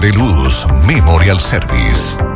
De 0.00 0.12
luz, 0.12 0.66
Memorial 0.86 1.40
Service. 1.40 2.35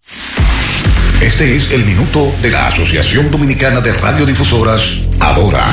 Este 1.21 1.55
es 1.55 1.69
el 1.69 1.85
minuto 1.85 2.33
de 2.41 2.49
la 2.49 2.65
Asociación 2.65 3.29
Dominicana 3.29 3.79
de 3.79 3.93
Radiodifusoras, 3.93 4.81
Adora. 5.19 5.63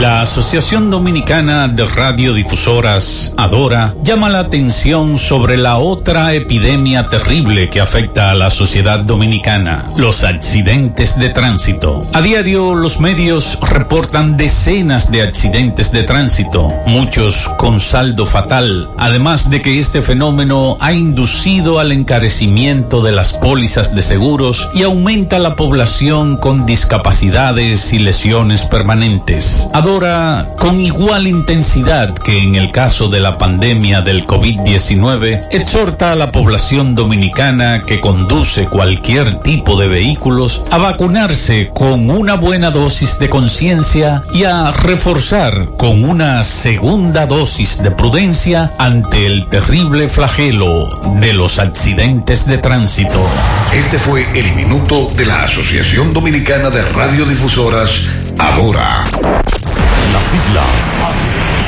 La 0.00 0.20
Asociación 0.20 0.90
Dominicana 0.90 1.66
de 1.66 1.86
Radiodifusoras, 1.86 3.32
Adora, 3.38 3.94
llama 4.04 4.28
la 4.28 4.40
atención 4.40 5.18
sobre 5.18 5.56
la 5.56 5.78
otra 5.78 6.34
epidemia 6.34 7.06
terrible 7.06 7.70
que 7.70 7.80
afecta 7.80 8.30
a 8.30 8.34
la 8.34 8.50
sociedad 8.50 9.00
dominicana, 9.00 9.86
los 9.96 10.24
accidentes 10.24 11.18
de 11.18 11.30
tránsito. 11.30 12.06
A 12.12 12.20
diario 12.20 12.74
los 12.74 13.00
medios 13.00 13.58
reportan 13.62 14.36
decenas 14.36 15.10
de 15.10 15.22
accidentes 15.22 15.90
de 15.90 16.02
tránsito, 16.02 16.70
muchos 16.86 17.48
con 17.56 17.80
saldo 17.80 18.26
fatal, 18.26 18.90
además 18.98 19.48
de 19.48 19.62
que 19.62 19.80
este 19.80 20.02
fenómeno 20.02 20.76
ha 20.80 20.92
inducido 20.92 21.78
al 21.78 21.92
encarecimiento 21.92 23.02
de 23.02 23.12
las 23.12 23.32
pólizas 23.32 23.94
de 23.94 24.02
seguros 24.02 24.68
y 24.74 24.82
aumenta 24.98 25.38
la 25.38 25.54
población 25.54 26.38
con 26.38 26.66
discapacidades 26.66 27.92
y 27.92 28.00
lesiones 28.00 28.64
permanentes. 28.64 29.68
Adora, 29.72 30.50
con 30.58 30.80
igual 30.80 31.28
intensidad 31.28 32.12
que 32.14 32.42
en 32.42 32.56
el 32.56 32.72
caso 32.72 33.08
de 33.08 33.20
la 33.20 33.38
pandemia 33.38 34.02
del 34.02 34.26
COVID-19, 34.26 35.46
exhorta 35.52 36.10
a 36.10 36.16
la 36.16 36.32
población 36.32 36.96
dominicana 36.96 37.84
que 37.86 38.00
conduce 38.00 38.66
cualquier 38.66 39.36
tipo 39.36 39.78
de 39.78 39.86
vehículos 39.86 40.62
a 40.72 40.78
vacunarse 40.78 41.70
con 41.72 42.10
una 42.10 42.34
buena 42.34 42.72
dosis 42.72 43.20
de 43.20 43.30
conciencia 43.30 44.22
y 44.34 44.42
a 44.42 44.72
reforzar 44.72 45.68
con 45.76 46.04
una 46.04 46.42
segunda 46.42 47.26
dosis 47.26 47.80
de 47.84 47.92
prudencia 47.92 48.72
ante 48.78 49.26
el 49.26 49.48
terrible 49.48 50.08
flagelo 50.08 50.88
de 51.20 51.34
los 51.34 51.60
accidentes 51.60 52.46
de 52.46 52.58
tránsito. 52.58 53.24
Este 53.72 54.00
fue 54.00 54.26
el 54.34 54.56
minuto 54.56 54.87
de 54.88 55.26
la 55.26 55.42
Asociación 55.42 56.14
Dominicana 56.14 56.70
de 56.70 56.80
Radiodifusoras, 56.80 58.00
Adora. 58.38 59.04
Las 60.12 60.24
siglas. 60.24 61.67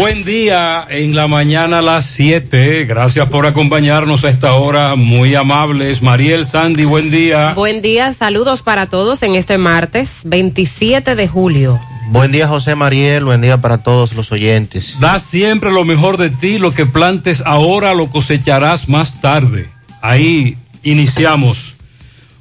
Buen 0.00 0.24
día 0.24 0.86
en 0.88 1.14
la 1.14 1.28
mañana 1.28 1.80
a 1.80 1.82
las 1.82 2.06
7. 2.06 2.86
Gracias 2.86 3.28
por 3.28 3.44
acompañarnos 3.44 4.24
a 4.24 4.30
esta 4.30 4.54
hora. 4.54 4.96
Muy 4.96 5.34
amables. 5.34 6.00
Mariel 6.00 6.46
Sandy, 6.46 6.86
buen 6.86 7.10
día. 7.10 7.52
Buen 7.52 7.82
día, 7.82 8.14
saludos 8.14 8.62
para 8.62 8.86
todos 8.86 9.22
en 9.22 9.34
este 9.34 9.58
martes 9.58 10.20
27 10.24 11.14
de 11.14 11.28
julio. 11.28 11.78
Buen 12.12 12.32
día, 12.32 12.48
José 12.48 12.76
Mariel. 12.76 13.26
Buen 13.26 13.42
día 13.42 13.60
para 13.60 13.82
todos 13.82 14.14
los 14.14 14.32
oyentes. 14.32 14.96
Da 15.00 15.18
siempre 15.18 15.70
lo 15.70 15.84
mejor 15.84 16.16
de 16.16 16.30
ti. 16.30 16.58
Lo 16.58 16.72
que 16.72 16.86
plantes 16.86 17.42
ahora 17.44 17.92
lo 17.92 18.08
cosecharás 18.08 18.88
más 18.88 19.20
tarde. 19.20 19.68
Ahí 20.00 20.56
iniciamos. 20.82 21.74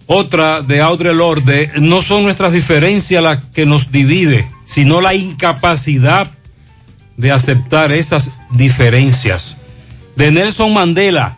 Otra 0.05 0.61
de 0.61 0.79
Audre 0.79 1.13
Lorde. 1.13 1.71
No 1.81 2.01
son 2.01 2.23
nuestras 2.23 2.53
diferencias 2.53 3.21
las 3.21 3.43
que 3.47 3.65
nos 3.65 3.91
divide, 3.91 4.47
sino 4.63 5.01
la 5.01 5.13
incapacidad 5.13 6.38
de 7.19 7.33
aceptar 7.33 7.91
esas 7.91 8.31
diferencias. 8.49 9.57
De 10.15 10.31
Nelson 10.31 10.73
Mandela, 10.73 11.37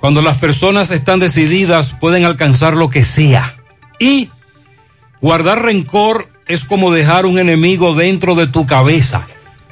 cuando 0.00 0.22
las 0.22 0.38
personas 0.38 0.90
están 0.90 1.20
decididas 1.20 1.94
pueden 2.00 2.24
alcanzar 2.24 2.74
lo 2.74 2.88
que 2.88 3.04
sea. 3.04 3.56
Y 3.98 4.30
guardar 5.20 5.62
rencor 5.62 6.30
es 6.46 6.64
como 6.64 6.92
dejar 6.92 7.26
un 7.26 7.38
enemigo 7.38 7.94
dentro 7.94 8.34
de 8.34 8.46
tu 8.46 8.64
cabeza. 8.64 9.26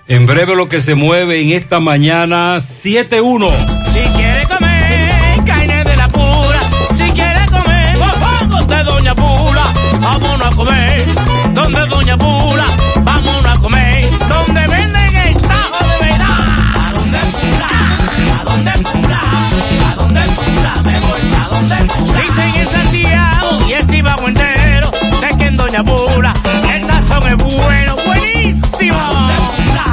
En 0.08 0.26
breve 0.26 0.54
lo 0.54 0.68
que 0.68 0.82
se 0.82 0.94
mueve 0.94 1.40
en 1.40 1.52
esta 1.52 1.80
mañana 1.80 2.56
7-1. 2.56 3.50
Si 3.94 4.00
quiere 4.16 4.46
comer 4.46 5.44
carne 5.46 5.84
de 5.84 5.96
la 5.96 6.08
pura, 6.10 6.60
si 6.92 7.10
quiere 7.12 7.46
comer 7.46 7.96
mofongo 7.96 8.66
de 8.66 8.84
Doña 8.84 9.14
Pula, 9.14 9.72
vámonos 10.00 10.46
a 10.46 10.50
comer 10.50 11.06
donde 11.54 11.86
Doña 11.86 12.18
Pula, 12.18 12.66
¿A 18.34 18.44
dónde 18.44 18.72
pula? 18.92 19.20
¿A 19.90 19.94
dónde 19.96 20.22
pula? 20.22 20.72
Me 20.84 21.00
voy 21.00 21.20
a 21.40 21.48
dónde 21.48 21.76
pula. 21.94 22.20
Dicen 22.22 22.50
en 22.56 22.68
Santiago 22.68 23.48
y 23.68 23.72
el 23.72 23.86
Chivago 23.86 24.28
entero 24.28 24.90
de 25.20 25.38
que 25.38 25.46
en 25.46 25.56
Doña 25.56 25.82
Pula 25.84 26.32
el 26.74 26.84
sazón 26.84 27.22
es 27.32 27.36
bueno, 27.36 27.96
buenísimo. 28.06 28.98
¿A 28.98 29.08
dónde 29.12 29.36
pula? 29.56 29.84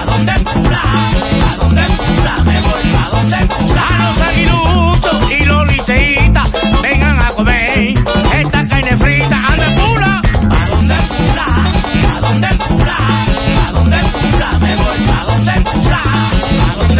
¿A 0.00 0.06
dónde 0.06 0.32
pula? 0.52 0.80
¿A 1.50 1.56
dónde 1.56 1.82
pula? 1.82 2.34
Me 2.44 2.60
voy 2.60 2.94
a 2.94 3.08
dónde 3.10 3.36
pula. 3.54 3.84
A 3.86 3.90
los 4.04 4.20
aguiluchos 4.28 5.18
y 5.32 5.44
los 5.44 5.66
liceitas 5.72 6.52
vengan 6.82 7.18
a 7.20 7.28
comer 7.30 7.94
esta 8.40 8.68
carne 8.68 8.96
frita. 8.96 9.36
¿A 9.36 9.56
dónde 9.56 9.68
pula? 9.80 10.22
¿A 10.50 10.66
dónde 10.70 10.96
pula? 11.08 11.46
¿A 12.16 12.20
dónde 12.20 12.48
pula? 12.68 12.96
¿A 13.66 13.72
dónde 13.72 13.98
pula? 13.98 14.48
Me 14.60 14.72
voy 14.76 15.02
a 15.08 15.24
dónde 15.24 15.54
pula. 15.70 16.02
¿A 16.04 16.49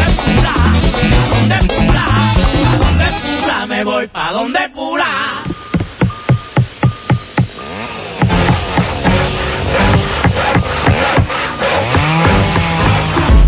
dónde 0.01 0.15
pula? 0.25 0.55
¿A 0.55 1.29
dónde 1.29 1.59
pula? 1.69 2.05
¿A 2.05 2.79
dónde 2.79 3.07
pula? 3.23 3.67
Me 3.67 3.85
voy 3.85 4.09
pa' 4.09 4.33
dónde 4.33 4.69
pula. 4.75 5.43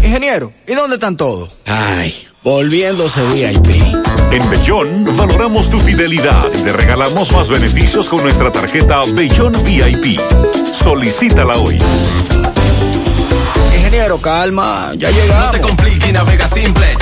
Ingeniero, 0.02 0.52
¿y 0.66 0.74
dónde 0.74 0.96
están 0.96 1.16
todos? 1.16 1.48
Ay, 1.66 2.14
volviéndose 2.42 3.22
VIP. 3.32 3.82
En 4.30 4.50
Bellón 4.50 5.16
valoramos 5.16 5.70
tu 5.70 5.78
fidelidad 5.78 6.50
y 6.52 6.62
te 6.62 6.72
regalamos 6.72 7.32
más 7.32 7.48
beneficios 7.48 8.08
con 8.08 8.22
nuestra 8.22 8.52
tarjeta 8.52 9.02
Bellón 9.14 9.52
VIP. 9.64 10.18
Solicítala 10.72 11.56
hoy. 11.56 11.78
Ingeniero, 13.92 14.18
calma, 14.22 14.92
ya 14.96 15.10
llegamos. 15.10 15.44
No 15.44 15.50
te 15.50 15.60
compliques 15.60 16.12
navega 16.14 16.48
simplex. 16.48 17.01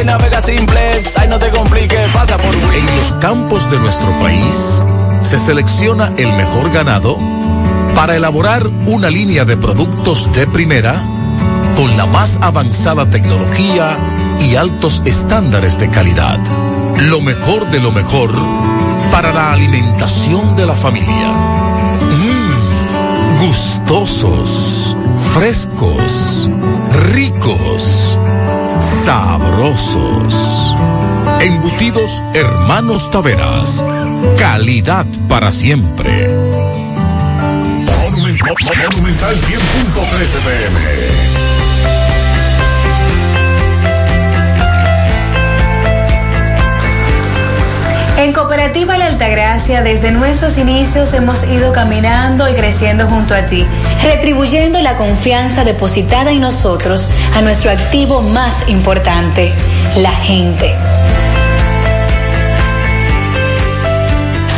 y 0.00 0.04
navega 0.04 0.40
simplex. 0.40 1.18
Ay, 1.18 1.28
no 1.28 1.38
te 1.38 1.50
compliques, 1.50 2.08
pasa 2.12 2.36
por. 2.36 2.54
En 2.54 2.96
los 2.96 3.12
campos 3.12 3.70
de 3.70 3.78
nuestro 3.78 4.10
país 4.20 4.82
se 5.22 5.38
selecciona 5.38 6.12
el 6.16 6.32
mejor 6.32 6.70
ganado 6.70 7.16
para 7.94 8.16
elaborar 8.16 8.66
una 8.86 9.10
línea 9.10 9.44
de 9.44 9.56
productos 9.56 10.32
de 10.32 10.46
primera 10.46 11.02
con 11.76 11.96
la 11.96 12.06
más 12.06 12.38
avanzada 12.40 13.08
tecnología 13.08 13.96
y 14.40 14.56
altos 14.56 15.02
estándares 15.04 15.78
de 15.78 15.88
calidad. 15.88 16.38
Lo 16.98 17.20
mejor 17.20 17.70
de 17.70 17.80
lo 17.80 17.92
mejor 17.92 18.30
para 19.10 19.32
la 19.32 19.52
alimentación 19.52 20.56
de 20.56 20.66
la 20.66 20.74
familia. 20.74 21.28
Mmm, 22.18 23.46
gustosos, 23.46 24.96
frescos, 25.34 26.48
ricos, 27.12 28.18
sabrosos. 29.04 30.76
Embutidos 31.40 32.22
Hermanos 32.34 33.10
Taveras. 33.10 33.84
Calidad 34.38 35.06
para 35.28 35.50
siempre. 35.50 36.28
Monumental 38.12 39.36
100.13 39.36 40.38
pm. 40.44 41.52
En 48.18 48.32
Cooperativa 48.32 48.96
La 48.98 49.06
Altagracia, 49.06 49.82
desde 49.82 50.12
nuestros 50.12 50.56
inicios 50.56 51.12
hemos 51.12 51.44
ido 51.48 51.72
caminando 51.72 52.48
y 52.48 52.54
creciendo 52.54 53.08
junto 53.08 53.34
a 53.34 53.46
ti, 53.46 53.66
retribuyendo 54.02 54.80
la 54.80 54.96
confianza 54.96 55.64
depositada 55.64 56.30
en 56.30 56.40
nosotros 56.40 57.08
a 57.34 57.40
nuestro 57.40 57.70
activo 57.70 58.22
más 58.22 58.68
importante, 58.68 59.52
la 59.96 60.12
gente. 60.12 60.74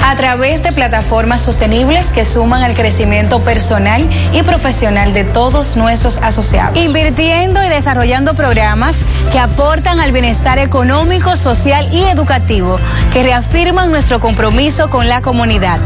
a 0.06 0.16
través 0.16 0.62
de 0.62 0.70
plataformas 0.70 1.40
sostenibles 1.40 2.12
que 2.12 2.24
suman 2.24 2.62
al 2.62 2.76
crecimiento 2.76 3.42
personal 3.42 4.08
y 4.32 4.42
profesional 4.44 5.12
de 5.12 5.24
todos 5.24 5.76
nuestros 5.76 6.18
asociados. 6.18 6.78
Invirtiendo 6.78 7.60
y 7.64 7.68
desarrollando 7.68 8.34
programas 8.34 9.04
que 9.32 9.40
aportan 9.40 9.98
al 9.98 10.12
bienestar 10.12 10.60
económico, 10.60 11.34
social 11.34 11.92
y 11.92 12.04
educativo, 12.04 12.78
que 13.12 13.24
reafirman 13.24 13.90
nuestro 13.90 14.20
compromiso 14.20 14.88
con 14.88 15.08
la 15.08 15.20
comunidad 15.20 15.80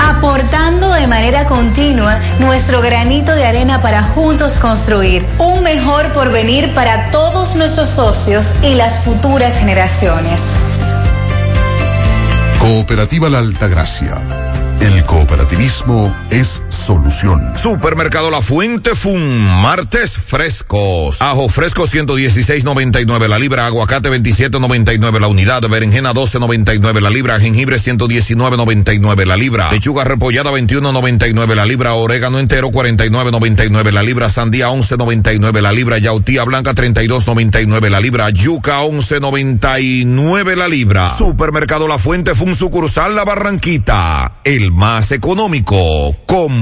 aportando 0.00 0.92
de 0.92 1.06
manera 1.06 1.46
continua 1.46 2.18
nuestro 2.38 2.80
granito 2.80 3.32
de 3.34 3.46
arena 3.46 3.80
para 3.80 4.02
juntos 4.02 4.58
construir 4.58 5.24
un 5.38 5.62
mejor 5.62 6.12
porvenir 6.12 6.74
para 6.74 7.10
todos 7.10 7.54
nuestros 7.56 7.88
socios 7.88 8.56
y 8.62 8.74
las 8.74 9.00
futuras 9.00 9.58
generaciones. 9.58 10.40
Cooperativa 12.58 13.28
La 13.28 13.38
Altagracia. 13.38 14.16
El 14.80 15.02
cooperativismo 15.04 16.14
es 16.30 16.62
solución. 16.78 17.56
Supermercado 17.56 18.30
La 18.30 18.40
Fuente 18.40 18.94
Fun, 18.94 19.44
martes 19.62 20.16
frescos. 20.16 21.20
Ajo 21.20 21.48
fresco 21.48 21.86
116.99 21.86 23.28
la 23.28 23.38
libra, 23.38 23.66
aguacate 23.66 24.08
27.99 24.10 25.20
la 25.20 25.28
unidad, 25.28 25.62
berenjena 25.62 26.12
12.99 26.12 27.00
la 27.00 27.10
libra, 27.10 27.40
jengibre 27.40 27.76
119.99 27.76 29.26
la 29.26 29.36
libra, 29.36 29.70
lechuga 29.70 30.04
repollada 30.04 30.50
21.99 30.52 31.54
la 31.54 31.66
libra, 31.66 31.94
orégano 31.94 32.38
entero 32.38 32.68
49.99 32.68 33.92
la 33.92 34.02
libra, 34.02 34.28
sandía 34.28 34.68
11.99 34.68 35.60
la 35.60 35.72
libra, 35.72 35.98
yautía 35.98 36.44
blanca 36.44 36.74
32.99 36.74 37.88
la 37.90 38.00
libra, 38.00 38.30
yuca 38.30 38.82
11.99 38.82 40.56
la 40.56 40.68
libra. 40.68 41.08
Supermercado 41.08 41.88
La 41.88 41.98
Fuente 41.98 42.34
Fun 42.34 42.54
sucursal 42.54 43.14
La 43.14 43.24
Barranquita. 43.24 44.38
El 44.44 44.72
más 44.72 45.12
económico. 45.12 46.14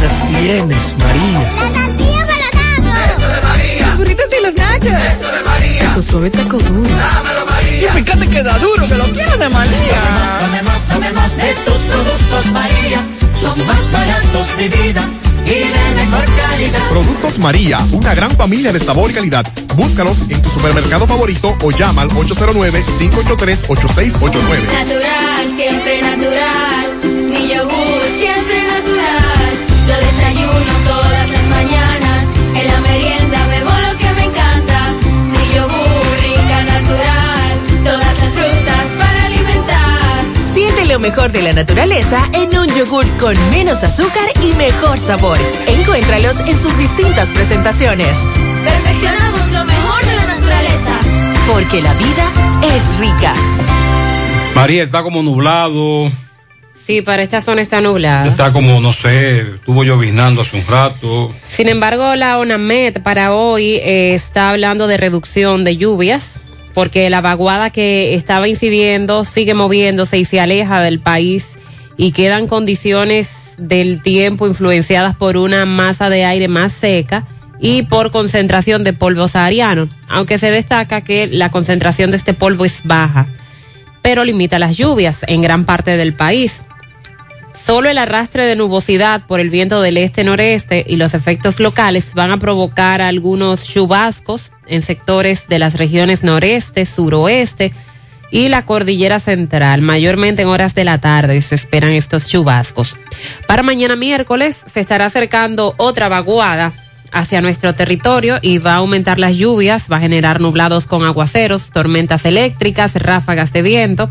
tienes, 0.00 0.94
María. 0.98 1.40
La 1.40 1.46
tortilla 1.86 2.26
para 2.26 2.42
Eso 3.04 3.28
de 3.28 3.40
María. 3.42 3.86
Los 3.86 3.96
burritos 3.96 4.26
y 4.26 4.42
los 4.42 4.54
nachos. 4.54 4.92
Eso 4.92 5.28
de 5.32 5.42
María. 5.44 5.94
Tu 5.94 6.02
suave 6.02 6.30
taco 6.30 6.58
duro. 6.58 6.88
Dámelo, 6.88 7.46
María. 7.46 7.88
Y 7.88 7.90
fíjate 8.02 8.26
que 8.28 8.42
da 8.42 8.58
duro, 8.58 8.86
que 8.88 8.94
lo 8.94 9.04
quiero 9.12 9.36
de 9.36 9.48
María. 9.48 10.00
Tomemos, 10.40 10.74
tomemos 10.88 11.36
de 11.36 11.54
tus 11.64 11.78
productos, 11.78 12.46
María. 12.52 13.04
Son 13.40 13.66
más 13.66 13.92
baratos 13.92 14.56
de 14.56 14.68
vida 14.68 15.04
y 15.46 15.50
de 15.50 15.94
mejor 15.96 16.24
calidad. 16.24 16.80
Productos 16.90 17.38
María, 17.38 17.78
una 17.92 18.14
gran 18.14 18.30
familia 18.32 18.72
de 18.72 18.80
sabor 18.80 19.10
y 19.10 19.14
calidad. 19.14 19.46
Búscalos 19.76 20.16
en 20.28 20.40
tu 20.42 20.48
supermercado 20.48 21.06
favorito 21.06 21.56
o 21.62 21.70
llama 21.70 22.02
al 22.02 22.08
809-583-8689. 22.10 24.72
Natural, 24.72 25.54
siempre 25.56 26.02
natural. 26.02 27.00
Mi 27.04 27.48
yogur, 27.48 28.02
siempre 28.18 28.63
lo 40.94 41.00
mejor 41.00 41.32
de 41.32 41.42
la 41.42 41.52
naturaleza 41.52 42.22
en 42.32 42.56
un 42.56 42.68
yogur 42.68 43.04
con 43.18 43.34
menos 43.50 43.82
azúcar 43.82 44.28
y 44.44 44.54
mejor 44.54 44.96
sabor. 44.96 45.36
Encuéntralos 45.66 46.38
en 46.38 46.56
sus 46.56 46.78
distintas 46.78 47.32
presentaciones. 47.32 48.16
Perfeccionamos 48.64 49.50
lo 49.50 49.64
mejor 49.64 50.04
de 50.04 50.12
la 50.14 50.24
naturaleza. 50.24 51.00
Porque 51.50 51.82
la 51.82 51.92
vida 51.94 52.32
es 52.76 52.98
rica. 53.00 53.34
María, 54.54 54.84
está 54.84 55.02
como 55.02 55.24
nublado. 55.24 56.12
Sí, 56.86 57.02
para 57.02 57.24
esta 57.24 57.40
zona 57.40 57.62
está 57.62 57.80
nublada. 57.80 58.26
Está 58.26 58.52
como, 58.52 58.80
no 58.80 58.92
sé, 58.92 59.40
estuvo 59.40 59.82
lloviznando 59.82 60.42
hace 60.42 60.56
un 60.56 60.66
rato. 60.68 61.34
Sin 61.48 61.66
embargo, 61.68 62.14
la 62.14 62.38
ONAMED 62.38 63.02
para 63.02 63.32
hoy 63.32 63.80
eh, 63.82 64.14
está 64.14 64.50
hablando 64.50 64.86
de 64.86 64.96
reducción 64.96 65.64
de 65.64 65.76
lluvias, 65.76 66.34
porque 66.74 67.08
la 67.08 67.20
vaguada 67.20 67.70
que 67.70 68.14
estaba 68.14 68.48
incidiendo 68.48 69.24
sigue 69.24 69.54
moviéndose 69.54 70.18
y 70.18 70.24
se 70.24 70.40
aleja 70.40 70.82
del 70.82 71.00
país 71.00 71.54
y 71.96 72.12
quedan 72.12 72.48
condiciones 72.48 73.54
del 73.56 74.02
tiempo 74.02 74.46
influenciadas 74.46 75.16
por 75.16 75.36
una 75.36 75.64
masa 75.64 76.10
de 76.10 76.24
aire 76.24 76.48
más 76.48 76.72
seca 76.72 77.26
y 77.60 77.82
por 77.82 78.10
concentración 78.10 78.82
de 78.82 78.92
polvo 78.92 79.28
sahariano, 79.28 79.88
aunque 80.08 80.38
se 80.38 80.50
destaca 80.50 81.02
que 81.02 81.28
la 81.28 81.50
concentración 81.50 82.10
de 82.10 82.16
este 82.16 82.34
polvo 82.34 82.64
es 82.64 82.80
baja, 82.84 83.26
pero 84.02 84.24
limita 84.24 84.58
las 84.58 84.76
lluvias 84.76 85.18
en 85.28 85.40
gran 85.40 85.64
parte 85.64 85.96
del 85.96 86.12
país. 86.12 86.62
Solo 87.66 87.88
el 87.88 87.96
arrastre 87.96 88.44
de 88.44 88.56
nubosidad 88.56 89.22
por 89.26 89.40
el 89.40 89.48
viento 89.48 89.80
del 89.80 89.96
este-noreste 89.96 90.84
y 90.86 90.96
los 90.96 91.14
efectos 91.14 91.60
locales 91.60 92.12
van 92.12 92.30
a 92.30 92.36
provocar 92.36 93.00
algunos 93.00 93.64
chubascos 93.64 94.52
en 94.66 94.82
sectores 94.82 95.48
de 95.48 95.58
las 95.58 95.78
regiones 95.78 96.22
noreste, 96.22 96.84
suroeste 96.84 97.72
y 98.30 98.48
la 98.48 98.66
cordillera 98.66 99.18
central. 99.18 99.80
Mayormente 99.80 100.42
en 100.42 100.48
horas 100.48 100.74
de 100.74 100.84
la 100.84 100.98
tarde 100.98 101.40
se 101.40 101.54
esperan 101.54 101.92
estos 101.92 102.28
chubascos. 102.28 102.96
Para 103.46 103.62
mañana 103.62 103.96
miércoles 103.96 104.58
se 104.70 104.80
estará 104.80 105.06
acercando 105.06 105.74
otra 105.78 106.08
vaguada 106.10 106.74
hacia 107.12 107.40
nuestro 107.40 107.74
territorio 107.74 108.40
y 108.42 108.58
va 108.58 108.74
a 108.74 108.78
aumentar 108.78 109.18
las 109.18 109.36
lluvias, 109.36 109.86
va 109.90 109.96
a 109.96 110.00
generar 110.00 110.38
nublados 110.38 110.86
con 110.86 111.02
aguaceros, 111.02 111.70
tormentas 111.70 112.26
eléctricas, 112.26 112.94
ráfagas 112.96 113.54
de 113.54 113.62
viento 113.62 114.10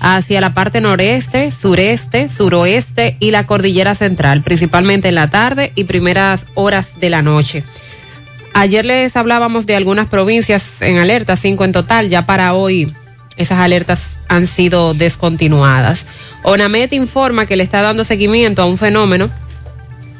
hacia 0.00 0.40
la 0.40 0.54
parte 0.54 0.80
noreste, 0.80 1.50
sureste, 1.50 2.28
suroeste 2.28 3.16
y 3.20 3.30
la 3.30 3.46
cordillera 3.46 3.94
central, 3.94 4.42
principalmente 4.42 5.08
en 5.08 5.16
la 5.16 5.30
tarde 5.30 5.72
y 5.74 5.84
primeras 5.84 6.46
horas 6.54 7.00
de 7.00 7.10
la 7.10 7.22
noche. 7.22 7.64
Ayer 8.54 8.84
les 8.84 9.16
hablábamos 9.16 9.66
de 9.66 9.76
algunas 9.76 10.08
provincias 10.08 10.80
en 10.80 10.98
alerta, 10.98 11.36
cinco 11.36 11.64
en 11.64 11.72
total, 11.72 12.08
ya 12.08 12.26
para 12.26 12.54
hoy 12.54 12.92
esas 13.36 13.58
alertas 13.58 14.18
han 14.28 14.46
sido 14.46 14.94
descontinuadas. 14.94 16.06
ONAMET 16.42 16.92
informa 16.92 17.46
que 17.46 17.56
le 17.56 17.62
está 17.62 17.82
dando 17.82 18.04
seguimiento 18.04 18.62
a 18.62 18.66
un 18.66 18.78
fenómeno 18.78 19.30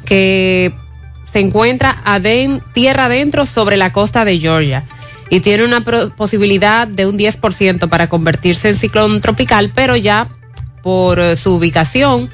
que 0.04 0.73
se 1.32 1.40
encuentra 1.40 2.02
tierra 2.73 3.06
adentro 3.06 3.44
sobre 3.44 3.76
la 3.76 3.92
costa 3.92 4.25
de 4.25 4.38
Georgia 4.38 4.85
y 5.30 5.40
tiene 5.40 5.64
una 5.64 5.82
posibilidad 5.82 6.87
de 6.87 7.06
un 7.06 7.18
10% 7.18 7.88
para 7.88 8.08
convertirse 8.08 8.68
en 8.68 8.75
ciclón 8.75 9.20
tropical, 9.20 9.70
pero 9.75 9.97
ya 9.97 10.26
por 10.82 11.20
eh, 11.20 11.37
su 11.37 11.54
ubicación, 11.54 12.30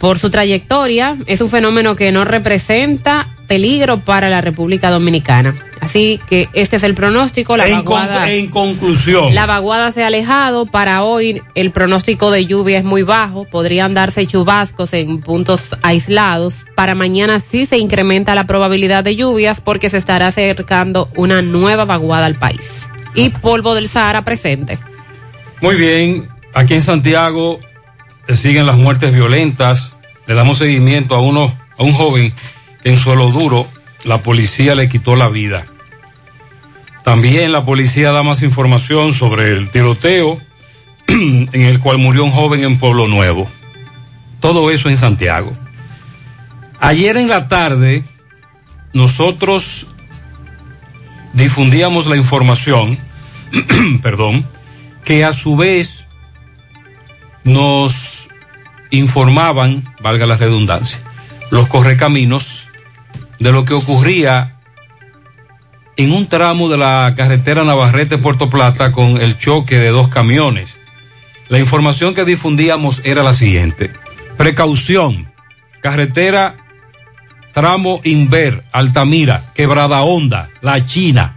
por 0.00 0.18
su 0.18 0.30
trayectoria, 0.30 1.16
es 1.26 1.40
un 1.40 1.50
fenómeno 1.50 1.94
que 1.94 2.10
no 2.10 2.24
representa 2.24 3.28
peligro 3.52 3.98
para 4.00 4.30
la 4.30 4.40
República 4.40 4.88
Dominicana. 4.90 5.54
Así 5.82 6.18
que 6.26 6.48
este 6.54 6.76
es 6.76 6.84
el 6.84 6.94
pronóstico. 6.94 7.54
La 7.54 7.68
En, 7.68 7.82
con- 7.82 7.96
vaguada- 8.00 8.30
en 8.32 8.46
conclusión, 8.48 9.34
la 9.34 9.44
vaguada 9.44 9.92
se 9.92 10.02
ha 10.02 10.06
alejado. 10.06 10.64
Para 10.64 11.02
hoy 11.02 11.42
el 11.54 11.70
pronóstico 11.70 12.30
de 12.30 12.46
lluvia 12.46 12.78
es 12.78 12.84
muy 12.84 13.02
bajo. 13.02 13.44
Podrían 13.44 13.92
darse 13.92 14.26
chubascos 14.26 14.94
en 14.94 15.20
puntos 15.20 15.76
aislados. 15.82 16.54
Para 16.74 16.94
mañana 16.94 17.40
sí 17.40 17.66
se 17.66 17.76
incrementa 17.76 18.34
la 18.34 18.46
probabilidad 18.46 19.04
de 19.04 19.16
lluvias 19.16 19.60
porque 19.60 19.90
se 19.90 19.98
estará 19.98 20.28
acercando 20.28 21.10
una 21.14 21.42
nueva 21.42 21.84
vaguada 21.84 22.24
al 22.24 22.36
país. 22.36 22.86
Y 23.14 23.28
polvo 23.28 23.74
del 23.74 23.90
Sahara 23.90 24.24
presente. 24.24 24.78
muy 25.60 25.74
bien, 25.76 26.26
aquí 26.54 26.72
en 26.72 26.82
Santiago 26.82 27.60
eh, 28.28 28.36
siguen 28.38 28.64
las 28.64 28.78
muertes 28.78 29.12
violentas. 29.12 29.94
Le 30.26 30.34
damos 30.34 30.56
seguimiento 30.56 31.14
a 31.14 31.20
uno, 31.20 31.52
a 31.76 31.82
un 31.82 31.92
joven 31.92 32.32
en 32.84 32.98
suelo 32.98 33.30
duro 33.30 33.66
la 34.04 34.18
policía 34.18 34.74
le 34.74 34.88
quitó 34.88 35.16
la 35.16 35.28
vida. 35.28 35.66
También 37.04 37.52
la 37.52 37.64
policía 37.64 38.12
da 38.12 38.22
más 38.22 38.42
información 38.42 39.12
sobre 39.12 39.52
el 39.52 39.70
tiroteo 39.70 40.40
en 41.08 41.48
el 41.52 41.80
cual 41.80 41.98
murió 41.98 42.24
un 42.24 42.30
joven 42.30 42.62
en 42.64 42.78
Pueblo 42.78 43.08
Nuevo. 43.08 43.50
Todo 44.40 44.70
eso 44.70 44.88
en 44.88 44.96
Santiago. 44.96 45.52
Ayer 46.80 47.16
en 47.16 47.28
la 47.28 47.48
tarde 47.48 48.04
nosotros 48.92 49.86
difundíamos 51.32 52.06
la 52.06 52.16
información, 52.16 52.98
perdón, 54.02 54.46
que 55.04 55.24
a 55.24 55.32
su 55.32 55.56
vez 55.56 56.04
nos 57.44 58.28
informaban, 58.90 59.84
valga 60.00 60.26
la 60.26 60.36
redundancia, 60.36 61.00
los 61.50 61.66
correcaminos 61.66 62.71
de 63.42 63.50
lo 63.50 63.64
que 63.64 63.74
ocurría 63.74 64.54
en 65.96 66.12
un 66.12 66.28
tramo 66.28 66.68
de 66.68 66.78
la 66.78 67.14
carretera 67.16 67.64
Navarrete-Puerto 67.64 68.48
Plata 68.48 68.92
con 68.92 69.20
el 69.20 69.36
choque 69.36 69.78
de 69.78 69.88
dos 69.88 70.08
camiones. 70.08 70.76
La 71.48 71.58
información 71.58 72.14
que 72.14 72.24
difundíamos 72.24 73.00
era 73.04 73.22
la 73.22 73.34
siguiente. 73.34 73.90
Precaución. 74.36 75.30
Carretera 75.80 76.56
tramo 77.52 78.00
Inver, 78.04 78.64
Altamira, 78.72 79.42
Quebrada 79.54 80.02
Honda, 80.02 80.48
La 80.60 80.86
China. 80.86 81.36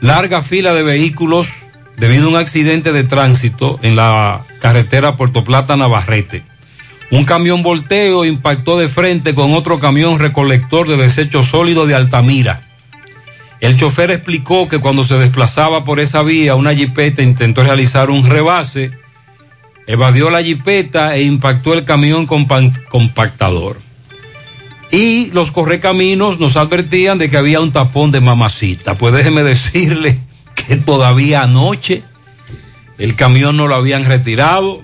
Larga 0.00 0.42
fila 0.42 0.74
de 0.74 0.82
vehículos 0.82 1.48
debido 1.96 2.26
a 2.26 2.28
un 2.28 2.36
accidente 2.36 2.92
de 2.92 3.04
tránsito 3.04 3.80
en 3.82 3.96
la 3.96 4.42
carretera 4.60 5.16
Puerto 5.16 5.42
Plata 5.42 5.76
Navarrete. 5.76 6.44
Un 7.10 7.24
camión 7.24 7.62
volteo 7.62 8.24
impactó 8.24 8.78
de 8.78 8.88
frente 8.88 9.34
con 9.34 9.54
otro 9.54 9.78
camión 9.78 10.18
recolector 10.18 10.88
de 10.88 10.96
desechos 10.96 11.48
sólidos 11.48 11.86
de 11.88 11.94
Altamira. 11.94 12.62
El 13.60 13.76
chofer 13.76 14.10
explicó 14.10 14.68
que 14.68 14.78
cuando 14.80 15.04
se 15.04 15.16
desplazaba 15.16 15.84
por 15.84 16.00
esa 16.00 16.22
vía, 16.22 16.56
una 16.56 16.74
jipeta 16.74 17.22
intentó 17.22 17.62
realizar 17.62 18.10
un 18.10 18.28
rebase, 18.28 18.90
evadió 19.86 20.30
la 20.30 20.42
jipeta 20.42 21.14
e 21.16 21.22
impactó 21.22 21.72
el 21.72 21.84
camión 21.84 22.26
compa- 22.26 22.72
compactador. 22.88 23.80
Y 24.90 25.30
los 25.30 25.52
correcaminos 25.52 26.38
nos 26.38 26.56
advertían 26.56 27.18
de 27.18 27.30
que 27.30 27.36
había 27.36 27.60
un 27.60 27.72
tapón 27.72 28.10
de 28.10 28.20
mamacita. 28.20 28.96
Pues 28.96 29.14
déjeme 29.14 29.42
decirle 29.42 30.18
que 30.54 30.76
todavía 30.76 31.42
anoche 31.42 32.02
el 32.98 33.14
camión 33.16 33.56
no 33.56 33.68
lo 33.68 33.74
habían 33.74 34.04
retirado 34.04 34.82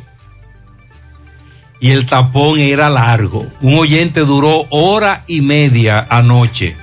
y 1.82 1.90
el 1.90 2.06
tapón 2.06 2.60
era 2.60 2.88
largo. 2.88 3.44
Un 3.60 3.74
oyente 3.74 4.20
duró 4.20 4.66
hora 4.70 5.24
y 5.26 5.40
media 5.40 6.06
anoche 6.08 6.76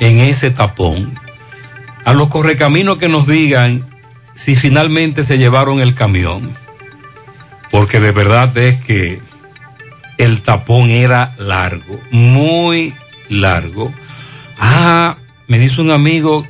en 0.00 0.18
ese 0.18 0.50
tapón. 0.50 1.12
A 2.06 2.14
los 2.14 2.28
correcaminos 2.28 2.96
que 2.96 3.10
nos 3.10 3.26
digan 3.26 3.86
si 4.34 4.56
finalmente 4.56 5.24
se 5.24 5.36
llevaron 5.36 5.78
el 5.78 5.94
camión. 5.94 6.56
Porque 7.70 8.00
de 8.00 8.12
verdad 8.12 8.56
es 8.56 8.82
que 8.82 9.20
el 10.16 10.40
tapón 10.40 10.88
era 10.88 11.34
largo, 11.36 12.00
muy 12.10 12.94
largo. 13.28 13.92
Ah, 14.58 15.16
me 15.48 15.58
dice 15.58 15.82
un 15.82 15.90
amigo 15.90 16.46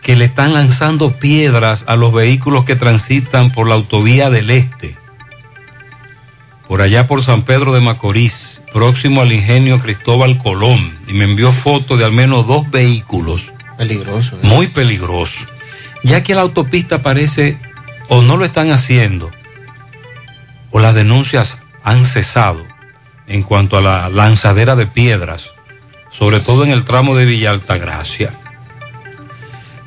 que 0.00 0.14
le 0.14 0.26
están 0.26 0.52
lanzando 0.52 1.18
piedras 1.18 1.82
a 1.88 1.96
los 1.96 2.12
vehículos 2.12 2.64
que 2.64 2.76
transitan 2.76 3.50
por 3.50 3.66
la 3.66 3.74
autovía 3.74 4.30
del 4.30 4.50
Este, 4.52 4.96
por 6.68 6.80
allá 6.80 7.06
por 7.06 7.22
San 7.22 7.42
Pedro 7.42 7.72
de 7.72 7.80
Macorís, 7.80 8.62
próximo 8.72 9.20
al 9.20 9.32
ingenio 9.32 9.80
Cristóbal 9.80 10.38
Colón, 10.38 10.98
y 11.06 11.12
me 11.12 11.24
envió 11.24 11.52
fotos 11.52 11.98
de 11.98 12.04
al 12.04 12.12
menos 12.12 12.46
dos 12.46 12.70
vehículos. 12.70 13.52
Peligroso. 13.76 14.36
¿eh? 14.36 14.40
Muy 14.46 14.66
peligroso. 14.68 15.46
Ya 16.02 16.22
que 16.22 16.34
la 16.34 16.42
autopista 16.42 17.02
parece 17.02 17.58
o 18.08 18.22
no 18.22 18.36
lo 18.36 18.44
están 18.44 18.70
haciendo, 18.70 19.30
o 20.70 20.80
las 20.80 20.94
denuncias 20.94 21.58
han 21.82 22.04
cesado 22.04 22.64
en 23.26 23.42
cuanto 23.42 23.76
a 23.76 23.80
la 23.80 24.08
lanzadera 24.08 24.76
de 24.76 24.86
piedras, 24.86 25.52
sobre 26.10 26.40
todo 26.40 26.64
en 26.64 26.70
el 26.70 26.84
tramo 26.84 27.16
de 27.16 27.24
Villa 27.24 27.50
Altagracia. 27.50 28.32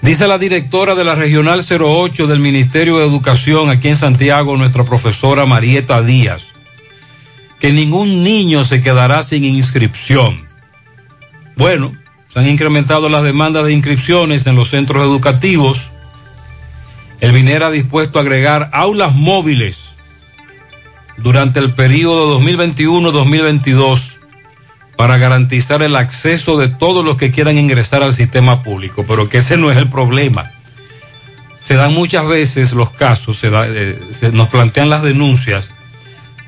Dice 0.02 0.28
la 0.28 0.38
directora 0.38 0.96
de 0.96 1.04
la 1.04 1.16
Regional 1.16 1.66
08 1.68 2.28
del 2.28 2.40
Ministerio 2.40 2.98
de 2.98 3.06
Educación 3.06 3.70
aquí 3.70 3.90
en 3.90 3.96
Santiago, 3.96 4.56
nuestra 4.56 4.84
profesora 4.84 5.46
Marieta 5.46 6.02
Díaz, 6.02 6.44
que 7.60 7.72
ningún 7.72 8.24
niño 8.24 8.64
se 8.64 8.82
quedará 8.82 9.24
sin 9.24 9.44
inscripción. 9.44 10.48
Bueno, 11.56 11.94
se 12.34 12.40
han 12.40 12.48
incrementado 12.48 13.10
las 13.10 13.24
demandas 13.24 13.66
de 13.66 13.74
inscripciones 13.74 14.46
en 14.48 14.56
los 14.56 14.70
centros 14.70 15.02
educativos. 15.04 15.90
El 17.20 17.34
MINER 17.34 17.64
ha 17.64 17.72
dispuesto 17.72 18.20
a 18.20 18.22
agregar 18.22 18.70
aulas 18.74 19.16
móviles 19.16 19.90
durante 21.18 21.60
el 21.60 21.74
periodo 21.74 22.40
2021-2022 22.40 24.18
para 24.96 25.18
garantizar 25.18 25.82
el 25.82 25.96
acceso 25.96 26.58
de 26.58 26.68
todos 26.68 27.04
los 27.04 27.18
que 27.18 27.32
quieran 27.32 27.58
ingresar 27.58 28.04
al 28.04 28.14
sistema 28.14 28.62
público, 28.64 29.04
pero 29.08 29.30
que 29.30 29.40
ese 29.40 29.58
no 29.58 29.72
es 29.72 29.78
el 29.78 29.90
problema. 29.90 30.52
Se 31.60 31.74
dan 31.76 31.94
muchas 31.94 32.28
veces 32.28 32.74
los 32.74 32.92
casos, 32.92 33.38
se 33.38 33.50
da- 33.50 33.68
eh, 33.68 34.00
se 34.18 34.32
nos 34.32 34.50
plantean 34.50 34.90
las 34.90 35.02
denuncias 35.04 35.70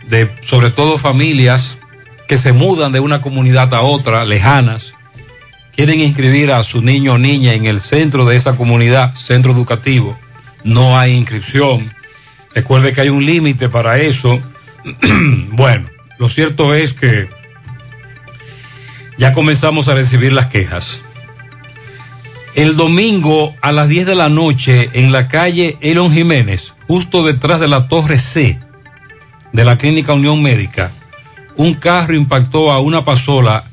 de 0.09 0.29
sobre 0.41 0.71
todo 0.71 0.97
familias 0.97 1.77
que 2.27 2.37
se 2.37 2.51
mudan 2.51 2.91
de 2.91 2.99
una 2.99 3.21
comunidad 3.21 3.73
a 3.73 3.81
otra, 3.81 4.25
lejanas, 4.25 4.93
quieren 5.75 5.99
inscribir 5.99 6.51
a 6.51 6.63
su 6.63 6.81
niño 6.81 7.13
o 7.13 7.17
niña 7.17 7.53
en 7.53 7.65
el 7.65 7.79
centro 7.79 8.25
de 8.25 8.35
esa 8.35 8.57
comunidad, 8.57 9.15
centro 9.15 9.51
educativo, 9.51 10.17
no 10.63 10.97
hay 10.97 11.13
inscripción. 11.13 11.93
Recuerde 12.53 12.93
que 12.93 13.01
hay 13.01 13.09
un 13.09 13.25
límite 13.25 13.69
para 13.69 13.99
eso. 13.99 14.41
bueno, 15.51 15.89
lo 16.17 16.27
cierto 16.29 16.73
es 16.73 16.93
que 16.93 17.29
ya 19.17 19.33
comenzamos 19.33 19.87
a 19.87 19.95
recibir 19.95 20.33
las 20.33 20.47
quejas. 20.47 21.01
El 22.55 22.75
domingo 22.75 23.55
a 23.61 23.71
las 23.71 23.87
10 23.87 24.07
de 24.07 24.15
la 24.15 24.29
noche 24.29 24.89
en 24.93 25.11
la 25.11 25.27
calle 25.27 25.77
Elon 25.81 26.11
Jiménez, 26.11 26.73
justo 26.87 27.23
detrás 27.23 27.59
de 27.59 27.67
la 27.67 27.87
torre 27.87 28.17
C 28.17 28.59
de 29.53 29.65
la 29.65 29.77
Clínica 29.77 30.13
Unión 30.13 30.41
Médica, 30.41 30.91
un 31.55 31.73
carro 31.73 32.15
impactó 32.15 32.71
a 32.71 32.79
una 32.79 33.03
pasola. 33.05 33.65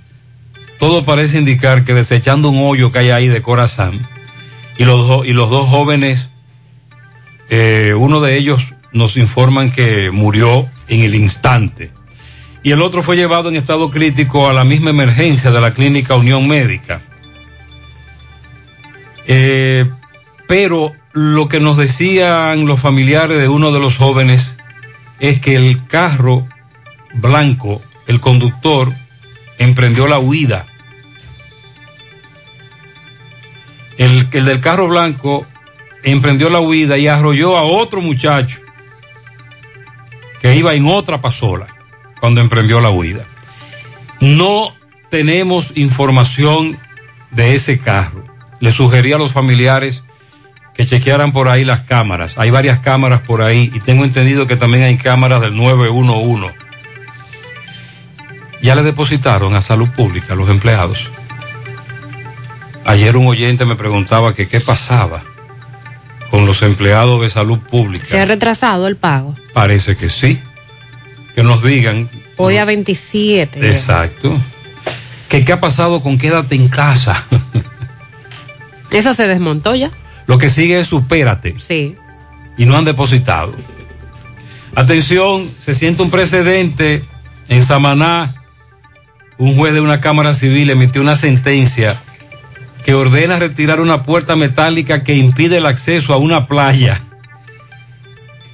Todo 0.78 1.04
parece 1.04 1.38
indicar 1.38 1.84
que 1.84 1.94
desechando 1.94 2.50
un 2.50 2.58
hoyo 2.60 2.92
que 2.92 2.98
hay 2.98 3.10
ahí 3.10 3.28
de 3.28 3.42
corazón. 3.42 4.00
Y 4.78 4.84
los, 4.84 5.26
y 5.26 5.32
los 5.32 5.50
dos 5.50 5.68
jóvenes, 5.68 6.28
eh, 7.48 7.94
uno 7.96 8.20
de 8.20 8.36
ellos 8.36 8.74
nos 8.92 9.16
informan 9.16 9.70
que 9.70 10.10
murió 10.10 10.68
en 10.88 11.02
el 11.02 11.14
instante. 11.14 11.90
Y 12.62 12.72
el 12.72 12.82
otro 12.82 13.02
fue 13.02 13.16
llevado 13.16 13.48
en 13.48 13.56
estado 13.56 13.90
crítico 13.90 14.48
a 14.48 14.52
la 14.52 14.64
misma 14.64 14.90
emergencia 14.90 15.52
de 15.52 15.60
la 15.60 15.72
Clínica 15.72 16.16
Unión 16.16 16.48
Médica. 16.48 17.00
Eh, 19.28 19.86
pero 20.48 20.92
lo 21.12 21.48
que 21.48 21.60
nos 21.60 21.76
decían 21.76 22.66
los 22.66 22.80
familiares 22.80 23.38
de 23.38 23.48
uno 23.48 23.72
de 23.72 23.80
los 23.80 23.96
jóvenes 23.96 24.56
es 25.20 25.40
que 25.40 25.56
el 25.56 25.86
carro 25.86 26.46
blanco, 27.14 27.82
el 28.06 28.20
conductor, 28.20 28.92
emprendió 29.58 30.06
la 30.06 30.18
huida 30.18 30.66
El, 33.98 34.28
el 34.32 34.44
del 34.44 34.60
carro 34.60 34.88
blanco 34.88 35.46
emprendió 36.02 36.50
la 36.50 36.60
huida 36.60 36.98
y 36.98 37.08
arrolló 37.08 37.56
a 37.56 37.62
otro 37.62 38.00
muchacho 38.00 38.60
que 40.40 40.54
iba 40.54 40.74
en 40.74 40.86
otra 40.86 41.20
pasola 41.20 41.66
cuando 42.20 42.40
emprendió 42.40 42.80
la 42.80 42.90
huida. 42.90 43.24
No 44.20 44.74
tenemos 45.10 45.72
información 45.76 46.78
de 47.30 47.54
ese 47.54 47.78
carro. 47.78 48.24
Le 48.60 48.72
sugerí 48.72 49.12
a 49.12 49.18
los 49.18 49.32
familiares 49.32 50.04
que 50.76 50.84
chequearan 50.84 51.32
por 51.32 51.48
ahí 51.48 51.64
las 51.64 51.80
cámaras. 51.80 52.36
Hay 52.36 52.50
varias 52.50 52.80
cámaras 52.80 53.22
por 53.22 53.40
ahí 53.40 53.70
y 53.74 53.80
tengo 53.80 54.04
entendido 54.04 54.46
que 54.46 54.56
también 54.56 54.84
hay 54.84 54.98
cámaras 54.98 55.40
del 55.40 55.56
911. 55.56 56.54
Ya 58.60 58.74
le 58.74 58.82
depositaron 58.82 59.54
a 59.54 59.62
salud 59.62 59.88
pública 59.88 60.34
a 60.34 60.36
los 60.36 60.50
empleados. 60.50 61.10
Ayer 62.84 63.16
un 63.16 63.26
oyente 63.26 63.64
me 63.64 63.74
preguntaba 63.74 64.34
que 64.34 64.48
qué 64.48 64.60
pasaba 64.60 65.22
con 66.30 66.44
los 66.44 66.62
empleados 66.62 67.22
de 67.22 67.30
salud 67.30 67.58
pública. 67.58 68.06
¿Se 68.06 68.20
ha 68.20 68.26
retrasado 68.26 68.86
el 68.86 68.96
pago? 68.96 69.34
Parece 69.54 69.96
que 69.96 70.10
sí. 70.10 70.40
Que 71.34 71.42
nos 71.42 71.62
digan. 71.62 72.08
Hoy 72.36 72.58
a 72.58 72.64
27. 72.64 73.70
Exacto. 73.70 74.38
Que 75.28 75.44
qué 75.44 75.52
ha 75.52 75.60
pasado 75.60 76.02
con 76.02 76.18
quédate 76.18 76.54
en 76.54 76.68
casa. 76.68 77.24
Eso 78.92 79.14
se 79.14 79.26
desmontó 79.26 79.74
ya. 79.74 79.90
Lo 80.26 80.38
que 80.38 80.50
sigue 80.50 80.80
es 80.80 80.88
supérate. 80.88 81.56
Sí. 81.66 81.94
Y 82.58 82.66
no 82.66 82.76
han 82.76 82.84
depositado. 82.84 83.54
Atención, 84.74 85.50
se 85.58 85.74
siente 85.74 86.02
un 86.02 86.10
precedente 86.10 87.04
en 87.48 87.64
Samaná. 87.64 88.34
Un 89.38 89.56
juez 89.56 89.74
de 89.74 89.80
una 89.80 90.00
Cámara 90.00 90.34
Civil 90.34 90.70
emitió 90.70 91.00
una 91.02 91.16
sentencia 91.16 92.00
que 92.84 92.94
ordena 92.94 93.38
retirar 93.38 93.80
una 93.80 94.04
puerta 94.04 94.36
metálica 94.36 95.02
que 95.02 95.16
impide 95.16 95.58
el 95.58 95.66
acceso 95.66 96.14
a 96.14 96.18
una 96.18 96.46
playa. 96.46 97.02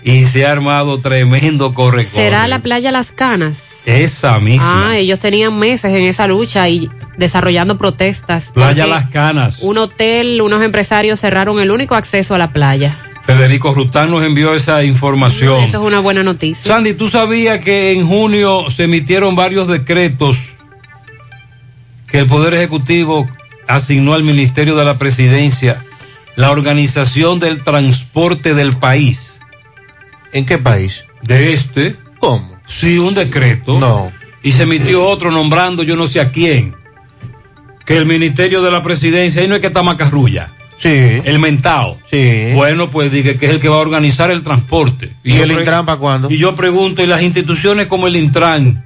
Y 0.02 0.24
se 0.24 0.46
ha 0.46 0.52
armado 0.52 1.00
tremendo 1.00 1.74
corre 1.74 2.06
¿Será 2.06 2.48
la 2.48 2.60
playa 2.60 2.90
Las 2.90 3.12
Canas? 3.12 3.82
Esa 3.86 4.38
misma. 4.40 4.90
Ah, 4.90 4.96
ellos 4.96 5.18
tenían 5.18 5.58
meses 5.58 5.92
en 5.92 6.02
esa 6.02 6.26
lucha 6.26 6.68
y 6.68 6.90
desarrollando 7.16 7.78
protestas. 7.78 8.50
playa 8.52 8.86
Las 8.86 9.06
Canas. 9.08 9.58
Un 9.60 9.78
hotel, 9.78 10.40
unos 10.42 10.62
empresarios 10.62 11.20
cerraron 11.20 11.60
el 11.60 11.70
único 11.70 11.94
acceso 11.94 12.34
a 12.34 12.38
la 12.38 12.52
playa. 12.52 12.98
Federico 13.24 13.72
Rután 13.72 14.10
nos 14.10 14.24
envió 14.24 14.54
esa 14.54 14.82
información. 14.82 15.62
Eso 15.62 15.80
es 15.80 15.86
una 15.86 16.00
buena 16.00 16.22
noticia. 16.22 16.64
Sandy, 16.64 16.94
¿tú 16.94 17.08
sabías 17.08 17.60
que 17.60 17.92
en 17.92 18.06
junio 18.06 18.70
se 18.70 18.84
emitieron 18.84 19.36
varios 19.36 19.68
decretos 19.68 20.38
que 22.08 22.18
el 22.18 22.26
Poder 22.26 22.54
Ejecutivo 22.54 23.28
asignó 23.68 24.14
al 24.14 24.24
Ministerio 24.24 24.74
de 24.76 24.84
la 24.84 24.98
Presidencia 24.98 25.84
la 26.34 26.50
organización 26.50 27.38
del 27.38 27.62
transporte 27.62 28.54
del 28.54 28.76
país? 28.76 29.40
¿En 30.32 30.44
qué 30.44 30.58
país? 30.58 31.04
De 31.22 31.52
este. 31.52 31.96
¿Cómo? 32.18 32.56
Sí, 32.66 32.98
un 32.98 33.14
decreto. 33.14 33.78
No. 33.78 34.10
Y 34.42 34.52
se 34.52 34.64
emitió 34.64 35.06
otro 35.06 35.30
nombrando 35.30 35.84
yo 35.84 35.94
no 35.94 36.08
sé 36.08 36.20
a 36.20 36.32
quién. 36.32 36.74
Que 37.84 37.96
el 37.96 38.06
Ministerio 38.06 38.62
de 38.62 38.70
la 38.70 38.82
Presidencia, 38.82 39.42
ahí 39.42 39.48
no 39.48 39.54
es 39.56 39.60
que 39.60 39.66
está 39.68 39.82
Macarrulla. 39.82 40.48
Sí. 40.78 40.88
El 41.24 41.38
mentao. 41.38 41.96
Sí. 42.10 42.50
Bueno, 42.54 42.90
pues 42.90 43.12
dije 43.12 43.36
que 43.38 43.46
es 43.46 43.52
el 43.52 43.60
que 43.60 43.68
va 43.68 43.76
a 43.76 43.80
organizar 43.80 44.30
el 44.30 44.42
transporte. 44.42 45.12
¿Y, 45.22 45.36
el 45.38 45.52
Intran 45.52 45.86
para 45.86 45.98
cuándo? 45.98 46.28
Y 46.30 46.38
yo 46.38 46.56
pregunto, 46.56 47.02
¿y 47.02 47.06
las 47.06 47.22
instituciones 47.22 47.86
como 47.86 48.06
el 48.08 48.16
Intran, 48.16 48.84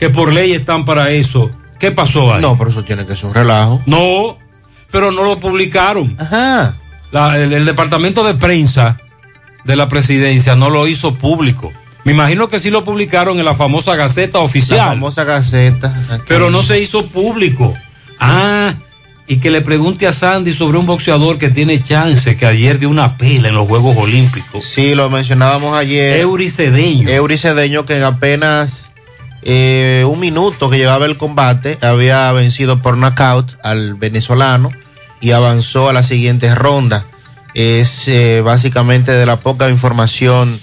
que 0.00 0.10
por 0.10 0.32
ley 0.32 0.52
están 0.52 0.84
para 0.84 1.10
eso, 1.10 1.50
qué 1.78 1.92
pasó 1.92 2.34
ahí? 2.34 2.42
No, 2.42 2.58
pero 2.58 2.70
eso 2.70 2.82
tiene 2.82 3.06
que 3.06 3.14
ser 3.14 3.26
un 3.26 3.34
relajo. 3.34 3.80
No, 3.86 4.38
pero 4.90 5.12
no 5.12 5.22
lo 5.22 5.38
publicaron. 5.38 6.16
Ajá. 6.18 6.76
La- 7.12 7.38
el, 7.38 7.52
el 7.52 7.64
departamento 7.64 8.24
de 8.24 8.34
prensa 8.34 8.98
de 9.64 9.76
la 9.76 9.88
presidencia 9.88 10.56
no 10.56 10.68
lo 10.70 10.88
hizo 10.88 11.14
público. 11.14 11.72
Me 12.04 12.12
imagino 12.12 12.48
que 12.48 12.58
sí 12.58 12.70
lo 12.70 12.84
publicaron 12.84 13.38
en 13.38 13.44
la 13.44 13.54
famosa 13.54 13.94
Gaceta 13.94 14.38
La 14.38 14.44
Oficial, 14.44 14.88
famosa 14.88 15.24
gaceta. 15.24 15.94
aquí. 16.10 16.24
pero 16.26 16.50
no 16.50 16.62
se 16.62 16.80
hizo 16.80 17.06
público. 17.06 17.72
Ah, 18.18 18.74
y 19.28 19.36
que 19.38 19.50
le 19.50 19.60
pregunte 19.60 20.06
a 20.06 20.12
Sandy 20.12 20.52
sobre 20.52 20.78
un 20.78 20.86
boxeador 20.86 21.38
que 21.38 21.48
tiene 21.48 21.82
chance, 21.82 22.36
que 22.36 22.44
ayer 22.44 22.78
dio 22.78 22.88
una 22.90 23.16
pela 23.16 23.48
en 23.48 23.54
los 23.54 23.68
Juegos 23.68 23.96
Olímpicos. 23.96 24.64
Sí, 24.64 24.94
lo 24.94 25.10
mencionábamos 25.10 25.76
ayer. 25.76 26.20
Eury 26.20 26.50
Cedeño. 26.50 27.08
Eury 27.08 27.38
Cedeño, 27.38 27.86
que 27.86 27.96
en 27.96 28.02
apenas 28.02 28.90
eh, 29.42 30.04
un 30.06 30.20
minuto 30.20 30.68
que 30.68 30.78
llevaba 30.78 31.06
el 31.06 31.16
combate, 31.16 31.78
había 31.80 32.30
vencido 32.32 32.82
por 32.82 32.96
knockout 32.96 33.56
al 33.62 33.94
venezolano 33.94 34.70
y 35.20 35.30
avanzó 35.30 35.88
a 35.88 35.92
la 35.92 36.02
siguiente 36.02 36.52
ronda. 36.54 37.04
Es 37.54 38.08
eh, 38.08 38.40
básicamente 38.44 39.12
de 39.12 39.24
la 39.24 39.36
poca 39.36 39.68
información 39.68 40.60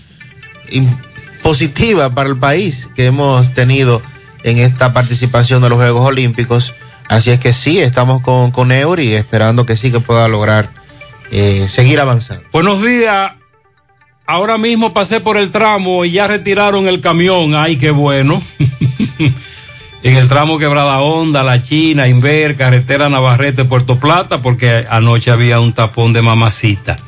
positiva 1.42 2.14
para 2.14 2.30
el 2.30 2.38
país 2.38 2.88
que 2.96 3.06
hemos 3.06 3.54
tenido 3.54 4.02
en 4.44 4.58
esta 4.58 4.94
participación 4.94 5.62
de 5.62 5.70
los 5.70 5.78
Juegos 5.78 6.06
Olímpicos. 6.06 6.74
Así 7.08 7.32
es 7.32 7.40
que 7.40 7.54
sí, 7.54 7.80
estamos 7.80 8.22
con, 8.22 8.52
con 8.52 8.72
Eury 8.72 9.16
esperando 9.16 9.66
que 9.66 9.76
sí 9.76 9.92
que 9.92 10.00
pueda 10.00 10.28
lograr 10.28 10.70
eh, 11.32 11.68
seguir 11.70 12.00
avanzando. 12.00 12.44
Buenos 12.52 12.84
días. 12.84 13.34
Ahora 14.26 14.60
mismo 14.60 14.94
pasé 14.94 15.20
por 15.20 15.38
el 15.38 15.50
tramo 15.50 16.06
y 16.06 16.12
ya 16.12 16.28
retiraron 16.28 16.88
el 16.88 17.02
camión. 17.02 17.56
Ay, 17.56 17.78
qué 17.78 17.90
bueno. 17.90 18.44
en 20.04 20.16
el 20.16 20.28
tramo 20.28 20.60
Quebrada 20.60 21.00
Honda, 21.02 21.44
La 21.44 21.62
China, 21.64 22.08
Inver, 22.08 22.56
Carretera 22.56 23.10
Navarrete, 23.10 23.66
Puerto 23.66 24.00
Plata, 24.00 24.40
porque 24.40 24.86
anoche 24.90 25.32
había 25.32 25.60
un 25.60 25.74
tapón 25.74 26.14
de 26.14 26.22
mamacita. 26.22 27.00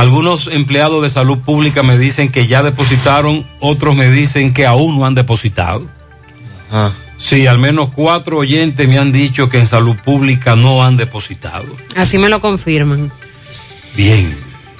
Algunos 0.00 0.46
empleados 0.46 1.02
de 1.02 1.10
salud 1.10 1.40
pública 1.40 1.82
me 1.82 1.98
dicen 1.98 2.32
que 2.32 2.46
ya 2.46 2.62
depositaron, 2.62 3.44
otros 3.58 3.94
me 3.94 4.10
dicen 4.10 4.54
que 4.54 4.64
aún 4.64 4.98
no 4.98 5.04
han 5.04 5.14
depositado. 5.14 5.86
Ah. 6.72 6.90
Sí, 7.18 7.46
al 7.46 7.58
menos 7.58 7.90
cuatro 7.94 8.38
oyentes 8.38 8.88
me 8.88 8.98
han 8.98 9.12
dicho 9.12 9.50
que 9.50 9.58
en 9.58 9.66
salud 9.66 9.94
pública 9.96 10.56
no 10.56 10.82
han 10.82 10.96
depositado. 10.96 11.66
Así 11.96 12.16
me 12.16 12.30
lo 12.30 12.40
confirman. 12.40 13.12
Bien. 13.94 14.34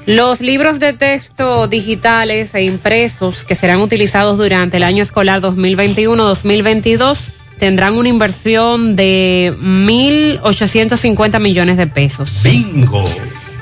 Los 0.06 0.40
libros 0.40 0.78
de 0.78 0.94
texto 0.94 1.68
digitales 1.68 2.54
e 2.54 2.62
impresos 2.62 3.44
que 3.44 3.54
serán 3.54 3.80
utilizados 3.82 4.38
durante 4.38 4.78
el 4.78 4.84
año 4.84 5.02
escolar 5.02 5.42
2021-2022 5.42 7.18
tendrán 7.58 7.98
una 7.98 8.08
inversión 8.08 8.96
de 8.96 9.54
1.850 9.60 11.38
millones 11.40 11.76
de 11.76 11.86
pesos. 11.86 12.32
Bingo. 12.42 13.04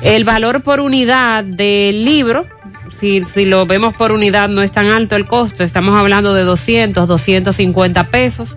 El 0.03 0.25
valor 0.25 0.63
por 0.63 0.81
unidad 0.81 1.45
del 1.45 2.05
libro, 2.05 2.47
si, 2.99 3.25
si 3.25 3.45
lo 3.45 3.67
vemos 3.67 3.95
por 3.95 4.13
unidad 4.13 4.49
no 4.49 4.63
es 4.63 4.73
tan 4.73 4.87
alto 4.87 5.17
el 5.17 5.27
costo, 5.27 5.65
estamos 5.65 5.95
hablando 5.99 6.35
de 6.35 6.45
200, 6.45 7.09
250 7.09 8.05
pesos. 8.05 8.57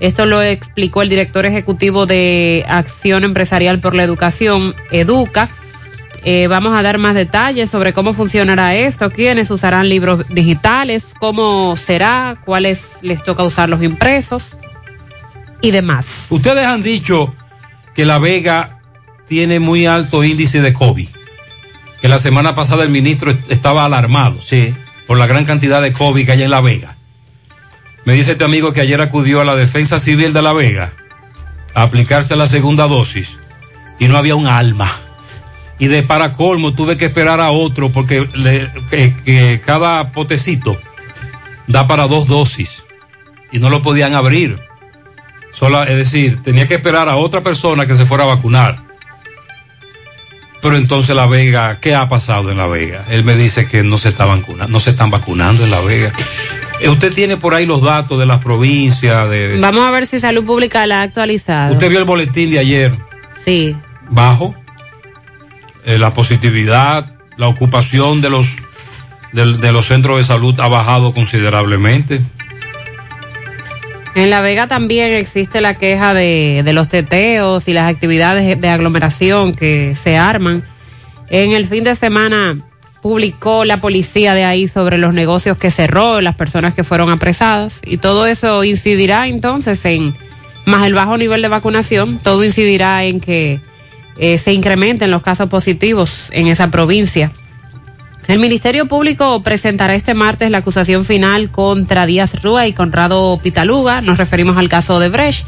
Esto 0.00 0.26
lo 0.26 0.42
explicó 0.42 1.02
el 1.02 1.10
director 1.10 1.46
ejecutivo 1.46 2.06
de 2.06 2.64
Acción 2.68 3.22
Empresarial 3.22 3.80
por 3.80 3.94
la 3.94 4.02
Educación, 4.02 4.74
Educa. 4.90 5.50
Eh, 6.24 6.48
vamos 6.48 6.76
a 6.76 6.82
dar 6.82 6.98
más 6.98 7.14
detalles 7.14 7.70
sobre 7.70 7.92
cómo 7.92 8.12
funcionará 8.12 8.74
esto, 8.74 9.10
quiénes 9.10 9.50
usarán 9.50 9.88
libros 9.88 10.26
digitales, 10.28 11.14
cómo 11.18 11.76
será, 11.76 12.36
cuáles 12.44 12.98
les 13.02 13.22
toca 13.22 13.42
usar 13.42 13.68
los 13.68 13.82
impresos 13.82 14.56
y 15.60 15.70
demás. 15.70 16.26
Ustedes 16.30 16.66
han 16.66 16.82
dicho 16.82 17.34
que 17.94 18.04
La 18.04 18.18
Vega 18.18 18.79
tiene 19.30 19.60
muy 19.60 19.86
alto 19.86 20.24
índice 20.24 20.60
de 20.60 20.72
COVID. 20.74 21.08
Que 22.02 22.08
la 22.08 22.18
semana 22.18 22.54
pasada 22.56 22.82
el 22.82 22.88
ministro 22.90 23.30
est- 23.30 23.48
estaba 23.50 23.84
alarmado 23.84 24.40
Sí. 24.42 24.74
por 25.06 25.18
la 25.18 25.28
gran 25.28 25.44
cantidad 25.44 25.80
de 25.80 25.92
COVID 25.92 26.26
que 26.26 26.32
hay 26.32 26.42
en 26.42 26.50
La 26.50 26.60
Vega. 26.60 26.96
Me 28.04 28.14
dice 28.14 28.32
este 28.32 28.42
amigo 28.44 28.72
que 28.72 28.80
ayer 28.80 29.00
acudió 29.00 29.40
a 29.40 29.44
la 29.44 29.54
Defensa 29.54 30.00
Civil 30.00 30.32
de 30.32 30.42
La 30.42 30.52
Vega 30.52 30.92
a 31.74 31.82
aplicarse 31.82 32.34
la 32.34 32.48
segunda 32.48 32.88
dosis 32.88 33.38
y 34.00 34.08
no 34.08 34.16
había 34.18 34.34
un 34.34 34.48
alma. 34.48 34.90
Y 35.78 35.86
de 35.86 36.02
para 36.02 36.32
colmo 36.32 36.74
tuve 36.74 36.96
que 36.96 37.04
esperar 37.06 37.40
a 37.40 37.52
otro 37.52 37.90
porque 37.92 38.28
le- 38.34 38.68
que- 38.90 39.14
que 39.24 39.60
cada 39.64 40.10
potecito 40.10 40.76
da 41.68 41.86
para 41.86 42.08
dos 42.08 42.26
dosis 42.26 42.82
y 43.52 43.60
no 43.60 43.70
lo 43.70 43.80
podían 43.80 44.14
abrir. 44.14 44.58
Sola, 45.54 45.84
es 45.84 45.96
decir, 45.96 46.42
tenía 46.42 46.66
que 46.66 46.74
esperar 46.74 47.08
a 47.08 47.14
otra 47.16 47.42
persona 47.42 47.86
que 47.86 47.94
se 47.94 48.06
fuera 48.06 48.24
a 48.24 48.28
vacunar. 48.34 48.89
Pero 50.62 50.76
entonces 50.76 51.16
La 51.16 51.26
Vega, 51.26 51.78
¿qué 51.80 51.94
ha 51.94 52.08
pasado 52.08 52.50
en 52.50 52.58
La 52.58 52.66
Vega? 52.66 53.04
Él 53.10 53.24
me 53.24 53.34
dice 53.36 53.66
que 53.66 53.82
no 53.82 53.96
se 53.98 54.10
está 54.10 54.26
vacunando, 54.26 54.70
no 54.72 54.80
se 54.80 54.90
están 54.90 55.10
vacunando 55.10 55.64
en 55.64 55.70
La 55.70 55.80
Vega. 55.80 56.12
Eh, 56.80 56.88
Usted 56.88 57.12
tiene 57.14 57.36
por 57.36 57.54
ahí 57.54 57.66
los 57.66 57.82
datos 57.82 58.18
de 58.18 58.26
las 58.26 58.38
provincias, 58.42 59.28
de, 59.30 59.58
Vamos 59.58 59.84
a 59.86 59.90
ver 59.90 60.06
si 60.06 60.20
Salud 60.20 60.44
Pública 60.44 60.86
la 60.86 61.00
ha 61.00 61.02
actualizado. 61.02 61.72
usted 61.72 61.88
vio 61.88 61.98
el 61.98 62.04
boletín 62.04 62.50
de 62.50 62.58
ayer, 62.58 62.96
Sí. 63.44 63.74
bajo, 64.10 64.54
Eh, 65.86 65.96
la 65.98 66.12
positividad, 66.12 67.14
la 67.38 67.48
ocupación 67.48 68.20
de 68.20 68.28
los 68.28 68.48
de 69.32 69.72
los 69.72 69.86
centros 69.86 70.18
de 70.18 70.24
salud 70.24 70.58
ha 70.60 70.68
bajado 70.68 71.14
considerablemente. 71.14 72.20
En 74.14 74.28
La 74.28 74.40
Vega 74.40 74.66
también 74.66 75.12
existe 75.12 75.60
la 75.60 75.74
queja 75.74 76.14
de, 76.14 76.68
los 76.72 76.88
teteos 76.88 77.68
y 77.68 77.72
las 77.72 77.88
actividades 77.90 78.60
de 78.60 78.68
aglomeración 78.68 79.54
que 79.54 79.94
se 79.94 80.16
arman. 80.16 80.64
En 81.28 81.52
el 81.52 81.68
fin 81.68 81.84
de 81.84 81.94
semana 81.94 82.58
publicó 83.02 83.64
la 83.64 83.78
policía 83.78 84.34
de 84.34 84.44
ahí 84.44 84.68
sobre 84.68 84.98
los 84.98 85.14
negocios 85.14 85.56
que 85.56 85.70
cerró, 85.70 86.20
las 86.20 86.34
personas 86.34 86.74
que 86.74 86.84
fueron 86.84 87.10
apresadas 87.10 87.78
y 87.82 87.96
todo 87.98 88.26
eso 88.26 88.62
incidirá 88.64 89.26
entonces 89.28 89.84
en 89.84 90.14
más 90.66 90.86
el 90.86 90.92
bajo 90.92 91.16
nivel 91.16 91.40
de 91.40 91.48
vacunación, 91.48 92.18
todo 92.18 92.44
incidirá 92.44 93.04
en 93.04 93.20
que 93.20 93.60
eh, 94.18 94.38
se 94.38 94.52
incrementen 94.52 95.10
los 95.10 95.22
casos 95.22 95.48
positivos 95.48 96.28
en 96.32 96.48
esa 96.48 96.70
provincia. 96.70 97.32
El 98.30 98.38
Ministerio 98.38 98.86
Público 98.86 99.42
presentará 99.42 99.96
este 99.96 100.14
martes 100.14 100.52
la 100.52 100.58
acusación 100.58 101.04
final 101.04 101.50
contra 101.50 102.06
Díaz 102.06 102.40
Rúa 102.40 102.68
y 102.68 102.72
Conrado 102.72 103.36
Pitaluga. 103.42 104.02
Nos 104.02 104.18
referimos 104.18 104.56
al 104.56 104.68
caso 104.68 105.00
de 105.00 105.08
Brecht. 105.08 105.44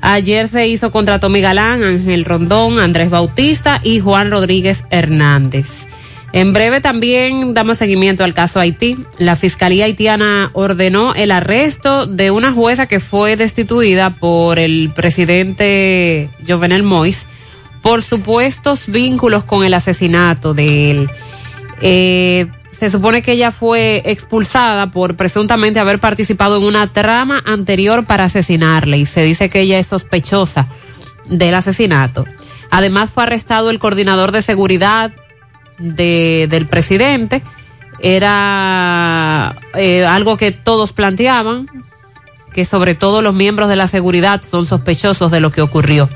Ayer 0.00 0.48
se 0.48 0.66
hizo 0.66 0.90
contra 0.90 1.20
Tommy 1.20 1.42
Galán, 1.42 1.82
Ángel 1.84 2.24
Rondón, 2.24 2.78
Andrés 2.78 3.10
Bautista 3.10 3.82
y 3.82 4.00
Juan 4.00 4.30
Rodríguez 4.30 4.84
Hernández. 4.88 5.86
En 6.32 6.54
breve 6.54 6.80
también 6.80 7.52
damos 7.52 7.76
seguimiento 7.76 8.24
al 8.24 8.32
caso 8.32 8.60
Haití. 8.60 8.96
La 9.18 9.36
Fiscalía 9.36 9.84
haitiana 9.84 10.52
ordenó 10.54 11.14
el 11.14 11.30
arresto 11.30 12.06
de 12.06 12.30
una 12.30 12.50
jueza 12.50 12.86
que 12.86 12.98
fue 12.98 13.36
destituida 13.36 14.08
por 14.08 14.58
el 14.58 14.90
presidente 14.96 16.30
Jovenel 16.48 16.82
Moïse 16.82 17.26
por 17.82 18.02
supuestos 18.02 18.84
vínculos 18.86 19.44
con 19.44 19.66
el 19.66 19.74
asesinato 19.74 20.54
de 20.54 20.90
él. 20.90 21.10
Eh, 21.80 22.46
se 22.78 22.90
supone 22.90 23.22
que 23.22 23.32
ella 23.32 23.52
fue 23.52 24.02
expulsada 24.04 24.90
por 24.90 25.16
presuntamente 25.16 25.80
haber 25.80 25.98
participado 25.98 26.58
en 26.58 26.64
una 26.64 26.92
trama 26.92 27.42
anterior 27.46 28.04
para 28.04 28.24
asesinarle 28.24 28.98
y 28.98 29.06
se 29.06 29.22
dice 29.22 29.48
que 29.48 29.60
ella 29.60 29.78
es 29.78 29.86
sospechosa 29.86 30.68
del 31.26 31.54
asesinato. 31.54 32.24
Además 32.70 33.10
fue 33.10 33.22
arrestado 33.22 33.70
el 33.70 33.78
coordinador 33.78 34.32
de 34.32 34.42
seguridad 34.42 35.12
de, 35.78 36.46
del 36.50 36.66
presidente. 36.66 37.42
Era 37.98 39.56
eh, 39.74 40.04
algo 40.04 40.36
que 40.36 40.52
todos 40.52 40.92
planteaban, 40.92 41.68
que 42.52 42.66
sobre 42.66 42.94
todo 42.94 43.22
los 43.22 43.34
miembros 43.34 43.70
de 43.70 43.76
la 43.76 43.88
seguridad 43.88 44.42
son 44.48 44.66
sospechosos 44.66 45.30
de 45.30 45.40
lo 45.40 45.50
que 45.50 45.62
ocurrió. 45.62 46.10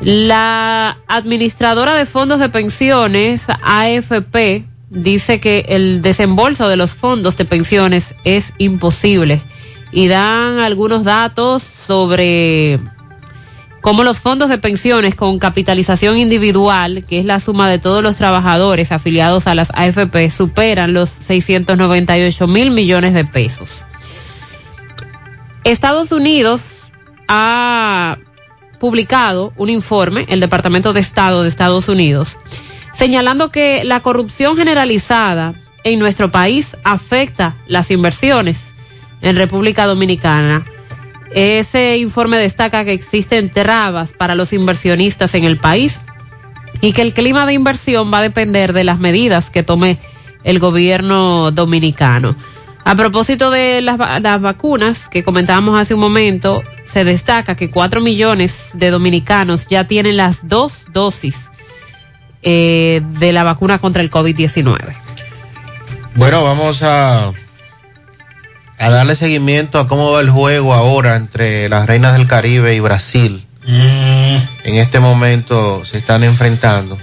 La 0.00 0.98
administradora 1.06 1.94
de 1.94 2.06
fondos 2.06 2.38
de 2.38 2.48
pensiones, 2.48 3.42
AFP, 3.48 4.64
dice 4.90 5.40
que 5.40 5.64
el 5.68 6.02
desembolso 6.02 6.68
de 6.68 6.76
los 6.76 6.92
fondos 6.92 7.36
de 7.36 7.44
pensiones 7.44 8.14
es 8.24 8.52
imposible 8.58 9.40
y 9.92 10.08
dan 10.08 10.58
algunos 10.58 11.04
datos 11.04 11.62
sobre 11.62 12.78
cómo 13.80 14.04
los 14.04 14.18
fondos 14.18 14.48
de 14.48 14.58
pensiones 14.58 15.14
con 15.14 15.38
capitalización 15.38 16.18
individual, 16.18 17.04
que 17.08 17.18
es 17.18 17.24
la 17.24 17.40
suma 17.40 17.70
de 17.70 17.78
todos 17.78 18.02
los 18.02 18.16
trabajadores 18.16 18.92
afiliados 18.92 19.46
a 19.46 19.54
las 19.54 19.70
AFP, 19.70 20.30
superan 20.30 20.92
los 20.92 21.10
698 21.26 22.46
mil 22.46 22.70
millones 22.70 23.14
de 23.14 23.24
pesos. 23.24 23.68
Estados 25.64 26.12
Unidos 26.12 26.62
ha 27.28 28.18
publicado 28.76 29.52
un 29.56 29.70
informe, 29.70 30.26
el 30.28 30.40
Departamento 30.40 30.92
de 30.92 31.00
Estado 31.00 31.42
de 31.42 31.48
Estados 31.48 31.88
Unidos, 31.88 32.36
señalando 32.94 33.50
que 33.50 33.84
la 33.84 34.00
corrupción 34.00 34.56
generalizada 34.56 35.54
en 35.84 35.98
nuestro 35.98 36.30
país 36.30 36.76
afecta 36.84 37.54
las 37.68 37.90
inversiones 37.90 38.58
en 39.22 39.36
República 39.36 39.86
Dominicana. 39.86 40.64
Ese 41.32 41.98
informe 41.98 42.38
destaca 42.38 42.84
que 42.84 42.92
existen 42.92 43.50
trabas 43.50 44.12
para 44.12 44.34
los 44.34 44.52
inversionistas 44.52 45.34
en 45.34 45.44
el 45.44 45.58
país 45.58 46.00
y 46.80 46.92
que 46.92 47.02
el 47.02 47.12
clima 47.12 47.46
de 47.46 47.54
inversión 47.54 48.12
va 48.12 48.18
a 48.18 48.22
depender 48.22 48.72
de 48.72 48.84
las 48.84 48.98
medidas 48.98 49.50
que 49.50 49.62
tome 49.62 49.98
el 50.44 50.58
gobierno 50.58 51.50
dominicano. 51.50 52.36
A 52.84 52.94
propósito 52.94 53.50
de 53.50 53.80
las, 53.82 53.98
las 53.98 54.40
vacunas 54.40 55.08
que 55.08 55.24
comentábamos 55.24 55.78
hace 55.78 55.94
un 55.94 56.00
momento, 56.00 56.62
se 56.86 57.04
destaca 57.04 57.56
que 57.56 57.68
cuatro 57.70 58.00
millones 58.00 58.54
de 58.72 58.90
dominicanos 58.90 59.66
ya 59.66 59.86
tienen 59.86 60.16
las 60.16 60.48
dos 60.48 60.72
dosis 60.92 61.36
eh, 62.42 63.02
de 63.18 63.32
la 63.32 63.44
vacuna 63.44 63.78
contra 63.78 64.02
el 64.02 64.10
COVID-19. 64.10 64.78
Bueno, 66.14 66.42
vamos 66.42 66.82
a, 66.82 67.32
a 68.78 68.90
darle 68.90 69.16
seguimiento 69.16 69.78
a 69.78 69.88
cómo 69.88 70.12
va 70.12 70.20
el 70.20 70.30
juego 70.30 70.72
ahora 70.72 71.16
entre 71.16 71.68
las 71.68 71.86
Reinas 71.86 72.16
del 72.16 72.26
Caribe 72.26 72.74
y 72.74 72.80
Brasil. 72.80 73.46
En 73.66 74.74
este 74.76 75.00
momento 75.00 75.84
se 75.84 75.98
están 75.98 76.22
enfrentando. 76.22 76.96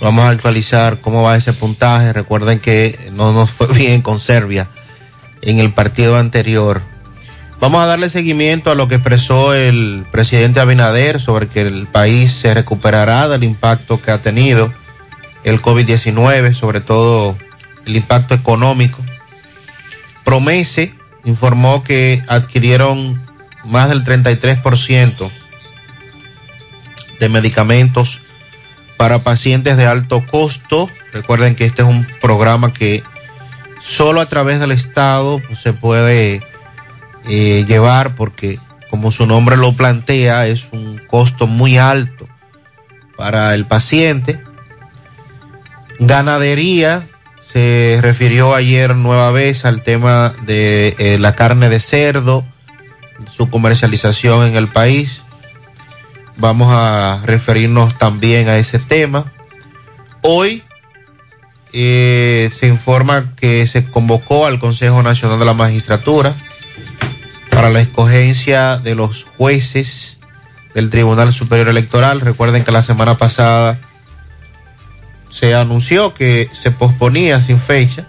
Vamos 0.00 0.24
a 0.24 0.30
actualizar 0.30 0.98
cómo 0.98 1.22
va 1.22 1.36
ese 1.36 1.52
puntaje. 1.52 2.12
Recuerden 2.12 2.60
que 2.60 3.10
no 3.12 3.32
nos 3.32 3.50
fue 3.50 3.66
bien 3.74 4.02
con 4.02 4.20
Serbia 4.20 4.68
en 5.42 5.58
el 5.58 5.72
partido 5.72 6.16
anterior. 6.16 6.82
Vamos 7.60 7.82
a 7.82 7.86
darle 7.86 8.08
seguimiento 8.08 8.70
a 8.70 8.76
lo 8.76 8.86
que 8.86 8.94
expresó 8.96 9.52
el 9.52 10.04
presidente 10.12 10.60
Abinader 10.60 11.20
sobre 11.20 11.48
que 11.48 11.62
el 11.62 11.88
país 11.88 12.32
se 12.32 12.54
recuperará 12.54 13.28
del 13.28 13.42
impacto 13.42 14.00
que 14.00 14.12
ha 14.12 14.22
tenido 14.22 14.72
el 15.42 15.60
COVID-19, 15.60 16.54
sobre 16.54 16.80
todo 16.80 17.36
el 17.84 17.96
impacto 17.96 18.34
económico. 18.34 19.02
Promese 20.24 20.94
informó 21.24 21.82
que 21.82 22.22
adquirieron 22.28 23.20
más 23.64 23.88
del 23.88 24.04
33% 24.04 25.30
de 27.18 27.28
medicamentos 27.28 28.20
para 28.96 29.24
pacientes 29.24 29.76
de 29.76 29.86
alto 29.86 30.24
costo. 30.24 30.88
Recuerden 31.12 31.56
que 31.56 31.64
este 31.64 31.82
es 31.82 31.88
un 31.88 32.06
programa 32.20 32.72
que 32.72 33.02
solo 33.80 34.20
a 34.20 34.26
través 34.26 34.60
del 34.60 34.70
Estado 34.70 35.40
se 35.60 35.72
puede 35.72 36.40
eh, 37.28 37.64
llevar 37.68 38.14
porque, 38.14 38.58
como 38.90 39.12
su 39.12 39.26
nombre 39.26 39.56
lo 39.56 39.72
plantea, 39.74 40.46
es 40.46 40.68
un 40.72 40.98
costo 41.08 41.46
muy 41.46 41.76
alto 41.76 42.26
para 43.16 43.54
el 43.54 43.66
paciente. 43.66 44.40
Ganadería, 45.98 47.04
se 47.44 47.98
refirió 48.00 48.54
ayer 48.54 48.94
nueva 48.96 49.30
vez 49.30 49.64
al 49.64 49.82
tema 49.82 50.32
de 50.46 50.94
eh, 50.98 51.18
la 51.18 51.34
carne 51.34 51.68
de 51.68 51.80
cerdo, 51.80 52.44
su 53.36 53.50
comercialización 53.50 54.46
en 54.46 54.56
el 54.56 54.68
país. 54.68 55.22
Vamos 56.36 56.72
a 56.72 57.20
referirnos 57.24 57.98
también 57.98 58.48
a 58.48 58.58
ese 58.58 58.78
tema. 58.78 59.32
Hoy 60.22 60.62
eh, 61.72 62.50
se 62.54 62.68
informa 62.68 63.34
que 63.36 63.66
se 63.66 63.84
convocó 63.84 64.46
al 64.46 64.58
Consejo 64.58 65.02
Nacional 65.02 65.38
de 65.38 65.44
la 65.44 65.54
Magistratura 65.54 66.34
para 67.58 67.70
la 67.70 67.80
escogencia 67.80 68.76
de 68.76 68.94
los 68.94 69.24
jueces 69.36 70.18
del 70.74 70.90
Tribunal 70.90 71.32
Superior 71.32 71.68
Electoral. 71.68 72.20
Recuerden 72.20 72.62
que 72.62 72.70
la 72.70 72.84
semana 72.84 73.16
pasada 73.16 73.80
se 75.28 75.56
anunció 75.56 76.14
que 76.14 76.48
se 76.52 76.70
posponía 76.70 77.40
sin 77.40 77.58
fecha. 77.58 78.06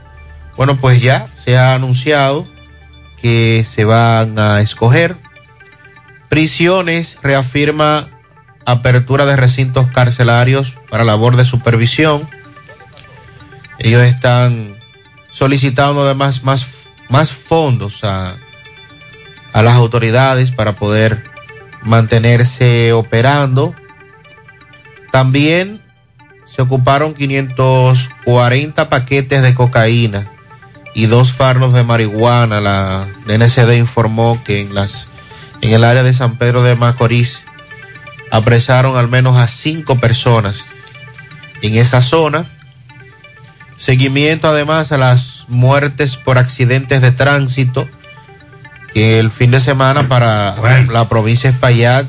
Bueno, 0.56 0.78
pues 0.78 1.02
ya 1.02 1.30
se 1.34 1.58
ha 1.58 1.74
anunciado 1.74 2.46
que 3.24 3.66
se 3.68 3.86
van 3.86 4.38
a 4.38 4.62
escoger. 4.62 5.18
Prisiones 6.30 7.18
reafirma 7.24 8.08
apertura 8.66 9.26
de 9.26 9.36
recintos 9.36 9.88
carcelarios 9.88 10.76
para 10.92 11.04
labor 11.04 11.38
de 11.38 11.46
supervisión. 11.46 12.30
Ellos 13.80 14.04
están 14.04 14.76
solicitando 15.32 16.04
además 16.04 16.44
más, 16.44 16.68
más 17.10 17.34
fondos 17.34 18.04
a, 18.04 18.36
a 19.54 19.62
las 19.62 19.76
autoridades 19.76 20.52
para 20.52 20.74
poder 20.74 21.24
mantenerse 21.84 22.94
operando. 22.94 23.74
También 25.12 25.82
se 26.46 26.62
ocuparon 26.62 27.14
540 27.14 28.90
paquetes 28.90 29.42
de 29.42 29.54
cocaína 29.54 30.28
y 30.94 31.06
dos 31.06 31.34
fardos 31.34 31.74
de 31.74 31.84
marihuana. 31.84 32.62
La 32.62 33.08
DNCD 33.26 33.78
informó 33.78 34.42
que 34.44 34.62
en 34.62 34.74
las 34.74 35.08
en 35.62 35.72
el 35.72 35.84
área 35.84 36.04
de 36.04 36.14
San 36.14 36.38
Pedro 36.38 36.64
de 36.64 36.76
Macorís 36.76 37.44
apresaron 38.32 38.96
al 38.98 39.10
menos 39.10 39.38
a 39.38 39.48
cinco 39.48 39.98
personas 39.98 40.66
en 41.62 41.76
esa 41.76 42.02
zona. 42.02 42.46
Seguimiento 43.78 44.48
además 44.48 44.92
a 44.92 44.98
las 44.98 45.46
muertes 45.48 46.18
por 46.18 46.38
accidentes 46.38 47.02
de 47.02 47.12
tránsito 47.12 47.88
que 48.94 49.20
el 49.20 49.32
fin 49.32 49.52
de 49.52 49.60
semana 49.60 50.08
para 50.08 50.56
la 50.92 51.08
provincia 51.10 51.50
de 51.50 51.56
Espaillat 51.56 52.06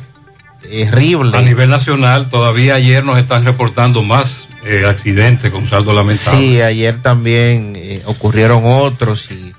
es 0.71 0.93
horrible. 0.93 1.37
A 1.37 1.43
nivel 1.43 1.71
nacional, 1.71 2.29
todavía 2.29 2.75
ayer 2.75 3.05
nos 3.05 3.19
están 3.19 3.45
reportando 3.45 4.03
más 4.03 4.47
eh, 4.65 4.85
accidentes 4.87 5.51
con 5.51 5.69
saldo 5.69 5.93
lamentable. 5.93 6.39
Sí, 6.39 6.61
ayer 6.61 7.01
también 7.03 7.73
eh, 7.77 8.03
ocurrieron 8.07 8.63
otros 8.65 9.29
y 9.31 9.53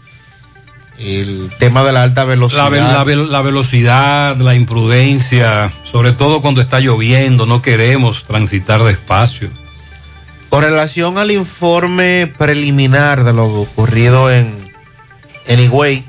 el 1.00 1.50
tema 1.58 1.84
de 1.84 1.92
la 1.92 2.04
alta 2.04 2.24
velocidad. 2.26 2.64
La, 2.66 2.70
ve- 2.70 2.80
la 2.80 3.04
ve- 3.04 3.16
la 3.16 3.42
velocidad, 3.42 4.38
la 4.38 4.54
imprudencia, 4.54 5.72
sobre 5.92 6.12
todo 6.12 6.42
cuando 6.42 6.62
está 6.62 6.80
lloviendo, 6.80 7.46
no 7.48 7.62
queremos 7.64 8.24
transitar 8.26 8.84
despacio. 8.84 9.50
Con 10.50 10.64
relación 10.64 11.18
al 11.18 11.32
informe 11.32 12.32
preliminar 12.38 13.24
de 13.24 13.34
lo 13.34 13.46
ocurrido 13.46 14.30
en, 14.32 14.54
en 15.48 15.60
Higüey, 15.60 16.04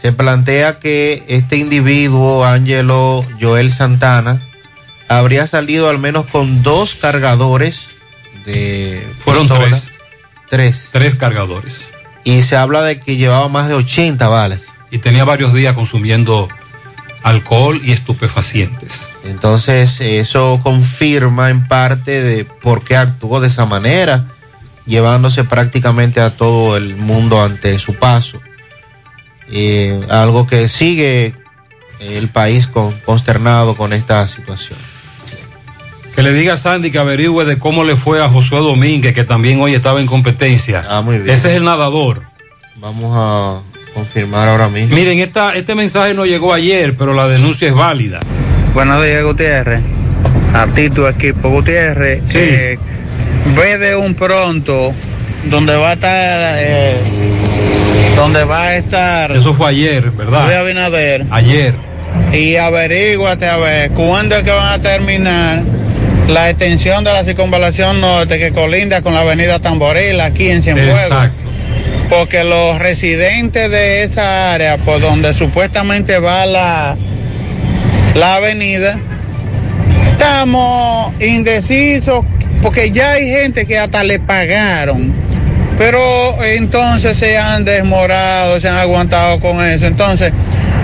se 0.00 0.12
plantea 0.12 0.78
que 0.78 1.24
este 1.26 1.56
individuo, 1.56 2.44
Ángelo 2.44 3.24
Joel 3.40 3.72
Santana, 3.72 4.40
habría 5.08 5.48
salido 5.48 5.88
al 5.88 5.98
menos 5.98 6.26
con 6.26 6.62
dos 6.62 6.94
cargadores 6.94 7.88
de... 8.44 9.04
Fueron 9.18 9.48
pistola. 9.48 9.70
tres. 9.70 9.90
Tres. 10.48 10.88
Tres 10.92 11.14
cargadores. 11.16 11.88
Y 12.22 12.44
se 12.44 12.56
habla 12.56 12.82
de 12.82 13.00
que 13.00 13.16
llevaba 13.16 13.48
más 13.48 13.68
de 13.68 13.74
80 13.74 14.28
balas. 14.28 14.66
Y 14.92 14.98
tenía 14.98 15.24
varios 15.24 15.52
días 15.52 15.74
consumiendo 15.74 16.48
alcohol 17.24 17.80
y 17.82 17.90
estupefacientes. 17.90 19.10
Entonces, 19.24 20.00
eso 20.00 20.60
confirma 20.62 21.50
en 21.50 21.66
parte 21.66 22.22
de 22.22 22.44
por 22.44 22.84
qué 22.84 22.96
actuó 22.96 23.40
de 23.40 23.48
esa 23.48 23.66
manera, 23.66 24.26
llevándose 24.86 25.42
prácticamente 25.42 26.20
a 26.20 26.30
todo 26.30 26.76
el 26.76 26.94
mundo 26.94 27.42
ante 27.42 27.80
su 27.80 27.94
paso. 27.94 28.40
Eh, 29.50 30.00
algo 30.10 30.46
que 30.46 30.68
sigue 30.68 31.32
el 32.00 32.28
país 32.28 32.66
con- 32.66 32.92
consternado 33.00 33.76
con 33.76 33.92
esta 33.92 34.26
situación. 34.26 34.78
Que 36.14 36.22
le 36.22 36.32
diga 36.32 36.54
a 36.54 36.56
Sandy 36.56 36.90
que 36.90 36.98
averigüe 36.98 37.44
de 37.44 37.58
cómo 37.58 37.84
le 37.84 37.94
fue 37.96 38.22
a 38.22 38.28
Josué 38.28 38.58
Domínguez, 38.58 39.14
que 39.14 39.24
también 39.24 39.60
hoy 39.60 39.74
estaba 39.74 40.00
en 40.00 40.06
competencia. 40.06 40.84
Ah, 40.88 41.00
muy 41.00 41.18
bien. 41.18 41.30
Ese 41.34 41.50
es 41.50 41.56
el 41.56 41.64
nadador. 41.64 42.22
Vamos 42.76 43.12
a 43.16 43.60
confirmar 43.94 44.48
ahora 44.48 44.68
mismo. 44.68 44.94
Miren, 44.94 45.18
esta, 45.20 45.54
este 45.54 45.74
mensaje 45.74 46.14
no 46.14 46.26
llegó 46.26 46.52
ayer, 46.52 46.96
pero 46.96 47.14
la 47.14 47.26
denuncia 47.28 47.68
es 47.68 47.74
válida. 47.74 48.20
Buenos 48.74 49.02
días, 49.04 49.24
Gutiérrez. 49.24 49.80
A 50.54 50.66
ti, 50.66 50.90
tu 50.90 51.06
equipo, 51.06 51.48
Gutiérrez. 51.50 52.22
eh, 52.34 52.78
ve 53.56 53.78
de 53.78 53.96
un 53.96 54.14
pronto 54.14 54.92
donde 55.44 55.76
va 55.76 55.90
a 55.90 55.92
estar. 55.94 56.10
eh, 56.58 56.96
donde 58.18 58.44
va 58.44 58.64
a 58.64 58.76
estar. 58.76 59.32
Eso 59.32 59.54
fue 59.54 59.70
ayer, 59.70 60.10
¿verdad? 60.10 60.44
Luis 60.44 60.56
Abinader. 60.56 61.26
Ayer. 61.30 61.74
Y 62.32 62.56
averíguate 62.56 63.46
a 63.46 63.56
ver 63.56 63.90
cuándo 63.92 64.36
es 64.36 64.42
que 64.42 64.50
van 64.50 64.80
a 64.80 64.82
terminar 64.82 65.62
la 66.28 66.50
extensión 66.50 67.04
de 67.04 67.12
la 67.12 67.24
circunvalación 67.24 68.00
norte 68.00 68.38
que 68.38 68.52
colinda 68.52 69.02
con 69.02 69.14
la 69.14 69.20
avenida 69.20 69.60
Tamboril 69.60 70.20
aquí 70.20 70.48
en 70.48 70.62
Cienfuegos. 70.62 71.00
Exacto. 71.00 71.36
Porque 72.10 72.42
los 72.42 72.78
residentes 72.78 73.70
de 73.70 74.02
esa 74.02 74.54
área, 74.54 74.78
por 74.78 75.00
donde 75.00 75.32
supuestamente 75.32 76.18
va 76.18 76.46
la, 76.46 76.96
la 78.14 78.36
avenida, 78.36 78.98
estamos 80.12 81.12
indecisos 81.20 82.24
porque 82.62 82.90
ya 82.90 83.12
hay 83.12 83.30
gente 83.30 83.66
que 83.66 83.78
hasta 83.78 84.02
le 84.02 84.18
pagaron. 84.18 85.27
Pero 85.78 86.42
entonces 86.42 87.16
se 87.16 87.38
han 87.38 87.64
desmorado, 87.64 88.58
se 88.60 88.68
han 88.68 88.76
aguantado 88.78 89.38
con 89.40 89.64
eso. 89.64 89.86
Entonces, 89.86 90.32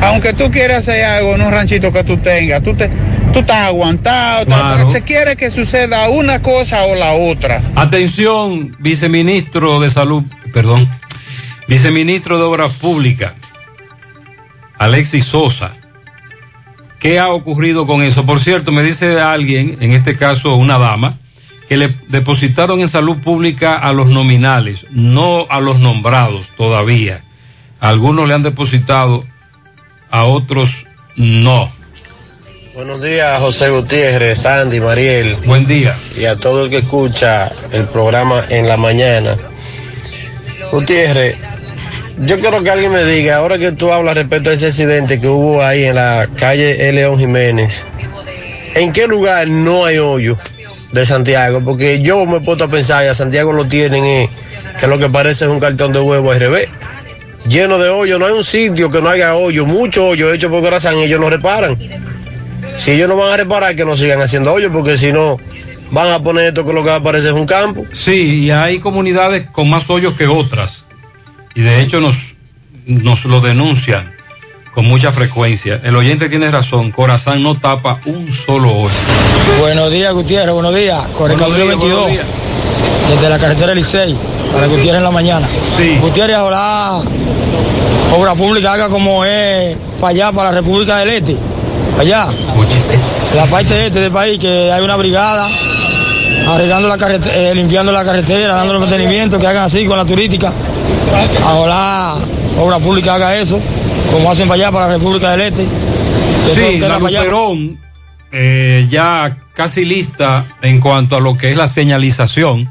aunque 0.00 0.32
tú 0.32 0.50
quieras 0.50 0.82
hacer 0.82 1.04
algo 1.04 1.34
en 1.34 1.42
un 1.42 1.50
ranchito 1.50 1.92
que 1.92 2.04
tú 2.04 2.16
tengas, 2.18 2.62
tú, 2.62 2.74
te, 2.76 2.88
tú 3.32 3.40
estás 3.40 3.66
aguantado, 3.66 4.46
Claro. 4.46 4.90
se 4.92 5.02
quiere 5.02 5.34
que 5.36 5.50
suceda 5.50 6.08
una 6.10 6.40
cosa 6.42 6.84
o 6.84 6.94
la 6.94 7.14
otra. 7.14 7.60
Atención, 7.74 8.76
viceministro 8.78 9.80
de 9.80 9.90
Salud, 9.90 10.22
perdón, 10.52 10.88
viceministro 11.66 12.38
de 12.38 12.44
Obras 12.44 12.72
Públicas, 12.74 13.32
Alexis 14.78 15.24
Sosa. 15.24 15.72
¿Qué 17.00 17.18
ha 17.18 17.28
ocurrido 17.28 17.86
con 17.86 18.00
eso? 18.02 18.24
Por 18.24 18.40
cierto, 18.40 18.72
me 18.72 18.82
dice 18.82 19.20
alguien, 19.20 19.76
en 19.80 19.92
este 19.92 20.16
caso 20.16 20.54
una 20.56 20.78
dama, 20.78 21.18
que 21.68 21.76
le 21.76 21.94
depositaron 22.08 22.80
en 22.80 22.88
salud 22.88 23.18
pública 23.18 23.74
a 23.76 23.92
los 23.92 24.08
nominales, 24.08 24.86
no 24.90 25.46
a 25.48 25.60
los 25.60 25.78
nombrados 25.78 26.50
todavía. 26.56 27.22
Algunos 27.80 28.28
le 28.28 28.34
han 28.34 28.42
depositado, 28.42 29.24
a 30.10 30.24
otros 30.24 30.86
no. 31.16 31.70
Buenos 32.74 33.00
días, 33.02 33.40
José 33.40 33.70
Gutiérrez, 33.70 34.40
Sandy, 34.40 34.80
Mariel. 34.80 35.36
Buen 35.46 35.66
día. 35.66 35.94
Y 36.16 36.24
a 36.24 36.36
todo 36.36 36.64
el 36.64 36.70
que 36.70 36.78
escucha 36.78 37.52
el 37.72 37.84
programa 37.84 38.42
en 38.48 38.66
la 38.66 38.76
mañana. 38.76 39.36
Gutiérrez, 40.72 41.36
yo 42.18 42.38
quiero 42.38 42.62
que 42.62 42.70
alguien 42.70 42.92
me 42.92 43.04
diga, 43.04 43.36
ahora 43.36 43.58
que 43.58 43.72
tú 43.72 43.92
hablas 43.92 44.16
respecto 44.16 44.50
a 44.50 44.54
ese 44.54 44.66
accidente 44.66 45.20
que 45.20 45.28
hubo 45.28 45.62
ahí 45.62 45.84
en 45.84 45.96
la 45.96 46.28
calle 46.36 46.92
León 46.92 47.18
Jiménez, 47.18 47.84
¿en 48.74 48.92
qué 48.92 49.06
lugar 49.06 49.48
no 49.48 49.84
hay 49.84 49.98
hoyo 49.98 50.36
de 50.94 51.04
Santiago? 51.04 51.60
Porque 51.62 52.00
yo 52.00 52.24
me 52.24 52.38
he 52.38 52.40
puesto 52.40 52.64
a 52.64 52.68
pensar, 52.68 53.04
y 53.04 53.08
a 53.08 53.14
Santiago 53.14 53.52
lo 53.52 53.66
tienen, 53.66 54.04
eh, 54.04 54.30
que 54.78 54.86
lo 54.86 54.98
que 54.98 55.08
parece 55.08 55.44
es 55.44 55.50
un 55.50 55.60
cartón 55.60 55.92
de 55.92 56.00
huevo 56.00 56.30
al 56.32 56.40
revés. 56.40 56.68
Lleno 57.46 57.78
de 57.78 57.90
hoyo, 57.90 58.18
no 58.18 58.26
hay 58.26 58.32
un 58.32 58.44
sitio 58.44 58.90
que 58.90 59.02
no 59.02 59.10
haya 59.10 59.34
hoyo, 59.34 59.66
mucho 59.66 60.06
hoyo 60.06 60.32
hecho 60.32 60.48
por 60.50 60.62
corazón 60.62 60.96
y 60.98 61.02
ellos 61.02 61.20
no 61.20 61.28
reparan. 61.28 61.76
Si 62.78 62.92
ellos 62.92 63.08
no 63.08 63.16
van 63.16 63.32
a 63.32 63.36
reparar, 63.36 63.76
que 63.76 63.84
no 63.84 63.96
sigan 63.96 64.20
haciendo 64.22 64.52
hoyo, 64.52 64.72
porque 64.72 64.96
si 64.96 65.12
no, 65.12 65.36
van 65.90 66.10
a 66.10 66.20
poner 66.20 66.46
esto 66.46 66.64
que 66.64 66.72
lo 66.72 66.82
que 66.82 66.90
aparece 66.90 67.28
es 67.28 67.34
un 67.34 67.46
campo. 67.46 67.84
Sí, 67.92 68.44
y 68.44 68.50
hay 68.50 68.78
comunidades 68.78 69.50
con 69.50 69.68
más 69.68 69.90
hoyos 69.90 70.14
que 70.14 70.26
otras. 70.26 70.84
Y 71.54 71.60
de 71.60 71.82
hecho 71.82 72.00
nos, 72.00 72.34
nos 72.86 73.26
lo 73.26 73.40
denuncian 73.40 74.13
con 74.74 74.86
mucha 74.86 75.12
frecuencia. 75.12 75.80
El 75.84 75.94
oyente 75.94 76.28
tiene 76.28 76.50
razón, 76.50 76.90
Corazán 76.90 77.42
no 77.42 77.54
tapa 77.54 77.98
un 78.06 78.32
solo 78.32 78.70
hoyo. 78.72 78.94
Buenos 79.60 79.90
días, 79.90 80.12
Gutiérrez, 80.12 80.52
buenos 80.52 80.74
días. 80.74 81.06
Correcaminos 81.16 81.56
Buenos 81.56 81.56
días, 81.56 81.68
22, 81.68 82.02
buenos 82.02 82.12
días. 82.12 82.26
desde 83.08 83.28
la 83.28 83.38
carretera 83.38 83.74
Licey, 83.74 84.16
para 84.52 84.66
Gutiérrez 84.66 84.96
en 84.98 85.04
la 85.04 85.10
mañana. 85.12 85.48
Sí. 85.76 85.98
Gutiérrez, 86.00 86.36
ahora 86.36 86.98
Obra 88.16 88.34
Pública 88.34 88.72
haga 88.72 88.88
como 88.88 89.24
es 89.24 89.76
para 90.00 90.08
allá, 90.10 90.32
para 90.32 90.50
la 90.50 90.56
República 90.56 90.98
del 90.98 91.10
Este, 91.10 91.36
allá. 91.98 92.26
La 93.34 93.46
parte 93.46 93.86
este 93.86 94.00
del 94.00 94.12
país, 94.12 94.38
que 94.40 94.72
hay 94.72 94.82
una 94.82 94.96
brigada 94.96 95.48
arreglando 96.48 96.88
la 96.88 96.98
carretera, 96.98 97.54
limpiando 97.54 97.92
la 97.92 98.04
carretera, 98.04 98.54
dando 98.54 98.78
mantenimiento, 98.80 99.38
que 99.38 99.46
hagan 99.46 99.64
así 99.64 99.86
con 99.86 99.96
la 99.96 100.04
turística. 100.04 100.52
Ahora 101.44 102.16
Obra 102.58 102.78
Pública 102.78 103.14
haga 103.14 103.36
eso, 103.36 103.60
como 104.14 104.30
hacen 104.30 104.46
para 104.46 104.62
allá, 104.62 104.70
para 104.70 104.86
la 104.86 104.92
República 104.94 105.36
del 105.36 105.40
Este. 105.40 105.68
Sí, 106.54 106.78
la. 106.78 107.00
Luperón 107.00 107.80
eh, 108.30 108.86
ya 108.88 109.38
casi 109.54 109.84
lista 109.84 110.44
en 110.62 110.78
cuanto 110.78 111.16
a 111.16 111.20
lo 111.20 111.36
que 111.36 111.50
es 111.50 111.56
la 111.56 111.66
señalización. 111.66 112.70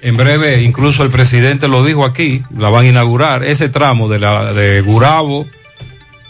En 0.00 0.16
breve, 0.16 0.62
incluso 0.62 1.02
el 1.02 1.10
presidente 1.10 1.68
lo 1.68 1.84
dijo 1.84 2.06
aquí, 2.06 2.42
la 2.56 2.70
van 2.70 2.86
a 2.86 2.88
inaugurar, 2.88 3.44
ese 3.44 3.68
tramo 3.68 4.08
de, 4.08 4.18
la, 4.18 4.54
de 4.54 4.80
Gurabo, 4.80 5.46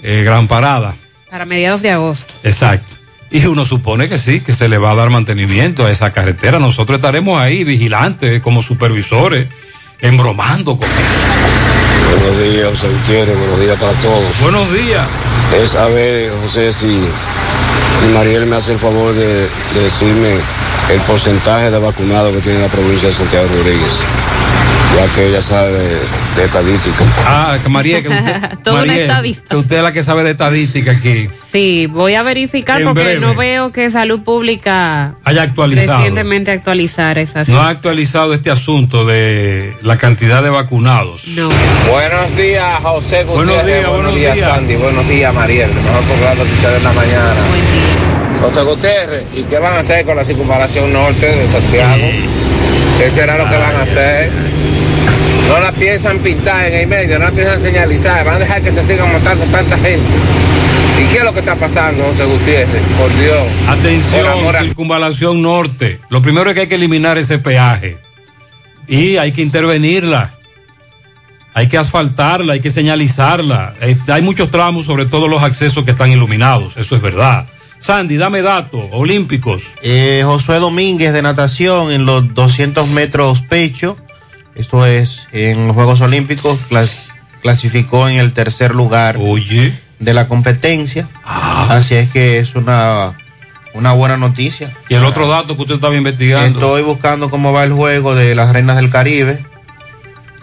eh, 0.02 0.22
Gran 0.24 0.48
Parada. 0.48 0.96
Para 1.30 1.44
mediados 1.44 1.82
de 1.82 1.90
agosto. 1.90 2.34
Exacto. 2.42 2.96
Y 3.30 3.44
uno 3.46 3.64
supone 3.64 4.08
que 4.08 4.18
sí, 4.18 4.40
que 4.40 4.54
se 4.54 4.68
le 4.68 4.78
va 4.78 4.90
a 4.90 4.94
dar 4.96 5.10
mantenimiento 5.10 5.86
a 5.86 5.90
esa 5.92 6.12
carretera. 6.12 6.58
Nosotros 6.58 6.96
estaremos 6.96 7.40
ahí 7.40 7.62
vigilantes, 7.62 8.40
como 8.42 8.62
supervisores, 8.62 9.46
embromando 10.00 10.76
con 10.76 10.88
eso. 10.88 11.65
Buenos 12.10 12.42
días, 12.42 12.68
José 12.70 12.88
Gutiérrez, 12.88 13.38
buenos 13.38 13.60
días 13.60 13.78
para 13.78 13.92
todos. 14.00 14.40
Buenos 14.40 14.72
días. 14.72 15.06
Es 15.56 15.74
a 15.74 15.88
ver, 15.88 16.32
José, 16.42 16.72
si, 16.72 17.00
si 18.00 18.06
Mariel 18.12 18.46
me 18.46 18.56
hace 18.56 18.72
el 18.72 18.78
favor 18.78 19.14
de, 19.14 19.48
de 19.74 19.82
decirme 19.82 20.40
el 20.90 21.00
porcentaje 21.00 21.70
de 21.70 21.78
vacunados 21.78 22.32
que 22.34 22.40
tiene 22.40 22.60
la 22.60 22.68
provincia 22.68 23.08
de 23.08 23.14
Santiago 23.14 23.48
Rodríguez, 23.48 23.92
ya 24.96 25.14
que 25.14 25.26
ella 25.28 25.42
sabe 25.42 25.72
de, 25.72 26.44
estadística. 26.44 27.04
Ah, 27.26 27.58
que 27.62 27.68
María, 27.68 28.02
que 28.02 28.08
usted, 28.08 28.58
Toda 28.62 28.76
una 28.82 28.86
Mariel, 28.86 29.10
estadista. 29.10 29.48
que 29.50 29.56
usted 29.56 29.76
es 29.78 29.82
la 29.82 29.92
que 29.92 30.02
sabe 30.04 30.22
de 30.22 30.30
estadística 30.32 30.92
aquí. 30.92 31.28
Sí, 31.50 31.86
voy 31.86 32.14
a 32.14 32.22
verificar 32.22 32.80
En 32.80 32.86
porque 32.88 33.02
breve. 33.02 33.20
no 33.20 33.34
veo 33.34 33.72
que 33.72 33.90
Salud 33.90 34.20
Pública 34.20 35.14
Haya 35.24 35.42
actualizado. 35.42 35.98
recientemente 35.98 36.50
actualizar 36.52 37.18
esas. 37.18 37.48
No 37.48 37.60
ha 37.62 37.68
actualizado 37.70 38.32
este 38.34 38.50
asunto 38.50 39.04
de 39.04 39.74
la 39.82 39.96
cantidad 39.96 40.42
de 40.42 40.50
vacunados. 40.50 41.26
No. 41.28 41.48
Buenos 41.90 42.36
días, 42.36 42.78
José 42.82 43.24
Gutiérrez. 43.24 43.46
Buenos 43.46 43.66
días, 43.66 43.88
buenos 43.88 44.14
días. 44.14 44.38
Sandy. 44.38 44.74
Buenos 44.76 45.08
días, 45.08 45.34
Mariel. 45.34 45.68
El 45.70 45.74
mejor 45.82 46.02
programa 46.04 46.42
que 46.44 46.52
ustedes 46.52 46.78
en 46.78 46.84
la 46.84 46.92
mañana. 46.92 48.25
José 48.40 48.62
Gutiérrez, 48.62 49.24
¿y 49.34 49.42
qué 49.44 49.58
van 49.58 49.74
a 49.74 49.78
hacer 49.80 50.04
con 50.04 50.16
la 50.16 50.24
circunvalación 50.24 50.92
norte 50.92 51.26
de 51.26 51.48
Santiago? 51.48 52.04
¿Qué 52.98 53.10
será 53.10 53.36
lo 53.38 53.48
que 53.48 53.56
van 53.56 53.74
a 53.76 53.82
hacer? 53.82 54.30
No 55.48 55.60
la 55.60 55.72
piensan 55.72 56.18
pintar 56.18 56.66
en 56.66 56.74
el 56.80 56.86
medio, 56.86 57.18
no 57.18 57.26
la 57.26 57.30
piensan 57.30 57.60
señalizar, 57.60 58.24
van 58.24 58.36
a 58.36 58.38
dejar 58.40 58.62
que 58.62 58.70
se 58.72 58.82
sigan 58.82 59.10
montando 59.12 59.44
tanta 59.46 59.76
gente. 59.78 60.04
¿Y 61.02 61.12
qué 61.12 61.18
es 61.18 61.24
lo 61.24 61.32
que 61.32 61.40
está 61.40 61.54
pasando, 61.56 62.04
José 62.04 62.24
Gutiérrez? 62.24 62.82
Por 62.98 63.14
Dios. 63.18 63.46
Por 63.66 63.78
Atención, 63.78 64.56
a- 64.56 64.62
circunvalación 64.62 65.42
norte. 65.42 66.00
Lo 66.08 66.22
primero 66.22 66.50
es 66.50 66.54
que 66.54 66.62
hay 66.62 66.66
que 66.68 66.74
eliminar 66.76 67.18
ese 67.18 67.38
peaje. 67.38 67.98
Y 68.88 69.16
hay 69.16 69.32
que 69.32 69.42
intervenirla. 69.42 70.32
Hay 71.54 71.68
que 71.68 71.78
asfaltarla, 71.78 72.54
hay 72.54 72.60
que 72.60 72.70
señalizarla. 72.70 73.74
Eh, 73.80 73.96
hay 74.08 74.22
muchos 74.22 74.50
tramos, 74.50 74.84
sobre 74.86 75.06
todo 75.06 75.26
los 75.28 75.42
accesos 75.42 75.84
que 75.84 75.92
están 75.92 76.10
iluminados. 76.10 76.76
Eso 76.76 76.96
es 76.96 77.02
verdad. 77.02 77.46
Sandy, 77.86 78.16
dame 78.16 78.42
datos 78.42 78.82
olímpicos. 78.90 79.62
Eh, 79.80 80.22
Josué 80.24 80.58
Domínguez 80.58 81.12
de 81.12 81.22
natación 81.22 81.92
en 81.92 82.04
los 82.04 82.34
200 82.34 82.88
metros 82.88 83.42
pecho. 83.42 83.96
Esto 84.56 84.84
es 84.84 85.28
en 85.32 85.68
los 85.68 85.74
Juegos 85.76 86.00
Olímpicos. 86.00 86.58
clas- 86.68 87.10
clasificó 87.42 88.08
en 88.08 88.16
el 88.16 88.32
tercer 88.32 88.74
lugar 88.74 89.16
de 90.00 90.14
la 90.14 90.26
competencia. 90.26 91.08
Así 91.24 91.94
es 91.94 92.10
que 92.10 92.38
es 92.40 92.56
una, 92.56 93.16
una 93.72 93.92
buena 93.92 94.16
noticia. 94.16 94.72
Y 94.88 94.94
el 94.94 95.04
otro 95.04 95.28
dato 95.28 95.54
que 95.54 95.62
usted 95.62 95.76
estaba 95.76 95.94
investigando. 95.94 96.58
Estoy 96.58 96.82
buscando 96.82 97.30
cómo 97.30 97.52
va 97.52 97.62
el 97.62 97.72
juego 97.72 98.16
de 98.16 98.34
las 98.34 98.52
Reinas 98.52 98.76
del 98.76 98.90
Caribe, 98.90 99.44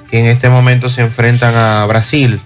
que 0.09 0.19
en 0.19 0.27
este 0.27 0.47
momento 0.47 0.87
se 0.87 1.01
enfrentan 1.01 1.53
a 1.55 1.85
Brasil. 1.87 2.39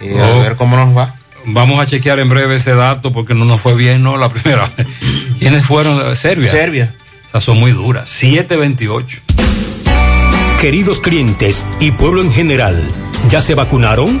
Y 0.00 0.18
a 0.18 0.26
Oh. 0.30 0.40
ver 0.40 0.56
cómo 0.56 0.76
nos 0.76 0.96
va. 0.96 1.14
Vamos 1.44 1.80
a 1.80 1.86
chequear 1.86 2.18
en 2.20 2.28
breve 2.28 2.56
ese 2.56 2.74
dato 2.74 3.12
porque 3.12 3.34
no 3.34 3.44
nos 3.44 3.60
fue 3.60 3.74
bien, 3.74 4.02
¿no? 4.02 4.16
La 4.16 4.28
primera 4.28 4.70
vez. 4.76 4.86
¿Quiénes 5.38 5.64
fueron? 5.64 6.14
Serbia. 6.16 6.50
Serbia. 6.50 6.94
Esas 7.28 7.44
son 7.44 7.58
muy 7.58 7.72
duras. 7.72 8.08
728. 8.08 9.20
Queridos 10.60 11.00
clientes 11.00 11.66
y 11.80 11.90
pueblo 11.90 12.22
en 12.22 12.32
general, 12.32 12.80
¿ya 13.28 13.40
se 13.40 13.54
vacunaron? 13.54 14.20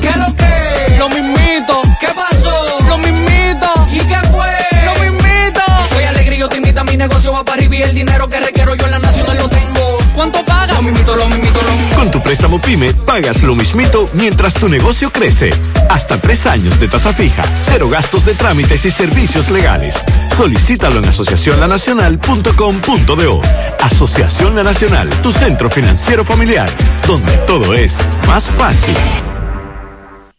¿Qué 0.00 0.10
lo 0.18 0.36
que? 0.36 0.98
Lo 0.98 1.08
mismito. 1.08 1.82
¿Qué 2.00 2.08
pasó? 2.14 2.78
Lo 2.88 2.98
mismito. 2.98 3.86
¿Y 3.90 3.98
qué 3.98 4.18
fue? 4.30 4.46
Lo 4.84 4.94
mismito. 5.02 5.62
Estoy 5.84 6.04
alegre 6.04 6.36
y 6.36 6.38
yo 6.38 6.48
te 6.48 6.56
invito 6.56 6.72
mi 6.84 6.96
negocio 6.96 7.32
va 7.32 7.44
para 7.44 7.58
arriba 7.58 7.76
y 7.76 7.82
el 7.82 7.94
dinero 7.94 8.28
que 8.28 8.40
requiero 8.40 8.74
yo 8.74 8.86
en 8.86 8.90
la 8.90 8.98
nacional 8.98 9.38
lo 9.38 9.48
tengo. 9.48 9.98
¿Cuánto 10.14 10.44
pagas? 10.44 10.76
Lo 10.76 10.82
mismito, 10.82 11.16
lo 11.16 11.26
mismito, 11.28 11.62
lo 11.62 11.72
mismito. 11.72 11.96
Con 11.96 12.10
tu 12.10 12.20
préstamo 12.22 12.60
PYME 12.60 12.92
pagas 12.92 13.42
lo 13.42 13.54
mismito 13.54 14.10
mientras 14.14 14.52
tu 14.54 14.68
negocio 14.68 15.10
crece. 15.10 15.50
Hasta 15.88 16.20
tres 16.20 16.44
años 16.46 16.78
de 16.80 16.88
tasa 16.88 17.14
fija, 17.14 17.44
cero 17.64 17.88
gastos 17.88 18.24
de 18.24 18.34
trámites 18.34 18.84
y 18.84 18.90
servicios 18.90 19.48
legales. 19.50 20.02
Solicítalo 20.36 20.98
en 20.98 21.08
asociacionlanacional.com.do. 21.08 23.40
Asociación 23.80 24.54
La 24.54 24.62
Nacional, 24.62 25.08
tu 25.22 25.32
centro 25.32 25.70
financiero 25.70 26.24
familiar, 26.24 26.70
donde 27.06 27.32
todo 27.46 27.74
es 27.74 27.98
más 28.26 28.44
fácil. 28.50 28.96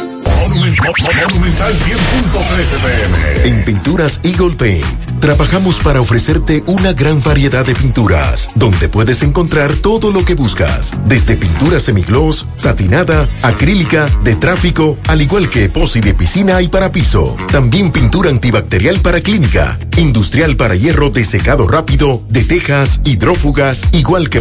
Monumental 0.48 1.74
100.13 1.74 2.80
pm. 2.80 3.48
En 3.48 3.64
Pinturas 3.64 4.20
Eagle 4.22 4.54
Paint 4.56 5.08
trabajamos 5.20 5.80
para 5.80 6.00
ofrecerte 6.00 6.62
una 6.66 6.92
gran 6.92 7.20
variedad 7.22 7.66
de 7.66 7.74
pinturas, 7.74 8.48
donde 8.54 8.88
puedes 8.88 9.22
encontrar 9.22 9.72
todo 9.74 10.12
lo 10.12 10.24
que 10.24 10.34
buscas, 10.34 10.92
desde 11.06 11.36
pintura 11.36 11.80
semigloss, 11.80 12.46
satinada, 12.54 13.28
acrílica, 13.42 14.06
de 14.22 14.36
tráfico, 14.36 14.96
al 15.08 15.22
igual 15.22 15.50
que 15.50 15.64
epoxi 15.64 16.00
de 16.00 16.14
piscina 16.14 16.62
y 16.62 16.68
para 16.68 16.92
piso. 16.92 17.36
También 17.50 17.90
pintura 17.90 18.30
antibacterial 18.30 19.00
para 19.00 19.20
clínica, 19.20 19.76
industrial 19.96 20.56
para 20.56 20.76
hierro 20.76 21.10
de 21.10 21.24
secado 21.24 21.66
rápido, 21.66 22.22
de 22.28 22.42
tejas, 22.42 23.00
hidrófugas, 23.04 23.88
igual 23.92 24.30
que 24.30 24.40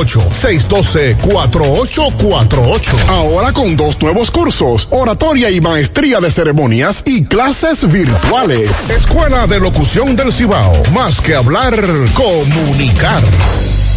612-4848. 0.07 3.07
Ahora 3.07 3.53
con 3.53 3.77
dos 3.77 4.01
nuevos 4.01 4.31
cursos, 4.31 4.87
oratoria 4.91 5.49
y 5.49 5.61
maestría 5.61 6.19
de 6.19 6.29
ceremonias 6.31 7.03
y 7.05 7.23
clases 7.25 7.89
virtuales. 7.91 8.89
Escuela 8.89 9.45
de 9.47 9.59
Locución 9.59 10.15
del 10.15 10.33
Cibao. 10.33 10.81
Más 10.93 11.21
que 11.21 11.35
hablar, 11.35 11.75
comunicar. 12.13 13.21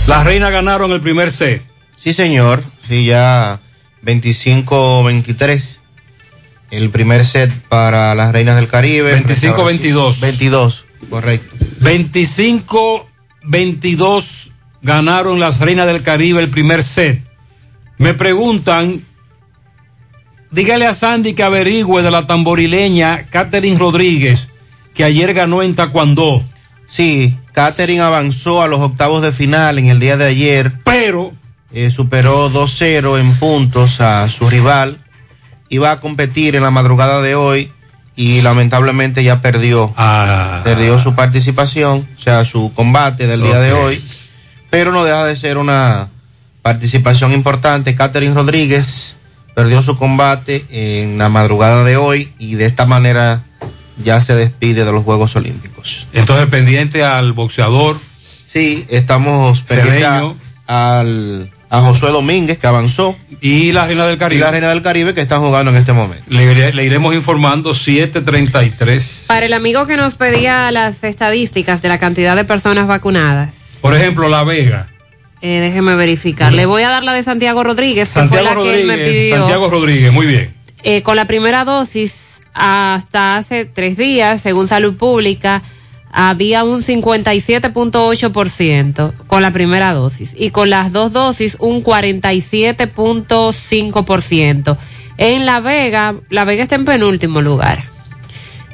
Las 0.07 0.25
reinas 0.25 0.53
ganaron 0.53 0.93
el 0.93 1.01
primer 1.01 1.33
set. 1.33 1.63
Sí, 1.97 2.13
señor. 2.13 2.63
Sí, 2.87 3.07
ya 3.07 3.59
25-23. 4.05 5.79
El 6.71 6.91
primer 6.91 7.25
set 7.25 7.51
para 7.69 8.15
las 8.15 8.31
Reinas 8.33 8.57
del 8.57 8.69
Caribe. 8.69 9.19
25-22. 9.23 10.21
22, 10.21 10.85
correcto. 11.09 11.57
25-22 11.81 14.51
ganaron 14.85 15.41
las 15.41 15.59
Reinas 15.59 15.87
del 15.87 16.03
Caribe 16.03 16.41
el 16.41 16.51
primer 16.51 16.85
set. 16.85 17.21
Me 17.99 18.15
preguntan, 18.15 19.03
dígale 20.51 20.87
a 20.87 20.93
Sandy 20.93 21.33
que 21.33 21.43
averigüe 21.43 22.03
de 22.03 22.11
la 22.11 22.27
tamborileña 22.27 23.27
Catherine 23.31 23.79
Rodríguez, 23.79 24.49
que 24.95 25.03
ayer 25.03 25.33
ganó 25.35 25.63
en 25.63 25.75
Taekwondo. 25.75 26.45
Sí, 26.87 27.37
Catherine 27.53 28.03
avanzó 28.03 28.63
a 28.63 28.69
los 28.69 28.81
octavos 28.81 29.23
de 29.23 29.33
final 29.33 29.79
en 29.79 29.87
el 29.87 29.99
día 29.99 30.17
de 30.17 30.27
ayer. 30.27 30.73
Pero. 30.85 31.33
Eh, 31.73 31.91
superó 31.91 32.51
2-0 32.51 33.19
en 33.19 33.35
puntos 33.37 34.01
a 34.01 34.29
su 34.29 34.49
rival. 34.49 34.99
Iba 35.71 35.93
a 35.93 36.01
competir 36.01 36.55
en 36.57 36.63
la 36.63 36.71
madrugada 36.71 37.23
de 37.23 37.35
hoy 37.35 37.73
y 38.17 38.43
lamentablemente 38.43 39.25
ya 39.25 39.41
perdió. 39.41 39.93
Ah. 39.97 40.61
Perdió 40.63 40.99
su 40.99 41.15
participación, 41.15 42.07
o 42.17 42.21
sea, 42.21 42.45
su 42.45 42.73
combate 42.75 43.27
del 43.27 43.43
día 43.43 43.59
de 43.59 43.73
hoy. 43.73 44.05
Pero 44.77 44.93
no 44.93 45.05
deja 45.05 45.25
de 45.25 45.37
ser 45.37 45.57
una 45.59 46.09
participación 46.63 47.33
importante. 47.33 47.95
Catherine 47.95 48.35
Rodríguez 48.35 49.15
perdió 49.55 49.83
su 49.83 49.97
combate 49.97 50.65
en 50.71 51.17
la 51.19 51.29
madrugada 51.29 51.85
de 51.85 51.97
hoy 51.97 52.33
y 52.41 52.57
de 52.57 52.67
esta 52.67 52.85
manera 52.87 53.43
ya 54.03 54.21
se 54.21 54.35
despide 54.35 54.85
de 54.85 54.91
los 54.91 55.05
Juegos 55.05 55.37
Olímpicos. 55.37 56.09
Entonces, 56.13 56.47
pendiente 56.49 57.05
al 57.05 57.33
boxeador. 57.35 57.97
Sí, 58.53 58.85
estamos 58.89 59.61
pendientes 59.63 60.05
a, 60.67 60.99
al- 61.01 61.51
a 61.71 61.81
Josué 61.81 62.11
Domínguez, 62.11 62.59
que 62.59 62.67
avanzó. 62.67 63.17
Y 63.41 63.71
la 63.73 63.87
Reina 63.87 64.07
del 64.07 64.19
Caribe. 64.19 64.41
Y 64.41 64.45
la 64.45 64.51
Reina 64.51 64.69
del 64.71 64.83
Caribe, 64.83 65.15
que 65.15 65.21
están 65.21 65.41
jugando 65.41 65.71
en 65.71 65.77
este 65.77 65.93
momento. 65.93 66.25
Le, 66.29 66.73
le 66.73 66.85
iremos 66.85 67.15
informando 67.15 67.75
733. 67.75 69.25
Para 69.29 69.47
el 69.47 69.53
amigo 69.53 69.87
que 69.87 69.97
nos 69.97 70.15
pedía 70.17 70.71
las 70.71 71.03
estadísticas 71.05 71.83
de 71.83 71.89
la 71.89 71.99
cantidad 71.99 72.35
de 72.37 72.45
personas 72.45 72.87
vacunadas, 72.87 73.55
Por 73.85 73.95
ejemplo, 73.95 74.29
La 74.31 74.45
Vega. 74.45 74.87
eh, 75.43 75.61
déjeme 75.61 75.95
verificar. 75.95 76.55
Le 76.55 76.65
voy 76.65 76.85
a 76.85 76.89
dar 76.89 77.03
la 77.03 77.13
de 77.13 77.23
Santiago 77.23 77.63
Rodríguez, 77.63 78.09
que 78.09 78.15
Santiago 78.15 78.47
fue 78.47 78.57
la 78.57 78.63
que 78.63 78.81
él 78.81 78.87
me 78.87 78.97
Rodríguez. 78.97 79.25
pidió. 79.25 79.37
Santiago 79.37 79.69
Rodríguez, 79.69 80.11
muy 80.11 80.25
bien. 80.25 80.55
Eh, 80.85 81.03
con 81.03 81.17
la 81.17 81.27
primera 81.27 81.67
dosis, 81.67 82.41
hasta 82.55 83.37
hace 83.37 83.67
tres 83.67 83.99
días, 83.99 84.41
según 84.41 84.69
Salud 84.69 84.97
Pública, 84.97 85.61
había 86.11 86.65
un 86.65 86.83
57.8% 86.83 89.13
con 89.27 89.43
la 89.43 89.51
primera 89.51 89.93
dosis 89.93 90.33
y 90.35 90.49
con 90.49 90.71
las 90.71 90.91
dos 90.91 91.13
dosis 91.13 91.59
un 91.61 91.85
47.5%. 91.85 94.79
En 95.19 95.45
La 95.45 95.61
Vega, 95.61 96.15
La 96.31 96.45
Vega 96.45 96.63
está 96.63 96.77
en 96.77 96.87
penúltimo 96.87 97.43
lugar. 97.43 97.94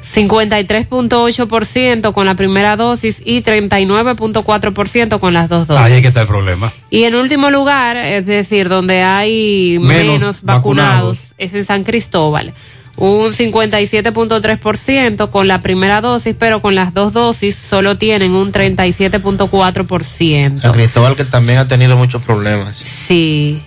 53.8% 0.03 2.13
con 2.13 2.25
la 2.25 2.35
primera 2.35 2.75
dosis 2.75 3.21
y 3.23 3.41
39.4% 3.41 5.19
con 5.19 5.33
las 5.33 5.49
dos 5.49 5.67
dosis. 5.67 5.85
Ahí 5.85 5.93
es 5.93 6.01
que 6.01 6.07
está 6.07 6.21
el 6.21 6.27
problema. 6.27 6.71
Y 6.89 7.03
en 7.03 7.15
último 7.15 7.51
lugar, 7.51 7.97
es 7.97 8.25
decir, 8.25 8.69
donde 8.69 9.03
hay 9.03 9.77
Menos 9.79 10.19
menos, 10.19 10.41
vacunados, 10.41 10.43
vacunados. 10.43 11.19
es 11.37 11.53
en 11.53 11.65
San 11.65 11.83
Cristóbal. 11.83 12.53
Un 12.97 13.31
57.3% 13.31 15.29
con 15.29 15.47
la 15.47 15.61
primera 15.61 16.01
dosis, 16.01 16.35
pero 16.37 16.61
con 16.61 16.75
las 16.75 16.93
dos 16.93 17.13
dosis 17.13 17.55
solo 17.55 17.97
tienen 17.97 18.33
un 18.33 18.51
37.4%. 18.51 20.61
San 20.61 20.71
Cristóbal, 20.73 21.15
que 21.15 21.25
también 21.25 21.59
ha 21.59 21.67
tenido 21.67 21.95
muchos 21.95 22.21
problemas. 22.21 22.75
Sí, 22.75 23.61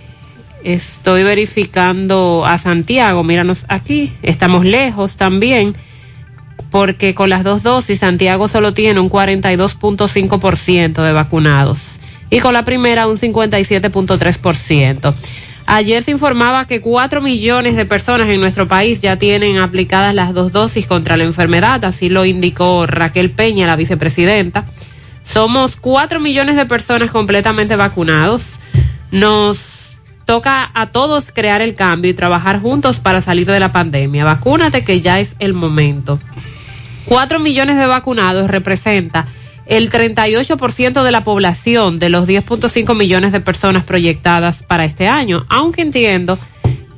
estoy 0.63 1.23
verificando 1.23 2.45
a 2.45 2.57
Santiago, 2.57 3.23
míranos 3.23 3.65
aquí, 3.67 4.13
estamos 4.21 4.63
lejos 4.63 5.17
también, 5.17 5.75
porque 6.71 7.15
con 7.15 7.29
las 7.29 7.43
dos 7.43 7.63
dosis 7.63 7.99
Santiago 7.99 8.47
solo 8.47 8.73
tiene 8.73 8.99
un 8.99 9.09
42.5% 9.09 11.03
de 11.03 11.11
vacunados 11.13 11.99
y 12.29 12.39
con 12.39 12.53
la 12.53 12.65
primera 12.65 13.07
un 13.07 13.17
57.3%. 13.17 15.13
Ayer 15.67 16.03
se 16.03 16.11
informaba 16.11 16.67
que 16.67 16.79
4 16.79 17.21
millones 17.21 17.75
de 17.75 17.85
personas 17.85 18.29
en 18.29 18.39
nuestro 18.39 18.67
país 18.67 19.01
ya 19.01 19.17
tienen 19.17 19.57
aplicadas 19.57 20.13
las 20.13 20.33
dos 20.33 20.51
dosis 20.51 20.85
contra 20.85 21.17
la 21.17 21.23
enfermedad, 21.23 21.83
así 21.85 22.09
lo 22.09 22.23
indicó 22.23 22.85
Raquel 22.85 23.31
Peña, 23.31 23.65
la 23.65 23.75
vicepresidenta. 23.75 24.65
Somos 25.23 25.75
4 25.75 26.19
millones 26.19 26.55
de 26.55 26.67
personas 26.67 27.09
completamente 27.09 27.75
vacunados. 27.75 28.59
Nos 29.11 29.97
toca 30.25 30.69
a 30.73 30.87
todos 30.87 31.31
crear 31.31 31.61
el 31.61 31.73
cambio 31.73 32.11
y 32.11 32.13
trabajar 32.13 32.61
juntos 32.61 32.99
para 32.99 33.21
salir 33.21 33.47
de 33.47 33.59
la 33.59 33.71
pandemia. 33.71 34.23
Vacúnate 34.23 34.83
que 34.83 35.01
ya 35.01 35.19
es 35.19 35.35
el 35.39 35.53
momento. 35.53 36.19
4 37.05 37.39
millones 37.39 37.77
de 37.77 37.85
vacunados 37.87 38.49
representa 38.49 39.25
el 39.65 39.89
38% 39.89 41.03
de 41.03 41.11
la 41.11 41.23
población 41.23 41.97
de 41.99 42.09
los 42.09 42.27
10.5 42.27 42.95
millones 42.95 43.31
de 43.31 43.39
personas 43.39 43.83
proyectadas 43.83 44.63
para 44.63 44.85
este 44.85 45.07
año, 45.07 45.45
aunque 45.49 45.81
entiendo 45.81 46.37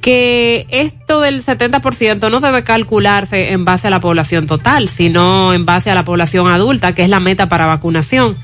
que 0.01 0.67
esto 0.69 1.21
del 1.21 1.43
70% 1.43 2.29
no 2.31 2.39
debe 2.39 2.63
calcularse 2.63 3.51
en 3.51 3.65
base 3.65 3.87
a 3.87 3.89
la 3.89 3.99
población 3.99 4.47
total, 4.47 4.89
sino 4.89 5.53
en 5.53 5.65
base 5.65 5.91
a 5.91 5.95
la 5.95 6.05
población 6.05 6.47
adulta, 6.47 6.93
que 6.93 7.03
es 7.03 7.09
la 7.09 7.19
meta 7.19 7.49
para 7.49 7.65
vacunación, 7.65 8.37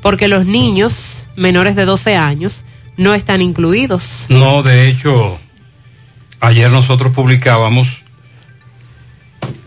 porque 0.00 0.28
los 0.28 0.46
niños 0.46 1.26
menores 1.36 1.74
de 1.76 1.84
12 1.84 2.16
años 2.16 2.62
no 2.96 3.14
están 3.14 3.42
incluidos. 3.42 4.26
No, 4.28 4.62
de 4.62 4.88
hecho, 4.88 5.38
ayer 6.40 6.70
nosotros 6.70 7.12
publicábamos 7.12 8.02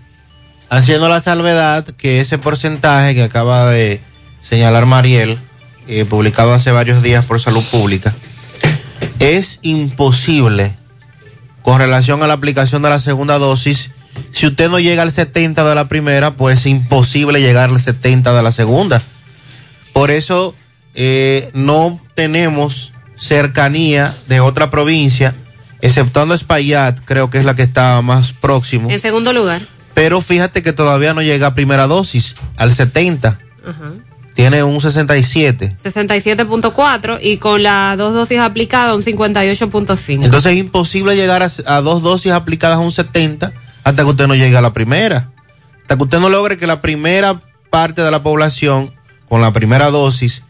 Haciendo 0.69 1.09
la 1.09 1.21
salvedad 1.21 1.85
que 1.97 2.21
ese 2.21 2.37
porcentaje 2.37 3.15
que 3.15 3.23
acaba 3.23 3.65
de 3.71 3.99
señalar 4.47 4.85
Mariel, 4.85 5.39
eh, 5.87 6.05
publicado 6.05 6.53
hace 6.53 6.69
varios 6.69 7.01
días 7.01 7.25
por 7.25 7.39
Salud 7.39 7.63
Pública, 7.63 8.13
es 9.17 9.57
imposible 9.63 10.75
con 11.63 11.79
relación 11.79 12.21
a 12.21 12.27
la 12.27 12.35
aplicación 12.35 12.83
de 12.83 12.89
la 12.89 12.99
segunda 12.99 13.39
dosis. 13.39 13.89
Si 14.33 14.45
usted 14.45 14.69
no 14.69 14.77
llega 14.77 15.01
al 15.01 15.11
70 15.11 15.67
de 15.67 15.73
la 15.73 15.87
primera, 15.87 16.35
pues 16.35 16.59
es 16.59 16.65
imposible 16.67 17.41
llegar 17.41 17.71
al 17.71 17.79
70 17.79 18.33
de 18.33 18.43
la 18.43 18.51
segunda. 18.51 19.01
Por 19.93 20.11
eso 20.11 20.53
eh, 20.93 21.49
no 21.55 21.99
tenemos 22.13 22.92
cercanía 23.15 24.13
de 24.27 24.39
otra 24.39 24.69
provincia, 24.69 25.35
exceptuando 25.81 26.33
Espaillat, 26.33 26.99
creo 27.05 27.29
que 27.29 27.37
es 27.37 27.45
la 27.45 27.55
que 27.55 27.63
está 27.63 28.01
más 28.01 28.33
próximo. 28.33 28.89
En 28.89 28.99
segundo 28.99 29.33
lugar. 29.33 29.61
Pero 29.93 30.21
fíjate 30.21 30.63
que 30.63 30.73
todavía 30.73 31.13
no 31.13 31.21
llega 31.21 31.47
a 31.47 31.53
primera 31.53 31.87
dosis, 31.87 32.35
al 32.57 32.73
70. 32.73 33.39
Ajá. 33.65 33.91
Tiene 34.33 34.63
un 34.63 34.81
67. 34.81 35.77
67.4 35.83 37.19
y 37.21 37.37
con 37.37 37.61
las 37.61 37.97
dos 37.97 38.13
dosis 38.13 38.39
aplicadas 38.39 38.95
un 38.95 39.03
58.5. 39.03 40.25
Entonces 40.25 40.53
es 40.53 40.57
imposible 40.57 41.15
llegar 41.15 41.43
a, 41.43 41.51
a 41.67 41.81
dos 41.81 42.01
dosis 42.01 42.31
aplicadas 42.31 42.77
a 42.77 42.81
un 42.81 42.91
70 42.91 43.53
hasta 43.83 44.03
que 44.03 44.09
usted 44.09 44.27
no 44.27 44.33
llegue 44.33 44.57
a 44.57 44.61
la 44.61 44.73
primera. 44.73 45.29
Hasta 45.81 45.97
que 45.97 46.03
usted 46.03 46.19
no 46.19 46.29
logre 46.29 46.57
que 46.57 46.65
la 46.65 46.81
primera 46.81 47.41
parte 47.69 48.01
de 48.01 48.09
la 48.09 48.23
población 48.23 48.91
con 49.29 49.41
la 49.41 49.53
primera 49.53 49.91
dosis 49.91 50.41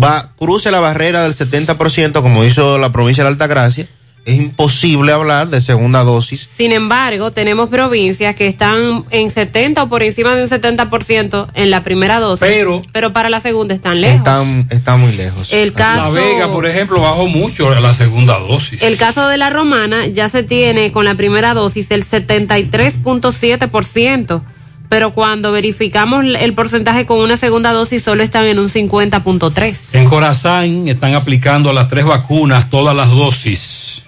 va 0.00 0.30
cruce 0.38 0.70
la 0.70 0.80
barrera 0.80 1.22
del 1.22 1.34
70% 1.34 2.22
como 2.22 2.44
hizo 2.44 2.78
la 2.78 2.92
provincia 2.92 3.24
de 3.24 3.28
Altagracia, 3.28 3.86
es 4.26 4.36
imposible 4.38 5.12
hablar 5.12 5.48
de 5.50 5.60
segunda 5.60 6.02
dosis. 6.02 6.40
Sin 6.40 6.72
embargo, 6.72 7.30
tenemos 7.32 7.68
provincias 7.68 8.34
que 8.34 8.46
están 8.46 9.04
en 9.10 9.30
70 9.30 9.82
o 9.82 9.88
por 9.90 10.02
encima 10.02 10.34
de 10.34 10.44
un 10.44 10.48
70% 10.48 11.48
en 11.52 11.68
la 11.70 11.82
primera 11.82 12.20
dosis. 12.20 12.40
Pero- 12.40 12.80
pero 12.90 13.12
para 13.12 13.28
la 13.28 13.40
segunda 13.40 13.74
están 13.74 14.00
lejos. 14.00 14.16
Están, 14.16 14.66
están 14.70 14.98
muy 15.00 15.12
lejos. 15.12 15.52
El 15.52 15.68
La 15.68 15.74
caso, 15.74 16.12
Vega, 16.12 16.50
por 16.50 16.64
ejemplo, 16.64 17.02
bajó 17.02 17.26
mucho 17.26 17.68
la 17.78 17.92
segunda 17.92 18.38
dosis. 18.38 18.82
el 18.82 18.96
caso 18.96 19.28
de 19.28 19.36
la 19.36 19.50
romana 19.50 20.06
ya 20.06 20.30
se 20.30 20.42
tiene 20.42 20.90
con 20.90 21.04
la 21.04 21.16
primera 21.16 21.52
dosis 21.52 21.90
el 21.90 22.02
73.7%, 22.02 24.42
pero 24.88 25.12
cuando 25.12 25.52
verificamos 25.52 26.24
el 26.24 26.54
porcentaje 26.54 27.06
con 27.06 27.18
una 27.18 27.36
segunda 27.36 27.72
dosis 27.72 28.02
solo 28.02 28.22
están 28.22 28.44
en 28.44 28.58
un 28.58 28.68
50.3%. 28.68 29.94
En 29.94 30.06
Corazán 30.06 30.88
están 30.88 31.14
aplicando 31.14 31.70
a 31.70 31.72
las 31.72 31.88
tres 31.88 32.04
vacunas 32.04 32.70
todas 32.70 32.94
las 32.94 33.10
dosis. 33.10 34.02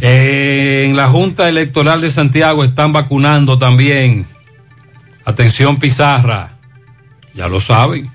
Eh, 0.00 0.86
en 0.86 0.96
la 0.96 1.08
Junta 1.08 1.48
Electoral 1.48 2.00
de 2.00 2.10
Santiago 2.10 2.64
están 2.64 2.92
vacunando 2.92 3.58
también. 3.58 4.26
Atención 5.24 5.78
Pizarra, 5.78 6.56
ya 7.34 7.48
lo 7.48 7.60
saben. 7.60 8.10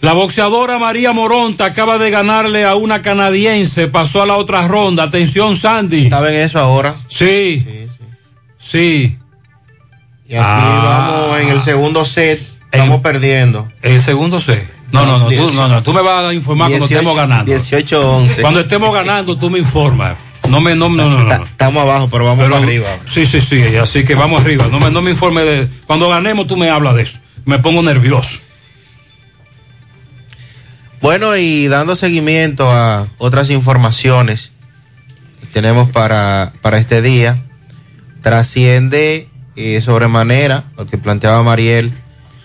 La 0.00 0.14
boxeadora 0.14 0.78
María 0.78 1.12
Moronta 1.12 1.66
acaba 1.66 1.98
de 1.98 2.10
ganarle 2.10 2.64
a 2.64 2.74
una 2.74 3.02
canadiense, 3.02 3.86
pasó 3.88 4.22
a 4.22 4.26
la 4.26 4.36
otra 4.36 4.66
ronda. 4.66 5.02
Atención 5.04 5.56
Sandy. 5.56 6.08
¿Saben 6.08 6.34
eso 6.34 6.58
ahora? 6.58 6.96
Sí. 7.08 7.66
Sí. 8.58 9.18
Y 10.30 10.36
aquí 10.36 10.44
vamos 10.44 11.40
en 11.40 11.48
el 11.48 11.62
segundo 11.64 12.04
set, 12.04 12.40
estamos 12.70 13.00
perdiendo. 13.00 13.68
El 13.82 14.00
segundo 14.00 14.38
set. 14.38 14.64
No, 14.92 15.04
no, 15.04 15.18
no, 15.18 15.28
tú, 15.28 15.50
no, 15.52 15.66
no, 15.66 15.82
tú 15.82 15.92
me 15.92 16.02
vas 16.02 16.24
a 16.24 16.32
informar 16.32 16.68
cuando 16.68 16.86
18, 16.86 16.94
estemos 17.00 17.16
ganando. 17.16 17.52
18-11. 17.52 18.40
Cuando 18.40 18.60
estemos 18.60 18.94
ganando, 18.94 19.36
tú 19.36 19.50
me 19.50 19.58
informas. 19.58 20.16
No 20.48 20.60
me, 20.60 20.76
no, 20.76 20.88
no, 20.88 21.10
no, 21.10 21.24
no. 21.24 21.44
Estamos 21.44 21.82
abajo, 21.82 22.08
pero 22.10 22.24
vamos 22.24 22.44
Pero- 22.44 22.52
para 22.54 22.64
arriba. 22.64 22.88
Sí, 23.06 23.26
sí, 23.26 23.40
sí, 23.40 23.76
así 23.76 24.04
que 24.04 24.14
vamos 24.14 24.40
arriba. 24.40 24.68
No 24.70 24.78
me, 24.78 24.90
no 24.90 25.02
me 25.02 25.10
informe 25.10 25.42
de. 25.42 25.68
Cuando 25.86 26.08
ganemos, 26.08 26.46
tú 26.46 26.56
me 26.56 26.70
hablas 26.70 26.94
de 26.94 27.02
eso. 27.02 27.18
Me 27.44 27.58
pongo 27.58 27.82
nervioso. 27.82 28.38
Bueno, 31.00 31.36
y 31.36 31.66
dando 31.66 31.96
seguimiento 31.96 32.70
a 32.70 33.08
otras 33.18 33.50
informaciones 33.50 34.52
que 35.40 35.46
tenemos 35.48 35.90
para, 35.90 36.52
para 36.62 36.78
este 36.78 37.00
día, 37.02 37.38
trasciende 38.22 39.28
sobremanera 39.82 40.64
lo 40.76 40.86
que 40.86 40.98
planteaba 40.98 41.42
Mariel, 41.42 41.92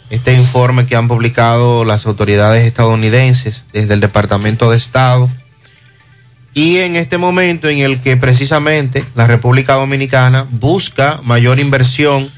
este 0.09 0.33
informe 0.33 0.85
que 0.85 0.95
han 0.95 1.07
publicado 1.07 1.85
las 1.85 2.05
autoridades 2.05 2.63
estadounidenses 2.63 3.65
desde 3.73 3.93
el 3.93 3.99
Departamento 3.99 4.69
de 4.69 4.77
Estado, 4.77 5.29
y 6.55 6.77
en 6.77 6.95
este 6.95 7.17
momento 7.17 7.67
en 7.67 7.79
el 7.79 7.99
que 7.99 8.15
precisamente 8.15 9.03
la 9.13 9.27
República 9.27 9.73
Dominicana 9.73 10.47
busca 10.49 11.19
mayor 11.21 11.59
inversión 11.59 12.31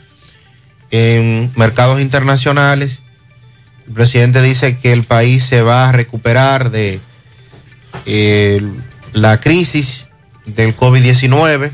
en 0.89 1.51
mercados 1.55 2.01
internacionales, 2.01 2.99
el 3.88 3.93
presidente 3.93 4.41
dice 4.41 4.80
que 4.80 4.91
el 4.91 5.03
país 5.03 5.43
se 5.43 5.61
va 5.61 5.88
a 5.88 5.91
recuperar 5.91 6.71
de 6.71 6.99
eh, 8.07 8.59
la 9.13 9.39
crisis 9.39 10.07
del 10.47 10.75
COVID-19. 10.75 11.71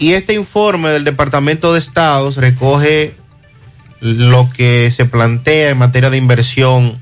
Y 0.00 0.14
este 0.14 0.32
informe 0.32 0.88
del 0.88 1.04
Departamento 1.04 1.74
de 1.74 1.78
Estados 1.78 2.38
recoge 2.38 3.14
lo 4.00 4.48
que 4.50 4.90
se 4.92 5.04
plantea 5.04 5.68
en 5.68 5.78
materia 5.78 6.08
de 6.08 6.16
inversión 6.16 6.98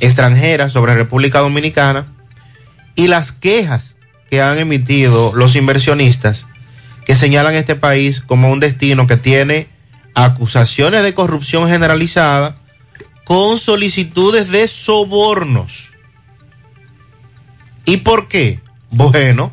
extranjera 0.00 0.68
sobre 0.68 0.92
República 0.92 1.38
Dominicana 1.38 2.04
y 2.94 3.08
las 3.08 3.32
quejas 3.32 3.96
que 4.30 4.42
han 4.42 4.58
emitido 4.58 5.32
los 5.34 5.56
inversionistas 5.56 6.46
que 7.06 7.14
señalan 7.14 7.54
este 7.54 7.74
país 7.74 8.20
como 8.20 8.50
un 8.50 8.60
destino 8.60 9.06
que 9.06 9.16
tiene 9.16 9.66
acusaciones 10.14 11.04
de 11.04 11.14
corrupción 11.14 11.70
generalizada 11.70 12.54
con 13.24 13.56
solicitudes 13.56 14.50
de 14.50 14.68
sobornos. 14.68 15.88
¿Y 17.86 17.96
por 17.96 18.28
qué? 18.28 18.60
Bueno, 18.90 19.52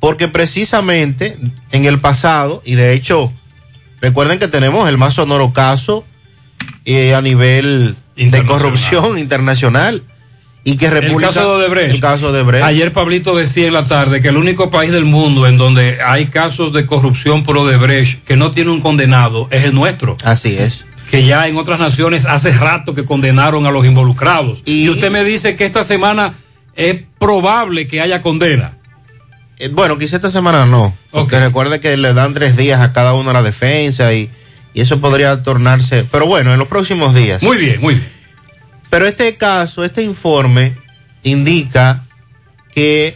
porque 0.00 0.28
precisamente 0.28 1.36
en 1.70 1.84
el 1.84 2.00
pasado, 2.00 2.62
y 2.64 2.74
de 2.74 2.94
hecho, 2.94 3.32
recuerden 4.00 4.38
que 4.38 4.48
tenemos 4.48 4.88
el 4.88 4.98
más 4.98 5.14
sonoro 5.14 5.52
caso 5.52 6.04
eh, 6.84 7.14
a 7.14 7.20
nivel 7.20 7.96
de 8.16 8.44
corrupción 8.44 9.18
internacional. 9.18 10.02
Y 10.62 10.76
que 10.76 10.90
República. 10.90 11.28
el 11.28 11.34
caso 11.34 11.58
de 11.58 11.64
Odebrecht. 11.64 11.94
El 11.94 12.00
caso 12.00 12.32
de 12.32 12.40
Odebrecht. 12.40 12.64
Ayer 12.64 12.92
Pablito 12.92 13.34
decía 13.34 13.66
en 13.66 13.72
la 13.72 13.86
tarde 13.86 14.20
que 14.20 14.28
el 14.28 14.36
único 14.36 14.70
país 14.70 14.92
del 14.92 15.06
mundo 15.06 15.46
en 15.46 15.56
donde 15.56 15.98
hay 16.02 16.26
casos 16.26 16.74
de 16.74 16.84
corrupción 16.84 17.44
por 17.44 17.56
Odebrecht 17.56 18.24
que 18.24 18.36
no 18.36 18.50
tiene 18.50 18.70
un 18.70 18.80
condenado 18.82 19.48
es 19.50 19.64
el 19.64 19.74
nuestro. 19.74 20.18
Así 20.22 20.56
es. 20.58 20.84
Que 21.10 21.24
ya 21.24 21.48
en 21.48 21.56
otras 21.56 21.80
naciones 21.80 22.26
hace 22.26 22.52
rato 22.52 22.94
que 22.94 23.06
condenaron 23.06 23.64
a 23.64 23.70
los 23.70 23.86
involucrados. 23.86 24.62
Y, 24.66 24.88
usted 24.90 25.10
me 25.10 25.24
dice 25.24 25.56
que 25.56 25.64
esta 25.64 25.82
semana 25.82 26.34
es 26.76 27.00
probable 27.18 27.88
que 27.88 28.02
haya 28.02 28.20
condena. 28.20 28.79
Eh, 29.60 29.68
bueno, 29.68 29.98
quizá 29.98 30.16
esta 30.16 30.30
semana 30.30 30.64
no. 30.64 30.94
Porque 31.10 31.38
recuerde 31.38 31.80
que 31.80 31.96
le 31.96 32.14
dan 32.14 32.32
tres 32.32 32.56
días 32.56 32.80
a 32.80 32.92
cada 32.92 33.12
uno 33.12 33.30
a 33.30 33.34
la 33.34 33.42
defensa 33.42 34.12
y, 34.14 34.30
y 34.72 34.80
eso 34.80 35.00
podría 35.00 35.42
tornarse. 35.42 36.04
Pero 36.10 36.26
bueno, 36.26 36.52
en 36.52 36.58
los 36.58 36.66
próximos 36.66 37.14
días. 37.14 37.42
Muy 37.42 37.58
bien, 37.58 37.80
muy 37.80 37.94
bien. 37.94 38.08
Pero 38.88 39.06
este 39.06 39.36
caso, 39.36 39.84
este 39.84 40.02
informe 40.02 40.74
indica 41.22 42.04
que 42.74 43.14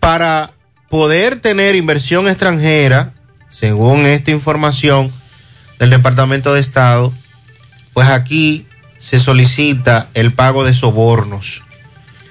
para 0.00 0.50
poder 0.90 1.40
tener 1.40 1.76
inversión 1.76 2.26
extranjera, 2.26 3.12
según 3.48 4.06
esta 4.06 4.32
información 4.32 5.12
del 5.78 5.90
Departamento 5.90 6.52
de 6.52 6.60
Estado, 6.60 7.12
pues 7.92 8.08
aquí 8.08 8.66
se 8.98 9.20
solicita 9.20 10.08
el 10.14 10.32
pago 10.32 10.64
de 10.64 10.74
sobornos. 10.74 11.62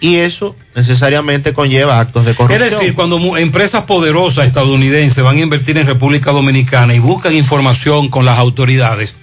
Y 0.02 0.18
eso 0.18 0.56
necesariamente 0.76 1.54
conlleva 1.54 2.00
actos 2.00 2.26
de 2.26 2.36
corrupción. 2.36 2.64
Es 2.64 2.72
decir, 2.72 2.94
cuando 2.94 3.38
empresas 3.38 3.86
poderosas 3.86 4.46
estadounidenses 4.46 5.24
van 5.24 5.38
a 5.38 5.42
invertir 5.42 5.78
en 5.78 5.88
República 5.88 6.32
Dominicana 6.32 6.94
y 6.94 7.00
buscan 7.00 7.34
información 7.34 8.10
con 8.10 8.26
las 8.26 8.38
autoridades, 8.38 9.16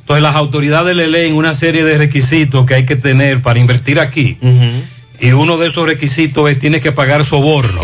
entonces 0.00 0.22
las 0.22 0.36
autoridades 0.36 0.96
le 0.96 1.08
leen 1.08 1.34
una 1.34 1.52
serie 1.52 1.84
de 1.84 1.98
requisitos 1.98 2.64
que 2.64 2.74
hay 2.74 2.86
que 2.86 2.96
tener 2.96 3.42
para 3.42 3.58
invertir 3.58 4.00
aquí. 4.00 4.38
Y 5.20 5.32
uno 5.32 5.58
de 5.58 5.66
esos 5.66 5.86
requisitos 5.86 6.48
es 6.48 6.58
tiene 6.58 6.80
que 6.80 6.92
pagar 6.92 7.24
soborno. 7.24 7.80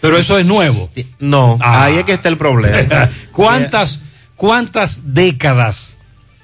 Pero 0.00 0.18
eso 0.18 0.36
es 0.36 0.44
nuevo. 0.44 0.90
Eh. 0.96 1.06
No, 1.20 1.58
ahí 1.60 1.96
es 1.98 2.04
que 2.04 2.12
está 2.12 2.28
el 2.28 2.36
problema. 2.36 3.10
¿Cuántas, 3.32 4.00
¿Cuántas 4.34 5.14
décadas 5.14 5.96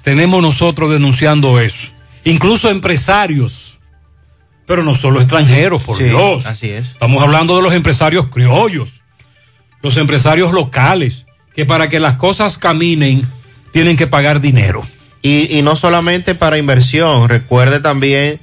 tenemos 0.03 0.41
nosotros 0.41 0.91
denunciando 0.91 1.61
eso? 1.61 1.89
Incluso 2.25 2.71
empresarios, 2.71 3.78
pero 4.69 4.85
no 4.85 4.95
solo 4.95 5.19
extranjeros, 5.21 5.83
por 5.83 5.97
Sí, 5.97 6.05
Dios. 6.05 6.47
Así 6.47 6.69
es. 6.69 6.89
Estamos 6.91 7.23
hablando 7.23 7.57
de 7.57 7.63
los 7.63 7.73
empresarios 7.73 8.29
criollos, 8.29 9.01
los 9.83 9.97
empresarios 9.97 10.53
locales, 10.53 11.25
que 11.55 11.65
para 11.65 11.89
que 11.89 11.99
las 11.99 12.15
cosas 12.15 12.59
caminen 12.59 13.27
tienen 13.73 13.97
que 13.97 14.07
pagar 14.07 14.41
dinero. 14.43 14.87
Y, 15.23 15.57
y 15.59 15.63
no 15.63 15.75
solamente 15.75 16.35
para 16.35 16.59
inversión, 16.59 17.29
recuerde 17.31 17.81
también 17.81 18.39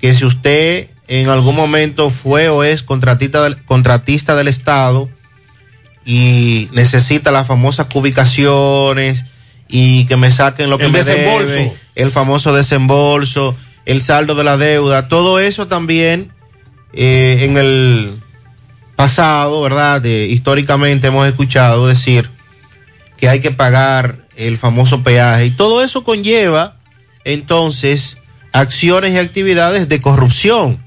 que 0.00 0.14
si 0.14 0.26
usted 0.26 0.90
en 1.08 1.28
algún 1.30 1.56
momento 1.56 2.10
fue 2.10 2.50
o 2.50 2.62
es 2.62 2.82
contratista 2.82 3.42
del, 3.42 3.62
contratista 3.64 4.34
del 4.36 4.48
Estado 4.48 5.08
y 6.04 6.68
necesita 6.72 7.30
las 7.30 7.46
famosas 7.46 7.86
cubicaciones 7.86 9.24
y 9.66 10.04
que 10.04 10.16
me 10.16 10.30
saquen 10.30 10.68
lo 10.68 10.76
que 10.76 10.84
El 10.84 10.92
me 10.92 11.02
desembolso. 11.02 11.74
el 11.94 12.10
famoso 12.10 12.52
desembolso, 12.52 13.56
el 13.86 14.02
saldo 14.02 14.34
de 14.34 14.44
la 14.44 14.56
deuda, 14.56 15.08
todo 15.08 15.38
eso 15.40 15.66
también 15.66 16.32
eh, 16.92 17.38
en 17.42 17.56
el 17.56 18.14
pasado, 18.96 19.60
¿verdad? 19.62 20.00
De- 20.00 20.26
históricamente 20.26 21.08
hemos 21.08 21.26
escuchado 21.26 21.86
decir 21.86 22.30
que 23.16 23.28
hay 23.28 23.40
que 23.40 23.50
pagar 23.50 24.26
el 24.36 24.56
famoso 24.58 25.02
peaje 25.02 25.46
y 25.46 25.50
todo 25.50 25.82
eso 25.84 26.04
conlleva 26.04 26.76
entonces 27.24 28.18
acciones 28.52 29.14
y 29.14 29.18
actividades 29.18 29.88
de 29.88 30.00
corrupción. 30.00 30.82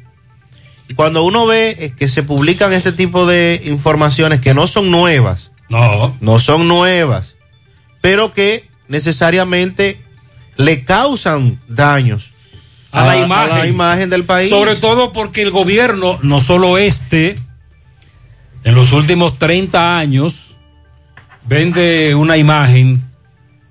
Y 0.89 0.93
cuando 0.93 1.23
uno 1.23 1.45
ve 1.45 1.93
que 1.97 2.07
se 2.07 2.23
publican 2.23 2.71
este 2.71 2.91
tipo 2.93 3.25
de 3.25 3.61
informaciones 3.65 4.39
que 4.39 4.53
no 4.53 4.67
son 4.67 4.89
nuevas, 4.91 5.51
no, 5.69 6.15
no 6.21 6.39
son 6.39 6.67
nuevas, 6.69 7.35
pero 7.99 8.33
que 8.33 8.69
necesariamente 8.87 9.99
le 10.55 10.85
causan 10.85 11.59
daños 11.67 12.31
a, 12.91 13.05
la 13.05 13.17
imagen. 13.17 13.55
a 13.55 13.59
la 13.59 13.67
imagen 13.67 14.09
del 14.09 14.23
país. 14.23 14.49
Sobre 14.49 14.75
todo 14.75 15.11
porque 15.11 15.41
el 15.41 15.51
gobierno, 15.51 16.19
no 16.21 16.41
solo 16.41 16.77
este, 16.77 17.37
en 18.63 18.75
los 18.75 18.91
últimos 18.91 19.37
30 19.39 19.97
años, 19.97 20.55
vende 21.47 22.15
una 22.15 22.37
imagen, 22.37 23.03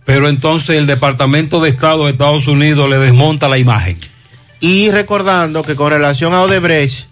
pero 0.05 0.29
entonces 0.29 0.77
el 0.77 0.87
Departamento 0.87 1.61
de 1.61 1.71
Estado 1.71 2.05
de 2.05 2.13
Estados 2.13 2.47
Unidos 2.47 2.89
le 2.89 2.99
desmonta 2.99 3.49
la 3.49 3.59
imagen. 3.59 3.99
Y 4.61 4.91
recordando 4.91 5.63
que 5.63 5.77
con 5.77 5.91
relación 5.91 6.33
a 6.33 6.43
Odebrecht, 6.43 7.09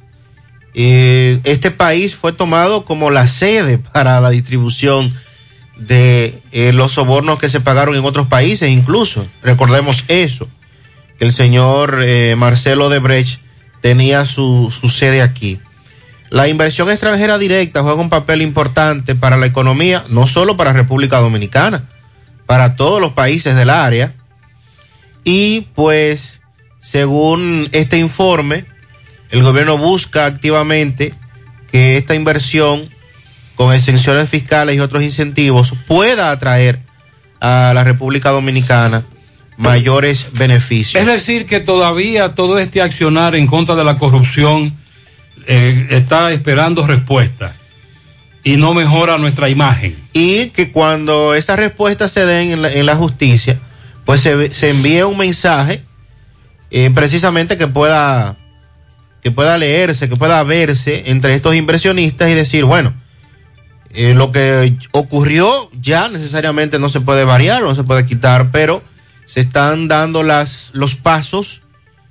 eh, 0.74 1.40
este 1.44 1.70
país 1.70 2.16
fue 2.16 2.32
tomado 2.32 2.84
como 2.84 3.11
la 3.11 3.28
sede 3.28 3.78
para 3.78 4.20
la 4.20 4.30
distribución 4.30 5.14
de 5.76 6.40
eh, 6.52 6.72
los 6.72 6.92
sobornos 6.92 7.38
que 7.38 7.48
se 7.48 7.61
pagaron 7.61 7.94
en 7.94 8.05
otros 8.05 8.26
países, 8.26 8.70
incluso. 8.70 9.26
Recordemos 9.42 10.05
eso, 10.09 10.48
que 11.19 11.25
el 11.25 11.33
señor 11.33 12.01
eh, 12.03 12.35
Marcelo 12.37 12.87
Odebrecht 12.87 13.41
tenía 13.81 14.25
su, 14.25 14.71
su 14.71 14.89
sede 14.89 15.23
aquí. 15.23 15.61
La 16.31 16.49
inversión 16.49 16.91
extranjera 16.91 17.39
directa 17.39 17.83
juega 17.83 18.01
un 18.01 18.11
papel 18.11 18.43
importante 18.43 19.15
para 19.15 19.37
la 19.37 19.47
economía, 19.47 20.05
no 20.09 20.27
solo 20.27 20.57
para 20.57 20.73
República 20.73 21.19
Dominicana, 21.19 21.85
para 22.47 22.77
todos 22.77 23.01
los 23.01 23.12
países 23.12 23.55
del 23.55 23.71
área. 23.71 24.15
Y 25.23 25.62
pues, 25.75 26.41
según 26.81 27.69
este 27.73 27.99
informe, 27.99 28.65
el 29.31 29.43
gobierno 29.43 29.79
busca 29.79 30.27
activamente 30.27 31.15
que 31.71 31.97
esta 31.97 32.15
inversión, 32.15 32.89
con 33.55 33.75
exenciones 33.75 34.29
fiscales 34.29 34.77
y 34.77 34.81
otros 34.81 35.03
incentivos, 35.03 35.73
pueda 35.87 36.31
atraer 36.31 36.81
a 37.41 37.73
la 37.75 37.85
República 37.85 38.31
Dominicana 38.31 39.05
mayores 39.57 40.28
beneficios. 40.32 41.00
Es 41.00 41.07
decir, 41.07 41.46
que 41.46 41.61
todavía 41.61 42.34
todo 42.34 42.59
este 42.59 42.82
accionar 42.82 43.34
en 43.34 43.46
contra 43.46 43.74
de 43.74 43.84
la 43.84 43.98
corrupción 43.98 44.76
eh, 45.46 45.86
está 45.90 46.32
esperando 46.32 46.86
respuesta 46.86 47.55
y 48.42 48.57
no 48.57 48.74
mejora 48.74 49.18
nuestra 49.18 49.48
imagen. 49.48 49.96
Y 50.12 50.50
que 50.50 50.70
cuando 50.70 51.34
esas 51.34 51.59
respuestas 51.59 52.11
se 52.11 52.26
den 52.26 52.50
en 52.50 52.62
la, 52.62 52.72
en 52.72 52.86
la 52.86 52.96
justicia, 52.96 53.59
pues 54.05 54.20
se, 54.20 54.50
se, 54.52 54.70
envíe 54.70 55.02
un 55.02 55.16
mensaje 55.16 55.82
eh, 56.70 56.90
precisamente 56.94 57.57
que 57.57 57.66
pueda 57.66 58.36
que 59.22 59.30
pueda 59.30 59.57
leerse, 59.57 60.07
que 60.07 60.16
pueda 60.16 60.42
verse 60.42 61.05
entre 61.07 61.34
estos 61.34 61.55
inversionistas 61.55 62.28
y 62.28 62.34
decir, 62.34 62.64
bueno, 62.64 62.92
eh, 63.94 64.12
lo 64.12 64.32
que 64.32 64.74
ocurrió 64.90 65.70
ya 65.80 66.09
necesariamente 66.09 66.78
no 66.78 66.90
se 66.90 67.00
puede 67.00 67.24
variar, 67.24 67.62
no 67.62 67.74
se 67.74 67.84
puede 67.84 68.05
quitar, 68.05 68.50
pero 68.50 68.82
se 69.27 69.41
están 69.41 69.89
dando 69.89 70.22
las, 70.22 70.70
los 70.75 70.95
pasos, 70.95 71.62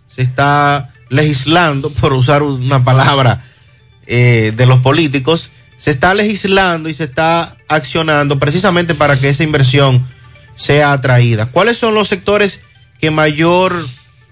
se 0.07 0.21
está 0.21 0.93
legislando, 1.09 1.89
por 2.01 2.13
usar 2.13 2.43
una 2.43 2.83
palabra 2.83 3.43
eh, 4.05 4.53
de 4.55 4.65
los 4.65 4.81
políticos, 4.81 5.51
se 5.77 5.91
está 5.91 6.13
legislando 6.13 6.89
y 6.89 6.93
se 6.93 7.05
está 7.05 7.57
accionando 7.67 8.39
precisamente 8.39 8.95
para 8.95 9.19
que 9.19 9.29
esa 9.29 9.43
inversión 9.43 10.05
sea 10.55 10.93
atraída. 10.93 11.47
¿Cuáles 11.47 11.77
son 11.77 11.93
los 11.93 12.07
sectores 12.07 12.61
que 12.99 13.11
mayor 13.11 13.75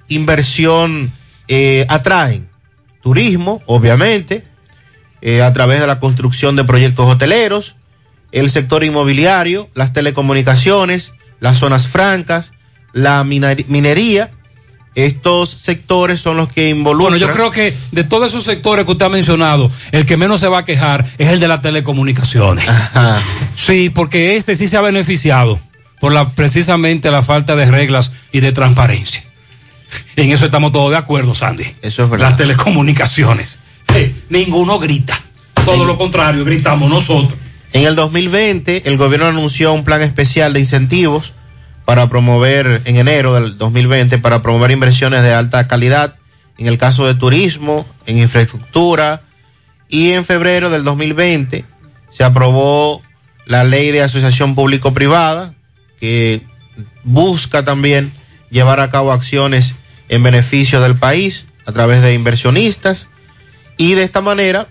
inversión 0.08 1.12
eh, 1.48 1.86
atraen? 1.90 2.48
Turismo, 3.02 3.62
obviamente, 3.66 4.46
eh, 5.22 5.42
a 5.42 5.52
través 5.54 5.82
de 5.82 5.88
la 5.88 6.00
construcción 6.00 6.56
de 6.56 6.64
proyectos 6.64 7.06
hoteleros, 7.06 7.76
el 8.32 8.50
sector 8.50 8.84
inmobiliario, 8.84 9.70
las 9.74 9.94
telecomunicaciones, 9.94 11.14
las 11.40 11.58
zonas 11.58 11.88
francas, 11.88 12.54
la 12.94 13.24
minería. 13.24 14.32
Estos 14.94 15.50
sectores 15.52 16.20
son 16.20 16.36
los 16.36 16.52
que 16.52 16.68
involucran. 16.70 17.12
Bueno, 17.18 17.26
yo 17.26 17.32
creo 17.34 17.50
que 17.50 17.74
de 17.92 18.04
todos 18.04 18.28
esos 18.28 18.44
sectores 18.44 18.86
que 18.86 18.92
usted 18.92 19.06
ha 19.06 19.10
mencionado, 19.10 19.72
el 19.94 20.06
que 20.06 20.18
menos 20.18 20.42
se 20.42 20.50
va 20.50 20.60
a 20.60 20.66
quejar 20.66 21.06
es 21.18 21.30
el 21.30 21.40
de 21.40 21.48
las 21.48 21.62
telecomunicaciones. 21.62 22.68
Ajá. 22.68 23.22
Sí, 23.56 23.90
porque 23.90 24.36
ese 24.36 24.56
sí 24.58 24.68
se 24.68 24.76
ha 24.76 24.82
beneficiado 24.82 25.60
por 26.02 26.12
la, 26.12 26.30
precisamente 26.32 27.10
la 27.10 27.24
falta 27.24 27.56
de 27.56 27.68
reglas 27.72 28.12
y 28.34 28.42
de 28.42 28.52
transparencia. 28.52 29.24
En 30.18 30.32
eso 30.32 30.44
estamos 30.46 30.74
todos 30.74 30.92
de 30.92 30.98
acuerdo, 30.98 31.36
Sandy. 31.36 31.66
Eso 31.82 32.04
es 32.04 32.10
verdad. 32.10 32.30
Las 32.30 32.38
telecomunicaciones. 32.38 33.58
Eh, 33.96 34.14
ninguno 34.30 34.78
grita. 34.78 35.18
Todo 35.66 35.82
En- 35.84 35.88
lo 35.88 35.98
contrario, 35.98 36.44
gritamos 36.44 36.90
nosotros. 36.90 37.34
En 37.72 37.86
el 37.86 37.96
2020, 37.96 38.90
el 38.90 38.98
gobierno 38.98 39.28
anunció 39.28 39.72
un 39.72 39.86
plan 39.86 40.02
especial 40.02 40.52
de 40.52 40.60
incentivos 40.60 41.34
para 41.86 42.08
promover, 42.08 42.82
en 42.86 42.98
enero 42.98 43.34
del 43.34 43.58
2020, 43.58 44.18
para 44.20 44.42
promover 44.42 44.72
inversiones 44.72 45.24
de 45.24 45.34
alta 45.34 45.68
calidad, 45.68 46.16
en 46.58 46.68
el 46.68 46.78
caso 46.78 47.06
de 47.06 47.16
turismo, 47.16 47.86
en 48.06 48.18
infraestructura, 48.18 49.22
y 49.90 50.12
en 50.12 50.24
febrero 50.24 50.70
del 50.70 50.84
2020 50.84 51.66
se 52.12 52.24
aprobó 52.24 53.02
la 53.46 53.64
ley 53.64 53.92
de 53.92 54.02
asociación 54.02 54.56
público-privada, 54.56 55.54
que 56.00 56.42
busca 57.04 57.64
también 57.64 58.12
llevar 58.50 58.80
a 58.80 58.90
cabo 58.90 59.12
acciones 59.12 59.76
en 60.10 60.24
beneficio 60.24 60.82
del 60.82 60.96
país 60.96 61.46
a 61.66 61.72
través 61.72 62.02
de 62.02 62.14
inversionistas, 62.14 63.08
y 63.78 63.96
de 63.96 64.04
esta 64.04 64.22
manera, 64.22 64.68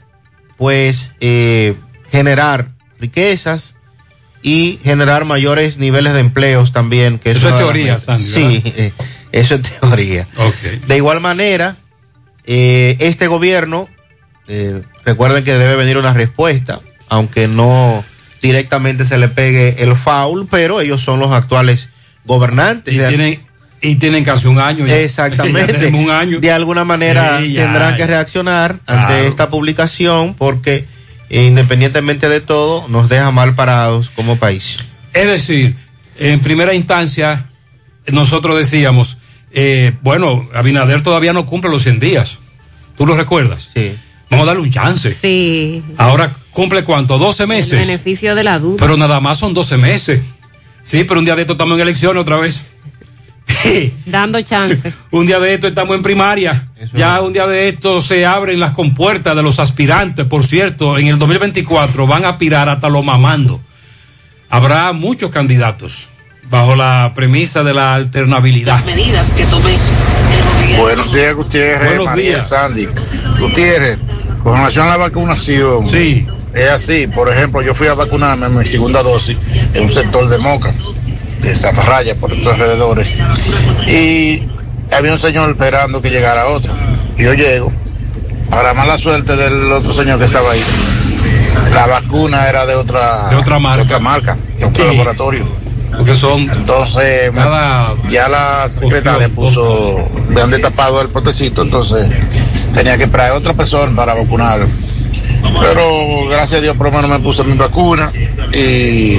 pues, 0.56 1.12
eh, 1.20 1.74
generar 2.10 2.68
riquezas 2.98 3.74
y 4.42 4.78
generar 4.82 5.24
mayores 5.24 5.76
niveles 5.78 6.12
de 6.14 6.20
empleos 6.20 6.72
también. 6.72 7.18
Que 7.18 7.32
Eso 7.32 7.48
es 7.48 7.56
teoría. 7.56 7.98
Sandy, 7.98 8.24
Sí, 8.24 8.62
eh, 8.64 8.92
eso 9.32 9.54
es 9.56 9.62
teoría. 9.62 10.26
De 10.86 10.96
igual 10.96 11.20
manera, 11.20 11.76
eh, 12.46 12.96
este 13.00 13.26
gobierno, 13.26 13.88
eh, 14.48 14.82
recuerden 15.04 15.44
que 15.44 15.54
debe 15.54 15.76
venir 15.76 15.98
una 15.98 16.12
respuesta, 16.14 16.80
aunque 17.08 17.48
no 17.48 18.04
directamente 18.42 19.04
se 19.04 19.18
le 19.18 19.28
pegue 19.28 19.82
el 19.82 19.94
foul, 19.96 20.48
pero 20.50 20.80
ellos 20.80 21.02
son 21.02 21.20
los 21.20 21.32
actuales 21.32 21.90
gobernantes. 22.24 22.94
Y 22.94 22.98
tienen, 22.98 23.40
y 23.82 23.94
tienen 23.96 24.24
casi 24.24 24.46
un 24.46 24.58
año. 24.58 24.86
ya. 24.86 24.98
Exactamente. 24.98 25.74
tenemos 25.74 26.02
un 26.04 26.10
año. 26.10 26.40
De 26.40 26.50
alguna 26.50 26.84
manera 26.84 27.40
ya, 27.42 27.64
tendrán 27.64 27.96
que 27.96 28.06
reaccionar 28.06 28.80
ante 28.86 29.12
Claro. 29.12 29.28
esta 29.28 29.50
publicación 29.50 30.34
porque 30.34 30.86
independientemente 31.30 32.28
de 32.28 32.40
todo 32.40 32.88
nos 32.88 33.08
deja 33.08 33.30
mal 33.30 33.54
parados 33.54 34.10
como 34.10 34.36
país. 34.36 34.78
Es 35.12 35.26
decir, 35.26 35.76
en 36.18 36.40
primera 36.40 36.74
instancia, 36.74 37.46
nosotros 38.08 38.58
decíamos, 38.58 39.16
eh, 39.52 39.92
bueno, 40.02 40.48
Abinader 40.54 41.02
todavía 41.02 41.32
no 41.32 41.46
cumple 41.46 41.70
los 41.70 41.82
100 41.82 42.00
días. 42.00 42.38
¿Tú 42.96 43.06
lo 43.06 43.16
recuerdas? 43.16 43.68
Sí. 43.74 43.94
Vamos 44.28 44.44
a 44.44 44.46
darle 44.48 44.62
un 44.62 44.70
chance. 44.70 45.10
Sí. 45.10 45.82
Ahora 45.96 46.32
cumple 46.52 46.84
cuánto? 46.84 47.18
12 47.18 47.42
El 47.44 47.48
meses. 47.48 47.78
beneficio 47.80 48.34
de 48.34 48.44
la 48.44 48.58
duda. 48.58 48.76
Pero 48.78 48.96
nada 48.96 49.20
más 49.20 49.38
son 49.38 49.54
12 49.54 49.76
meses. 49.76 50.20
Sí, 50.82 51.04
pero 51.04 51.18
un 51.20 51.24
día 51.24 51.34
de 51.34 51.42
esto 51.42 51.54
estamos 51.54 51.74
en 51.76 51.82
elecciones 51.82 52.20
otra 52.20 52.36
vez. 52.36 52.60
Dando 54.06 54.40
chance. 54.42 54.92
Un 55.10 55.26
día 55.26 55.38
de 55.38 55.54
esto 55.54 55.68
estamos 55.68 55.96
en 55.96 56.02
primaria. 56.02 56.68
Ya 56.92 57.20
un 57.20 57.32
día 57.32 57.46
de 57.46 57.68
esto 57.68 58.00
se 58.02 58.24
abren 58.26 58.60
las 58.60 58.72
compuertas 58.72 59.36
de 59.36 59.42
los 59.42 59.58
aspirantes. 59.58 60.24
Por 60.26 60.44
cierto, 60.44 60.98
en 60.98 61.08
el 61.08 61.18
2024 61.18 62.06
van 62.06 62.24
a 62.24 62.30
aspirar 62.30 62.68
hasta 62.68 62.88
lo 62.88 63.02
mamando. 63.02 63.60
Habrá 64.48 64.92
muchos 64.92 65.30
candidatos 65.30 66.08
bajo 66.50 66.74
la 66.74 67.12
premisa 67.14 67.62
de 67.62 67.74
la 67.74 67.94
alternabilidad. 67.94 68.84
medidas 68.84 69.26
que 69.34 69.44
tome 69.46 69.76
Buenos 70.76 71.12
días, 71.12 71.34
Gutiérrez, 71.34 71.88
Buenos 71.88 72.06
María 72.06 72.24
días. 72.24 72.48
Sandy. 72.48 72.88
Gutiérrez, 73.38 73.98
con 74.42 74.56
relación 74.56 74.86
a 74.86 74.90
la 74.90 74.96
vacunación, 74.96 75.90
sí. 75.90 76.26
es 76.54 76.70
así. 76.70 77.06
Por 77.06 77.28
ejemplo, 77.30 77.62
yo 77.62 77.74
fui 77.74 77.88
a 77.88 77.94
vacunarme 77.94 78.46
en 78.46 78.58
mi 78.58 78.64
segunda 78.64 79.02
dosis 79.02 79.36
en 79.74 79.82
un 79.82 79.88
sector 79.88 80.28
de 80.28 80.38
Moca, 80.38 80.72
de 81.40 81.54
Zafarraya, 81.54 82.14
por 82.16 82.32
estos 82.32 82.54
alrededores. 82.54 83.16
Y 83.86 84.42
había 84.92 85.12
un 85.12 85.18
señor 85.18 85.50
esperando 85.50 86.00
que 86.02 86.10
llegara 86.10 86.46
otro. 86.46 86.72
Yo 87.16 87.34
llego. 87.34 87.72
Para 88.50 88.74
mala 88.74 88.98
suerte 88.98 89.36
del 89.36 89.70
otro 89.72 89.92
señor 89.92 90.18
que 90.18 90.24
estaba 90.24 90.52
ahí. 90.52 90.62
La 91.72 91.86
vacuna 91.86 92.48
era 92.48 92.66
de 92.66 92.74
otra, 92.74 93.28
De 93.30 93.36
otra 93.36 93.58
marca. 93.58 93.76
de 93.76 93.82
otra 93.84 93.98
marca, 93.98 94.36
de 94.58 94.64
otro 94.64 94.84
Sí. 94.84 94.90
laboratorio. 94.90 95.44
Porque 95.96 96.14
son. 96.14 96.42
Entonces, 96.42 97.30
Cada- 97.34 97.94
ya 98.08 98.28
la 98.28 98.68
secretaria 98.68 99.28
puso, 99.28 100.08
me 100.28 100.40
han 100.40 100.50
destapado 100.50 101.00
el 101.00 101.08
potecito, 101.08 101.62
entonces 101.62 102.08
tenía 102.74 102.96
que 102.96 103.04
a 103.04 103.34
otra 103.34 103.54
persona 103.54 103.94
para 103.94 104.14
vacunar. 104.14 104.60
Pero 105.60 106.26
gracias 106.28 106.58
a 106.58 106.62
Dios 106.62 106.76
por 106.76 106.86
lo 106.86 106.92
menos 106.92 107.10
me 107.10 107.18
puse 107.20 107.44
mi 107.44 107.56
vacuna 107.56 108.10
y 108.52 109.18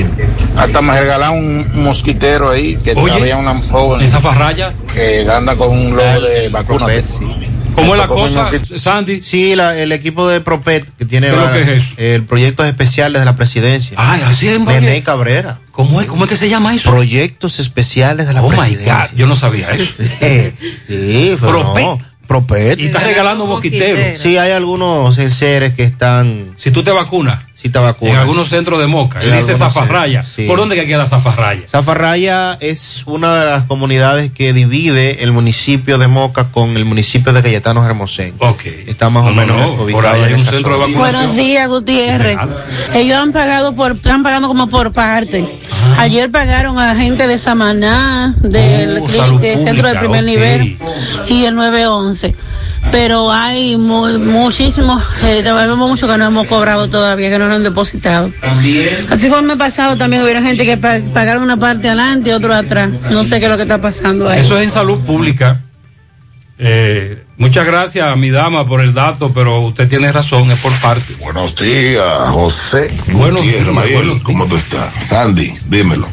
hasta 0.56 0.82
me 0.82 1.00
regalaron 1.00 1.38
un 1.38 1.84
mosquitero 1.84 2.50
ahí 2.50 2.78
que 2.84 2.94
Oye, 2.94 3.14
había 3.14 3.38
una 3.38 3.60
joven 3.62 4.02
¿Esa 4.02 4.20
farraya? 4.20 4.74
que 4.94 5.28
anda 5.30 5.56
con 5.56 5.70
un 5.70 5.96
logo 5.96 6.22
de 6.22 6.50
vacuna. 6.50 6.88
¿Cómo 7.76 7.94
es 7.96 8.00
la 8.00 8.08
cosa, 8.08 8.52
Sandy? 8.78 9.22
Sí, 9.24 9.56
la- 9.56 9.78
el 9.78 9.92
equipo 9.94 10.28
de 10.28 10.42
Propet 10.42 10.86
que 10.98 11.06
tiene 11.06 11.28
¿Qué 11.28 11.34
es 11.34 11.40
lo 11.40 11.46
ahora, 11.48 11.56
que 11.56 11.62
es 11.64 11.68
eso? 11.70 11.94
el 11.98 12.24
proyectos 12.26 12.68
especiales 12.68 13.22
de 13.22 13.26
la 13.26 13.36
presidencia. 13.38 13.94
Ay, 13.96 14.22
así 14.26 14.48
es, 14.50 14.64
Valle. 14.64 15.02
Cabrera. 15.04 15.60
¿Cómo 15.72 16.02
es, 16.02 16.06
¿Cómo 16.08 16.26
es 16.26 16.30
que 16.30 16.36
se 16.36 16.50
llama 16.50 16.76
eso? 16.76 16.92
Proyectos 16.92 17.60
especiales 17.60 18.28
de 18.28 18.34
la 18.34 18.44
Oh 18.44 18.50
my 18.50 18.58
presidencia. 18.58 19.08
God, 19.10 19.18
yo 19.18 19.26
no 19.26 19.36
sabía 19.38 19.70
eso. 19.72 19.86
sí, 20.88 21.38
pero 21.40 21.62
Propet. 21.62 21.84
no, 21.86 22.00
Propet. 22.32 22.80
Y 22.80 22.86
está 22.86 23.00
regalando 23.00 23.46
mosquiteros. 23.46 24.18
Sí, 24.18 24.38
hay 24.38 24.52
algunos 24.52 25.18
enseres 25.18 25.74
que 25.74 25.84
están. 25.84 26.54
Si 26.56 26.72
tú 26.72 26.82
te 26.82 26.92
vacunas. 26.92 27.44
Si 27.62 27.70
te 27.70 27.78
vacunas. 27.78 28.16
En 28.16 28.20
algunos 28.22 28.50
centros 28.50 28.80
de 28.80 28.88
Moca. 28.88 29.22
En 29.22 29.30
Él 29.32 29.38
dice 29.38 29.56
Zafarraya. 29.56 30.24
sí. 30.24 30.48
¿Por 30.48 30.58
dónde 30.58 30.76
que 30.76 30.88
queda 30.88 31.06
Zafarraya? 31.06 31.68
Zafarraya 31.70 32.58
es 32.60 33.04
una 33.06 33.40
de 33.40 33.46
las 33.46 33.64
comunidades 33.66 34.32
que 34.32 34.52
divide 34.54 35.24
el 35.24 35.32
municipio 35.32 35.98
de 36.00 36.08
Moca 36.08 36.46
con 36.52 36.76
el 36.76 36.86
municipio 36.86 37.34
de 37.34 37.42
Cayetano 37.44 37.86
Hermosén. 37.86 38.34
Ok. 38.40 38.66
Está 38.88 39.10
más 39.12 39.28
o 39.30 39.34
menos 39.34 39.80
ubicado 39.80 40.26
en 40.26 40.36
esa 40.36 40.52
zona. 40.60 40.88
Buenos 40.98 41.36
días, 41.36 41.68
Gutiérrez. 41.68 42.40
Ellos 42.94 43.18
han 43.18 43.32
pagado 43.32 43.76
por, 43.76 43.92
están 43.92 44.24
pagando 44.24 44.48
como 44.48 44.68
por 44.68 44.92
parte. 44.92 45.60
Ah. 45.72 46.02
Ayer 46.02 46.32
pagaron 46.32 46.80
a 46.80 46.96
gente 46.96 47.28
de 47.28 47.38
Samaná, 47.38 48.34
del 48.42 49.02
Oh, 49.02 49.38
del 49.40 49.58
centro 49.58 49.88
de 49.88 49.96
pública, 49.96 50.00
primer 50.00 50.24
nivel 50.24 50.78
y 51.28 51.46
el 51.46 51.56
911. 51.56 52.36
Pero 52.92 53.32
hay 53.32 53.78
mu- 53.78 54.20
muchísimos, 54.20 55.02
eh, 55.24 55.42
vemos 55.44 55.90
mucho 55.90 56.08
que 56.08 56.18
no 56.18 56.26
hemos 56.28 56.48
cobrado 56.48 56.90
todavía, 56.90 57.30
que 57.30 57.40
no 57.40 57.48
nos 57.48 57.56
han 57.56 57.64
depositado. 57.64 58.32
Así 59.10 59.30
me 59.30 59.54
ha 59.54 59.56
pasado, 59.56 59.96
también 59.98 60.24
hubiera 60.24 60.42
gente 60.42 60.66
que 60.66 60.76
pa- 60.78 61.00
pagaron 61.14 61.44
una 61.44 61.58
parte 61.58 61.88
adelante 61.88 62.30
y 62.30 62.34
otra 62.34 62.58
atrás. 62.58 62.90
No 63.10 63.24
sé 63.24 63.40
qué 63.40 63.46
es 63.46 63.52
lo 63.52 63.56
que 63.58 63.64
está 63.64 63.80
pasando 63.80 64.28
ahí. 64.28 64.42
Eso 64.42 64.58
es 64.58 64.64
en 64.66 64.70
salud 64.72 65.00
pública. 65.00 65.62
Eh, 66.60 67.24
muchas 67.38 67.66
gracias, 67.66 68.16
mi 68.18 68.30
dama, 68.30 68.68
por 68.68 68.82
el 68.82 68.94
dato, 68.94 69.32
pero 69.34 69.62
usted 69.62 69.88
tiene 69.88 70.12
razón, 70.12 70.52
es 70.52 70.60
por 70.60 70.74
parte. 70.82 71.16
Buenos 71.20 71.56
días, 71.56 72.06
José. 72.32 72.92
Buenos 73.14 73.42
días, 73.42 73.66
Mariel, 73.72 74.22
¿cómo 74.22 74.46
tú 74.48 74.58
estás? 74.58 74.92
Sandy, 75.04 75.52
dímelo. 75.70 76.08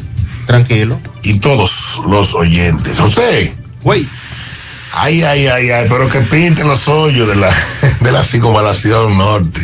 Tranquilo. 0.47 0.99
Y 1.23 1.39
todos 1.39 2.01
los 2.09 2.33
oyentes. 2.33 2.97
José. 2.97 3.53
Güey. 3.83 4.07
Ay, 4.93 5.21
ay, 5.23 5.47
ay, 5.47 5.69
ay, 5.71 5.85
pero 5.89 6.09
que 6.09 6.19
pinten 6.21 6.67
los 6.67 6.87
hoyos 6.87 7.27
de 7.27 7.35
la, 7.35 7.51
de 8.01 8.11
la 8.11 8.23
circunvalación 8.23 9.17
norte. 9.17 9.59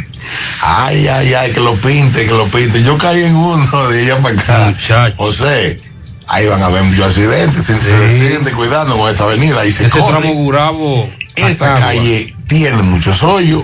Ay, 0.62 1.08
ay, 1.08 1.34
ay, 1.34 1.52
que 1.52 1.60
lo 1.60 1.74
pinte, 1.76 2.26
que 2.26 2.32
lo 2.32 2.46
pinte. 2.48 2.84
Yo 2.84 2.98
caí 2.98 3.24
en 3.24 3.36
uno 3.36 3.90
de 3.90 4.02
allá 4.04 4.18
para 4.22 4.68
acá. 4.70 5.14
José, 5.18 5.82
ahí 6.28 6.46
van 6.48 6.62
a 6.62 6.68
haber 6.68 6.84
muchos 6.84 7.06
accidentes. 7.06 7.66
Se, 7.66 7.80
se 7.82 8.20
siguen 8.20 8.44
descuidando 8.44 8.98
con 8.98 9.10
esa 9.10 9.24
avenida 9.24 9.66
y 9.66 9.72
se 9.72 9.86
Ese 9.86 9.98
corre. 10.00 10.20
tramo 10.20 10.34
Gurabo. 10.34 11.10
Esa 11.36 11.76
calle 11.76 12.36
tiene 12.48 12.82
muchos 12.84 13.24
hoyos. 13.24 13.64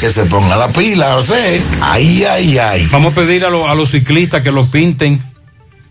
Que 0.00 0.10
se 0.10 0.24
ponga 0.26 0.56
la 0.56 0.68
pila, 0.68 1.12
José. 1.14 1.62
Ay, 1.80 2.24
ay, 2.24 2.58
ay. 2.58 2.88
Vamos 2.90 3.12
a 3.12 3.14
pedir 3.14 3.44
a, 3.44 3.50
lo- 3.50 3.68
a 3.68 3.74
los 3.74 3.90
ciclistas 3.92 4.42
que 4.42 4.50
lo 4.50 4.66
pinten. 4.68 5.22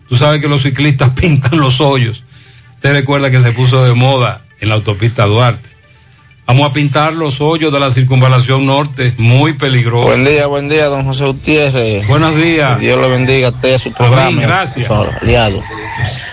Tú 0.08 0.16
sabes 0.18 0.40
que 0.42 0.48
los 0.48 0.62
ciclistas 0.62 1.10
pintan 1.14 1.58
los 1.58 1.80
hoyos. 1.80 2.22
Usted 2.74 2.92
recuerda 2.92 3.30
que 3.30 3.40
se 3.40 3.52
puso 3.52 3.84
de 3.84 3.94
moda 3.94 4.41
en 4.62 4.68
la 4.68 4.76
autopista 4.76 5.26
Duarte. 5.26 5.68
Vamos 6.46 6.70
a 6.70 6.72
pintar 6.72 7.14
los 7.14 7.40
hoyos 7.40 7.72
de 7.72 7.80
la 7.80 7.90
circunvalación 7.90 8.64
norte, 8.64 9.12
muy 9.18 9.54
peligroso. 9.54 10.06
Buen 10.06 10.24
día, 10.24 10.46
buen 10.46 10.68
día, 10.68 10.86
don 10.86 11.04
José 11.04 11.26
Gutiérrez. 11.26 12.06
Buenos 12.06 12.36
días. 12.36 12.78
Que 12.78 12.86
Dios 12.86 13.00
le 13.00 13.08
bendiga 13.08 13.48
a 13.48 13.50
usted 13.50 13.74
a 13.74 13.78
su 13.78 13.92
programa. 13.92 14.40
gracias. 14.40 14.88
Aliado. 14.88 15.62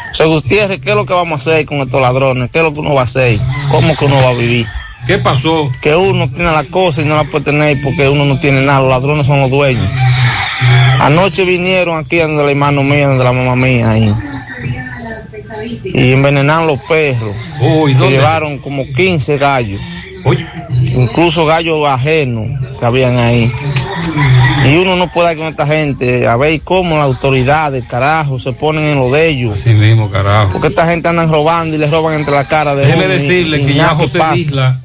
José 0.10 0.26
Gutiérrez, 0.26 0.80
¿qué 0.80 0.92
es 0.92 0.96
lo 0.96 1.06
que 1.06 1.14
vamos 1.14 1.48
a 1.48 1.52
hacer 1.52 1.66
con 1.66 1.80
estos 1.80 2.02
ladrones? 2.02 2.50
¿Qué 2.52 2.60
es 2.60 2.64
lo 2.64 2.74
que 2.74 2.80
uno 2.82 2.94
va 2.94 3.02
a 3.02 3.04
hacer? 3.06 3.40
¿Cómo 3.72 3.96
que 3.96 4.06
uno 4.06 4.18
va 4.18 4.30
a 4.30 4.34
vivir? 4.34 4.68
¿Qué 5.08 5.18
pasó? 5.18 5.72
Que 5.82 5.96
uno 5.96 6.28
tiene 6.28 6.52
la 6.52 6.66
cosa 6.66 7.02
y 7.02 7.06
no 7.06 7.16
la 7.16 7.24
puede 7.24 7.46
tener 7.46 7.82
porque 7.82 8.08
uno 8.10 8.26
no 8.26 8.40
tiene 8.40 8.62
nada. 8.62 8.82
Los 8.82 8.90
ladrones 8.90 9.26
son 9.26 9.40
los 9.40 9.50
dueños. 9.50 9.90
Anoche 11.00 11.46
vinieron 11.46 11.98
aquí 11.98 12.18
donde 12.18 12.44
la 12.44 12.52
hermano 12.52 12.84
mía, 12.84 13.08
donde 13.08 13.24
la 13.24 13.32
mamá 13.32 13.56
mía 13.56 13.90
ahí. 13.90 14.14
Y 15.84 16.12
envenenaron 16.14 16.68
los 16.68 16.80
perros. 16.82 17.36
Uy, 17.62 17.96
Se 17.96 18.10
llevaron 18.10 18.60
como 18.60 18.86
15 18.94 19.38
gallos. 19.38 19.82
Incluso 20.84 21.46
gallos 21.46 21.88
ajenos 21.88 22.48
que 22.80 22.86
habían 22.86 23.18
ahí. 23.18 23.52
Y 24.66 24.76
uno 24.76 24.96
no 24.98 25.10
puede 25.12 25.32
ir 25.34 25.38
con 25.38 25.48
esta 25.48 25.66
gente 25.66 26.28
a 26.28 26.36
ver 26.36 26.60
cómo 26.62 26.96
las 26.98 27.06
autoridades, 27.06 27.84
carajo, 27.86 28.40
se 28.40 28.52
ponen 28.52 28.84
en 28.84 29.00
lo 29.00 29.10
de 29.12 29.30
ellos. 29.30 29.58
Así 29.58 29.70
mismo, 29.74 30.10
carajo. 30.12 30.52
Porque 30.54 30.68
esta 30.68 30.86
gente 30.88 31.08
andan 31.08 31.30
robando 31.32 31.76
y 31.76 31.80
les 31.80 31.90
roban 31.90 32.16
entre 32.16 32.34
la 32.34 32.46
cara 32.48 32.76
de 32.76 32.86
Déjeme 32.86 33.06
y- 33.06 33.08
decirle 33.10 33.62
y 33.62 33.66
que 33.68 33.74
ya 33.76 33.90
José. 33.90 34.20
Isla, 34.36 34.82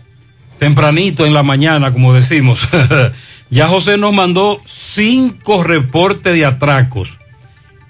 tempranito 0.59 1.27
en 1.27 1.35
la 1.35 1.43
mañana, 1.43 1.93
como 1.93 2.15
decimos, 2.15 2.69
ya 3.51 3.67
José 3.67 3.99
nos 3.99 4.13
mandó 4.13 4.61
cinco 4.67 5.65
reportes 5.65 6.35
de 6.35 6.45
atracos. 6.47 7.19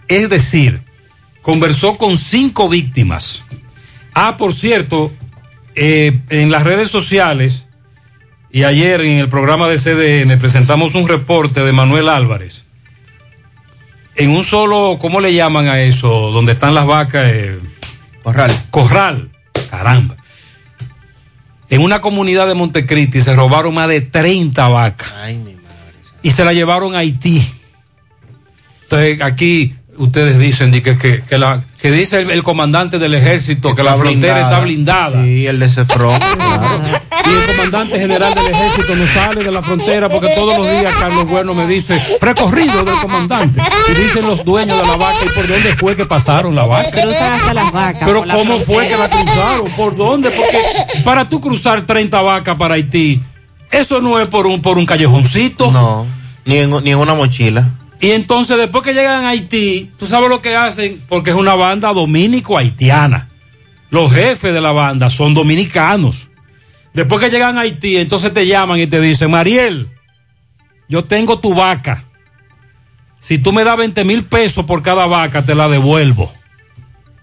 Es 0.08 0.28
decir, 0.30 0.80
conversó 1.44 1.98
con 1.98 2.16
cinco 2.16 2.70
víctimas. 2.70 3.44
Ah, 4.14 4.36
por 4.38 4.54
cierto, 4.54 5.12
eh, 5.74 6.18
en 6.30 6.50
las 6.50 6.64
redes 6.64 6.90
sociales 6.90 7.64
y 8.50 8.64
ayer 8.64 9.02
en 9.02 9.18
el 9.18 9.28
programa 9.28 9.68
de 9.68 9.76
CDN 9.78 10.38
presentamos 10.38 10.94
un 10.94 11.06
reporte 11.06 11.62
de 11.62 11.72
Manuel 11.72 12.08
Álvarez. 12.08 12.62
En 14.16 14.30
un 14.30 14.42
solo, 14.42 14.96
¿cómo 14.98 15.20
le 15.20 15.34
llaman 15.34 15.66
a 15.66 15.80
eso? 15.80 16.08
Donde 16.30 16.52
están 16.52 16.74
las 16.74 16.86
vacas. 16.86 17.30
eh, 17.30 17.58
Corral. 18.22 18.64
Corral. 18.70 19.28
Caramba. 19.70 20.16
En 21.68 21.82
una 21.82 22.00
comunidad 22.00 22.46
de 22.46 22.54
Montecristi 22.54 23.20
se 23.20 23.36
robaron 23.36 23.74
más 23.74 23.88
de 23.88 24.00
30 24.00 24.66
vacas. 24.68 25.12
Y 26.22 26.30
se 26.30 26.42
la 26.44 26.54
llevaron 26.54 26.94
a 26.94 26.98
Haití. 27.00 27.46
Entonces 28.84 29.20
aquí 29.20 29.74
ustedes 29.98 30.38
dicen 30.38 30.70
di 30.70 30.80
que, 30.80 30.96
que, 30.98 31.22
que 31.22 31.38
la, 31.38 31.62
que 31.80 31.90
dice 31.90 32.20
el, 32.20 32.30
el 32.30 32.42
comandante 32.42 32.98
del 32.98 33.14
ejército 33.14 33.74
que 33.74 33.82
la 33.82 33.94
frontera 33.96 34.34
blindada. 34.34 34.48
está 34.48 34.60
blindada. 34.60 35.22
Sí, 35.24 35.46
el 35.46 35.58
de 35.58 35.68
Cefrón. 35.68 36.18
claro. 36.36 37.04
Y 37.26 37.34
el 37.34 37.56
comandante 37.56 37.98
general 37.98 38.34
del 38.34 38.46
ejército 38.48 38.94
no 38.94 39.06
sale 39.08 39.44
de 39.44 39.50
la 39.50 39.62
frontera 39.62 40.08
porque 40.08 40.28
todos 40.34 40.56
los 40.58 40.68
días 40.68 40.94
Carlos 40.98 41.26
Bueno 41.26 41.54
me 41.54 41.66
dice, 41.66 42.00
recorrido 42.20 42.84
del 42.84 42.98
comandante. 43.00 43.60
Y 43.90 43.94
dicen 43.94 44.26
los 44.26 44.44
dueños 44.44 44.78
de 44.78 44.86
la 44.86 44.96
vaca, 44.96 45.24
¿y 45.24 45.28
por 45.30 45.48
dónde 45.48 45.74
fue 45.76 45.96
que 45.96 46.04
pasaron 46.04 46.54
la 46.54 46.66
vaca? 46.66 46.90
Cruzan 46.90 47.32
hasta 47.32 47.54
las 47.54 47.72
vacas. 47.72 48.02
Pero 48.04 48.24
la 48.24 48.34
¿cómo 48.34 48.58
fue 48.60 48.88
que 48.88 48.96
la 48.96 49.08
cruzaron? 49.08 49.74
¿Por 49.74 49.96
dónde? 49.96 50.30
Porque 50.30 51.02
para 51.02 51.28
tú 51.28 51.40
cruzar 51.40 51.86
30 51.86 52.20
vacas 52.20 52.56
para 52.56 52.74
Haití, 52.74 53.22
eso 53.70 54.00
no 54.00 54.20
es 54.20 54.28
por 54.28 54.46
un, 54.46 54.60
por 54.60 54.76
un 54.76 54.84
callejoncito. 54.84 55.70
No, 55.70 56.06
ni 56.44 56.58
en, 56.58 56.70
ni 56.84 56.90
en 56.90 56.98
una 56.98 57.14
mochila. 57.14 57.68
Y 58.04 58.12
entonces 58.12 58.58
después 58.58 58.84
que 58.84 58.92
llegan 58.92 59.24
a 59.24 59.30
Haití, 59.30 59.90
tú 59.98 60.06
sabes 60.06 60.28
lo 60.28 60.42
que 60.42 60.54
hacen, 60.54 61.02
porque 61.08 61.30
es 61.30 61.36
una 61.36 61.54
banda 61.54 61.90
dominico-haitiana. 61.94 63.30
Los 63.88 64.12
jefes 64.12 64.52
de 64.52 64.60
la 64.60 64.72
banda 64.72 65.08
son 65.08 65.32
dominicanos. 65.32 66.28
Después 66.92 67.18
que 67.18 67.30
llegan 67.30 67.56
a 67.56 67.62
Haití, 67.62 67.96
entonces 67.96 68.34
te 68.34 68.46
llaman 68.46 68.78
y 68.78 68.86
te 68.86 69.00
dicen, 69.00 69.30
Mariel, 69.30 69.88
yo 70.86 71.04
tengo 71.04 71.38
tu 71.38 71.54
vaca. 71.54 72.04
Si 73.20 73.38
tú 73.38 73.54
me 73.54 73.64
das 73.64 73.78
20 73.78 74.04
mil 74.04 74.26
pesos 74.26 74.66
por 74.66 74.82
cada 74.82 75.06
vaca, 75.06 75.40
te 75.46 75.54
la 75.54 75.70
devuelvo. 75.70 76.30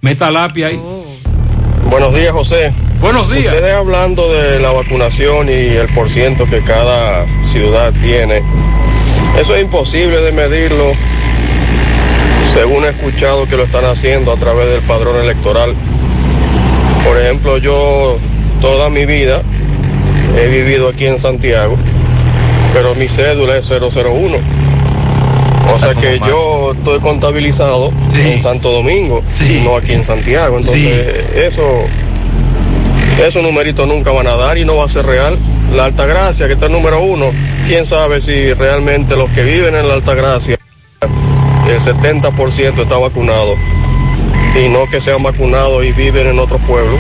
Meta 0.02 0.32
lápiz 0.32 0.64
ahí. 0.64 0.82
Buenos 1.92 2.16
días, 2.16 2.32
José. 2.32 2.74
Buenos 3.00 3.32
días. 3.32 3.54
Ustedes 3.54 3.76
hablando 3.76 4.34
de 4.34 4.60
la 4.60 4.72
vacunación 4.72 5.48
y 5.48 5.52
el 5.52 5.90
porciento 5.90 6.48
que 6.48 6.62
cada 6.62 7.28
ciudad 7.44 7.94
tiene, 8.02 8.42
eso 9.40 9.56
es 9.56 9.62
imposible 9.62 10.22
de 10.22 10.32
medirlo, 10.32 10.92
según 12.54 12.86
he 12.86 12.90
escuchado 12.90 13.48
que 13.48 13.58
lo 13.58 13.64
están 13.64 13.86
haciendo 13.86 14.32
a 14.32 14.38
través 14.38 14.68
del 14.70 14.82
padrón 14.82 15.22
electoral. 15.22 15.74
Por 17.06 17.20
ejemplo, 17.20 17.58
yo 17.58 18.18
toda 18.62 18.90
mi 18.90 19.06
vida 19.06 19.42
he 20.38 20.48
vivido 20.48 20.90
aquí 20.90 21.08
en 21.08 21.18
Santiago, 21.18 21.76
pero 22.74 22.94
mi 22.96 23.08
cédula 23.08 23.58
es 23.58 23.70
001. 23.70 24.38
O 25.74 25.80
sea 25.80 25.94
que 25.94 26.20
yo 26.20 26.74
estoy 26.74 27.00
contabilizado 27.00 27.92
en 28.14 28.42
Santo 28.42 28.72
Domingo, 28.72 29.24
y 29.50 29.62
no 29.64 29.78
aquí 29.78 29.94
en 29.94 30.04
Santiago. 30.04 30.58
Entonces, 30.58 31.26
eso, 31.36 31.86
esos 33.20 33.44
numeritos 33.44 33.88
nunca 33.88 34.12
van 34.12 34.28
a 34.28 34.36
dar 34.36 34.58
y 34.58 34.66
no 34.66 34.78
va 34.78 34.86
a 34.86 34.90
ser 34.90 35.06
real. 35.06 35.38
La 35.76 35.86
Altagracia, 35.86 36.48
que 36.48 36.54
está 36.54 36.66
el 36.68 36.72
número 36.72 37.02
uno, 37.02 37.28
quién 37.68 37.86
sabe 37.86 38.20
si 38.22 38.54
realmente 38.54 39.16
los 39.16 39.30
que 39.32 39.44
viven 39.44 39.76
en 39.76 39.88
la 39.88 39.94
Altagracia, 39.96 40.58
el 41.70 41.80
70% 41.80 42.82
está 42.82 42.98
vacunado 42.98 43.56
y 44.62 44.68
no 44.70 44.90
que 44.90 45.00
sean 45.00 45.24
vacunados 45.24 45.84
y 45.86 45.92
viven 45.92 46.28
en 46.28 46.40
otros 46.40 46.60
pueblos. 46.62 47.00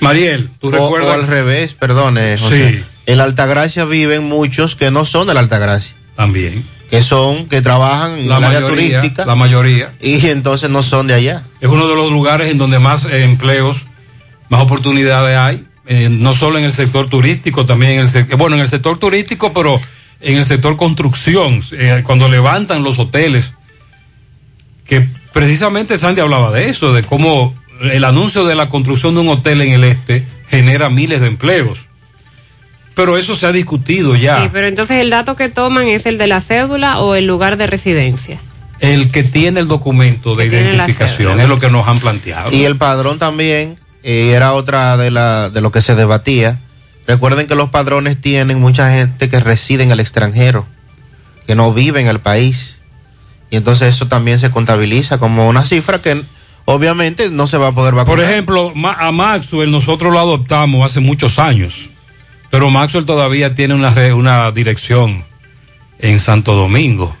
Mariel, 0.00 0.50
¿tú 0.60 0.68
O- 0.68 0.70
recuerdas? 0.72 1.10
O 1.10 1.12
al 1.14 1.26
revés, 1.26 1.74
perdone, 1.74 2.36
José. 2.38 2.70
Sí. 2.72 2.84
En 3.06 3.18
la 3.18 3.24
Altagracia 3.24 3.84
viven 3.84 4.24
muchos 4.24 4.74
que 4.76 4.90
no 4.90 5.04
son 5.04 5.26
de 5.26 5.34
la 5.34 5.40
Altagracia. 5.40 5.94
También. 6.16 6.64
Que 6.90 7.02
son, 7.02 7.46
que 7.48 7.60
trabajan 7.62 8.18
en 8.18 8.28
La 8.28 8.38
el 8.38 8.44
área 8.44 8.60
turística. 8.60 9.24
la 9.26 9.34
mayoría. 9.34 9.94
Y 10.00 10.26
entonces 10.28 10.70
no 10.70 10.82
son 10.82 11.06
de 11.06 11.14
allá. 11.14 11.42
Es 11.60 11.68
uno 11.68 11.86
de 11.88 11.94
los 11.94 12.10
lugares 12.12 12.50
en 12.50 12.58
donde 12.58 12.78
más 12.78 13.04
eh, 13.06 13.24
empleos, 13.24 13.78
más 14.48 14.60
oportunidades 14.60 15.36
hay, 15.36 15.64
eh, 15.86 16.08
no 16.10 16.34
solo 16.34 16.58
en 16.58 16.64
el 16.64 16.72
sector 16.72 17.08
turístico, 17.08 17.66
también 17.66 17.92
en 17.92 17.98
el 18.00 18.08
sector, 18.08 18.38
bueno, 18.38 18.56
en 18.56 18.62
el 18.62 18.68
sector 18.68 18.98
turístico, 18.98 19.52
pero 19.52 19.80
en 20.20 20.38
el 20.38 20.44
sector 20.44 20.76
construcción, 20.76 21.62
eh, 21.72 22.02
cuando 22.04 22.28
levantan 22.28 22.82
los 22.82 22.98
hoteles, 22.98 23.52
que 24.86 25.06
precisamente 25.32 25.98
Sandy 25.98 26.20
hablaba 26.20 26.50
de 26.52 26.68
eso, 26.68 26.92
de 26.92 27.02
cómo 27.02 27.54
el 27.82 28.04
anuncio 28.04 28.44
de 28.44 28.54
la 28.54 28.68
construcción 28.68 29.14
de 29.14 29.20
un 29.20 29.28
hotel 29.28 29.60
en 29.60 29.72
el 29.72 29.84
este 29.84 30.24
genera 30.48 30.88
miles 30.88 31.20
de 31.20 31.26
empleos. 31.26 31.86
Pero 32.94 33.18
eso 33.18 33.34
se 33.34 33.46
ha 33.46 33.52
discutido 33.52 34.14
ya. 34.14 34.42
Sí, 34.42 34.50
pero 34.52 34.68
entonces 34.68 34.98
el 34.98 35.10
dato 35.10 35.34
que 35.34 35.48
toman 35.48 35.88
es 35.88 36.06
el 36.06 36.16
de 36.16 36.28
la 36.28 36.40
cédula 36.40 37.00
o 37.00 37.16
el 37.16 37.26
lugar 37.26 37.56
de 37.56 37.66
residencia. 37.66 38.38
El 38.78 39.10
que 39.10 39.24
tiene 39.24 39.60
el 39.60 39.68
documento 39.68 40.36
de 40.36 40.46
identificación 40.46 41.40
es 41.40 41.48
lo 41.48 41.58
que 41.58 41.70
nos 41.70 41.88
han 41.88 41.98
planteado. 41.98 42.52
Y 42.52 42.64
el 42.64 42.76
padrón 42.76 43.18
también 43.18 43.76
eh, 44.04 44.32
era 44.32 44.52
otra 44.52 44.98
de, 44.98 45.10
la, 45.10 45.48
de 45.48 45.62
lo 45.62 45.72
que 45.72 45.80
se 45.80 45.94
debatía. 45.94 46.60
Recuerden 47.06 47.46
que 47.46 47.54
los 47.54 47.70
padrones 47.70 48.20
tienen 48.20 48.60
mucha 48.60 48.92
gente 48.92 49.30
que 49.30 49.40
reside 49.40 49.82
en 49.82 49.90
el 49.90 49.98
extranjero, 49.98 50.66
que 51.46 51.54
no 51.54 51.72
vive 51.72 52.00
en 52.00 52.08
el 52.08 52.20
país. 52.20 52.80
Y 53.50 53.56
entonces 53.56 53.94
eso 53.94 54.06
también 54.06 54.40
se 54.40 54.50
contabiliza 54.50 55.18
como 55.18 55.48
una 55.48 55.64
cifra 55.64 56.02
que 56.02 56.22
obviamente 56.66 57.30
no 57.30 57.46
se 57.46 57.56
va 57.56 57.68
a 57.68 57.72
poder 57.72 57.94
vacunar. 57.94 58.16
Por 58.16 58.24
ejemplo, 58.24 58.72
a 58.98 59.10
Maxwell 59.10 59.70
nosotros 59.70 60.12
lo 60.12 60.18
adoptamos 60.18 60.84
hace 60.84 61.00
muchos 61.00 61.38
años, 61.38 61.88
pero 62.50 62.70
Maxwell 62.70 63.06
todavía 63.06 63.54
tiene 63.54 63.74
una, 63.74 63.92
una 64.14 64.50
dirección 64.50 65.24
en 65.98 66.20
Santo 66.20 66.54
Domingo, 66.54 67.16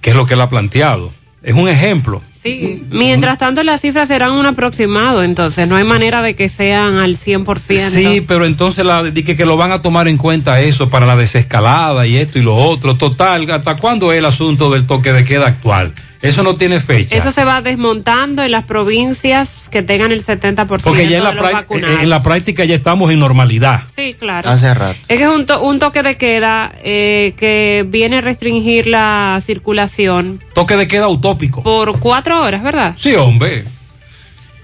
que 0.00 0.10
es 0.10 0.16
lo 0.16 0.26
que 0.26 0.34
él 0.34 0.40
ha 0.40 0.48
planteado. 0.48 1.12
Es 1.42 1.54
un 1.54 1.68
ejemplo. 1.68 2.22
Sí. 2.46 2.82
Mientras 2.90 3.38
tanto, 3.38 3.62
las 3.62 3.80
cifras 3.80 4.08
serán 4.08 4.32
un 4.32 4.46
aproximado, 4.46 5.22
entonces 5.22 5.66
no 5.68 5.76
hay 5.76 5.84
manera 5.84 6.22
de 6.22 6.34
que 6.34 6.48
sean 6.48 6.98
al 6.98 7.16
100%. 7.16 7.90
Sí, 7.90 8.24
pero 8.26 8.46
entonces 8.46 8.84
la, 8.84 9.02
que, 9.12 9.36
que 9.36 9.46
lo 9.46 9.56
van 9.56 9.72
a 9.72 9.82
tomar 9.82 10.08
en 10.08 10.16
cuenta 10.16 10.60
eso 10.60 10.88
para 10.88 11.06
la 11.06 11.16
desescalada 11.16 12.06
y 12.06 12.16
esto 12.16 12.38
y 12.38 12.42
lo 12.42 12.54
otro. 12.54 12.96
Total, 12.96 13.50
¿hasta 13.50 13.76
cuándo 13.76 14.12
es 14.12 14.18
el 14.18 14.24
asunto 14.24 14.70
del 14.70 14.86
toque 14.86 15.12
de 15.12 15.24
queda 15.24 15.46
actual? 15.46 15.92
Eso 16.26 16.42
no 16.42 16.54
tiene 16.56 16.80
fecha. 16.80 17.16
Eso 17.16 17.30
se 17.32 17.44
va 17.44 17.62
desmontando 17.62 18.42
en 18.42 18.50
las 18.50 18.64
provincias 18.64 19.68
que 19.70 19.82
tengan 19.82 20.12
el 20.12 20.24
70% 20.24 20.66
porque 20.82 21.08
ya 21.08 21.18
en 21.18 21.24
la, 21.24 21.30
de 21.30 21.36
los 21.36 21.44
prá- 21.44 21.52
vacunados. 21.52 22.02
en 22.02 22.10
la 22.10 22.22
práctica 22.22 22.64
ya 22.64 22.74
estamos 22.74 23.10
en 23.12 23.18
normalidad. 23.20 23.82
Sí, 23.96 24.14
claro. 24.18 24.50
Hace 24.50 24.72
rato. 24.74 24.98
Es 25.08 25.18
que 25.18 25.24
es 25.24 25.28
un, 25.30 25.46
to- 25.46 25.60
un 25.62 25.78
toque 25.78 26.02
de 26.02 26.16
queda 26.16 26.72
eh, 26.82 27.34
que 27.36 27.84
viene 27.88 28.18
a 28.18 28.20
restringir 28.20 28.86
la 28.86 29.40
circulación 29.44 30.40
Toque 30.54 30.76
de 30.76 30.86
queda 30.88 31.08
utópico. 31.08 31.62
por 31.62 31.98
cuatro 32.00 32.42
horas, 32.42 32.62
¿verdad? 32.62 32.94
Sí, 32.98 33.14
hombre. 33.14 33.64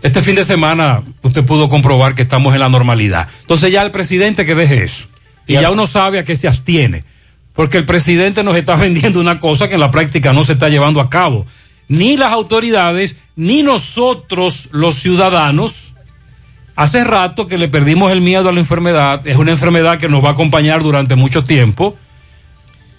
Este 0.02 0.20
fin 0.22 0.34
de 0.34 0.44
semana 0.44 1.02
usted 1.22 1.44
pudo 1.44 1.68
comprobar 1.68 2.14
que 2.14 2.22
estamos 2.22 2.54
en 2.54 2.60
la 2.60 2.68
normalidad. 2.68 3.28
Entonces 3.42 3.70
ya 3.70 3.82
el 3.82 3.90
presidente 3.92 4.44
que 4.44 4.54
deje 4.54 4.84
eso. 4.84 5.04
Y 5.46 5.54
ya 5.54 5.70
uno 5.70 5.86
sabe 5.86 6.18
a 6.18 6.24
qué 6.24 6.34
se 6.36 6.48
abstiene. 6.48 7.04
Porque 7.54 7.78
el 7.78 7.84
presidente 7.84 8.42
nos 8.42 8.56
está 8.56 8.76
vendiendo 8.76 9.20
una 9.20 9.40
cosa 9.40 9.68
que 9.68 9.74
en 9.74 9.80
la 9.80 9.90
práctica 9.90 10.32
no 10.32 10.44
se 10.44 10.52
está 10.52 10.68
llevando 10.68 11.00
a 11.00 11.10
cabo. 11.10 11.46
Ni 11.88 12.16
las 12.16 12.32
autoridades, 12.32 13.16
ni 13.36 13.62
nosotros 13.62 14.68
los 14.72 14.94
ciudadanos. 14.94 15.92
Hace 16.74 17.04
rato 17.04 17.46
que 17.46 17.58
le 17.58 17.68
perdimos 17.68 18.12
el 18.12 18.22
miedo 18.22 18.48
a 18.48 18.52
la 18.52 18.60
enfermedad. 18.60 19.26
Es 19.26 19.36
una 19.36 19.50
enfermedad 19.50 19.98
que 19.98 20.08
nos 20.08 20.24
va 20.24 20.30
a 20.30 20.32
acompañar 20.32 20.82
durante 20.82 21.16
mucho 21.16 21.44
tiempo. 21.44 21.96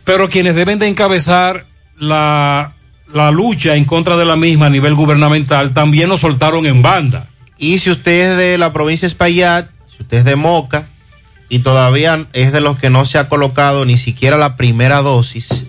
Pero 0.04 0.30
quienes 0.30 0.54
deben 0.56 0.80
de 0.80 0.88
encabezar 0.88 1.66
la, 1.98 2.74
la 3.12 3.32
lucha 3.32 3.76
en 3.76 3.86
contra 3.86 4.18
de 4.18 4.26
la 4.26 4.36
misma 4.36 4.68
a 4.68 4.70
nivel 4.70 4.94
gubernamental 4.94 5.74
también 5.74 6.10
nos 6.10 6.20
soltaron 6.20 6.66
en 6.66 6.82
banda. 6.82 7.28
Y 7.58 7.80
si 7.80 7.90
usted 7.90 8.32
es 8.32 8.38
de 8.38 8.58
la 8.58 8.74
provincia 8.74 9.08
de 9.08 9.12
Espaillat, 9.12 9.70
si 9.88 10.04
usted 10.04 10.18
es 10.18 10.26
de 10.26 10.36
Moca 10.36 10.88
y 11.50 11.60
todavía 11.60 12.28
es 12.34 12.52
de 12.52 12.62
los 12.62 12.78
que 12.78 12.90
no 12.90 13.06
se 13.06 13.18
ha 13.18 13.30
colocado 13.30 13.86
ni 13.86 13.98
siquiera 13.98 14.38
la 14.38 14.56
primera 14.56 15.02
dosis, 15.02 15.66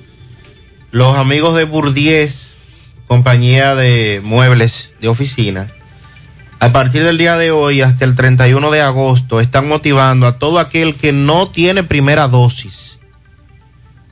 los 0.90 1.16
amigos 1.16 1.56
de 1.56 1.64
Burdies, 1.64 2.54
compañía 3.06 3.74
de 3.74 4.20
muebles 4.24 4.94
de 5.00 5.08
oficina, 5.08 5.68
a 6.60 6.72
partir 6.72 7.04
del 7.04 7.18
día 7.18 7.36
de 7.36 7.50
hoy 7.50 7.82
hasta 7.82 8.04
el 8.04 8.14
31 8.14 8.70
de 8.70 8.80
agosto 8.80 9.40
están 9.40 9.68
motivando 9.68 10.26
a 10.26 10.38
todo 10.38 10.58
aquel 10.58 10.94
que 10.94 11.12
no 11.12 11.48
tiene 11.48 11.82
primera 11.82 12.28
dosis 12.28 12.98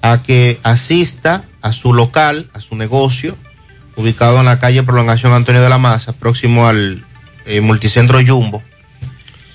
a 0.02 0.22
que 0.22 0.60
asista 0.62 1.44
a 1.62 1.72
su 1.72 1.94
local, 1.94 2.50
a 2.52 2.60
su 2.60 2.76
negocio, 2.76 3.36
ubicado 3.96 4.38
en 4.40 4.46
la 4.46 4.58
calle 4.58 4.82
Prolongación 4.82 5.32
Antonio 5.32 5.62
de 5.62 5.68
la 5.68 5.78
Maza, 5.78 6.12
próximo 6.12 6.66
al 6.66 7.04
eh, 7.46 7.60
multicentro 7.60 8.18
Jumbo. 8.26 8.62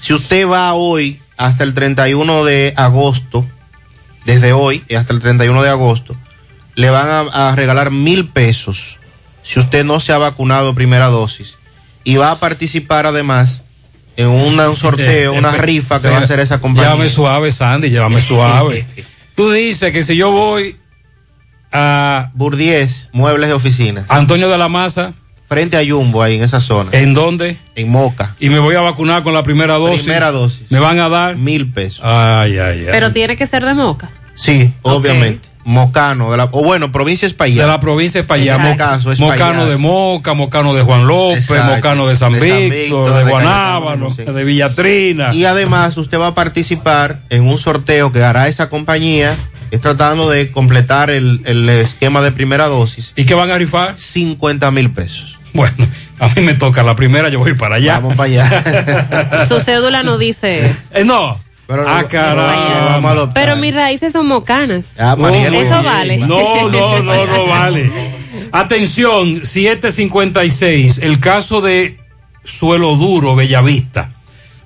Si 0.02 0.14
usted 0.14 0.48
va 0.48 0.74
hoy 0.74 1.20
hasta 1.38 1.64
el 1.64 1.74
31 1.74 2.44
de 2.46 2.74
agosto, 2.76 3.46
desde 4.26 4.54
hoy 4.54 4.84
hasta 4.98 5.14
el 5.14 5.20
31 5.22 5.62
de 5.64 5.70
agosto, 5.70 6.16
le 6.76 6.90
van 6.90 7.08
a, 7.08 7.50
a 7.50 7.56
regalar 7.56 7.92
mil 7.92 8.26
pesos 8.28 8.98
si 9.44 9.60
usted 9.60 9.86
no 9.86 10.00
se 10.00 10.12
ha 10.14 10.18
vacunado 10.18 10.76
primera 10.76 11.08
dosis. 11.08 11.56
Y 12.04 12.16
va 12.18 12.32
a 12.32 12.36
participar 12.40 13.06
además 13.06 13.64
en 14.18 14.28
una- 14.28 14.70
un 14.70 14.76
sorteo, 14.76 15.34
una 15.34 15.52
rifa 15.54 16.02
que 16.02 16.08
va 16.10 16.18
a 16.18 16.22
hacer 16.22 16.40
esa 16.40 16.60
compañía. 16.60 16.92
Llévame 16.92 17.10
suave, 17.10 17.52
Sandy, 17.52 17.90
llévame 17.90 18.22
suave. 18.22 18.86
Tú 19.36 19.52
dices 19.52 19.92
que 19.94 20.04
si 20.04 20.16
yo 20.18 20.32
voy 20.32 20.76
a 21.72 22.32
Burdies, 22.34 23.10
muebles 23.12 23.48
de 23.50 23.54
oficina. 23.54 24.06
Antonio 24.10 24.50
de 24.50 24.58
la 24.58 24.68
Maza. 24.70 25.14
Frente 25.48 25.78
a 25.78 25.82
Jumbo, 25.88 26.22
ahí 26.22 26.36
en 26.36 26.44
esa 26.44 26.60
zona. 26.60 26.90
¿En 26.94 27.14
dónde? 27.14 27.58
En 27.76 27.90
Moca. 27.90 28.36
Y 28.40 28.50
me 28.50 28.60
voy 28.60 28.76
a 28.76 28.82
vacunar 28.82 29.24
con 29.24 29.34
la 29.34 29.44
primera 29.44 29.76
dosis. 29.76 30.02
Primera 30.02 30.32
dosis. 30.32 30.70
Me 30.72 30.80
van 30.80 31.00
a 31.00 31.08
dar 31.08 31.38
mil 31.38 31.72
pesos. 31.72 32.02
Ay, 32.04 32.58
ay, 32.58 32.80
ay. 32.80 32.88
Pero 32.92 33.12
tiene 33.14 33.38
que 33.38 33.48
ser 33.48 33.64
de 33.66 33.74
moca. 33.74 34.10
Sí, 34.36 34.74
obviamente. 34.82 35.48
Mocano, 35.64 36.32
de 36.32 36.38
la, 36.38 36.46
o 36.52 36.64
bueno, 36.64 36.94
provincia 36.94 37.26
Espaillat. 37.26 37.66
de 37.66 37.72
la 37.72 37.80
provincia 37.82 38.20
de 38.20 38.22
Espaillat. 38.24 38.56
En 38.56 38.62
Mo- 38.62 38.68
este 38.70 38.78
caso, 38.78 39.12
es 39.12 39.20
Mocano 39.20 39.66
de 39.66 39.76
Moca, 39.76 40.34
Mocano 40.34 40.74
de 40.74 40.82
Juan 40.82 41.06
López, 41.08 41.50
Exacto. 41.50 41.76
Mocano 41.76 42.08
de 42.08 42.16
San 42.16 42.32
De 42.34 42.40
San 42.40 42.58
Víctor, 42.58 42.72
Víctor, 42.80 43.14
de 43.14 43.24
de 43.26 43.32
Guanábano, 43.32 44.14
sí. 44.16 44.24
de 44.24 44.44
Villatrina. 44.46 45.34
Y 45.34 45.44
además 45.44 45.98
usted 45.98 46.20
va 46.20 46.28
a 46.28 46.36
participar 46.36 47.20
en 47.30 47.44
un 47.48 47.58
sorteo 47.58 48.14
que 48.14 48.24
hará 48.24 48.48
esa 48.48 48.70
compañía, 48.70 49.36
es 49.72 49.82
tratando 49.82 50.30
de 50.30 50.52
completar 50.52 51.10
el, 51.10 51.42
el 51.44 51.68
esquema 51.68 52.22
de 52.22 52.32
primera 52.32 52.68
dosis. 52.68 53.12
¿Y 53.18 53.26
qué 53.26 53.34
van 53.34 53.52
a 53.52 53.58
rifar? 53.58 54.00
50 54.00 54.72
mil 54.72 54.90
pesos. 54.92 55.37
Bueno, 55.58 55.88
a 56.20 56.28
mí 56.30 56.42
me 56.44 56.54
toca 56.54 56.84
la 56.84 56.96
primera, 56.96 57.30
yo 57.30 57.40
voy 57.40 57.56
para 57.56 57.78
allá. 57.78 58.00
Vamos 58.00 58.16
para 58.16 58.30
allá. 58.30 59.46
Su 59.48 59.60
cédula 59.60 60.04
no 60.04 60.20
dice. 60.20 60.72
Eh, 60.94 61.04
no. 61.04 61.42
ah, 61.68 62.04
caramba. 62.08 63.34
Pero 63.34 63.56
mis 63.56 63.74
raíces 63.74 64.14
son 64.14 64.28
mocanas. 64.28 64.86
Ah, 65.00 65.16
María, 65.18 65.50
muy 65.50 65.62
Eso 65.62 65.82
vale. 65.82 66.20
No, 66.20 66.70
no, 66.70 67.02
no, 67.02 67.26
no 67.26 67.48
vale. 67.48 67.92
Atención, 68.52 69.48
756, 69.48 71.00
el 71.00 71.20
caso 71.20 71.60
de 71.60 71.98
Suelo 72.44 72.96
Duro, 72.96 73.36
Bellavista. 73.36 74.12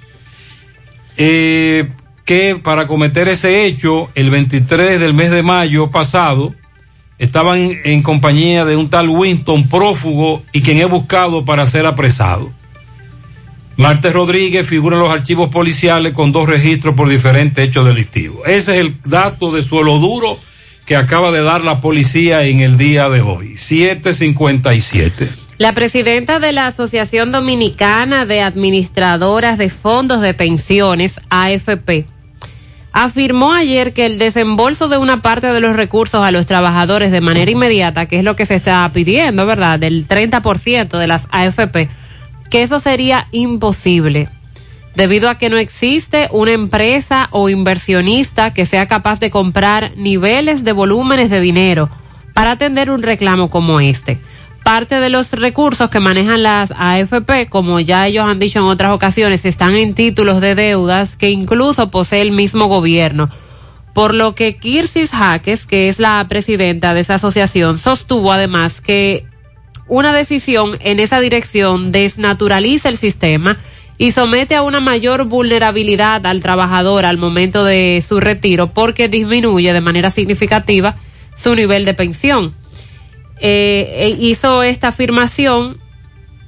Eh, 1.17 1.89
que 2.29 2.59
para 2.61 2.85
cometer 2.85 3.27
ese 3.27 3.65
hecho, 3.65 4.11
el 4.13 4.29
23 4.29 4.99
del 4.99 5.15
mes 5.15 5.31
de 5.31 5.41
mayo 5.41 5.89
pasado, 5.89 6.53
estaban 7.17 7.57
en, 7.83 8.03
compañía 8.03 8.65
de 8.65 8.75
un 8.75 8.87
tal 8.87 9.09
Winston 9.09 9.67
prófugo 9.67 10.43
y 10.53 10.61
quien 10.61 10.77
es 10.77 10.87
buscado 10.87 11.43
para 11.43 11.65
ser 11.65 11.87
apresado. 11.87 12.51
Marte 13.77 14.11
Rodríguez 14.11 14.67
figura 14.67 14.95
en 14.95 15.01
los 15.01 15.11
archivos 15.11 15.49
policiales 15.49 16.13
con 16.13 16.31
dos 16.31 16.47
registros 16.47 16.93
por 16.93 17.09
diferentes 17.09 17.67
hechos 17.67 17.83
delictivos. 17.83 18.47
Ese 18.47 18.73
es 18.73 18.81
el 18.81 18.95
dato 19.05 19.51
de 19.51 19.63
suelo 19.63 19.97
duro 19.97 20.37
que 20.85 20.97
acaba 20.97 21.31
de 21.31 21.41
dar 21.41 21.63
la 21.63 21.81
policía 21.81 22.43
en 22.43 22.59
el 22.59 22.77
día 22.77 23.09
de 23.09 23.21
hoy. 23.21 23.57
757. 23.57 25.27
La 25.57 25.73
presidenta 25.73 26.39
de 26.39 26.51
la 26.51 26.67
Asociación 26.67 27.31
Dominicana 27.31 28.27
de 28.27 28.41
Administradoras 28.41 29.57
de 29.57 29.71
Fondos 29.71 30.21
de 30.21 30.35
Pensiones, 30.35 31.19
AFP, 31.31 32.05
afirmó 32.91 33.53
ayer 33.53 33.93
que 33.93 34.05
el 34.05 34.17
desembolso 34.17 34.87
de 34.87 34.97
una 34.97 35.21
parte 35.21 35.47
de 35.51 35.59
los 35.59 35.75
recursos 35.75 36.23
a 36.23 36.31
los 36.31 36.45
trabajadores 36.45 37.11
de 37.11 37.21
manera 37.21 37.51
inmediata, 37.51 38.07
que 38.07 38.17
es 38.19 38.23
lo 38.23 38.35
que 38.35 38.45
se 38.45 38.55
está 38.55 38.89
pidiendo, 38.91 39.45
¿verdad? 39.45 39.79
Del 39.79 40.07
30% 40.07 40.97
de 40.97 41.07
las 41.07 41.27
AFP, 41.31 41.89
que 42.49 42.63
eso 42.63 42.79
sería 42.79 43.27
imposible, 43.31 44.29
debido 44.95 45.29
a 45.29 45.37
que 45.37 45.49
no 45.49 45.57
existe 45.57 46.27
una 46.31 46.51
empresa 46.51 47.29
o 47.31 47.49
inversionista 47.49 48.53
que 48.53 48.65
sea 48.65 48.87
capaz 48.87 49.19
de 49.19 49.29
comprar 49.29 49.93
niveles 49.95 50.63
de 50.63 50.71
volúmenes 50.71 51.29
de 51.29 51.41
dinero 51.41 51.89
para 52.33 52.51
atender 52.51 52.89
un 52.89 53.03
reclamo 53.03 53.49
como 53.49 53.79
este. 53.79 54.19
Parte 54.63 54.99
de 54.99 55.09
los 55.09 55.31
recursos 55.31 55.89
que 55.89 55.99
manejan 55.99 56.43
las 56.43 56.71
AFP, 56.71 57.47
como 57.49 57.79
ya 57.79 58.07
ellos 58.07 58.25
han 58.25 58.39
dicho 58.39 58.59
en 58.59 58.65
otras 58.65 58.91
ocasiones, 58.91 59.45
están 59.45 59.75
en 59.75 59.95
títulos 59.95 60.41
de 60.41 60.55
deudas 60.55 61.15
que 61.15 61.29
incluso 61.29 61.89
posee 61.89 62.21
el 62.21 62.31
mismo 62.31 62.67
gobierno. 62.67 63.29
Por 63.93 64.13
lo 64.13 64.35
que 64.35 64.57
Kirsis 64.57 65.11
Jaques, 65.11 65.65
que 65.65 65.89
es 65.89 65.99
la 65.99 66.25
presidenta 66.29 66.93
de 66.93 67.01
esa 67.01 67.15
asociación, 67.15 67.79
sostuvo 67.79 68.31
además 68.31 68.81
que 68.81 69.25
una 69.87 70.13
decisión 70.13 70.77
en 70.81 70.99
esa 70.99 71.19
dirección 71.19 71.91
desnaturaliza 71.91 72.89
el 72.89 72.97
sistema 72.97 73.57
y 73.97 74.11
somete 74.11 74.55
a 74.55 74.61
una 74.61 74.79
mayor 74.79 75.25
vulnerabilidad 75.25 76.25
al 76.25 76.41
trabajador 76.41 77.05
al 77.05 77.17
momento 77.17 77.65
de 77.65 78.03
su 78.07 78.19
retiro 78.19 78.67
porque 78.71 79.09
disminuye 79.09 79.73
de 79.73 79.81
manera 79.81 80.11
significativa 80.11 80.95
su 81.35 81.55
nivel 81.55 81.85
de 81.85 81.93
pensión. 81.93 82.53
Eh, 83.41 84.15
hizo 84.19 84.63
esta 84.63 84.89
afirmación 84.89 85.77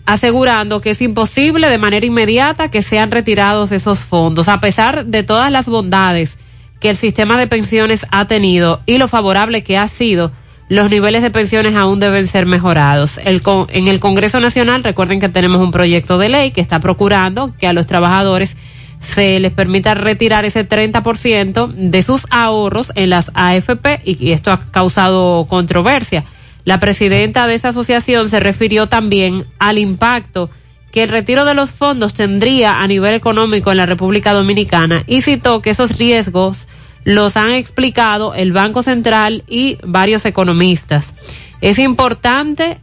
asegurando 0.06 0.82
que 0.82 0.92
es 0.92 1.02
imposible 1.02 1.70
de 1.70 1.78
manera 1.78 2.06
inmediata 2.06 2.70
que 2.70 2.82
sean 2.82 3.12
retirados 3.12 3.72
esos 3.72 4.00
fondos, 4.00 4.50
a 4.50 4.60
pesar 4.60 5.06
de 5.06 5.24
todas 5.24 5.52
las 5.52 5.68
bondades 5.68 6.38
que 6.80 6.90
el 6.90 6.98
sistema 6.98 7.40
de 7.40 7.48
pensiones 7.48 8.06
ha 8.12 8.26
tenido 8.26 8.82
y 8.86 8.98
lo 8.98 9.08
favorable 9.08 9.64
que 9.64 9.78
ha 9.78 9.88
sido, 9.88 10.32
los 10.68 10.90
niveles 10.90 11.22
de 11.22 11.30
pensiones 11.30 11.76
aún 11.76 12.00
deben 12.00 12.28
ser 12.28 12.46
mejorados. 12.46 13.20
El 13.24 13.42
con, 13.42 13.68
en 13.70 13.88
el 13.88 14.00
Congreso 14.00 14.40
Nacional, 14.40 14.84
recuerden 14.84 15.20
que 15.20 15.30
tenemos 15.30 15.62
un 15.62 15.72
proyecto 15.72 16.18
de 16.18 16.30
ley 16.30 16.52
que 16.52 16.62
está 16.62 16.80
procurando 16.80 17.54
que 17.58 17.68
a 17.68 17.74
los 17.74 17.88
trabajadores 17.88 18.58
se 19.00 19.40
les 19.40 19.52
permita 19.52 19.94
retirar 19.96 20.46
ese 20.46 20.68
30% 20.68 21.74
de 21.74 22.04
sus 22.04 22.26
ahorros 22.30 22.92
en 22.96 23.10
las 23.10 23.32
AFP 23.34 24.02
y 24.04 24.32
esto 24.32 24.52
ha 24.52 24.72
causado 24.72 25.46
controversia. 25.48 26.24
La 26.66 26.80
presidenta 26.80 27.48
de 27.48 27.56
esa 27.56 27.70
asociación 27.70 28.30
se 28.30 28.40
refirió 28.40 28.88
también 28.88 29.46
al 29.60 29.78
impacto 29.78 30.50
que 30.92 31.04
el 31.04 31.10
retiro 31.10 31.46
de 31.46 31.54
los 31.54 31.72
fondos 31.72 32.14
tendría 32.14 32.82
a 32.82 32.88
nivel 32.88 33.14
económico 33.14 33.72
en 33.72 33.78
la 33.78 33.86
República 33.86 34.34
Dominicana 34.34 35.04
y 35.08 35.22
citó 35.22 35.62
que 35.62 35.72
esos 35.72 35.98
riesgos 35.98 36.68
los 37.04 37.38
han 37.38 37.52
explicado 37.52 38.36
el 38.36 38.52
Banco 38.52 38.84
Central 38.84 39.44
y 39.48 39.78
varios 39.84 40.26
economistas. 40.26 41.14
Es 41.62 41.80
importante, 41.80 42.80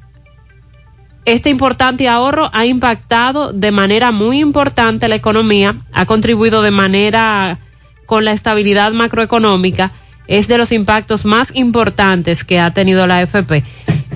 este 1.24 1.51
importante 1.51 2.09
ahorro 2.09 2.51
ha 2.53 2.66
impactado 2.66 3.53
de 3.53 3.70
manera 3.70 4.11
muy 4.11 4.41
importante 4.41 5.09
la 5.09 5.14
economía, 5.14 5.76
ha 5.93 6.07
contribuido 6.07 6.62
de 6.62 6.70
manera 6.70 7.59
con 8.07 8.24
la 8.24 8.33
estabilidad 8.33 8.93
macroeconómica 8.93 9.93
es 10.29 10.47
de 10.47 10.59
los 10.59 10.70
impactos 10.70 11.24
más 11.24 11.51
importantes 11.55 12.45
que 12.45 12.61
ha 12.61 12.72
tenido 12.72 13.07
la 13.07 13.18
AFP. 13.18 13.64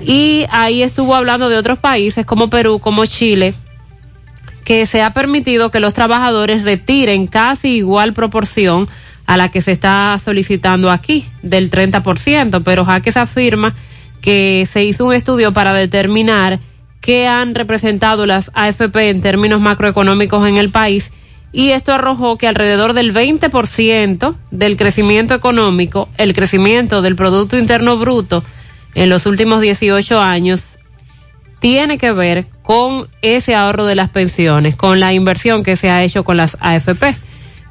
Y 0.05 0.45
ahí 0.51 0.83
estuvo 0.83 1.15
hablando 1.15 1.49
de 1.49 1.57
otros 1.57 1.79
países 1.79 2.25
como 2.25 2.49
Perú, 2.49 2.79
como 2.79 3.05
Chile, 3.05 3.53
que 4.63 4.85
se 4.85 5.01
ha 5.01 5.13
permitido 5.13 5.71
que 5.71 5.79
los 5.79 5.93
trabajadores 5.93 6.63
retiren 6.63 7.27
casi 7.27 7.77
igual 7.77 8.13
proporción 8.13 8.87
a 9.25 9.37
la 9.37 9.49
que 9.49 9.61
se 9.61 9.71
está 9.71 10.17
solicitando 10.23 10.91
aquí, 10.91 11.25
del 11.41 11.69
30%, 11.69 12.61
pero 12.63 12.85
Jaques 12.85 13.17
afirma 13.17 13.73
que 14.21 14.67
se 14.71 14.83
hizo 14.83 15.05
un 15.05 15.13
estudio 15.13 15.51
para 15.53 15.73
determinar 15.73 16.59
qué 17.01 17.27
han 17.27 17.55
representado 17.55 18.25
las 18.25 18.51
AFP 18.53 19.09
en 19.09 19.21
términos 19.21 19.59
macroeconómicos 19.61 20.47
en 20.47 20.57
el 20.57 20.69
país 20.69 21.11
y 21.53 21.69
esto 21.69 21.93
arrojó 21.93 22.37
que 22.37 22.47
alrededor 22.47 22.93
del 22.93 23.13
20% 23.13 24.35
del 24.51 24.75
crecimiento 24.75 25.33
económico, 25.35 26.09
el 26.17 26.33
crecimiento 26.33 27.01
del 27.01 27.15
Producto 27.15 27.57
Interno 27.57 27.95
Bruto 27.97 28.43
en 28.95 29.09
los 29.09 29.25
últimos 29.25 29.61
18 29.61 30.19
años, 30.19 30.61
tiene 31.59 31.97
que 31.97 32.11
ver 32.11 32.47
con 32.63 33.07
ese 33.21 33.55
ahorro 33.55 33.85
de 33.85 33.95
las 33.95 34.09
pensiones, 34.09 34.75
con 34.75 34.99
la 34.99 35.13
inversión 35.13 35.63
que 35.63 35.75
se 35.77 35.89
ha 35.89 36.03
hecho 36.03 36.23
con 36.25 36.35
las 36.37 36.57
AFP. 36.59 37.15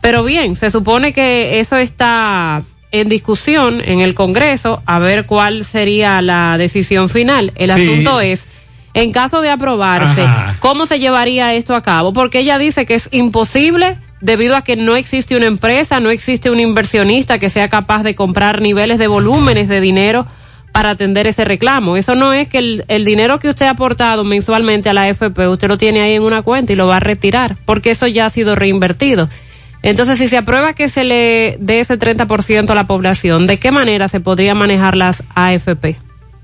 Pero 0.01 0.24
bien, 0.24 0.57
se 0.57 0.70
supone 0.70 1.12
que 1.12 1.61
eso 1.61 1.76
está 1.76 2.62
en 2.91 3.09
discusión 3.09 3.83
en 3.85 4.01
el 4.01 4.14
Congreso, 4.14 4.83
a 4.87 4.99
ver 4.99 5.26
cuál 5.26 5.64
sería 5.64 6.22
la 6.22 6.57
decisión 6.59 7.09
final. 7.09 7.53
El 7.57 7.70
Sí. 7.72 7.83
asunto 7.83 8.20
es 8.20 8.47
en 8.95 9.12
caso 9.12 9.40
de 9.40 9.51
aprobarse, 9.51 10.22
Ajá. 10.22 10.57
¿cómo 10.61 10.86
se 10.86 10.99
llevaría 10.99 11.55
esto 11.55 11.74
a 11.74 11.82
cabo? 11.82 12.12
Porque 12.12 12.40
ella 12.40 12.59
dice 12.59 12.86
que 12.86 12.95
es 12.95 13.09
imposible 13.12 13.99
debido 14.20 14.55
a 14.57 14.62
que 14.62 14.76
no 14.76 14.97
existe 14.97 15.36
una 15.36 15.47
empresa, 15.47 16.01
no 16.01 16.11
existe 16.11 16.51
un 16.51 16.61
inversionista 16.61 17.38
que 17.38 17.51
sea 17.51 17.68
capaz 17.68 18.03
de 18.03 18.14
comprar 18.14 18.61
niveles 18.61 18.99
de 18.99 19.09
volúmenes 19.09 19.68
de 19.68 19.80
dinero 19.80 20.26
para 20.72 20.90
atender 20.90 21.26
ese 21.26 21.45
reclamo. 21.45 21.97
Eso 21.97 22.14
no 22.14 22.32
es 22.32 22.49
que 22.49 22.59
el, 22.59 22.84
el 22.88 23.05
dinero 23.05 23.38
que 23.38 23.49
usted 23.49 23.66
ha 23.66 23.70
aportado 23.70 24.24
mensualmente 24.24 24.88
a 24.88 24.95
la 24.95 25.03
AFP, 25.03 25.49
usted 25.49 25.68
lo 25.68 25.78
tiene 25.78 26.01
ahí 26.01 26.14
en 26.14 26.22
una 26.22 26.43
cuenta 26.43 26.72
y 26.72 26.76
lo 26.76 26.86
va 26.86 26.97
a 26.97 27.01
retirar, 27.01 27.57
porque 27.64 27.90
eso 27.90 28.07
ya 28.07 28.26
ha 28.26 28.30
sido 28.30 28.55
reinvertido. 28.55 29.28
Entonces, 29.82 30.18
si 30.18 30.28
se 30.28 30.36
aprueba 30.36 30.74
que 30.74 30.88
se 30.88 31.03
le 31.03 31.57
dé 31.61 31.80
ese 31.80 31.99
30% 31.99 32.70
a 32.70 32.74
la 32.74 32.86
población, 32.86 33.49
¿de 33.49 33.59
qué 33.59 33.72
manera 33.72 34.09
se 34.09 34.20
podría 34.20 34.55
manejar 34.55 34.97
las 34.97 35.24
AFP? 35.34 35.97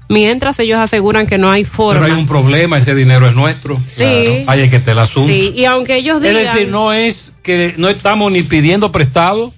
Mientras 0.09 0.59
ellos 0.59 0.78
aseguran 0.78 1.26
que 1.26 1.36
no 1.36 1.50
hay 1.50 1.64
forma. 1.64 2.00
Pero 2.00 2.14
hay 2.14 2.18
un 2.18 2.26
problema, 2.26 2.78
ese 2.78 2.94
dinero 2.94 3.28
es 3.28 3.34
nuestro. 3.34 3.78
Sí. 3.86 4.44
Ahí 4.46 4.61
es 4.61 4.70
que 4.70 4.76
está 4.76 4.92
el 4.92 4.98
asunto. 5.00 5.28
Sí, 5.30 5.52
y 5.54 5.64
aunque 5.66 5.96
ellos 5.96 6.22
digan... 6.22 6.36
Es 6.36 6.52
decir, 6.52 6.68
no 6.68 6.92
es 6.94 7.32
que 7.42 7.74
no 7.76 7.88
estamos 7.90 8.32
ni 8.32 8.42
pidiendo 8.42 8.90
prestado, 8.90 9.52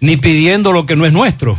ni 0.00 0.16
pidiendo 0.16 0.72
lo 0.72 0.86
que 0.86 0.96
no 0.96 1.06
es 1.06 1.12
nuestro. 1.12 1.56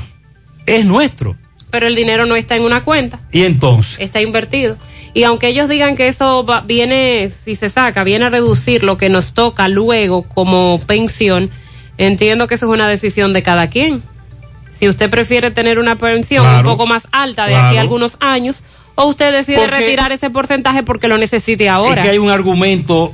Es 0.65 0.86
nuestro. 0.86 1.38
Pero 1.71 1.88
el 1.88 1.95
dinero 1.95 2.25
no 2.25 2.36
está 2.36 2.55
en 2.55 2.63
una 2.63 2.84
cuenta, 2.84 3.19
Y 3.32 3.43
entonces, 3.43 3.95
está 3.99 4.21
invertido. 4.21 4.75
Y 5.13 5.23
aunque 5.23 5.47
ellos 5.47 5.69
digan 5.69 5.95
que 5.95 6.07
eso 6.07 6.45
va- 6.45 6.61
viene, 6.61 7.32
si 7.45 7.55
se 7.55 7.69
saca, 7.69 8.03
viene 8.03 8.25
a 8.25 8.30
reducir 8.30 8.84
lo 8.84 8.97
que 8.97 9.09
nos 9.09 9.34
toca 9.34 9.67
luego 9.67 10.23
como 10.23 10.80
pensión, 10.86 11.49
entiendo 11.97 12.47
que 12.47 12.55
eso 12.55 12.65
es 12.65 12.71
una 12.71 12.88
decisión 12.89 13.34
de 13.34 13.41
cada 13.43 13.69
quien. 13.69 14.01
Si 14.80 14.88
usted 14.88 15.09
prefiere 15.09 15.51
tener 15.51 15.77
una 15.80 15.97
pensión 15.97 16.43
Claro. 16.45 16.59
un 16.59 16.63
poco 16.77 16.88
más 16.88 17.07
alta 17.11 17.45
de 17.45 17.51
Claro. 17.51 17.67
aquí 17.67 17.77
a 17.77 17.82
algunos 17.82 18.17
años, 18.21 18.57
o 18.95 19.05
usted 19.05 19.32
decide 19.34 19.57
Porque- 19.59 19.77
retirar 19.77 20.11
ese 20.11 20.30
porcentaje 20.30 20.84
porque 20.84 21.07
lo 21.07 21.17
necesite 21.17 21.67
ahora. 21.69 22.01
es 22.01 22.05
que 22.05 22.11
hay 22.11 22.17
un 22.17 22.30
argumento 22.30 23.13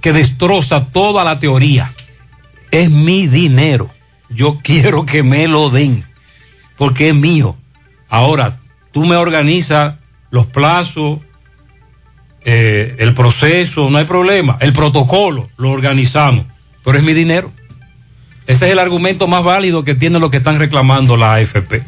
que 0.00 0.12
destroza 0.12 0.86
toda 0.86 1.24
la 1.24 1.38
teoría. 1.38 1.92
Es 2.70 2.90
mi 2.90 3.26
dinero. 3.26 3.90
Yo 4.30 4.58
quiero 4.62 5.06
que 5.06 5.22
me 5.22 5.48
lo 5.48 5.70
den. 5.70 6.04
Porque 6.76 7.10
es 7.10 7.14
mío. 7.14 7.56
Ahora, 8.08 8.58
tú 8.92 9.04
me 9.04 9.16
organizas 9.16 9.94
los 10.30 10.46
plazos, 10.46 11.20
eh, 12.44 12.96
el 12.98 13.14
proceso, 13.14 13.88
no 13.90 13.98
hay 13.98 14.04
problema. 14.04 14.56
El 14.60 14.72
protocolo 14.72 15.48
lo 15.56 15.70
organizamos. 15.70 16.44
Pero 16.84 16.98
es 16.98 17.04
mi 17.04 17.14
dinero. 17.14 17.50
Ese 18.46 18.66
es 18.66 18.72
el 18.72 18.78
argumento 18.78 19.26
más 19.26 19.42
válido 19.42 19.84
que 19.84 19.94
tienen 19.94 20.20
los 20.20 20.30
que 20.30 20.38
están 20.38 20.58
reclamando 20.58 21.16
la 21.16 21.34
AFP. 21.34 21.82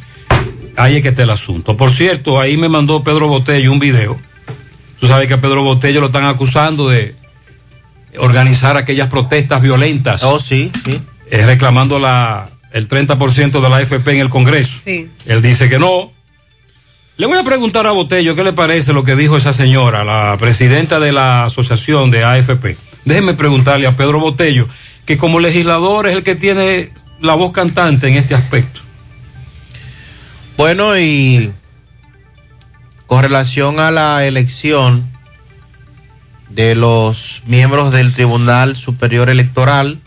Ahí 0.77 0.97
es 0.97 1.03
que 1.03 1.09
está 1.09 1.23
el 1.23 1.31
asunto. 1.31 1.77
Por 1.77 1.91
cierto, 1.91 2.41
ahí 2.41 2.57
me 2.57 2.69
mandó 2.69 3.03
Pedro 3.03 3.29
Botello 3.29 3.73
un 3.73 3.79
video. 3.79 4.19
Tú 5.01 5.09
sabes 5.09 5.27
que 5.27 5.35
a 5.35 5.41
Pedro 5.41 5.63
Botello 5.63 6.01
lo 6.01 6.07
están 6.07 6.25
acusando 6.25 6.89
de 6.89 7.15
organizar 8.19 8.77
aquellas 8.77 9.09
protestas 9.09 9.61
violentas. 9.61 10.23
Oh, 10.23 10.41
sí, 10.41 10.71
sí. 10.85 11.01
Eh, 11.31 11.45
reclamando 11.45 11.99
la, 11.99 12.51
el 12.73 12.89
30% 12.89 13.61
de 13.61 13.69
la 13.69 13.77
AFP 13.77 14.09
en 14.13 14.21
el 14.21 14.31
Congreso. 14.31 14.81
Sí. 14.85 15.09
Él 15.27 15.43
dice 15.43 15.69
que 15.69 15.79
no. 15.79 16.13
Le 17.19 17.27
voy 17.27 17.39
a 17.39 17.43
preguntar 17.43 17.87
a 17.87 17.93
Botello 17.93 18.35
qué 18.35 18.45
le 18.45 18.53
parece 18.53 18.93
lo 18.93 19.03
que 19.03 19.17
dijo 19.17 19.39
esa 19.39 19.55
señora, 19.55 20.05
la 20.05 20.37
presidenta 20.39 21.01
de 21.01 21.13
la 21.13 21.45
asociación 21.45 22.11
de 22.11 22.25
AFP. 22.25 22.77
Déjeme 23.07 23.35
preguntarle 23.35 23.87
a 23.87 23.97
Pedro 23.97 24.21
Botello 24.21 24.69
que 25.07 25.17
como 25.17 25.41
legislador 25.41 26.09
es 26.09 26.17
el 26.17 26.23
que 26.23 26.35
tiene 26.35 26.91
la 27.21 27.35
voz 27.35 27.53
cantante 27.53 28.09
en 28.09 28.15
este 28.15 28.35
aspecto. 28.35 28.81
Bueno, 30.57 30.99
y 30.99 31.53
con 33.07 33.23
relación 33.23 33.79
a 33.79 33.91
la 33.91 34.27
elección 34.27 35.09
de 36.51 36.75
los 36.75 37.43
miembros 37.47 37.93
del 37.93 38.13
Tribunal 38.13 38.77
Superior 38.77 39.31
Electoral, 39.31 40.01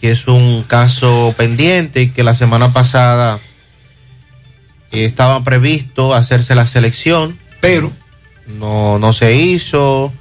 que 0.00 0.12
es 0.12 0.26
un 0.26 0.62
caso 0.62 1.34
pendiente 1.36 2.02
y 2.02 2.10
que 2.10 2.22
la 2.22 2.34
semana 2.34 2.72
pasada 2.72 3.38
eh, 4.92 5.04
estaba 5.04 5.44
previsto 5.44 6.14
hacerse 6.14 6.54
la 6.54 6.66
selección, 6.66 7.38
pero 7.60 7.92
no, 8.46 8.98
no 8.98 9.12
se 9.12 9.34
hizo, 9.34 10.12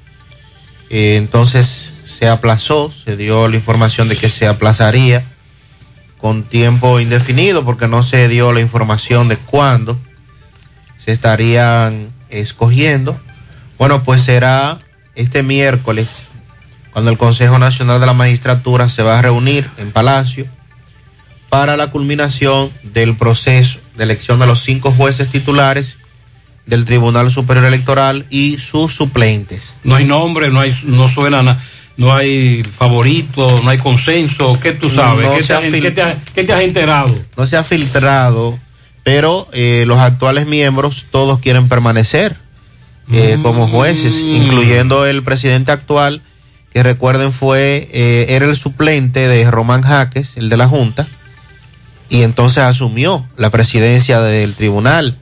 eh, 0.90 1.16
entonces 1.18 1.91
se 2.22 2.28
aplazó, 2.28 2.94
se 3.04 3.18
dio 3.18 3.48
la 3.48 3.56
información 3.56 4.08
de 4.08 4.16
que 4.16 4.30
se 4.30 4.46
aplazaría 4.46 5.24
con 6.20 6.44
tiempo 6.44 7.00
indefinido 7.00 7.66
porque 7.66 7.88
no 7.88 8.04
se 8.04 8.28
dio 8.28 8.54
la 8.54 8.62
información 8.62 9.28
de 9.28 9.38
cuándo 9.38 9.98
se 11.00 11.14
estarían 11.14 12.12
escogiendo. 12.30 13.20
Bueno, 13.80 14.04
pues 14.04 14.22
será 14.22 14.78
este 15.16 15.42
miércoles 15.42 16.10
cuando 16.94 17.10
el 17.10 17.18
Consejo 17.18 17.58
Nacional 17.58 18.00
de 18.00 18.06
la 18.06 18.14
Magistratura 18.14 18.88
se 18.88 19.02
va 19.02 19.18
a 19.18 19.24
reunir 19.24 19.68
en 19.80 19.92
Palacio 19.92 20.46
para 21.50 21.76
la 21.76 21.90
culminación 21.90 22.70
del 22.84 23.18
proceso 23.18 23.80
de 23.98 24.04
elección 24.04 24.38
de 24.38 24.46
los 24.46 24.60
cinco 24.62 24.92
jueces 24.92 25.30
titulares 25.30 25.98
del 26.68 26.86
Tribunal 26.86 27.32
Superior 27.32 27.66
Electoral 27.66 28.28
y 28.30 28.60
sus 28.60 28.94
suplentes. 28.94 29.78
No 29.84 29.96
hay 29.96 30.06
nombre, 30.06 30.52
no 30.52 30.60
hay, 30.60 30.72
no 30.86 31.08
suena 31.08 31.42
nada 31.42 31.60
no 32.02 32.14
hay 32.16 32.64
favorito, 32.64 33.62
no 33.64 33.70
hay 33.70 33.78
consenso. 33.78 34.60
¿Qué 34.60 34.72
tú 34.74 34.90
sabes? 34.90 35.26
No 35.28 35.36
¿Qué, 35.36 35.42
se 35.44 35.48
te, 35.50 35.54
ha 35.54 35.62
fil- 35.62 35.82
qué 35.82 35.92
te 35.92 36.02
ha- 36.02 36.18
qué 36.34 36.44
te 36.44 36.54
has 36.54 36.62
enterado? 36.62 37.16
No 37.38 37.46
se 37.46 37.58
ha 37.58 37.64
filtrado, 37.64 38.58
pero 39.04 39.48
eh, 39.54 39.84
los 39.86 40.00
actuales 40.00 40.48
miembros 40.48 41.06
todos 41.12 41.40
quieren 41.40 41.70
permanecer 41.70 42.36
eh, 43.14 43.38
como 43.44 43.68
jueces, 43.68 44.22
incluyendo 44.22 45.06
el 45.06 45.22
presidente 45.22 45.72
actual, 45.72 46.22
que 46.74 46.82
recuerden 46.82 47.34
fue, 47.34 47.90
eh, 47.92 48.28
era 48.30 48.46
el 48.46 48.56
suplente 48.56 49.28
de 49.28 49.52
Román 49.52 49.82
Jaques, 49.82 50.38
el 50.38 50.48
de 50.50 50.56
la 50.58 50.68
Junta, 50.70 51.06
y 52.10 52.22
entonces 52.24 52.64
asumió 52.64 53.26
la 53.38 53.50
presidencia 53.50 54.22
del 54.22 54.54
tribunal, 54.56 55.18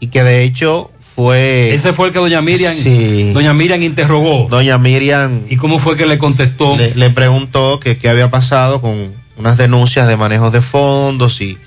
y 0.00 0.08
que 0.08 0.22
de 0.22 0.42
hecho 0.44 0.90
fue... 1.20 1.74
Ese 1.74 1.92
fue 1.92 2.06
el 2.08 2.12
que 2.14 2.18
doña 2.18 2.40
Miriam, 2.40 2.74
Sí. 2.74 3.32
doña 3.34 3.52
Miriam 3.52 3.82
interrogó. 3.82 4.48
Doña 4.48 4.78
Miriam... 4.78 5.42
¿Y 5.50 5.56
cómo 5.56 5.78
fue 5.78 5.94
que 5.96 6.06
le 6.06 6.16
contestó? 6.16 6.78
Le, 6.78 6.94
le 6.94 7.10
preguntó 7.10 7.78
que 7.78 7.98
qué 7.98 8.08
había 8.08 8.30
pasado 8.30 8.80
con 8.80 9.12
unas 9.36 9.58
denuncias 9.58 10.08
de 10.08 10.16
manejo 10.16 10.50
de 10.50 10.62
fondos 10.62 11.42
y, 11.42 11.58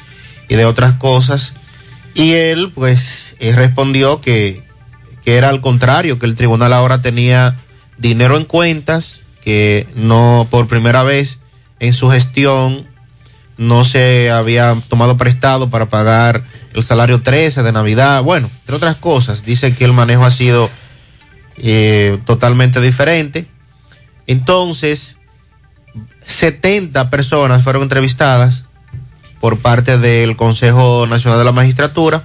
y 0.50 0.56
de 0.56 0.66
otras 0.66 0.94
cosas. 0.94 1.54
Y 2.16 2.32
él, 2.34 2.72
pues, 2.74 3.36
respondió 3.40 4.22
que, 4.22 4.64
que 5.24 5.36
era 5.38 5.50
al 5.50 5.62
contrario, 5.62 6.18
que 6.18 6.26
el 6.26 6.36
tribunal 6.36 6.74
ahora 6.74 7.04
tenía 7.04 7.56
dinero 8.00 8.38
en 8.38 8.46
cuentas, 8.46 9.22
que 9.44 9.86
no 9.94 10.48
por 10.50 10.66
primera 10.68 11.04
vez 11.04 11.38
en 11.80 11.94
su 11.94 12.10
gestión 12.10 12.88
no 13.58 13.86
se 13.86 14.32
había 14.32 14.76
tomado 14.90 15.18
prestado 15.18 15.70
para 15.70 15.88
pagar 15.88 16.44
el 16.74 16.84
salario 16.84 17.22
13 17.22 17.64
de 17.64 17.72
Navidad, 17.72 18.24
bueno, 18.24 18.50
entre 18.62 18.76
otras 18.76 18.98
cosas. 18.98 19.46
Dice 19.46 19.76
que 19.76 19.86
el 19.86 19.94
manejo 19.94 20.26
ha 20.26 20.32
sido 20.32 20.70
eh, 21.58 22.18
totalmente 22.26 22.82
diferente. 22.82 23.48
Entonces, 24.26 25.18
70 26.26 27.10
personas 27.10 27.64
fueron 27.64 27.84
entrevistadas 27.84 28.66
por 29.40 29.60
parte 29.60 29.98
del 29.98 30.36
Consejo 30.36 31.06
Nacional 31.08 31.38
de 31.38 31.46
la 31.46 31.52
Magistratura 31.52 32.24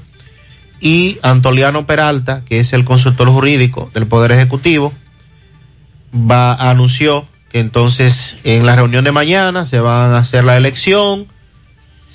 y 0.81 1.19
Antoliano 1.23 1.87
Peralta, 1.87 2.43
que 2.45 2.61
es 2.61 2.73
el 2.73 2.85
consultor 2.85 3.29
jurídico 3.29 3.91
del 3.93 4.07
Poder 4.07 4.33
Ejecutivo, 4.33 4.93
anunció 6.31 7.27
entonces 7.59 8.39
en 8.45 8.67
la 8.67 8.77
reunión 8.77 9.05
de 9.05 9.13
mañana 9.13 9.67
se 9.67 9.81
van 9.81 10.13
a 10.13 10.19
hacer 10.19 10.45
la 10.45 10.57
elección, 10.57 11.27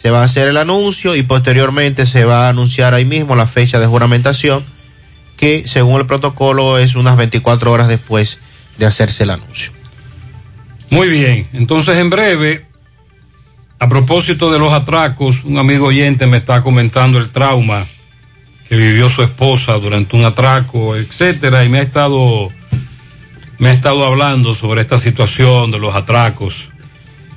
se 0.01 0.09
va 0.09 0.21
a 0.21 0.25
hacer 0.25 0.47
el 0.47 0.57
anuncio 0.57 1.15
y 1.15 1.23
posteriormente 1.23 2.05
se 2.05 2.25
va 2.25 2.47
a 2.47 2.49
anunciar 2.49 2.93
ahí 2.93 3.05
mismo 3.05 3.35
la 3.35 3.47
fecha 3.47 3.79
de 3.79 3.87
juramentación, 3.87 4.63
que 5.37 5.63
según 5.67 5.99
el 5.99 6.05
protocolo 6.05 6.77
es 6.77 6.95
unas 6.95 7.17
24 7.17 7.71
horas 7.71 7.87
después 7.87 8.39
de 8.77 8.85
hacerse 8.85 9.23
el 9.23 9.29
anuncio. 9.29 9.71
Muy 10.89 11.09
bien, 11.09 11.47
entonces 11.53 11.97
en 11.97 12.09
breve, 12.09 12.65
a 13.79 13.89
propósito 13.89 14.51
de 14.51 14.59
los 14.59 14.73
atracos, 14.73 15.43
un 15.43 15.57
amigo 15.57 15.87
oyente 15.87 16.27
me 16.27 16.37
está 16.37 16.61
comentando 16.61 17.17
el 17.17 17.29
trauma 17.29 17.85
que 18.69 18.75
vivió 18.75 19.09
su 19.09 19.23
esposa 19.23 19.73
durante 19.73 20.15
un 20.15 20.25
atraco, 20.25 20.95
etcétera, 20.95 21.63
y 21.63 21.69
me 21.69 21.79
ha 21.79 21.81
estado 21.81 22.51
me 23.59 23.69
ha 23.69 23.73
estado 23.73 24.05
hablando 24.05 24.55
sobre 24.55 24.81
esta 24.81 24.97
situación 24.97 25.71
de 25.71 25.79
los 25.79 25.95
atracos 25.95 26.69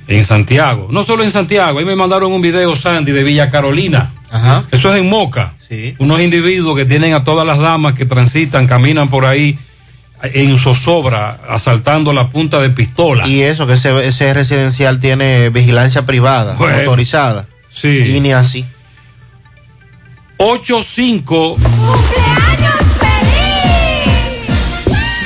en 0.07 0.23
Santiago. 0.25 0.87
No 0.91 1.03
solo 1.03 1.23
en 1.23 1.31
Santiago, 1.31 1.79
ahí 1.79 1.85
me 1.85 1.95
mandaron 1.95 2.31
un 2.31 2.41
video, 2.41 2.75
Sandy, 2.75 3.11
de 3.11 3.23
Villa 3.23 3.49
Carolina. 3.49 4.11
Ajá. 4.29 4.63
Eso 4.71 4.93
es 4.93 4.99
en 5.01 5.09
Moca. 5.09 5.53
Sí. 5.69 5.95
Unos 5.99 6.21
individuos 6.21 6.77
que 6.77 6.85
tienen 6.85 7.13
a 7.13 7.23
todas 7.23 7.45
las 7.45 7.59
damas 7.59 7.93
que 7.93 8.05
transitan, 8.05 8.67
caminan 8.67 9.09
por 9.09 9.25
ahí 9.25 9.57
en 10.23 10.57
zozobra, 10.57 11.39
asaltando 11.49 12.11
la 12.13 12.29
punta 12.29 12.59
de 12.59 12.69
pistola. 12.71 13.27
Y 13.27 13.41
eso, 13.41 13.67
que 13.67 13.73
ese, 13.73 14.07
ese 14.07 14.33
residencial 14.33 14.99
tiene 14.99 15.49
vigilancia 15.49 16.05
privada, 16.05 16.55
Bueno. 16.57 16.77
autorizada. 16.79 17.47
Sí. 17.73 18.15
Y 18.15 18.19
ni 18.21 18.31
así. 18.31 18.65
85. 20.37 21.57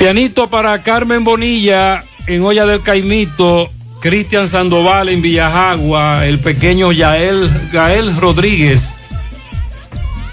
Pianito 0.02 0.50
para 0.50 0.82
Carmen 0.82 1.22
Bonilla 1.22 2.02
en 2.26 2.42
Olla 2.42 2.66
del 2.66 2.80
Caimito, 2.80 3.70
Cristian 4.00 4.48
Sandoval 4.48 5.08
en 5.10 5.22
Villajagua, 5.22 6.26
el 6.26 6.40
pequeño 6.40 6.90
Yael, 6.90 7.48
Gael 7.72 8.16
Rodríguez. 8.16 8.92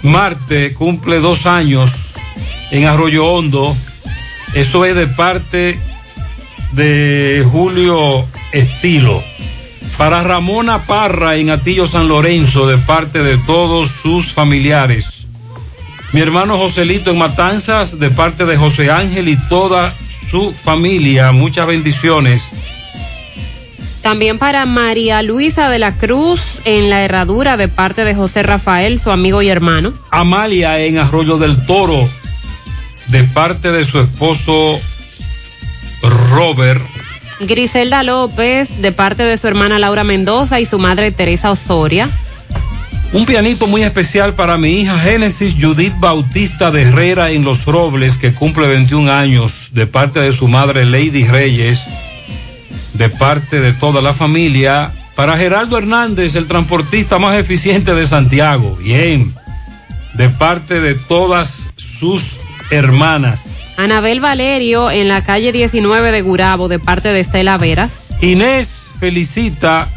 Marte 0.02 0.74
cumple 0.74 1.20
dos 1.20 1.46
años 1.46 1.92
en 2.72 2.88
Arroyo 2.88 3.24
Hondo. 3.24 3.76
Eso 4.54 4.84
es 4.84 4.96
de 4.96 5.06
parte 5.06 5.78
de 6.72 7.46
Julio 7.52 8.26
Estilo. 8.50 9.22
Para 9.96 10.24
Ramona 10.24 10.82
Parra 10.82 11.36
en 11.36 11.48
Atillo 11.48 11.86
San 11.86 12.08
Lorenzo, 12.08 12.66
de 12.66 12.76
parte 12.76 13.22
de 13.22 13.38
todos 13.38 13.88
sus 13.92 14.32
familiares. 14.32 15.19
Mi 16.12 16.20
hermano 16.20 16.58
Joselito 16.58 17.12
en 17.12 17.18
Matanzas, 17.18 17.98
de 18.00 18.10
parte 18.10 18.44
de 18.44 18.56
José 18.56 18.90
Ángel 18.90 19.28
y 19.28 19.36
toda 19.48 19.94
su 20.30 20.52
familia. 20.52 21.30
Muchas 21.30 21.66
bendiciones. 21.68 22.42
También 24.02 24.38
para 24.38 24.66
María 24.66 25.22
Luisa 25.22 25.68
de 25.68 25.78
la 25.78 25.94
Cruz 25.96 26.40
en 26.64 26.90
la 26.90 27.04
herradura 27.04 27.56
de 27.56 27.68
parte 27.68 28.04
de 28.04 28.14
José 28.14 28.42
Rafael, 28.42 28.98
su 28.98 29.10
amigo 29.10 29.42
y 29.42 29.48
hermano. 29.48 29.92
Amalia 30.10 30.80
en 30.80 30.98
Arroyo 30.98 31.38
del 31.38 31.64
Toro, 31.66 32.08
de 33.08 33.24
parte 33.24 33.70
de 33.70 33.84
su 33.84 34.00
esposo 34.00 34.80
Robert. 36.30 36.82
Griselda 37.40 38.02
López 38.02 38.82
de 38.82 38.92
parte 38.92 39.22
de 39.22 39.38
su 39.38 39.46
hermana 39.48 39.78
Laura 39.78 40.04
Mendoza 40.04 40.60
y 40.60 40.66
su 40.66 40.78
madre 40.78 41.12
Teresa 41.12 41.50
Osoria. 41.50 42.10
Un 43.12 43.26
pianito 43.26 43.66
muy 43.66 43.82
especial 43.82 44.34
para 44.34 44.56
mi 44.56 44.80
hija 44.80 44.96
Génesis 44.96 45.56
Judith 45.60 45.94
Bautista 45.98 46.70
de 46.70 46.82
Herrera 46.82 47.30
en 47.30 47.42
Los 47.42 47.64
Robles, 47.64 48.16
que 48.16 48.32
cumple 48.32 48.68
21 48.68 49.10
años, 49.10 49.70
de 49.72 49.88
parte 49.88 50.20
de 50.20 50.32
su 50.32 50.46
madre 50.46 50.84
Lady 50.84 51.24
Reyes, 51.24 51.82
de 52.94 53.08
parte 53.08 53.60
de 53.60 53.72
toda 53.72 54.00
la 54.00 54.14
familia. 54.14 54.92
Para 55.16 55.36
Geraldo 55.36 55.76
Hernández, 55.76 56.36
el 56.36 56.46
transportista 56.46 57.18
más 57.18 57.36
eficiente 57.36 57.94
de 57.94 58.06
Santiago, 58.06 58.76
bien, 58.76 59.34
de 60.14 60.28
parte 60.28 60.80
de 60.80 60.94
todas 60.94 61.70
sus 61.76 62.38
hermanas. 62.70 63.72
Anabel 63.76 64.20
Valerio 64.20 64.88
en 64.88 65.08
la 65.08 65.24
calle 65.24 65.50
19 65.50 66.12
de 66.12 66.22
Gurabo 66.22 66.68
de 66.68 66.78
parte 66.78 67.08
de 67.08 67.18
Estela 67.18 67.58
Veras. 67.58 67.90
Inés 68.20 68.88
felicita 69.00 69.88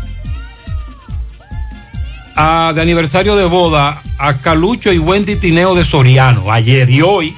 a, 2.35 2.71
de 2.73 2.81
aniversario 2.81 3.35
de 3.35 3.45
boda 3.45 4.01
a 4.17 4.33
Calucho 4.35 4.91
y 4.91 4.99
Wendy 4.99 5.35
Tineo 5.35 5.75
de 5.75 5.85
Soriano, 5.85 6.51
ayer 6.51 6.89
y 6.89 7.01
hoy, 7.01 7.35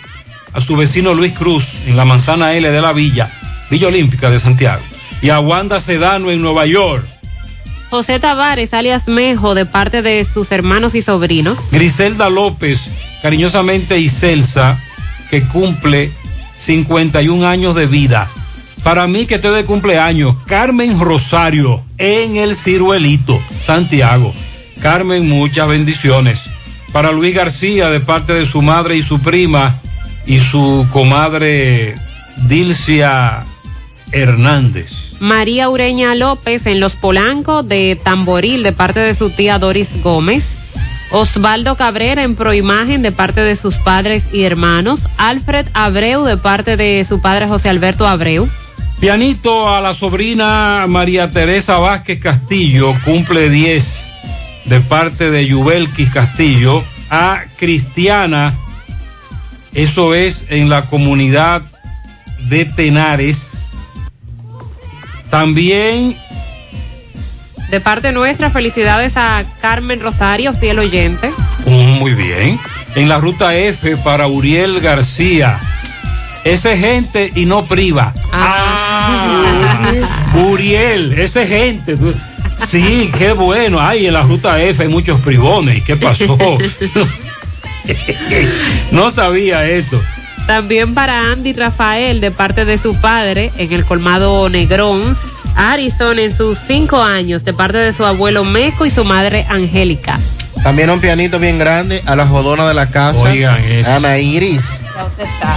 a 0.54 0.62
su 0.62 0.76
vecino 0.76 1.14
Luis 1.14 1.34
Cruz 1.34 1.76
en 1.88 1.98
la 1.98 2.06
manzana 2.06 2.54
L 2.54 2.70
de 2.70 2.82
la 2.82 2.94
Villa, 2.94 3.30
Villa 3.70 3.88
Olímpica 3.88 4.30
de 4.30 4.40
Santiago, 4.40 4.82
y 5.22 5.30
a 5.30 5.40
Wanda 5.40 5.80
Sedano 5.80 6.32
en 6.32 6.42
Nueva 6.42 6.66
York. 6.66 7.06
José 7.90 8.20
Tavares, 8.20 8.74
alias 8.74 9.08
Mejo, 9.08 9.56
de 9.56 9.66
parte 9.66 10.02
de 10.02 10.26
sus 10.26 10.52
hermanos 10.52 10.96
y 10.96 11.02
sobrinos. 11.02 11.60
Griselda 11.72 12.30
López, 12.30 12.88
cariñosamente 13.22 14.00
Iselsa, 14.00 14.80
que 15.30 15.44
cumple 15.44 16.12
51 16.58 17.48
años 17.48 17.76
de 17.76 17.88
vida. 17.88 18.30
Para 18.84 19.08
mí 19.08 19.26
que 19.26 19.36
estoy 19.36 19.56
de 19.56 19.66
cumpleaños, 19.66 20.36
Carmen 20.46 21.00
Rosario. 21.00 21.84
en 21.98 22.38
el 22.38 22.56
Ciruelito, 22.56 23.42
Santiago. 23.62 24.34
Carmen, 24.82 25.28
muchas 25.28 25.68
bendiciones. 25.68 26.42
Para 26.92 27.12
Luis 27.12 27.36
García, 27.36 27.90
de 27.90 28.00
parte 28.00 28.34
de 28.34 28.46
su 28.46 28.62
madre 28.62 28.96
y 28.96 29.04
su 29.04 29.20
prima, 29.20 29.80
y 30.26 30.40
su 30.40 30.88
comadre 30.92 31.96
Dilcia 32.48 33.44
Hernández. 34.12 34.92
María 35.20 35.70
Ureña 35.70 36.16
López 36.16 36.66
en 36.66 36.80
Los 36.80 36.94
Polancos 36.94 37.68
de 37.68 37.98
Tamboril 38.02 38.64
de 38.64 38.74
parte 38.74 39.00
de 39.00 39.14
su 39.14 39.30
tía 39.30 39.60
Doris 39.60 40.02
Gómez. 40.02 40.60
Osvaldo 41.12 41.76
Cabrera 41.76 42.24
en 42.24 42.36
Proimagen 42.36 43.02
de 43.02 43.12
parte 43.12 43.42
de 43.42 43.56
sus 43.56 43.76
padres 43.76 44.28
y 44.34 44.44
hermanos. 44.44 45.02
Alfred 45.18 45.68
Abreu 45.74 46.26
de 46.26 46.38
parte 46.38 46.76
de 46.78 47.06
su 47.08 47.22
padre 47.22 47.48
José 47.48 47.70
Alberto 47.70 48.08
Abreu. 48.08 48.50
Pianito 49.00 49.74
a 49.74 49.82
la 49.82 49.94
sobrina 49.94 50.86
María 50.88 51.30
Teresa 51.30 51.78
Vázquez 51.78 52.20
Castillo, 52.20 52.94
cumple 53.06 53.50
10 53.50 54.15
de 54.66 54.82
parte 54.82 55.32
de 55.32 55.48
Yubelquis 55.48 56.10
Castillo. 56.12 56.84
A 57.10 57.44
Cristiana, 57.58 58.56
eso 59.74 60.16
es 60.16 60.46
en 60.50 60.70
la 60.70 60.88
comunidad 60.88 61.62
de 62.50 62.66
Tenares. 62.66 63.72
También 65.30 66.18
De 67.70 67.80
parte 67.82 68.12
nuestra, 68.12 68.50
felicidades 68.50 69.18
a 69.18 69.44
Carmen 69.62 70.00
Rosario, 70.00 70.54
fiel 70.54 70.80
oyente. 70.80 71.32
Muy 71.66 72.14
bien. 72.14 72.60
En 72.96 73.10
la 73.10 73.18
ruta 73.18 73.56
F 73.56 73.98
para 73.98 74.28
Uriel 74.28 74.80
García. 74.80 75.60
Ese 76.46 76.78
gente 76.78 77.32
y 77.36 77.46
no 77.46 77.66
priva. 77.66 78.14
Ah, 78.32 79.44
Uriel, 80.36 81.14
ese 81.14 81.48
gente. 81.48 81.98
Sí, 82.68 83.11
qué 83.18 83.34
bueno. 83.34 83.80
Ay, 83.80 84.07
en 84.07 84.14
la 84.14 84.22
ruta 84.22 84.61
F 84.61 84.84
hay 84.84 84.90
muchos 84.90 85.19
privones. 85.22 85.84
¿Qué 85.84 85.95
pasó? 85.95 86.38
no 88.91 89.11
sabía 89.11 89.65
eso. 89.65 90.02
También 90.48 90.94
para 90.94 91.32
Andy 91.32 91.53
Rafael 91.53 92.22
de 92.22 92.32
parte 92.32 92.65
de 92.65 92.77
su 92.77 92.95
padre 92.95 93.52
en 93.57 93.73
el 93.73 93.86
colmado 93.86 94.48
Negrón. 94.49 95.18
Arison 95.56 96.19
en 96.19 96.36
sus 96.36 96.60
cinco 96.60 97.02
años 97.02 97.45
de 97.45 97.53
parte 97.53 97.77
de 97.77 97.94
su 97.94 98.06
abuelo 98.06 98.44
Meco 98.44 98.86
y 98.86 98.90
su 98.90 99.06
madre 99.06 99.45
Angélica. 99.49 100.19
También 100.64 100.90
un 100.90 100.99
pianito 100.99 101.40
bien 101.40 101.57
grande 101.57 102.02
a 102.06 102.15
la 102.15 102.27
jodona 102.27 102.68
de 102.68 102.73
la 102.73 102.88
casa. 102.88 103.22
Oigan 103.22 103.64
eso. 103.64 103.91
Ana 103.91 104.18
Iris. 104.18 104.64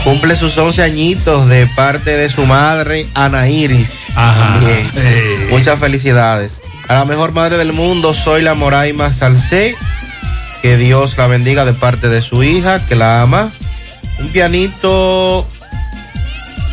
Cumple 0.04 0.36
sus 0.36 0.56
11 0.56 0.82
añitos 0.82 1.48
de 1.48 1.66
parte 1.66 2.10
de 2.10 2.30
su 2.30 2.44
madre, 2.44 3.06
Ana 3.14 3.48
Iris. 3.48 4.08
Ajá. 4.14 4.58
Eh. 4.66 5.48
Muchas 5.50 5.78
felicidades. 5.78 6.52
A 6.89 6.94
la 6.94 7.05
mejor 7.05 7.32
madre 7.32 7.59
del 7.59 7.74
mundo, 7.74 8.15
soy 8.15 8.40
la 8.40 8.55
Moraima 8.55 9.12
Salcé. 9.12 9.77
Que 10.62 10.78
Dios 10.78 11.19
la 11.19 11.27
bendiga 11.27 11.66
de 11.66 11.74
parte 11.74 12.09
de 12.09 12.23
su 12.23 12.43
hija, 12.43 12.85
que 12.86 12.94
la 12.94 13.20
ama. 13.20 13.51
Un 14.19 14.28
pianito 14.28 15.47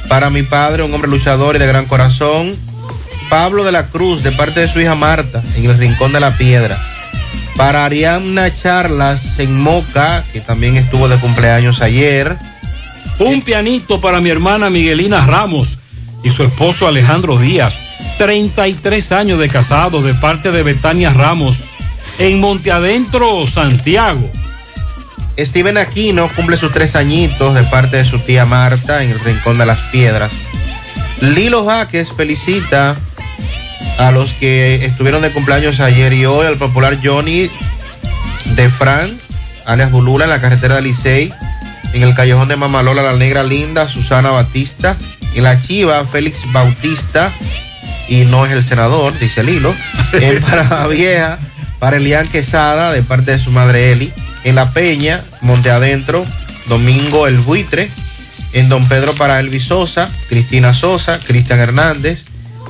para 0.07 0.29
mi 0.29 0.43
padre, 0.43 0.83
un 0.83 0.93
hombre 0.93 1.09
luchador 1.09 1.57
y 1.57 1.59
de 1.59 1.67
gran 1.67 1.85
corazón. 1.85 2.55
Pablo 3.29 3.65
de 3.65 3.73
la 3.73 3.87
Cruz, 3.87 4.23
de 4.23 4.31
parte 4.31 4.61
de 4.61 4.69
su 4.69 4.79
hija 4.79 4.95
Marta, 4.95 5.43
en 5.57 5.65
el 5.65 5.77
Rincón 5.77 6.13
de 6.13 6.21
la 6.21 6.37
Piedra. 6.37 6.77
Para 7.57 7.83
Ariadna 7.83 8.55
Charlas 8.55 9.37
en 9.39 9.59
Moca, 9.59 10.23
que 10.31 10.39
también 10.39 10.77
estuvo 10.77 11.09
de 11.09 11.17
cumpleaños 11.17 11.81
ayer. 11.81 12.37
Un 13.19 13.41
pianito 13.41 13.99
para 13.99 14.21
mi 14.21 14.29
hermana 14.29 14.69
Miguelina 14.69 15.25
Ramos 15.25 15.77
y 16.23 16.29
su 16.29 16.43
esposo 16.43 16.87
Alejandro 16.87 17.37
Díaz. 17.37 17.84
33 18.17 19.11
años 19.11 19.39
de 19.39 19.49
casado 19.49 20.01
de 20.01 20.13
parte 20.13 20.51
de 20.51 20.63
Betania 20.63 21.11
Ramos 21.11 21.57
en 22.19 22.39
Monteadentro, 22.39 23.45
Santiago. 23.47 24.29
Steven 25.37 25.77
Aquino 25.77 26.29
cumple 26.29 26.55
sus 26.55 26.71
tres 26.71 26.95
añitos 26.95 27.53
de 27.55 27.63
parte 27.63 27.97
de 27.97 28.05
su 28.05 28.19
tía 28.19 28.45
Marta 28.45 29.03
en 29.03 29.11
el 29.11 29.19
Rincón 29.19 29.57
de 29.57 29.65
las 29.65 29.79
Piedras. 29.91 30.31
Lilo 31.21 31.65
Jaques 31.65 32.13
felicita 32.13 32.95
a 33.97 34.11
los 34.11 34.31
que 34.33 34.85
estuvieron 34.85 35.21
de 35.21 35.31
cumpleaños 35.31 35.79
ayer 35.79 36.13
y 36.13 36.25
hoy, 36.25 36.45
al 36.45 36.57
popular 36.57 36.99
Johnny 37.03 37.49
de 38.55 38.69
Fran, 38.69 39.17
alias 39.65 39.91
Bulula, 39.91 40.25
en 40.25 40.31
la 40.31 40.41
carretera 40.41 40.75
de 40.75 40.83
Licey, 40.83 41.33
en 41.93 42.03
el 42.03 42.13
callejón 42.13 42.47
de 42.47 42.55
Mamalola, 42.55 43.03
la 43.03 43.13
negra 43.13 43.43
linda, 43.43 43.89
Susana 43.89 44.31
Batista, 44.31 44.97
en 45.33 45.43
la 45.43 45.61
Chiva, 45.61 46.05
Félix 46.05 46.49
Bautista, 46.51 47.31
y 48.07 48.25
no 48.25 48.45
es 48.45 48.51
el 48.51 48.63
senador, 48.63 49.17
dice 49.19 49.43
Lilo, 49.43 49.73
en 50.13 50.41
Parada 50.41 50.87
Vieja, 50.87 51.39
para 51.79 51.97
Elian 51.97 52.27
Quesada, 52.27 52.91
de 52.91 53.03
parte 53.03 53.31
de 53.31 53.39
su 53.39 53.51
madre 53.51 53.91
Eli, 53.91 54.11
en 54.43 54.55
La 54.55 54.71
Peña, 54.71 55.21
Monte 55.41 55.71
Adentro, 55.71 56.25
Domingo 56.67 57.27
El 57.27 57.39
Buitre, 57.39 57.89
en 58.53 58.69
Don 58.69 58.87
Pedro 58.87 59.13
para 59.13 59.39
Elvis 59.39 59.65
Sosa, 59.65 60.09
Cristina 60.29 60.73
Sosa, 60.73 61.19
Cristian 61.19 61.59
Hernández, 61.59 62.23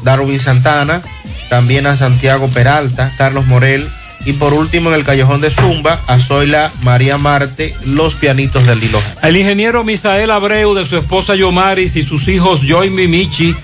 Darwin 0.04 0.40
Santana, 0.40 1.02
también 1.50 1.86
a 1.86 1.96
Santiago 1.96 2.48
Peralta, 2.50 3.12
Carlos 3.18 3.46
Morel, 3.46 3.88
y 4.26 4.34
por 4.34 4.54
último 4.54 4.90
en 4.90 4.96
el 4.96 5.06
Callejón 5.06 5.42
de 5.42 5.52
Zumba, 5.52 6.02
a 6.08 6.20
Zoila 6.20 6.72
María 6.82 7.18
Marte, 7.18 7.76
los 7.86 8.16
pianitos 8.16 8.66
del 8.66 8.80
Lilo. 8.80 9.02
El 9.22 9.38
ingeniero 9.38 9.84
Misael 9.84 10.32
Abreu 10.32 10.74
de 10.74 10.86
su 10.86 10.98
esposa 10.98 11.36
Yomaris 11.36 11.96
y 11.96 12.04
sus 12.04 12.28
hijos 12.28 12.62
Joy 12.62 12.90
Mimichi 12.90 13.56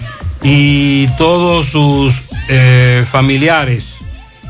y 0.43 1.07
todos 1.17 1.67
sus 1.67 2.13
eh, 2.49 3.05
familiares. 3.09 3.85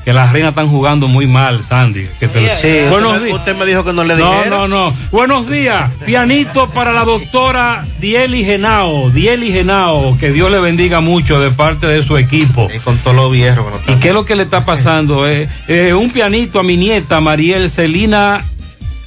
Que 0.04 0.14
las 0.14 0.34
reinas 0.34 0.50
están 0.50 0.68
jugando 0.68 1.08
muy 1.08 1.28
mal, 1.28 1.64
Sandy. 1.64 2.08
Que 2.20 2.28
te- 2.28 2.56
Sí, 2.56 2.90
Buenos 2.90 3.14
usted, 3.18 3.26
días. 3.28 3.38
usted 3.38 3.56
me 3.56 3.66
dijo 3.68 3.84
que 3.86 3.94
no 3.94 4.04
le 4.04 4.16
No, 4.16 4.32
dijera. 4.32 4.50
no, 4.50 4.68
no. 4.68 4.96
Buenos 5.12 5.48
días. 5.48 5.92
Pianito 6.08 6.72
para 6.72 6.92
la 6.92 7.04
doctora 7.06 7.86
Dieli 8.00 8.44
Genao. 8.44 9.12
Dieli 9.12 9.52
Genao, 9.52 10.18
que 10.18 10.32
Dios 10.32 10.50
le 10.50 10.60
bendiga 10.60 11.02
mucho 11.02 11.40
de 11.40 11.52
parte 11.52 11.86
de 11.86 12.02
su 12.02 12.18
equipo. 12.18 12.68
con 12.84 12.98
todo 12.98 13.14
lo 13.14 13.30
viejo. 13.30 13.72
¿Y 13.90 13.94
qué 14.00 14.08
es 14.08 14.14
lo 14.16 14.26
que 14.26 14.36
le 14.36 14.42
está 14.42 14.66
pasando? 14.66 15.28
Eh, 15.28 15.48
eh, 15.68 15.94
un 15.94 16.10
pianito 16.10 16.60
a 16.60 16.64
mi 16.64 16.78
nieta 16.78 17.22
Mariel 17.22 17.70
Celina 17.70 18.44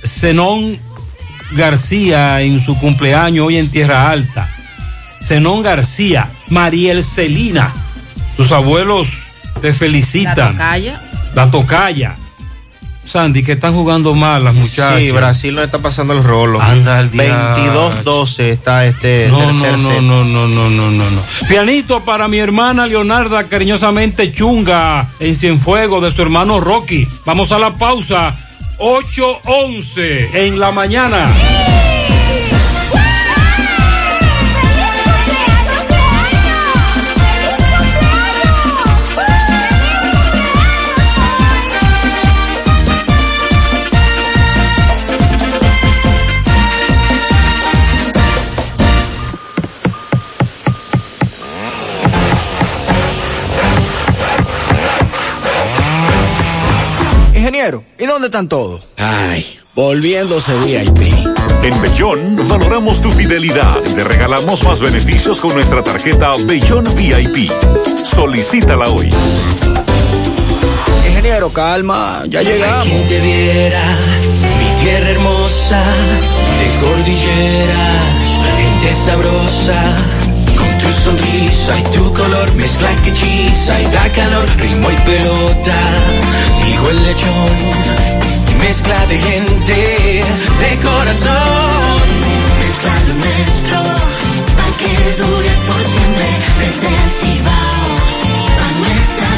Zenón 0.06 0.78
García 1.56 2.40
en 2.43 2.61
su 2.61 2.78
cumpleaños 2.78 3.47
hoy 3.48 3.59
en 3.59 3.69
Tierra 3.69 4.11
Alta. 4.11 4.48
Zenón 5.25 5.63
García, 5.63 6.29
Mariel 6.49 7.03
Celina. 7.05 7.73
Tus 8.37 8.53
abuelos 8.53 9.09
te 9.61 9.73
felicitan. 9.73 10.53
Tocaya. 10.53 11.01
La 11.35 11.51
tocaya. 11.51 12.17
Sandy, 13.07 13.43
que 13.43 13.53
están 13.53 13.75
jugando 13.75 14.15
mal 14.15 14.45
las 14.45 14.55
muchachas. 14.55 14.99
Sí, 14.99 15.11
Brasil 15.11 15.55
no 15.55 15.63
está 15.63 15.79
pasando 15.79 16.15
el 16.15 16.25
rolo. 16.25 16.61
Anda 16.61 16.99
al 16.99 17.11
diablo. 17.11 17.93
22-12 18.03 18.41
está 18.45 18.87
este 18.87 19.29
No, 19.29 19.39
tercer 19.41 19.79
no, 19.79 19.91
set. 19.91 20.01
no, 20.01 20.25
no, 20.25 20.49
no, 20.49 20.71
no, 20.71 20.91
no, 20.91 21.11
no. 21.11 21.21
Pianito 21.49 22.03
para 22.03 22.29
mi 22.29 22.39
hermana 22.39 22.87
Leonarda, 22.87 23.45
cariñosamente 23.45 24.33
chunga, 24.33 25.09
en 25.21 25.35
Cienfuegos, 25.35 26.03
de 26.03 26.11
su 26.13 26.23
hermano 26.23 26.61
Rocky. 26.61 27.07
Vamos 27.27 27.53
a 27.53 27.59
la 27.59 27.75
pausa. 27.75 28.35
8.11 28.79 30.35
en 30.35 30.59
la 30.59 30.73
mañana. 30.73 31.29
Ingeniero, 57.55 57.85
¿y 58.01 58.07
dónde 58.07 58.27
están 58.27 58.49
todos? 58.49 58.81
Ay, 58.97 59.61
volviéndose 59.77 60.53
VIP. 60.65 61.07
En 61.63 61.83
Bellón 61.83 62.49
valoramos 62.49 63.01
tu 63.01 63.13
fidelidad 63.13 63.81
y 63.87 63.95
te 63.95 64.03
regalamos 64.03 64.65
más 64.65 64.81
beneficios 64.81 65.39
con 65.39 65.55
nuestra 65.55 65.85
tarjeta 65.85 66.35
Bellón 66.49 66.85
VIP. 66.97 67.49
Solicítala 68.13 68.89
hoy. 68.89 69.09
Ingeniero, 71.07 71.53
calma, 71.53 72.25
ya 72.27 72.43
llegamos. 72.43 72.89
Quien 72.89 73.07
te 73.07 73.21
viera, 73.21 73.99
mi 74.59 74.85
tierra 74.85 75.11
hermosa, 75.11 75.85
de 76.59 76.85
cordilleras, 76.85 78.03
gente 78.59 78.95
sabrosa. 78.97 80.24
Sonrisa 81.03 81.79
y 81.79 81.83
tu 81.97 82.12
color, 82.12 82.55
mezcla 82.55 82.95
que 82.97 83.11
hechiza 83.11 83.81
y 83.81 83.85
da 83.87 84.09
calor, 84.12 84.47
ritmo 84.57 84.91
y 84.91 84.97
pelota, 84.97 85.79
dijo 86.65 86.91
el 86.91 87.03
lechón. 87.05 87.59
Mezcla 88.61 89.07
de 89.07 89.19
gente, 89.19 90.25
de 90.62 90.81
corazón. 90.83 92.01
Mezcla 92.61 92.95
lo 93.09 93.15
nuestro, 93.15 93.79
pa' 94.57 94.73
que 94.79 95.23
dure 95.23 95.53
por 95.66 95.85
siempre, 95.85 96.27
desde 96.61 96.89
el 96.89 97.11
Cibao, 97.19 97.87
a 98.65 98.69
nuestra 98.81 99.34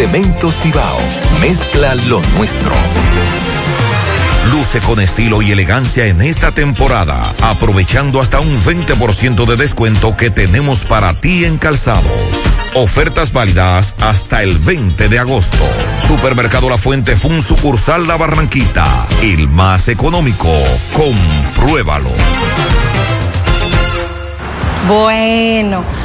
Cemento 0.00 0.50
Cibao. 0.50 0.96
Mezcla 1.42 1.94
lo 1.94 2.22
nuestro. 2.38 2.72
Luce 4.50 4.80
con 4.80 4.98
estilo 4.98 5.42
y 5.42 5.52
elegancia 5.52 6.06
en 6.06 6.22
esta 6.22 6.52
temporada, 6.52 7.34
aprovechando 7.42 8.22
hasta 8.22 8.40
un 8.40 8.64
20% 8.64 9.44
de 9.44 9.56
descuento 9.56 10.16
que 10.16 10.30
tenemos 10.30 10.86
para 10.86 11.20
ti 11.20 11.44
en 11.44 11.58
calzados. 11.58 12.10
Ofertas 12.74 13.34
válidas 13.34 13.94
hasta 14.00 14.42
el 14.42 14.56
20 14.56 15.10
de 15.10 15.18
agosto. 15.18 15.68
Supermercado 16.08 16.70
La 16.70 16.78
Fuente 16.78 17.14
Fun 17.14 17.42
sucursal 17.42 18.08
La 18.08 18.16
Barranquita, 18.16 19.06
el 19.20 19.48
más 19.48 19.88
económico. 19.88 20.50
Compruébalo. 20.94 22.08
Bueno, 24.88 25.84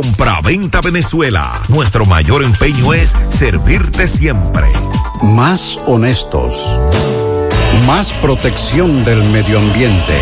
Compra-venta 0.00 0.80
Venezuela. 0.80 1.60
Nuestro 1.68 2.06
mayor 2.06 2.42
empeño 2.42 2.94
es 2.94 3.14
servirte 3.28 4.08
siempre. 4.08 4.72
Más 5.20 5.78
honestos. 5.84 6.80
Más 7.86 8.14
protección 8.14 9.04
del 9.04 9.22
medio 9.24 9.58
ambiente. 9.58 10.14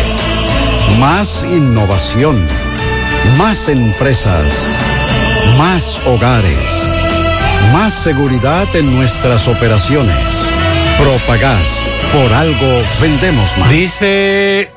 Más 0.99 1.45
innovación. 1.49 2.45
Más 3.37 3.69
empresas. 3.69 4.51
Más 5.57 6.01
hogares. 6.05 6.59
Más 7.71 7.93
seguridad 7.93 8.67
en 8.75 8.93
nuestras 8.97 9.47
operaciones. 9.47 10.27
Propagás. 10.97 11.85
Por 12.11 12.33
algo 12.33 12.81
vendemos 12.99 13.57
más. 13.57 13.69
Dice 13.69 14.71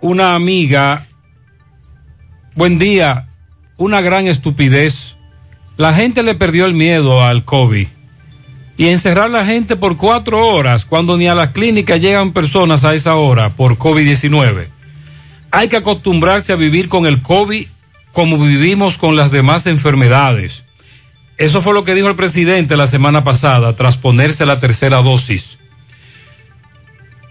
una 0.00 0.34
amiga, 0.34 1.06
buen 2.56 2.80
día, 2.80 3.27
una 3.78 4.02
gran 4.02 4.26
estupidez. 4.26 5.16
La 5.78 5.94
gente 5.94 6.22
le 6.22 6.34
perdió 6.34 6.66
el 6.66 6.74
miedo 6.74 7.24
al 7.24 7.44
COVID. 7.44 7.86
Y 8.76 8.88
encerrar 8.88 9.26
a 9.26 9.28
la 9.28 9.46
gente 9.46 9.76
por 9.76 9.96
cuatro 9.96 10.46
horas 10.46 10.84
cuando 10.84 11.16
ni 11.16 11.26
a 11.26 11.34
las 11.34 11.50
clínicas 11.50 12.00
llegan 12.00 12.32
personas 12.32 12.84
a 12.84 12.94
esa 12.94 13.16
hora 13.16 13.50
por 13.50 13.78
COVID-19. 13.78 14.66
Hay 15.50 15.68
que 15.68 15.78
acostumbrarse 15.78 16.52
a 16.52 16.56
vivir 16.56 16.88
con 16.88 17.06
el 17.06 17.22
COVID 17.22 17.66
como 18.12 18.38
vivimos 18.38 18.98
con 18.98 19.16
las 19.16 19.30
demás 19.30 19.66
enfermedades. 19.66 20.64
Eso 21.38 21.62
fue 21.62 21.72
lo 21.72 21.84
que 21.84 21.94
dijo 21.94 22.08
el 22.08 22.16
presidente 22.16 22.76
la 22.76 22.88
semana 22.88 23.24
pasada 23.24 23.74
tras 23.74 23.96
ponerse 23.96 24.44
la 24.44 24.60
tercera 24.60 25.02
dosis. 25.02 25.58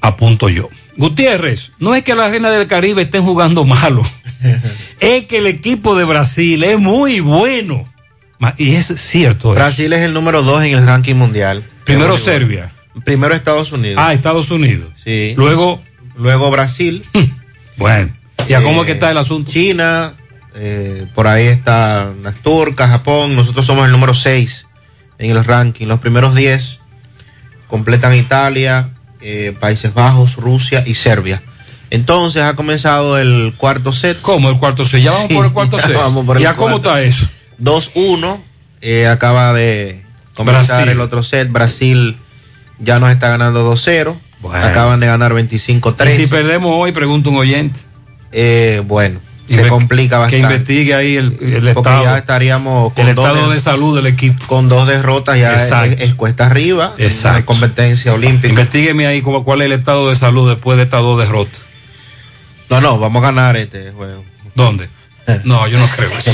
Apunto 0.01 0.49
yo. 0.49 0.69
Gutiérrez, 0.95 1.71
no 1.79 1.93
es 1.93 2.03
que 2.03 2.15
la 2.15 2.29
reina 2.29 2.49
del 2.49 2.67
Caribe 2.67 3.03
estén 3.03 3.23
jugando 3.23 3.65
malo. 3.65 4.03
es 4.99 5.25
que 5.25 5.37
el 5.37 5.47
equipo 5.47 5.95
de 5.95 6.03
Brasil 6.05 6.63
es 6.63 6.79
muy 6.79 7.19
bueno. 7.19 7.91
Y 8.57 8.75
es 8.75 8.87
cierto. 8.87 9.51
eso. 9.51 9.55
Brasil 9.55 9.91
es 9.93 10.01
el 10.01 10.13
número 10.13 10.43
dos 10.43 10.63
en 10.63 10.77
el 10.77 10.85
ranking 10.85 11.15
mundial. 11.15 11.63
Primero. 11.85 12.17
Serbia. 12.17 12.71
Primero 13.03 13.33
Estados 13.33 13.71
Unidos. 13.71 14.01
Ah, 14.03 14.13
Estados 14.13 14.51
Unidos. 14.51 14.91
Sí. 15.03 15.33
Luego. 15.37 15.81
Luego 16.17 16.49
Brasil. 16.51 17.03
Bueno. 17.77 18.11
¿Y 18.49 18.53
a 18.53 18.61
cómo 18.61 18.81
es 18.81 18.85
que 18.87 18.93
está 18.93 19.11
el 19.11 19.17
asunto? 19.17 19.51
China, 19.51 20.13
eh, 20.55 21.05
por 21.13 21.27
ahí 21.27 21.45
están 21.47 22.23
las 22.23 22.35
turcas, 22.35 22.89
Japón, 22.89 23.35
nosotros 23.35 23.65
somos 23.65 23.85
el 23.85 23.91
número 23.91 24.13
6 24.13 24.65
en 25.19 25.31
el 25.31 25.43
ranking. 25.43 25.87
Los 25.87 25.99
primeros 25.99 26.33
10 26.33 26.79
completan 27.67 28.15
Italia, 28.15 28.89
eh, 29.21 29.55
Países 29.59 29.93
Bajos, 29.93 30.37
Rusia 30.37 30.83
y 30.85 30.95
Serbia. 30.95 31.41
Entonces 31.89 32.41
ha 32.43 32.55
comenzado 32.55 33.17
el 33.17 33.53
cuarto 33.57 33.93
set. 33.93 34.19
¿Cómo 34.21 34.49
el 34.49 34.57
cuarto 34.57 34.85
set? 34.85 35.01
Ya 35.01 35.11
vamos 35.11 35.27
Sí, 35.29 35.35
por 35.35 35.45
el 35.45 35.51
cuarto 35.53 35.77
ya 35.79 35.87
set. 35.87 35.95
vamos 35.95 36.25
por 36.25 36.37
el 36.37 36.43
¿Ya 36.43 36.53
cómo 36.55 36.77
está 36.77 37.01
eso? 37.01 37.25
2-1, 37.61 38.37
eh, 38.81 39.07
acaba 39.07 39.53
de 39.53 40.03
comenzar 40.35 40.65
Brasil. 40.77 40.89
el 40.91 40.99
otro 41.01 41.23
set. 41.23 41.51
Brasil 41.51 42.17
ya 42.79 42.99
nos 42.99 43.11
está 43.11 43.29
ganando 43.29 43.71
2-0. 43.73 44.15
Acaban 44.53 44.99
de 44.99 45.07
ganar 45.07 45.33
25-3. 45.33 46.13
Y 46.13 46.17
si 46.17 46.27
perdemos 46.27 46.71
hoy, 46.75 46.91
pregunta 46.91 47.29
un 47.29 47.37
oyente. 47.37 47.79
Eh, 48.31 48.83
bueno, 48.85 49.19
se 49.49 49.67
complica 49.67 50.17
Que 50.17 50.19
bastante. 50.39 50.39
investigue 50.39 50.93
ahí 50.93 51.15
el, 51.15 51.25
el 51.41 51.73
Porque 51.73 51.89
estado. 51.89 52.03
ya 52.03 52.17
estaríamos 52.17 52.93
el 52.97 53.15
dos 53.15 53.25
estado 53.25 53.47
de- 53.49 53.55
de 53.55 53.59
salud 53.61 53.95
del 53.95 54.05
equipo. 54.07 54.45
Con 54.45 54.67
dos 54.69 54.87
derrotas 54.87 55.39
ya 55.39 55.53
es, 55.53 55.71
es 56.01 56.13
cuesta 56.13 56.45
arriba. 56.45 56.93
Exacto. 56.97 57.37
Una 57.37 57.45
competencia 57.45 58.13
olímpica. 58.13 58.49
Investígueme 58.49 59.07
ahí 59.07 59.21
cómo- 59.21 59.43
cuál 59.43 59.61
es 59.61 59.67
el 59.67 59.71
estado 59.71 60.09
de 60.09 60.15
salud 60.15 60.47
después 60.49 60.77
de 60.77 60.83
estas 60.83 61.01
dos 61.01 61.17
derrotas. 61.19 61.61
No, 62.69 62.81
no, 62.81 62.99
vamos 62.99 63.23
a 63.23 63.27
ganar 63.27 63.57
este 63.57 63.91
juego. 63.91 64.23
¿Dónde? 64.55 64.89
No, 65.43 65.67
yo 65.67 65.79
no 65.79 65.87
creo 65.95 66.09
eso. 66.17 66.31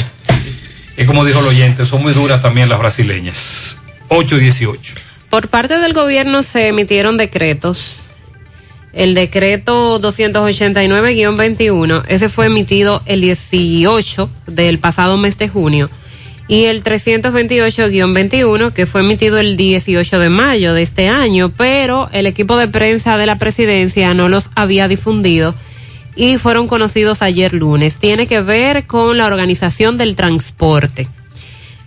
Y 0.98 1.06
como 1.06 1.26
dijo 1.26 1.40
el 1.40 1.48
oyente, 1.48 1.86
son 1.86 2.02
muy 2.02 2.14
duras 2.14 2.42
también 2.42 2.70
las 2.70 2.80
brasileñas. 2.80 3.80
8 4.10 4.38
y 4.38 4.40
18. 4.40 4.96
Por 5.30 5.48
parte 5.48 5.80
del 5.80 5.94
gobierno 5.94 6.44
se 6.44 6.68
emitieron 6.68 7.18
decretos. 7.18 8.04
El 8.94 9.16
decreto 9.16 10.00
289-21, 10.00 12.04
ese 12.08 12.30
fue 12.30 12.46
emitido 12.46 13.02
el 13.08 13.22
18 13.22 14.30
del 14.46 14.78
pasado 14.78 15.18
mes 15.18 15.40
de 15.40 15.50
junio. 15.50 15.90
Y 16.48 16.66
el 16.66 16.84
328-21, 16.84 18.72
que 18.74 18.86
fue 18.86 19.02
emitido 19.02 19.40
el 19.40 19.58
18 19.58 20.20
de 20.20 20.30
mayo 20.30 20.76
de 20.76 20.84
este 20.84 21.10
año, 21.10 21.52
pero 21.58 22.10
el 22.12 22.28
equipo 22.28 22.56
de 22.58 22.68
prensa 22.68 23.18
de 23.18 23.26
la 23.26 23.38
presidencia 23.38 24.14
no 24.14 24.30
los 24.30 24.52
había 24.54 24.88
difundido 24.88 25.56
y 26.15 26.38
fueron 26.38 26.68
conocidos 26.68 27.22
ayer 27.22 27.53
lunes. 27.53 27.98
Tiene 27.98 28.27
que 28.27 28.41
ver 28.41 28.85
con 28.85 29.18
la 29.18 29.26
organización 29.26 29.98
del 29.98 30.15
transporte. 30.15 31.07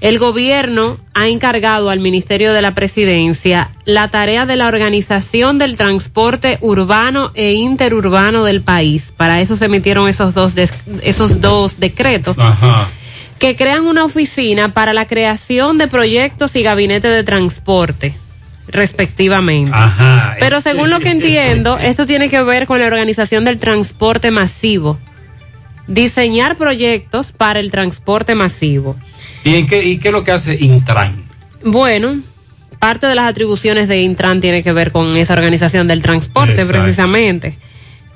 El 0.00 0.18
gobierno 0.18 0.98
ha 1.14 1.26
encargado 1.26 1.88
al 1.88 2.00
Ministerio 2.00 2.52
de 2.52 2.60
la 2.60 2.74
Presidencia 2.74 3.70
la 3.86 4.10
tarea 4.10 4.44
de 4.44 4.56
la 4.56 4.66
organización 4.66 5.58
del 5.58 5.78
transporte 5.78 6.58
urbano 6.60 7.32
e 7.34 7.54
interurbano 7.54 8.44
del 8.44 8.60
país. 8.60 9.12
Para 9.16 9.40
eso 9.40 9.56
se 9.56 9.64
emitieron 9.64 10.08
esos 10.08 10.34
dos, 10.34 10.52
esos 11.02 11.40
dos 11.40 11.80
decretos 11.80 12.36
Ajá. 12.38 12.88
que 13.38 13.56
crean 13.56 13.86
una 13.86 14.04
oficina 14.04 14.74
para 14.74 14.92
la 14.92 15.06
creación 15.06 15.78
de 15.78 15.88
proyectos 15.88 16.54
y 16.56 16.62
gabinete 16.62 17.08
de 17.08 17.24
transporte, 17.24 18.14
respectivamente. 18.68 19.72
Ajá. 19.74 20.36
Pero 20.38 20.60
según 20.60 20.90
lo 20.90 21.00
que 21.00 21.10
entiendo, 21.10 21.78
esto 21.78 22.06
tiene 22.06 22.28
que 22.28 22.42
ver 22.42 22.66
con 22.66 22.78
la 22.78 22.86
organización 22.86 23.44
del 23.44 23.58
transporte 23.58 24.30
masivo. 24.30 24.98
Diseñar 25.86 26.56
proyectos 26.56 27.32
para 27.32 27.60
el 27.60 27.70
transporte 27.70 28.34
masivo. 28.34 28.96
¿Y, 29.44 29.54
en 29.56 29.66
qué, 29.66 29.84
¿Y 29.84 29.98
qué 29.98 30.08
es 30.08 30.12
lo 30.12 30.24
que 30.24 30.32
hace 30.32 30.56
Intran? 30.58 31.24
Bueno, 31.64 32.20
parte 32.78 33.06
de 33.06 33.14
las 33.14 33.28
atribuciones 33.30 33.88
de 33.88 34.00
Intran 34.00 34.40
tiene 34.40 34.62
que 34.62 34.72
ver 34.72 34.90
con 34.90 35.16
esa 35.16 35.34
organización 35.34 35.86
del 35.86 36.02
transporte, 36.02 36.60
Exacto. 36.60 36.72
precisamente. 36.72 37.56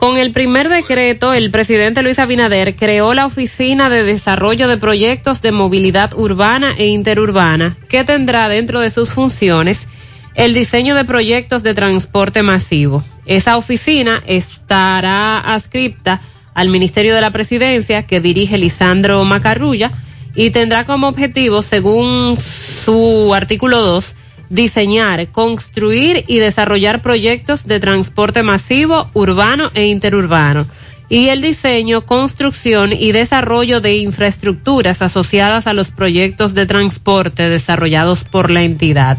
Con 0.01 0.17
el 0.17 0.33
primer 0.33 0.71
decreto, 0.71 1.35
el 1.35 1.51
presidente 1.51 2.03
Luis 2.03 2.19
Abinader 2.19 2.75
creó 2.75 3.13
la 3.13 3.27
Oficina 3.27 3.91
de 3.91 4.03
Desarrollo 4.03 4.67
de 4.67 4.79
Proyectos 4.79 5.43
de 5.43 5.53
Movilidad 5.53 6.15
Urbana 6.15 6.75
e 6.79 6.87
Interurbana, 6.87 7.77
que 7.87 8.03
tendrá 8.03 8.49
dentro 8.49 8.81
de 8.81 8.89
sus 8.89 9.11
funciones 9.11 9.87
el 10.35 10.55
diseño 10.55 10.95
de 10.95 11.05
proyectos 11.05 11.63
de 11.63 11.75
transporte 11.75 12.43
masivo. 12.43 13.03
Esa 13.27 13.57
oficina 13.57 14.23
estará 14.27 15.39
adscripta 15.39 16.21
al 16.55 16.69
Ministerio 16.69 17.15
de 17.15 17.21
la 17.21 17.31
Presidencia, 17.31 18.07
que 18.07 18.21
dirige 18.21 18.59
Lisandro 18.59 19.25
Macarrulla, 19.25 19.93
y 20.35 20.51
tendrá 20.51 20.85
como 20.85 21.09
objetivo, 21.09 21.63
según 21.63 22.37
su 22.39 23.33
artículo 23.35 23.81
2, 23.81 24.15
diseñar, 24.49 25.29
construir 25.29 26.25
y 26.27 26.39
desarrollar 26.39 27.03
proyectos 27.03 27.67
de 27.67 27.81
transporte 27.81 28.43
masivo, 28.43 29.09
urbano 29.15 29.71
e 29.75 29.87
interurbano. 29.87 30.67
Y 31.09 31.29
el 31.29 31.41
diseño, 31.41 32.07
construcción 32.07 32.93
y 32.93 33.11
desarrollo 33.11 33.81
de 33.81 33.97
infraestructuras 33.97 35.03
asociadas 35.03 35.67
a 35.67 35.73
los 35.73 35.91
proyectos 35.91 36.55
de 36.55 36.67
transporte 36.67 37.49
desarrollados 37.49 38.23
por 38.23 38.51
la 38.51 38.63
entidad. 38.63 39.19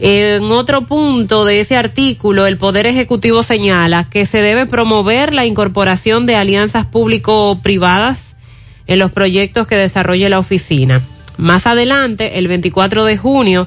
En 0.00 0.44
otro 0.44 0.86
punto 0.86 1.44
de 1.44 1.60
ese 1.60 1.76
artículo, 1.76 2.46
el 2.46 2.56
Poder 2.56 2.86
Ejecutivo 2.86 3.42
señala 3.42 4.08
que 4.08 4.26
se 4.26 4.40
debe 4.40 4.66
promover 4.66 5.34
la 5.34 5.44
incorporación 5.44 6.24
de 6.24 6.36
alianzas 6.36 6.86
público-privadas 6.86 8.36
en 8.86 9.00
los 9.00 9.10
proyectos 9.10 9.66
que 9.66 9.76
desarrolle 9.76 10.28
la 10.28 10.38
oficina. 10.38 11.02
Más 11.36 11.66
adelante, 11.66 12.38
el 12.38 12.46
24 12.46 13.04
de 13.04 13.16
junio, 13.16 13.66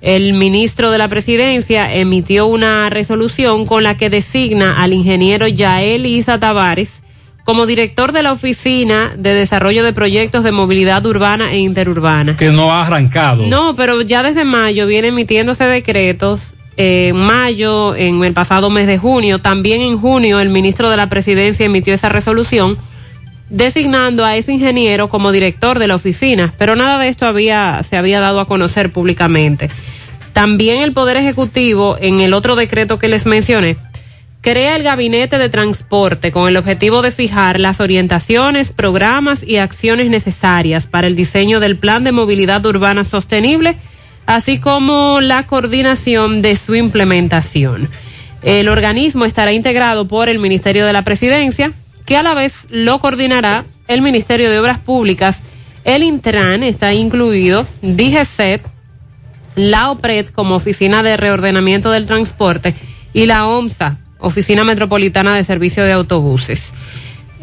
el 0.00 0.32
ministro 0.34 0.90
de 0.92 0.98
la 0.98 1.08
Presidencia 1.08 1.92
emitió 1.92 2.46
una 2.46 2.88
resolución 2.88 3.66
con 3.66 3.82
la 3.82 3.96
que 3.96 4.10
designa 4.10 4.82
al 4.82 4.92
ingeniero 4.92 5.48
Yael 5.48 6.06
Isa 6.06 6.38
Tavares 6.38 7.01
como 7.44 7.66
director 7.66 8.12
de 8.12 8.22
la 8.22 8.32
Oficina 8.32 9.12
de 9.16 9.34
Desarrollo 9.34 9.82
de 9.84 9.92
Proyectos 9.92 10.44
de 10.44 10.52
Movilidad 10.52 11.04
Urbana 11.04 11.52
e 11.52 11.58
Interurbana. 11.58 12.36
Que 12.36 12.50
no 12.52 12.72
ha 12.72 12.86
arrancado. 12.86 13.46
No, 13.46 13.74
pero 13.74 14.00
ya 14.02 14.22
desde 14.22 14.44
mayo 14.44 14.86
viene 14.86 15.08
emitiéndose 15.08 15.64
decretos. 15.64 16.54
eh, 16.76 17.08
En 17.08 17.16
mayo, 17.16 17.94
en 17.96 18.22
el 18.24 18.32
pasado 18.32 18.70
mes 18.70 18.86
de 18.86 18.96
junio, 18.98 19.38
también 19.40 19.80
en 19.82 19.98
junio, 19.98 20.40
el 20.40 20.48
ministro 20.50 20.88
de 20.88 20.96
la 20.96 21.08
Presidencia 21.08 21.66
emitió 21.66 21.92
esa 21.94 22.08
resolución 22.08 22.78
designando 23.50 24.24
a 24.24 24.36
ese 24.36 24.52
ingeniero 24.52 25.08
como 25.08 25.30
director 25.32 25.78
de 25.78 25.86
la 25.86 25.96
oficina, 25.96 26.54
pero 26.56 26.74
nada 26.76 26.98
de 26.98 27.08
esto 27.08 27.26
había 27.26 27.82
se 27.82 27.96
había 27.98 28.20
dado 28.20 28.40
a 28.40 28.46
conocer 28.46 28.90
públicamente. 28.90 29.68
También 30.32 30.80
el 30.80 30.92
Poder 30.94 31.18
Ejecutivo, 31.18 31.98
en 32.00 32.20
el 32.20 32.32
otro 32.32 32.56
decreto 32.56 32.98
que 32.98 33.08
les 33.08 33.26
mencioné, 33.26 33.76
crea 34.42 34.74
el 34.74 34.82
Gabinete 34.82 35.38
de 35.38 35.48
Transporte 35.48 36.32
con 36.32 36.48
el 36.48 36.56
objetivo 36.56 37.00
de 37.00 37.12
fijar 37.12 37.60
las 37.60 37.80
orientaciones, 37.80 38.72
programas 38.72 39.44
y 39.44 39.58
acciones 39.58 40.10
necesarias 40.10 40.88
para 40.88 41.06
el 41.06 41.14
diseño 41.14 41.60
del 41.60 41.78
Plan 41.78 42.02
de 42.02 42.10
Movilidad 42.10 42.66
Urbana 42.66 43.04
Sostenible, 43.04 43.76
así 44.26 44.58
como 44.58 45.20
la 45.20 45.46
coordinación 45.46 46.42
de 46.42 46.56
su 46.56 46.74
implementación. 46.74 47.88
El 48.42 48.68
organismo 48.68 49.24
estará 49.24 49.52
integrado 49.52 50.08
por 50.08 50.28
el 50.28 50.40
Ministerio 50.40 50.86
de 50.86 50.92
la 50.92 51.04
Presidencia, 51.04 51.72
que 52.04 52.16
a 52.16 52.24
la 52.24 52.34
vez 52.34 52.66
lo 52.68 52.98
coordinará 52.98 53.64
el 53.86 54.02
Ministerio 54.02 54.50
de 54.50 54.58
Obras 54.58 54.80
Públicas, 54.80 55.40
el 55.84 56.02
Intran 56.02 56.64
está 56.64 56.92
incluido, 56.94 57.64
DGCET, 57.82 58.62
la 59.54 59.90
OPRED 59.92 60.28
como 60.28 60.56
Oficina 60.56 61.04
de 61.04 61.16
Reordenamiento 61.16 61.92
del 61.92 62.06
Transporte 62.06 62.74
y 63.12 63.26
la 63.26 63.46
OMSA, 63.46 63.98
Oficina 64.22 64.64
Metropolitana 64.64 65.36
de 65.36 65.44
Servicio 65.44 65.84
de 65.84 65.92
Autobuses. 65.92 66.72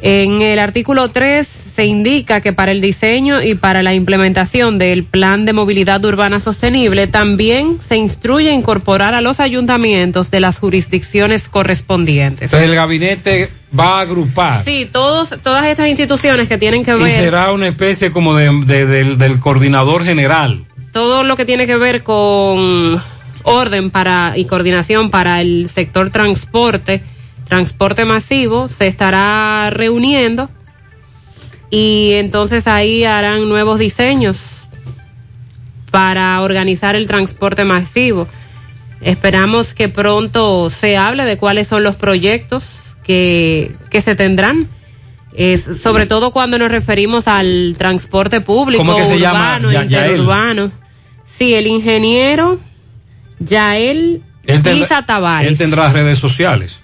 En 0.02 0.42
el 0.42 0.60
artículo 0.60 1.10
3 1.10 1.46
se 1.76 1.86
indica 1.86 2.40
que 2.40 2.54
para 2.54 2.72
el 2.72 2.80
diseño 2.80 3.42
y 3.42 3.56
para 3.56 3.84
la 3.84 3.94
implementación 3.94 4.78
del 4.78 5.04
Plan 5.04 5.44
de 5.46 5.52
Movilidad 5.54 6.04
Urbana 6.06 6.40
Sostenible 6.40 7.08
también 7.08 7.80
se 7.86 7.98
instruye 7.98 8.52
incorporar 8.52 9.14
a 9.14 9.20
los 9.22 9.42
ayuntamientos 9.42 10.32
de 10.32 10.40
las 10.40 10.58
jurisdicciones 10.60 11.50
correspondientes. 11.50 12.44
Entonces 12.44 12.70
el 12.70 12.76
gabinete 12.76 13.50
va 13.78 13.98
a 13.98 14.02
agrupar. 14.02 14.64
Sí, 14.64 14.88
todos, 14.92 15.36
todas 15.44 15.66
estas 15.66 15.90
instituciones 15.90 16.48
que 16.48 16.58
tienen 16.58 16.84
que 16.86 16.92
Y 16.92 17.04
ver 17.04 17.12
será 17.12 17.52
una 17.52 17.68
especie 17.68 18.12
como 18.12 18.36
de, 18.36 18.52
de- 18.66 18.86
del, 18.86 19.18
del 19.18 19.40
coordinador 19.40 20.06
general. 20.06 20.64
todo 20.94 21.24
lo 21.24 21.36
que 21.36 21.44
tiene 21.46 21.68
que 21.68 21.76
ver 21.76 22.04
con 22.04 23.02
orden 23.44 23.90
para 23.92 24.34
y 24.38 24.46
coordinación 24.46 25.10
para 25.12 25.42
el 25.42 25.70
sector 25.70 26.10
transporte, 26.12 27.02
transporte 27.48 28.06
masivo, 28.06 28.68
se 28.70 28.88
estará 28.88 29.70
reuniendo 29.72 30.50
y 31.70 32.12
entonces 32.14 32.68
ahí 32.68 33.04
harán 33.04 33.48
nuevos 33.50 33.80
diseños 33.80 34.38
para 35.92 36.42
organizar 36.42 36.96
el 36.96 37.08
transporte 37.08 37.64
masivo. 37.66 38.28
Esperamos 39.02 39.74
que 39.74 39.88
pronto 39.90 40.70
se 40.70 40.98
hable 40.98 41.24
de 41.26 41.38
cuáles 41.38 41.68
son 41.68 41.84
los 41.84 41.96
proyectos 41.96 42.64
que, 43.04 43.72
que 43.90 44.02
se 44.02 44.16
tendrán. 44.16 44.68
Es, 45.34 45.64
sobre 45.82 46.06
todo 46.06 46.32
cuando 46.32 46.58
nos 46.58 46.70
referimos 46.70 47.28
al 47.28 47.76
transporte 47.78 48.42
público, 48.42 48.84
¿Cómo 48.84 48.98
que 48.98 49.06
se 49.06 49.20
llama? 49.20 49.58
urbano, 49.58 49.72
Ya- 49.72 49.84
interurbano. 49.84 50.72
Sí, 51.26 51.54
el 51.54 51.68
ingeniero 51.68 52.60
Yael 53.40 54.22
Él 54.46 54.62
tendrá- 54.62 54.74
Isa 54.74 55.06
Tavares. 55.06 55.48
Él 55.48 55.58
tendrá 55.58 55.92
redes 55.92 56.20
sociales. 56.20 56.78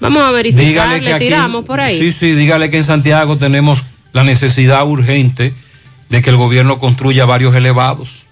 Vamos 0.00 0.22
a 0.22 0.30
verificar, 0.32 0.64
Dígale 0.66 0.98
que 1.00 1.04
le 1.06 1.12
aquí, 1.14 1.24
tiramos 1.26 1.64
por 1.64 1.80
ahí. 1.80 1.98
Sí, 1.98 2.12
sí, 2.12 2.32
dígale 2.34 2.70
que 2.70 2.78
en 2.78 2.84
Santiago 2.84 3.38
tenemos 3.38 3.84
la 4.12 4.22
necesidad 4.24 4.86
urgente 4.86 5.54
de 6.10 6.22
que 6.22 6.30
el 6.30 6.36
gobierno 6.36 6.78
construya 6.78 7.24
varios 7.24 7.54
elevados. 7.54 8.26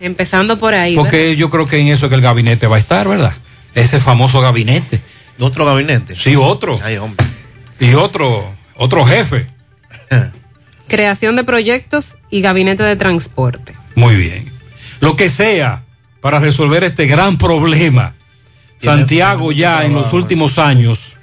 Empezando 0.00 0.58
por 0.58 0.74
ahí. 0.74 0.96
¿verdad? 0.96 1.04
Porque 1.10 1.36
yo 1.36 1.48
creo 1.50 1.66
que 1.66 1.78
en 1.78 1.88
eso 1.88 2.06
es 2.06 2.10
que 2.10 2.16
el 2.16 2.20
gabinete 2.20 2.66
va 2.66 2.76
a 2.76 2.78
estar, 2.80 3.06
¿verdad? 3.08 3.34
Ese 3.74 4.00
famoso 4.00 4.40
gabinete. 4.40 5.00
¿Otro 5.38 5.64
gabinete? 5.64 6.16
Sí, 6.16 6.34
otro. 6.36 6.78
Ay, 6.82 6.96
hombre. 6.96 7.24
Y 7.80 7.94
otro, 7.94 8.52
otro 8.76 9.04
jefe. 9.04 9.46
Creación 10.88 11.36
de 11.36 11.44
proyectos 11.44 12.16
y 12.30 12.40
gabinete 12.40 12.82
de 12.82 12.96
transporte. 12.96 13.74
Muy 13.94 14.16
bien. 14.16 14.50
Lo 15.00 15.16
que 15.16 15.30
sea 15.30 15.83
para 16.24 16.38
resolver 16.38 16.82
este 16.84 17.04
gran 17.04 17.36
problema. 17.36 18.14
Santiago 18.80 19.52
ya 19.52 19.84
en 19.84 19.92
los 19.92 20.14
últimos 20.14 20.58
años 20.58 21.18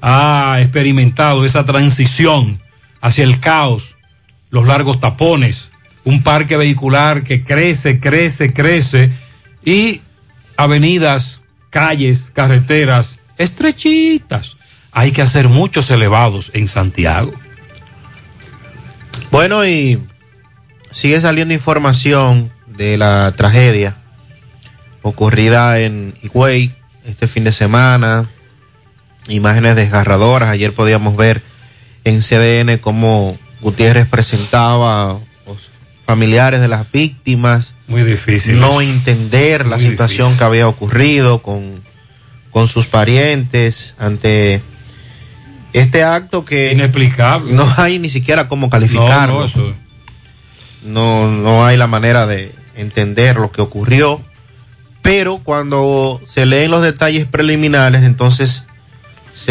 ha 0.00 0.56
experimentado 0.62 1.44
esa 1.44 1.66
transición 1.66 2.62
hacia 3.02 3.24
el 3.24 3.38
caos, 3.38 3.96
los 4.48 4.66
largos 4.66 4.98
tapones, 4.98 5.68
un 6.04 6.22
parque 6.22 6.56
vehicular 6.56 7.22
que 7.22 7.44
crece, 7.44 8.00
crece, 8.00 8.54
crece 8.54 9.10
y 9.62 10.00
avenidas, 10.56 11.42
calles, 11.68 12.30
carreteras 12.32 13.18
estrechitas. 13.36 14.56
Hay 14.90 15.12
que 15.12 15.20
hacer 15.20 15.48
muchos 15.50 15.90
elevados 15.90 16.50
en 16.54 16.66
Santiago. 16.66 17.34
Bueno, 19.30 19.66
y 19.66 20.00
sigue 20.92 21.20
saliendo 21.20 21.52
información 21.52 22.50
de 22.68 22.96
la 22.96 23.34
tragedia 23.36 23.98
ocurrida 25.08 25.78
en 25.80 26.14
Higüey 26.22 26.72
este 27.04 27.28
fin 27.28 27.44
de 27.44 27.52
semana. 27.52 28.28
Imágenes 29.28 29.76
desgarradoras. 29.76 30.50
Ayer 30.50 30.72
podíamos 30.72 31.16
ver 31.16 31.42
en 32.04 32.20
CDN 32.22 32.78
cómo 32.78 33.36
Gutiérrez 33.60 34.06
presentaba 34.08 35.02
a 35.10 35.18
los 35.46 35.70
familiares 36.04 36.60
de 36.60 36.68
las 36.68 36.90
víctimas. 36.90 37.74
Muy 37.88 38.02
difícil. 38.02 38.58
No 38.60 38.80
entender 38.80 39.66
la 39.66 39.78
situación 39.78 40.26
difícil. 40.28 40.38
que 40.38 40.44
había 40.44 40.68
ocurrido 40.68 41.40
con, 41.40 41.82
con 42.50 42.68
sus 42.68 42.86
parientes 42.86 43.94
ante 43.98 44.60
este 45.72 46.02
acto 46.04 46.44
que 46.44 46.72
inexplicable 46.72 47.52
no 47.52 47.70
hay 47.76 47.98
ni 47.98 48.08
siquiera 48.08 48.48
cómo 48.48 48.70
calificarlo 48.70 49.34
No, 49.34 49.40
no, 49.40 49.44
eso- 49.44 49.74
no, 50.84 51.30
no 51.30 51.66
hay 51.66 51.76
la 51.76 51.86
manera 51.86 52.26
de 52.26 52.52
entender 52.76 53.36
lo 53.36 53.50
que 53.50 53.60
ocurrió, 53.60 54.22
pero 55.06 55.38
cuando 55.38 56.20
se 56.26 56.46
leen 56.46 56.72
los 56.72 56.82
detalles 56.82 57.28
preliminares, 57.28 58.02
entonces 58.02 58.64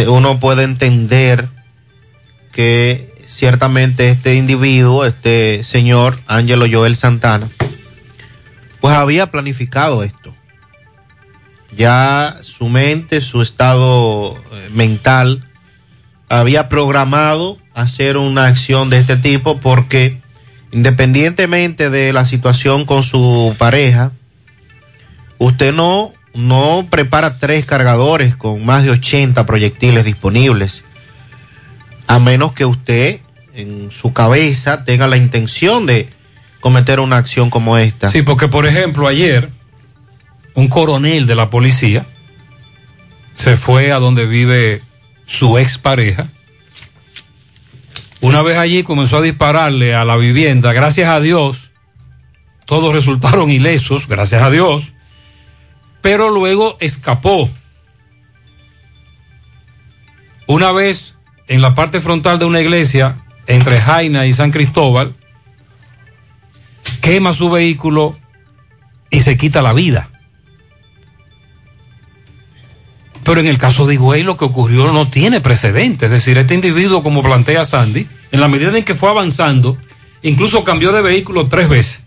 uno 0.05 0.37
puede 0.37 0.63
entender 0.63 1.47
que 2.51 3.09
ciertamente 3.29 4.09
este 4.09 4.35
individuo, 4.35 5.05
este 5.05 5.63
señor 5.63 6.19
Ángelo 6.27 6.65
Joel 6.69 6.97
Santana, 6.97 7.47
pues 8.81 8.97
había 8.97 9.31
planificado 9.31 10.03
esto. 10.03 10.35
Ya 11.73 12.35
su 12.41 12.67
mente, 12.67 13.21
su 13.21 13.41
estado 13.41 14.35
eh, 14.35 14.69
mental, 14.73 15.49
había 16.27 16.67
programado 16.67 17.57
hacer 17.73 18.17
una 18.17 18.47
acción 18.47 18.89
de 18.89 18.97
este 18.97 19.15
tipo 19.15 19.61
porque 19.61 20.19
independientemente 20.73 21.89
de 21.89 22.11
la 22.11 22.25
situación 22.25 22.83
con 22.83 23.03
su 23.03 23.55
pareja, 23.57 24.11
usted 25.37 25.73
no, 25.73 26.13
no 26.33 26.87
prepara 26.89 27.37
tres 27.37 27.65
cargadores 27.65 28.35
con 28.35 28.65
más 28.65 28.83
de 28.83 28.91
80 28.91 29.45
proyectiles 29.45 30.05
disponibles, 30.05 30.83
a 32.07 32.19
menos 32.19 32.53
que 32.53 32.65
usted 32.65 33.19
en 33.53 33.89
su 33.91 34.13
cabeza 34.13 34.83
tenga 34.83 35.07
la 35.07 35.17
intención 35.17 35.85
de 35.85 36.09
cometer 36.59 36.99
una 36.99 37.17
acción 37.17 37.49
como 37.49 37.77
esta. 37.77 38.09
Sí, 38.09 38.21
porque 38.21 38.47
por 38.47 38.65
ejemplo 38.65 39.07
ayer 39.07 39.49
un 40.55 40.67
coronel 40.67 41.25
de 41.25 41.35
la 41.35 41.49
policía 41.49 42.05
se 43.35 43.57
fue 43.57 43.91
a 43.91 43.99
donde 43.99 44.25
vive 44.25 44.81
su 45.27 45.57
expareja. 45.57 46.27
Una 48.21 48.41
vez 48.41 48.57
allí 48.57 48.83
comenzó 48.83 49.17
a 49.17 49.21
dispararle 49.21 49.93
a 49.93 50.05
la 50.05 50.15
vivienda. 50.15 50.73
Gracias 50.73 51.09
a 51.09 51.19
Dios, 51.19 51.71
todos 52.65 52.93
resultaron 52.93 53.51
ilesos, 53.51 54.07
gracias 54.07 54.41
a 54.41 54.49
Dios. 54.49 54.93
Pero 56.05 56.29
luego 56.29 56.77
escapó. 56.81 57.49
Una 60.45 60.71
vez 60.71 61.15
en 61.47 61.63
la 61.63 61.73
parte 61.73 61.99
frontal 61.99 62.37
de 62.37 62.45
una 62.45 62.61
iglesia, 62.61 63.23
entre 63.47 63.81
Jaina 63.81 64.27
y 64.27 64.33
San 64.33 64.51
Cristóbal, 64.51 65.15
quema 67.01 67.33
su 67.33 67.49
vehículo 67.49 68.15
y 69.09 69.21
se 69.21 69.35
quita 69.35 69.63
la 69.63 69.73
vida. 69.73 70.11
Pero 73.23 73.39
en 73.39 73.47
el 73.47 73.57
caso 73.57 73.87
de 73.87 73.95
Higüey 73.95 74.21
lo 74.21 74.37
que 74.37 74.45
ocurrió 74.45 74.93
no 74.93 75.07
tiene 75.07 75.41
precedente. 75.41 76.05
Es 76.05 76.11
decir, 76.11 76.37
este 76.37 76.53
individuo, 76.53 77.01
como 77.01 77.23
plantea 77.23 77.65
Sandy, 77.65 78.05
en 78.31 78.41
la 78.41 78.47
medida 78.47 78.77
en 78.77 78.85
que 78.85 78.93
fue 78.93 79.09
avanzando, 79.09 79.75
incluso 80.21 80.63
cambió 80.63 80.91
de 80.91 81.01
vehículo 81.01 81.47
tres 81.47 81.67
veces. 81.67 82.04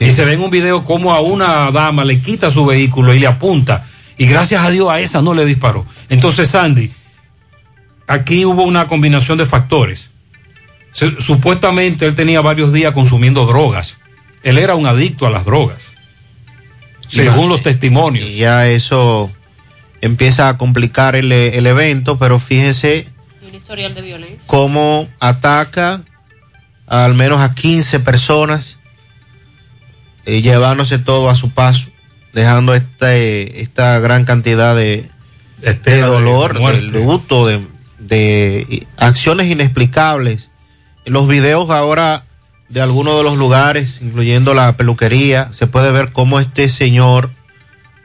Y 0.00 0.10
se 0.12 0.24
ve 0.24 0.32
en 0.34 0.40
un 0.40 0.50
video 0.50 0.84
como 0.84 1.12
a 1.12 1.20
una 1.20 1.70
dama 1.70 2.04
le 2.04 2.20
quita 2.20 2.50
su 2.50 2.64
vehículo 2.66 3.14
y 3.14 3.18
le 3.20 3.26
apunta. 3.26 3.84
Y 4.16 4.26
gracias 4.26 4.64
a 4.64 4.70
Dios 4.70 4.88
a 4.90 5.00
esa 5.00 5.22
no 5.22 5.34
le 5.34 5.44
disparó. 5.44 5.84
Entonces, 6.08 6.48
Sandy, 6.50 6.90
aquí 8.06 8.44
hubo 8.44 8.62
una 8.64 8.86
combinación 8.86 9.38
de 9.38 9.46
factores. 9.46 10.08
Se- 10.92 11.20
supuestamente 11.20 12.06
él 12.06 12.14
tenía 12.14 12.40
varios 12.40 12.72
días 12.72 12.92
consumiendo 12.92 13.46
drogas. 13.46 13.96
Él 14.42 14.58
era 14.58 14.74
un 14.74 14.86
adicto 14.86 15.26
a 15.26 15.30
las 15.30 15.44
drogas. 15.44 15.94
Según 17.08 17.48
los 17.48 17.62
testimonios. 17.62 18.28
Y 18.30 18.36
ya 18.38 18.68
eso 18.68 19.30
empieza 20.00 20.48
a 20.48 20.58
complicar 20.58 21.16
el, 21.16 21.30
el 21.32 21.66
evento, 21.66 22.18
pero 22.18 22.40
historial 23.52 23.94
de 23.94 24.02
violencia. 24.02 24.38
cómo 24.46 25.08
ataca 25.20 26.02
a 26.86 27.04
al 27.04 27.14
menos 27.14 27.40
a 27.40 27.54
15 27.54 28.00
personas, 28.00 28.76
eh, 30.26 30.42
llevándose 30.42 30.98
todo 30.98 31.30
a 31.30 31.36
su 31.36 31.50
paso, 31.50 31.88
dejando 32.32 32.74
este, 32.74 33.60
esta 33.62 33.98
gran 33.98 34.24
cantidad 34.24 34.74
de, 34.74 35.08
de 35.60 36.00
dolor, 36.00 36.54
de, 36.54 36.60
muerte. 36.60 37.04
luto, 37.04 37.46
de, 37.46 37.60
de 37.98 38.86
acciones 38.96 39.50
inexplicables. 39.50 40.50
En 41.04 41.12
los 41.12 41.28
videos 41.28 41.70
ahora 41.70 42.24
de 42.68 42.80
algunos 42.80 43.16
de 43.16 43.22
los 43.22 43.36
lugares, 43.36 44.00
incluyendo 44.00 44.54
la 44.54 44.76
peluquería, 44.76 45.52
se 45.52 45.66
puede 45.66 45.90
ver 45.90 46.12
cómo 46.12 46.40
este 46.40 46.68
señor, 46.68 47.30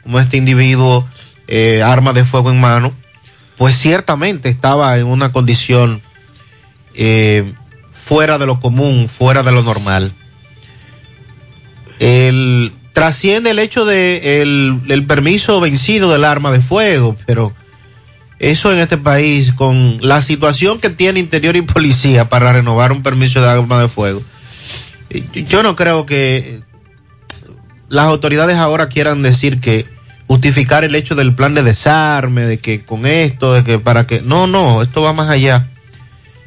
cómo 0.03 0.19
este 0.19 0.37
individuo, 0.37 1.07
eh, 1.47 1.81
arma 1.81 2.13
de 2.13 2.25
fuego 2.25 2.51
en 2.51 2.59
mano, 2.59 2.93
pues 3.57 3.75
ciertamente 3.75 4.49
estaba 4.49 4.97
en 4.97 5.07
una 5.07 5.31
condición 5.31 6.01
eh, 6.93 7.51
fuera 7.91 8.37
de 8.37 8.45
lo 8.45 8.59
común, 8.59 9.09
fuera 9.09 9.43
de 9.43 9.51
lo 9.51 9.63
normal. 9.63 10.13
El, 11.99 12.71
trasciende 12.93 13.51
el 13.51 13.59
hecho 13.59 13.85
de 13.85 14.41
el, 14.41 14.81
el 14.87 15.05
permiso 15.05 15.59
vencido 15.59 16.11
del 16.11 16.25
arma 16.25 16.51
de 16.51 16.59
fuego, 16.59 17.15
pero 17.25 17.53
eso 18.39 18.71
en 18.71 18.79
este 18.79 18.97
país, 18.97 19.51
con 19.51 19.99
la 20.01 20.21
situación 20.21 20.79
que 20.79 20.89
tiene 20.89 21.19
Interior 21.19 21.55
y 21.57 21.61
Policía 21.61 22.29
para 22.29 22.53
renovar 22.53 22.91
un 22.91 23.03
permiso 23.03 23.41
de 23.41 23.49
arma 23.49 23.81
de 23.81 23.89
fuego, 23.89 24.21
eh, 25.09 25.23
yo 25.45 25.61
no 25.61 25.75
creo 25.75 26.05
que 26.05 26.61
las 27.89 28.05
autoridades 28.05 28.57
ahora 28.57 28.87
quieran 28.87 29.21
decir 29.21 29.59
que 29.59 29.85
justificar 30.27 30.83
el 30.83 30.95
hecho 30.95 31.15
del 31.15 31.33
plan 31.33 31.53
de 31.53 31.63
desarme, 31.63 32.43
de 32.43 32.59
que 32.59 32.85
con 32.85 33.05
esto, 33.05 33.53
de 33.53 33.63
que 33.63 33.79
para 33.79 34.05
que... 34.05 34.21
No, 34.21 34.45
no, 34.45 34.81
esto 34.83 35.01
va 35.01 35.11
más 35.11 35.29
allá. 35.29 35.67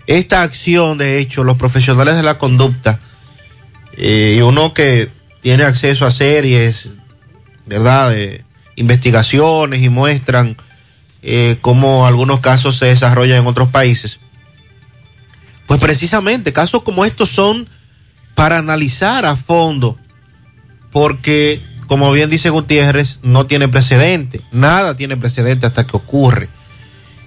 Esta 0.06 0.42
acción, 0.42 0.98
de 0.98 1.18
hecho, 1.18 1.44
los 1.44 1.56
profesionales 1.56 2.16
de 2.16 2.22
la 2.22 2.38
conducta, 2.38 3.00
eh, 3.96 4.36
y 4.38 4.40
uno 4.40 4.72
que 4.72 5.10
tiene 5.42 5.64
acceso 5.64 6.06
a 6.06 6.10
series, 6.10 6.88
¿verdad? 7.66 8.10
De 8.10 8.44
investigaciones 8.76 9.82
y 9.82 9.88
muestran 9.88 10.56
eh, 11.22 11.58
cómo 11.60 12.06
algunos 12.06 12.40
casos 12.40 12.78
se 12.78 12.86
desarrollan 12.86 13.40
en 13.40 13.46
otros 13.46 13.68
países. 13.68 14.18
Pues 15.66 15.80
precisamente 15.80 16.52
casos 16.52 16.82
como 16.82 17.04
estos 17.04 17.28
son 17.28 17.68
para 18.34 18.58
analizar 18.58 19.26
a 19.26 19.36
fondo, 19.36 19.98
porque 20.90 21.60
como 21.86 22.10
bien 22.12 22.30
dice 22.30 22.50
Gutiérrez, 22.50 23.20
no 23.22 23.46
tiene 23.46 23.68
precedente, 23.68 24.40
nada 24.50 24.96
tiene 24.96 25.16
precedente 25.16 25.66
hasta 25.66 25.86
que 25.86 25.96
ocurre. 25.96 26.48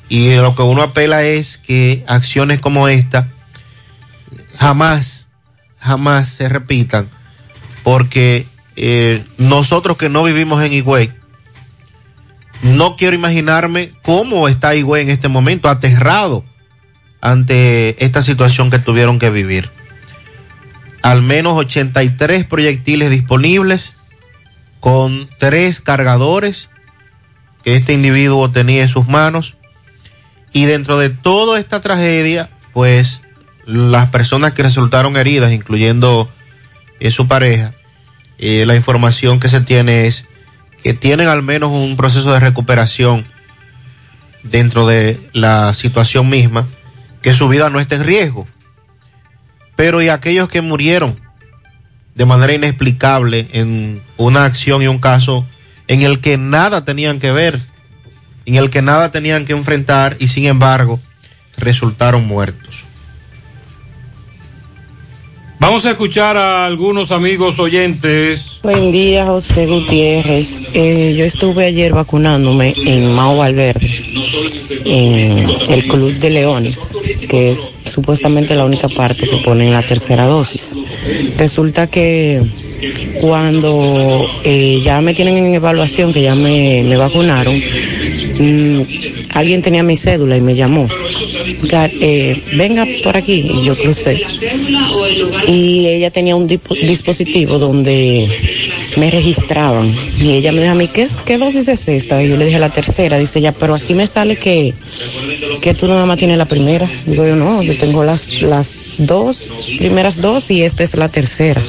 Y 0.09 0.35
lo 0.35 0.55
que 0.55 0.61
uno 0.61 0.81
apela 0.81 1.23
es 1.23 1.57
que 1.57 2.03
acciones 2.07 2.59
como 2.59 2.87
esta 2.87 3.27
jamás, 4.57 5.27
jamás 5.79 6.27
se 6.27 6.49
repitan, 6.49 7.09
porque 7.85 8.47
eh, 8.75 9.23
nosotros 9.37 9.95
que 9.95 10.09
no 10.09 10.23
vivimos 10.23 10.61
en 10.63 10.73
Higüey, 10.73 11.11
no 12.63 12.97
quiero 12.97 13.15
imaginarme 13.15 13.91
cómo 14.01 14.47
está 14.47 14.75
Higüey 14.75 15.03
en 15.03 15.11
este 15.11 15.27
momento, 15.27 15.69
aterrado, 15.69 16.43
ante 17.21 18.03
esta 18.03 18.23
situación 18.23 18.71
que 18.71 18.79
tuvieron 18.79 19.19
que 19.19 19.29
vivir. 19.29 19.69
Al 21.03 21.21
menos 21.21 21.53
83 21.59 22.45
proyectiles 22.45 23.11
disponibles 23.11 23.93
con 24.79 25.29
tres 25.37 25.79
cargadores 25.79 26.69
que 27.63 27.75
este 27.75 27.93
individuo 27.93 28.49
tenía 28.49 28.81
en 28.81 28.89
sus 28.89 29.07
manos. 29.07 29.53
Y 30.53 30.65
dentro 30.65 30.97
de 30.97 31.11
toda 31.11 31.59
esta 31.59 31.81
tragedia, 31.81 32.49
pues 32.73 33.21
las 33.67 34.09
personas 34.09 34.53
que 34.53 34.63
resultaron 34.63 35.17
heridas, 35.17 35.51
incluyendo 35.51 36.31
eh, 36.99 37.11
su 37.11 37.27
pareja, 37.27 37.73
la 38.37 38.75
información 38.75 39.39
que 39.39 39.49
se 39.49 39.61
tiene 39.61 40.07
es 40.07 40.25
que 40.83 40.93
tienen 40.93 41.27
al 41.27 41.41
menos 41.41 41.71
un 41.71 41.97
proceso 41.97 42.31
de 42.31 42.39
recuperación 42.39 43.25
dentro 44.43 44.85
de 44.85 45.19
la 45.33 45.73
situación 45.73 46.29
misma, 46.29 46.67
que 47.21 47.33
su 47.33 47.47
vida 47.49 47.69
no 47.69 47.79
esté 47.79 47.95
en 47.95 48.03
riesgo. 48.03 48.47
Pero 49.75 50.01
y 50.01 50.09
aquellos 50.09 50.49
que 50.49 50.61
murieron 50.61 51.19
de 52.13 52.25
manera 52.25 52.53
inexplicable 52.53 53.47
en 53.51 54.01
una 54.17 54.45
acción 54.45 54.81
y 54.81 54.87
un 54.87 54.99
caso 54.99 55.45
en 55.87 56.01
el 56.01 56.19
que 56.19 56.37
nada 56.37 56.85
tenían 56.85 57.19
que 57.19 57.31
ver, 57.31 57.59
en 58.45 58.55
el 58.55 58.69
que 58.69 58.81
nada 58.81 59.11
tenían 59.11 59.45
que 59.45 59.53
enfrentar 59.53 60.15
y 60.19 60.27
sin 60.27 60.45
embargo 60.45 60.99
resultaron 61.57 62.25
muertos. 62.25 62.74
Vamos 65.67 65.83
a 65.85 65.89
escuchar 65.89 66.37
a 66.37 66.63
algunos 66.63 67.09
amigos 67.09 67.57
oyentes. 67.57 68.59
Buen 68.61 68.91
día, 68.91 69.25
José 69.25 69.65
Gutiérrez. 69.65 70.69
Eh, 70.75 71.15
yo 71.17 71.25
estuve 71.25 71.65
ayer 71.65 71.91
vacunándome 71.91 72.75
en 72.85 73.11
Mao 73.15 73.37
Valverde, 73.37 73.89
en 74.85 75.39
el 75.69 75.87
Club 75.87 76.11
de 76.19 76.29
Leones, 76.29 76.99
que 77.27 77.49
es 77.49 77.73
supuestamente 77.83 78.53
la 78.53 78.63
única 78.63 78.87
parte 78.89 79.27
que 79.27 79.37
ponen 79.37 79.71
la 79.71 79.81
tercera 79.81 80.27
dosis. 80.27 80.75
Resulta 81.39 81.87
que 81.87 82.43
cuando 83.21 84.23
eh, 84.45 84.81
ya 84.83 85.01
me 85.01 85.15
tienen 85.15 85.37
en 85.37 85.55
evaluación, 85.55 86.13
que 86.13 86.21
ya 86.21 86.35
me, 86.35 86.83
me 86.83 86.95
vacunaron, 86.95 87.59
mm, 88.39 88.81
alguien 89.33 89.61
tenía 89.61 89.83
mi 89.83 89.95
cédula 89.97 90.37
y 90.37 90.41
me 90.41 90.55
llamó. 90.55 90.87
Eh, 92.01 92.41
venga 92.53 92.85
por 93.03 93.17
aquí, 93.17 93.45
y 93.49 93.65
yo 93.65 93.77
crucé. 93.77 94.21
Y 95.47 95.87
ella 95.87 96.11
tenía 96.11 96.35
un 96.35 96.47
dispo- 96.47 96.75
dispositivo 96.79 97.59
donde 97.59 98.27
me 98.97 99.11
registraban. 99.11 99.91
Y 100.21 100.33
ella 100.33 100.51
me 100.51 100.61
dijo 100.61 100.71
a 100.71 100.75
mí 100.75 100.87
¿qué, 100.87 101.07
qué 101.25 101.37
dosis 101.37 101.67
es 101.67 101.87
esta? 101.87 102.23
y 102.23 102.29
yo 102.29 102.37
le 102.37 102.45
dije 102.45 102.59
la 102.59 102.69
tercera 102.71 103.17
dice 103.17 103.39
ella 103.39 103.51
pero 103.51 103.75
aquí 103.75 103.93
me 103.93 104.07
sale 104.07 104.37
que 104.37 104.73
que 105.61 105.73
tú 105.73 105.87
nada 105.87 106.05
más 106.05 106.17
tienes 106.17 106.37
la 106.37 106.45
primera 106.45 106.87
digo 107.05 107.25
yo 107.25 107.35
no 107.35 107.61
yo 107.61 107.73
tengo 107.77 108.03
las 108.03 108.41
las 108.43 108.95
dos 108.99 109.47
primeras 109.79 110.21
dos 110.21 110.49
y 110.51 110.61
esta 110.63 110.83
es 110.83 110.95
la 110.95 111.09
tercera 111.09 111.61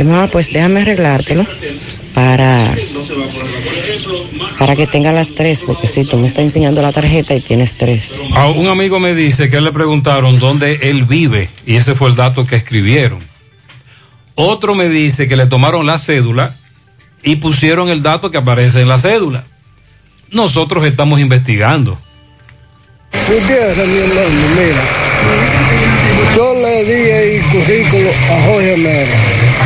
y 0.00 0.04
mamá 0.04 0.28
pues 0.28 0.50
déjame 0.50 0.80
arreglártelo 0.80 1.44
para 2.14 2.70
para 4.58 4.74
que 4.74 4.86
tenga 4.86 5.12
las 5.12 5.34
tres 5.34 5.62
porque 5.66 5.86
si 5.86 6.04
tú 6.04 6.16
me 6.16 6.26
estás 6.26 6.44
enseñando 6.44 6.80
la 6.80 6.90
tarjeta 6.90 7.34
y 7.34 7.40
tienes 7.40 7.76
tres 7.76 8.22
A 8.34 8.48
un 8.48 8.68
amigo 8.68 8.98
me 8.98 9.14
dice 9.14 9.50
que 9.50 9.60
le 9.60 9.72
preguntaron 9.72 10.38
dónde 10.38 10.78
él 10.82 11.04
vive 11.04 11.50
y 11.66 11.76
ese 11.76 11.94
fue 11.94 12.08
el 12.08 12.16
dato 12.16 12.46
que 12.46 12.56
escribieron. 12.56 13.18
Otro 14.34 14.74
me 14.74 14.88
dice 14.88 15.28
que 15.28 15.36
le 15.36 15.46
tomaron 15.46 15.84
la 15.84 15.98
cédula 15.98 16.56
y 17.22 17.36
pusieron 17.36 17.90
el 17.90 18.02
dato 18.02 18.30
que 18.30 18.38
aparece 18.38 18.80
en 18.80 18.88
la 18.88 18.98
cédula. 18.98 19.44
Nosotros 20.30 20.84
estamos 20.86 21.20
investigando. 21.20 21.98
Gutiérrez, 23.12 23.88
mi 23.88 23.98
hermano, 23.98 24.48
mira. 24.56 25.69
Di 26.84 26.92
el 27.10 27.42
currículo 27.52 28.10
a 28.30 28.42
Jorge 28.46 28.76
Mera. 28.76 29.16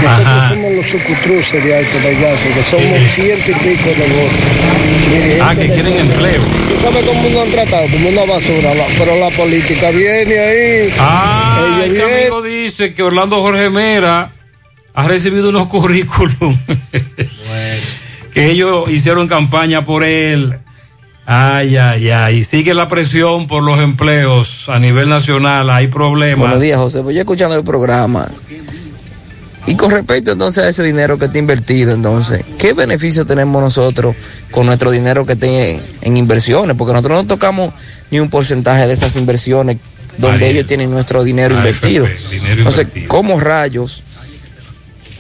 Nosotros 0.03 0.27
Ajá. 0.27 0.49
somos 0.49 0.73
los 0.75 0.87
sucutruces 0.87 1.65
de 1.65 1.77
Alto 1.77 1.97
Vallazo, 2.05 2.49
que 2.55 2.63
somos 2.63 3.13
ciento 3.15 3.51
y 3.51 3.55
pico 3.55 3.89
de 3.89 4.07
votos. 4.15 5.41
Ah, 5.43 5.55
que 5.55 5.67
quieren 5.69 5.97
empleo. 5.97 6.43
¿Tú 6.43 6.83
sabes 6.83 7.05
cómo 7.07 7.29
nos 7.31 7.43
han 7.47 7.51
tratado? 7.53 7.87
Como 7.89 8.09
una 8.09 8.25
basura, 8.25 8.75
la- 8.75 8.87
pero 8.99 9.17
la 9.17 9.31
política 9.31 9.91
viene 9.91 10.39
ahí. 10.39 10.95
Ah, 10.99 11.81
Ellos 11.85 11.97
este 11.97 12.03
amigo 12.21 12.43
dice 12.43 12.95
que 12.95 13.03
Orlando 13.03 13.41
Jorge 13.41 13.71
Mera 13.71 14.33
ha 14.95 15.09
recibido 15.09 15.51
unos 15.51 15.67
currículum. 15.69 16.59
que 18.33 18.51
ellos 18.51 18.91
hicieron 18.91 19.29
campaña 19.29 19.85
por 19.85 20.03
él. 20.05 20.59
Ay, 21.27 21.77
ay, 21.77 22.11
ay. 22.11 22.45
Sigue 22.45 22.75
la 22.75 22.89
presión 22.89 23.47
por 23.47 23.63
los 23.63 23.81
empleos 23.81 24.69
a 24.69 24.79
nivel 24.79 25.09
nacional. 25.09 25.71
Hay 25.71 25.89
problemas. 25.89 26.41
Buenos 26.41 26.61
días, 26.61 26.79
José. 26.79 27.01
Voy 27.01 27.19
escuchando 27.19 27.57
el 27.57 27.65
programa. 27.65 28.29
Y 29.67 29.77
con 29.77 29.91
respecto 29.91 30.33
entonces 30.33 30.63
a 30.63 30.69
ese 30.69 30.83
dinero 30.83 31.19
que 31.19 31.25
está 31.25 31.39
invertido, 31.39 31.95
entonces, 31.95 32.45
¿qué 32.59 32.75
beneficio 32.75 33.25
tenemos 33.25 33.63
nosotros 33.63 34.15
con 34.51 34.67
nuestro 34.67 34.91
dinero 34.91 35.25
que 35.25 35.33
esté 35.33 35.81
en 36.03 36.17
inversiones? 36.19 36.77
Porque 36.77 36.93
nosotros 36.93 37.23
no 37.23 37.27
tocamos 37.27 37.73
ni 38.11 38.21
un 38.21 38.29
porcentaje 38.29 38.87
de 38.87 38.93
esas 38.93 39.17
inversiones 39.17 39.79
donde 40.19 40.51
ellos 40.51 40.67
tienen 40.67 40.91
nuestro 40.91 41.25
dinero 41.25 41.55
invertido. 41.55 42.07
Entonces, 42.31 42.89
¿cómo 43.09 43.41
rayos 43.41 44.03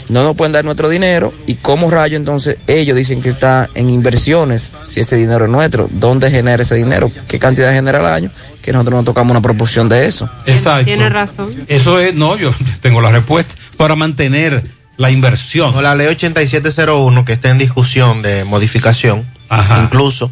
no 0.08 0.22
nos 0.22 0.36
pueden 0.36 0.52
dar 0.52 0.64
nuestro 0.64 0.88
dinero? 0.88 1.32
¿Y 1.46 1.54
cómo 1.54 1.90
rayos 1.90 2.18
entonces 2.18 2.58
ellos 2.66 2.96
dicen 2.96 3.22
que 3.22 3.30
está 3.30 3.68
en 3.74 3.90
inversiones 3.90 4.72
si 4.84 5.00
ese 5.00 5.16
dinero 5.16 5.44
es 5.46 5.50
nuestro? 5.50 5.88
¿Dónde 5.90 6.30
genera 6.30 6.62
ese 6.62 6.74
dinero? 6.74 7.10
¿Qué 7.28 7.38
cantidad 7.38 7.72
genera 7.72 8.00
al 8.00 8.06
año? 8.06 8.30
Que 8.62 8.72
nosotros 8.72 9.00
no 9.00 9.04
tocamos 9.04 9.30
una 9.30 9.40
proporción 9.40 9.88
de 9.88 10.06
eso. 10.06 10.28
Exacto. 10.46 10.84
Tiene 10.84 11.08
razón. 11.08 11.50
Eso 11.68 11.98
es, 11.98 12.14
no, 12.14 12.36
yo 12.36 12.52
tengo 12.80 13.00
la 13.00 13.10
respuesta. 13.10 13.54
Para 13.76 13.96
mantener 13.96 14.64
la 14.96 15.10
inversión. 15.10 15.74
No, 15.74 15.82
la 15.82 15.94
ley 15.94 16.06
8701 16.08 17.24
que 17.24 17.32
está 17.32 17.50
en 17.50 17.58
discusión 17.58 18.22
de 18.22 18.44
modificación, 18.44 19.26
incluso 19.82 20.30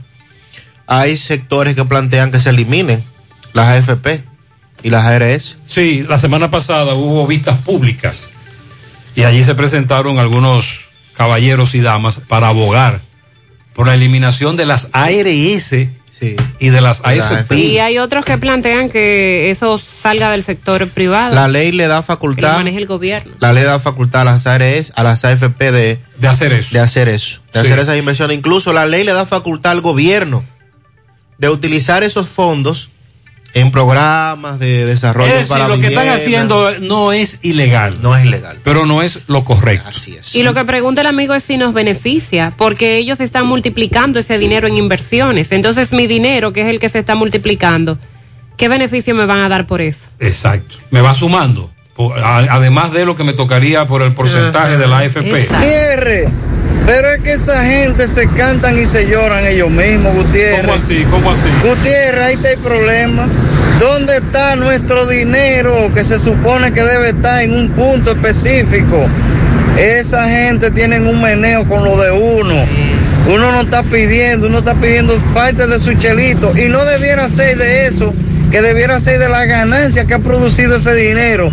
hay 0.86 1.16
sectores 1.16 1.74
que 1.74 1.84
plantean 1.84 2.30
que 2.30 2.38
se 2.38 2.50
eliminen 2.50 3.02
las 3.52 3.68
AFP 3.68 4.22
y 4.82 4.90
las 4.90 5.04
ARS. 5.06 5.56
Sí, 5.64 6.04
la 6.08 6.18
semana 6.18 6.50
pasada 6.50 6.94
hubo 6.94 7.26
vistas 7.26 7.58
públicas 7.62 8.30
y 9.14 9.22
allí 9.24 9.44
se 9.44 9.54
presentaron 9.54 10.18
algunos 10.18 10.66
caballeros 11.16 11.74
y 11.74 11.80
damas 11.80 12.18
para 12.28 12.48
abogar 12.48 13.00
por 13.74 13.86
la 13.86 13.94
eliminación 13.94 14.56
de 14.56 14.66
las 14.66 14.88
ARS 14.92 15.72
y 16.60 16.68
de 16.68 16.80
las 16.80 17.00
AFP. 17.04 17.52
Y 17.56 17.78
hay 17.80 17.98
otros 17.98 18.24
que 18.24 18.38
plantean 18.38 18.88
que 18.88 19.50
eso 19.50 19.78
salga 19.80 20.30
del 20.30 20.44
sector 20.44 20.88
privado. 20.88 21.34
La 21.34 21.48
ley 21.48 21.72
le 21.72 21.88
da 21.88 22.00
que 22.00 22.06
facultad, 22.06 22.58
maneje 22.58 22.78
el 22.78 22.86
gobierno. 22.86 23.32
la 23.40 23.52
ley 23.52 23.64
da 23.64 23.80
facultad 23.80 24.20
a 24.20 24.24
las 24.24 24.46
ARS, 24.46 24.92
a 24.94 25.02
las 25.02 25.24
AFP 25.24 25.72
de, 25.72 25.98
de 26.18 26.28
hacer 26.28 26.52
eso. 26.52 26.68
De 26.72 26.78
hacer 26.78 27.08
eso, 27.08 27.40
de 27.52 27.60
Sí. 27.60 27.66
hacer 27.66 27.78
esas 27.80 27.98
inversiones. 27.98 28.36
Incluso 28.38 28.72
la 28.72 28.86
ley 28.86 29.02
le 29.04 29.12
da 29.14 29.26
facultad 29.26 29.72
al 29.72 29.80
gobierno 29.80 30.44
de 31.38 31.48
utilizar 31.48 32.04
esos 32.04 32.28
fondos 32.28 32.90
en 33.54 33.70
programas 33.70 34.58
de 34.58 34.86
desarrollo 34.86 35.28
Es 35.28 35.34
decir, 35.34 35.48
para 35.48 35.68
lo 35.68 35.78
que 35.78 35.88
están 35.88 36.08
haciendo 36.08 36.70
no 36.80 37.12
es 37.12 37.38
ilegal. 37.42 37.98
No 38.00 38.16
es 38.16 38.24
ilegal. 38.24 38.58
Pero 38.64 38.86
no 38.86 39.02
es 39.02 39.20
lo 39.26 39.44
correcto. 39.44 39.88
Así 39.88 40.16
es. 40.16 40.34
Y 40.34 40.42
lo 40.42 40.54
que 40.54 40.64
pregunta 40.64 41.02
el 41.02 41.06
amigo 41.06 41.34
es 41.34 41.44
si 41.44 41.56
nos 41.56 41.74
beneficia, 41.74 42.52
porque 42.56 42.96
ellos 42.96 43.20
están 43.20 43.46
multiplicando 43.46 44.18
ese 44.18 44.38
dinero 44.38 44.68
en 44.68 44.76
inversiones. 44.76 45.52
Entonces 45.52 45.92
mi 45.92 46.06
dinero, 46.06 46.52
que 46.52 46.62
es 46.62 46.68
el 46.68 46.78
que 46.78 46.88
se 46.88 46.98
está 46.98 47.14
multiplicando, 47.14 47.98
¿qué 48.56 48.68
beneficio 48.68 49.14
me 49.14 49.26
van 49.26 49.40
a 49.40 49.48
dar 49.48 49.66
por 49.66 49.80
eso? 49.80 50.00
Exacto. 50.18 50.76
Me 50.90 51.00
va 51.00 51.14
sumando. 51.14 51.70
Además 52.24 52.92
de 52.92 53.04
lo 53.04 53.16
que 53.16 53.24
me 53.24 53.34
tocaría 53.34 53.86
por 53.86 54.02
el 54.02 54.12
porcentaje 54.12 54.78
de 54.78 54.86
la 54.86 54.98
AFP. 54.98 55.46
Gutiérrez, 55.46 56.28
pero 56.86 57.12
es 57.12 57.22
que 57.22 57.32
esa 57.32 57.64
gente 57.64 58.06
se 58.06 58.26
cantan 58.28 58.78
y 58.78 58.86
se 58.86 59.06
lloran 59.06 59.46
ellos 59.46 59.70
mismos, 59.70 60.14
Gutiérrez. 60.14 60.60
¿Cómo 60.60 60.74
así? 60.74 61.06
¿Cómo 61.10 61.30
así? 61.30 61.48
Gutiérrez, 61.62 62.20
ahí 62.20 62.34
está 62.34 62.50
el 62.50 62.58
problema. 62.58 63.28
¿Dónde 63.78 64.16
está 64.16 64.56
nuestro 64.56 65.06
dinero 65.06 65.90
que 65.94 66.04
se 66.04 66.18
supone 66.18 66.72
que 66.72 66.82
debe 66.82 67.10
estar 67.10 67.42
en 67.42 67.54
un 67.54 67.70
punto 67.70 68.12
específico? 68.12 69.06
Esa 69.78 70.28
gente 70.28 70.70
tiene 70.70 71.00
un 71.00 71.20
meneo 71.20 71.66
con 71.66 71.84
lo 71.84 72.00
de 72.00 72.10
uno. 72.10 72.54
Uno 73.26 73.52
no 73.52 73.60
está 73.62 73.82
pidiendo, 73.82 74.48
uno 74.48 74.58
está 74.58 74.74
pidiendo 74.74 75.16
parte 75.32 75.66
de 75.66 75.78
su 75.78 75.94
chelito 75.94 76.56
y 76.56 76.68
no 76.68 76.84
debiera 76.84 77.28
ser 77.28 77.56
de 77.56 77.86
eso, 77.86 78.12
que 78.50 78.60
debiera 78.60 78.98
ser 78.98 79.20
de 79.20 79.28
la 79.28 79.44
ganancia 79.44 80.04
que 80.04 80.14
ha 80.14 80.18
producido 80.18 80.76
ese 80.76 80.94
dinero, 80.94 81.50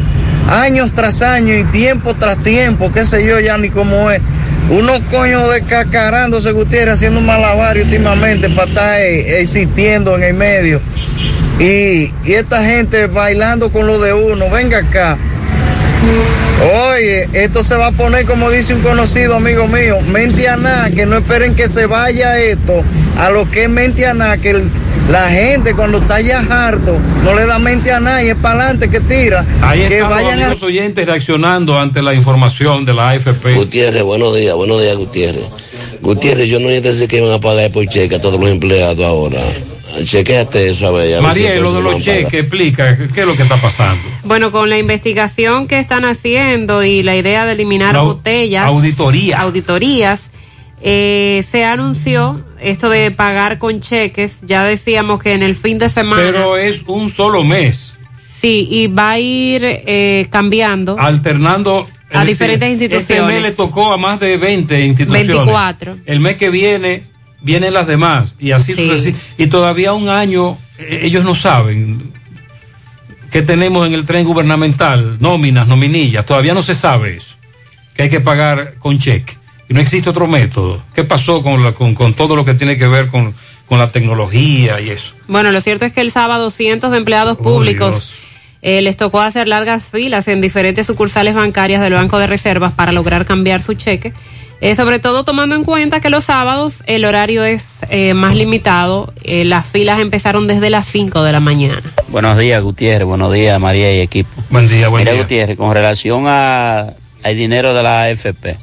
años 0.49 0.91
tras 0.93 1.21
años 1.21 1.59
y 1.59 1.63
tiempo 1.65 2.15
tras 2.15 2.37
tiempo, 2.41 2.91
qué 2.91 3.05
sé 3.05 3.23
yo 3.23 3.39
ya 3.39 3.57
ni 3.57 3.69
cómo 3.69 4.09
es. 4.09 4.19
Unos 4.69 4.99
coños 5.11 5.51
descacarándose, 5.51 6.51
Gutiérrez, 6.51 6.95
haciendo 6.95 7.19
un 7.19 7.25
malabario 7.25 7.83
últimamente 7.83 8.49
para 8.49 8.67
estar 8.67 8.99
eh, 9.01 9.41
existiendo 9.41 10.15
en 10.15 10.23
el 10.23 10.33
medio. 10.35 10.79
Y, 11.59 12.13
y 12.23 12.33
esta 12.33 12.63
gente 12.63 13.07
bailando 13.07 13.71
con 13.71 13.87
lo 13.87 13.99
de 13.99 14.13
uno, 14.13 14.49
venga 14.49 14.77
acá. 14.79 15.17
Oye, 16.61 17.29
esto 17.33 17.63
se 17.63 17.75
va 17.75 17.87
a 17.87 17.91
poner 17.91 18.25
como 18.25 18.49
dice 18.51 18.73
un 18.73 18.81
conocido 18.81 19.35
amigo 19.35 19.65
mío, 19.67 20.01
mente 20.01 20.47
a 20.49 20.57
nada, 20.57 20.89
que 20.89 21.05
no 21.05 21.17
esperen 21.17 21.55
que 21.55 21.69
se 21.69 21.85
vaya 21.85 22.37
esto 22.37 22.83
a 23.17 23.29
lo 23.29 23.49
que 23.49 23.63
es 23.63 23.69
mente 23.69 24.05
a 24.05 24.13
nada, 24.13 24.37
que 24.37 24.49
el- 24.51 24.69
la 25.09 25.29
gente 25.29 25.73
cuando 25.73 25.99
está 25.99 26.19
ya 26.21 26.39
harto 26.49 26.97
no 27.23 27.33
le 27.33 27.45
da 27.45 27.57
mente 27.59 27.91
a 27.91 27.99
nada 27.99 28.21
y 28.23 28.29
es 28.29 28.35
para 28.35 28.65
adelante 28.65 28.89
que 28.89 28.99
tira. 28.99 29.45
Ahí 29.61 29.79
que 29.87 29.95
están 29.95 30.09
los 30.09 30.09
vayan 30.09 30.39
a 30.41 30.45
amigos 30.47 30.61
oyentes 30.63 31.05
reaccionando 31.05 31.79
ante 31.79 32.01
la 32.01 32.13
información 32.13 32.83
de 32.85 32.93
la 32.93 33.09
AFP. 33.11 33.53
Gutiérrez, 33.55 34.03
buenos 34.03 34.35
días, 34.35 34.53
buenos 34.53 34.81
días, 34.81 34.97
Gutiérrez. 34.97 35.45
Gutiérrez, 36.01 36.49
yo 36.49 36.59
no 36.59 36.69
sé 36.69 37.07
que 37.07 37.21
van 37.21 37.31
a 37.31 37.39
pagar 37.39 37.71
por 37.71 37.87
cheque 37.87 38.15
a 38.15 38.21
todos 38.21 38.39
los 38.39 38.49
empleados 38.49 39.03
ahora. 39.05 39.39
Chequéate 40.03 40.69
eso, 40.69 40.87
a 40.87 40.91
ver. 40.91 41.07
a 41.13 41.15
ver 41.17 41.21
María, 41.21 41.53
si 41.55 41.59
lo 41.59 41.73
de 41.73 41.81
los 41.81 42.03
cheques, 42.03 42.33
explica, 42.41 42.97
¿qué 42.97 43.21
es 43.21 43.25
lo 43.27 43.35
que 43.35 43.43
está 43.43 43.57
pasando? 43.57 44.01
Bueno, 44.23 44.51
con 44.51 44.69
la 44.69 44.77
investigación 44.77 45.67
que 45.67 45.79
están 45.79 46.05
haciendo 46.05 46.83
y 46.83 47.03
la 47.03 47.15
idea 47.15 47.45
de 47.45 47.53
eliminar 47.53 47.93
La 47.95 48.01
botellas, 48.01 48.65
auditoría. 48.65 49.39
auditorías, 49.41 50.21
eh, 50.81 51.43
se 51.51 51.63
anunció 51.65 52.41
esto 52.61 52.89
de 52.89 53.11
pagar 53.11 53.59
con 53.59 53.81
cheques. 53.81 54.37
Ya 54.43 54.63
decíamos 54.63 55.21
que 55.21 55.33
en 55.33 55.43
el 55.43 55.55
fin 55.55 55.77
de 55.79 55.89
semana. 55.89 56.21
Pero 56.21 56.57
es 56.57 56.83
un 56.87 57.09
solo 57.09 57.43
mes, 57.43 57.93
Sí, 58.39 58.67
y 58.71 58.87
va 58.87 59.11
a 59.11 59.19
ir 59.19 59.61
eh, 59.65 60.27
cambiando. 60.29 60.97
alternando. 60.97 61.87
A 62.11 62.21
es 62.21 62.27
diferentes 62.29 62.69
Este 62.71 62.85
instituciones. 62.85 63.25
mes 63.33 63.41
le 63.43 63.51
tocó 63.51 63.91
a 63.91 63.97
más 63.97 64.19
de 64.19 64.37
20 64.37 64.83
instituciones. 64.85 65.27
24. 65.27 65.97
El 66.05 66.19
mes 66.21 66.37
que 66.37 66.49
viene, 66.49 67.03
vienen 67.41 67.73
las 67.73 67.87
demás. 67.87 68.35
Y 68.39 68.51
así 68.51 68.73
Sí. 68.73 69.15
Y 69.37 69.47
todavía 69.47 69.93
un 69.93 70.09
año, 70.09 70.57
eh, 70.77 71.01
ellos 71.03 71.23
no 71.23 71.35
saben 71.35 72.11
qué 73.31 73.41
tenemos 73.41 73.85
en 73.87 73.93
el 73.93 74.05
tren 74.05 74.25
gubernamental, 74.25 75.17
nóminas, 75.19 75.67
nominillas. 75.67 76.25
Todavía 76.25 76.53
no 76.53 76.63
se 76.63 76.75
sabe 76.75 77.17
eso. 77.17 77.35
Que 77.93 78.03
hay 78.03 78.09
que 78.09 78.19
pagar 78.21 78.75
con 78.79 78.97
cheque. 78.99 79.33
Y 79.69 79.73
no 79.73 79.79
existe 79.81 80.09
otro 80.09 80.27
método. 80.27 80.81
¿Qué 80.95 81.03
pasó 81.03 81.43
con, 81.43 81.63
la- 81.63 81.73
con, 81.73 81.93
con 81.93 82.13
todo 82.13 82.35
lo 82.35 82.43
que 82.43 82.55
tiene 82.55 82.77
que 82.77 82.87
ver 82.87 83.07
con, 83.09 83.35
con 83.67 83.77
la 83.77 83.91
tecnología 83.91 84.79
y 84.81 84.89
eso? 84.89 85.13
Bueno, 85.27 85.51
lo 85.51 85.61
cierto 85.61 85.85
es 85.85 85.93
que 85.93 86.01
el 86.01 86.11
sábado 86.11 86.49
cientos 86.49 86.91
de 86.91 86.97
empleados 86.97 87.37
públicos 87.37 88.11
eh, 88.63 88.81
les 88.81 88.97
tocó 88.97 89.21
hacer 89.21 89.47
largas 89.47 89.83
filas 89.83 90.27
en 90.27 90.41
diferentes 90.41 90.87
sucursales 90.87 91.35
bancarias 91.35 91.81
del 91.81 91.93
Banco 91.93 92.17
de 92.17 92.25
Reservas 92.27 92.73
para 92.73 92.91
lograr 92.91 93.25
cambiar 93.27 93.61
su 93.61 93.75
cheque. 93.75 94.11
Eh, 94.61 94.75
sobre 94.75 94.99
todo 94.99 95.23
tomando 95.23 95.55
en 95.55 95.63
cuenta 95.63 96.01
que 96.01 96.09
los 96.09 96.25
sábados 96.25 96.83
el 96.85 97.05
horario 97.05 97.45
es 97.45 97.79
eh, 97.89 98.13
más 98.13 98.35
limitado. 98.35 99.13
Eh, 99.23 99.45
las 99.45 99.65
filas 99.65 100.01
empezaron 100.01 100.47
desde 100.47 100.69
las 100.69 100.85
5 100.87 101.23
de 101.23 101.31
la 101.31 101.39
mañana. 101.39 101.81
Buenos 102.09 102.37
días, 102.37 102.61
Gutiérrez. 102.61 103.07
Buenos 103.07 103.31
días, 103.31 103.57
María 103.59 103.95
y 103.95 104.01
equipo. 104.01 104.29
Buen 104.49 104.67
día, 104.67 104.89
buen 104.89 105.03
Mira, 105.03 105.13
día. 105.13 105.21
Gutiérrez, 105.21 105.57
con 105.57 105.73
relación 105.73 106.25
a, 106.27 106.93
al 107.23 107.35
dinero 107.37 107.73
de 107.73 107.83
la 107.83 108.03
AFP, 108.03 108.57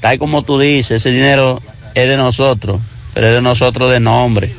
tal 0.00 0.18
como 0.18 0.42
tú 0.42 0.58
dices, 0.58 0.90
ese 1.02 1.12
dinero 1.12 1.62
es 1.94 2.08
de 2.08 2.16
nosotros, 2.16 2.80
pero 3.14 3.28
es 3.28 3.34
de 3.34 3.42
nosotros 3.42 3.92
de 3.92 4.00
nombre. 4.00 4.52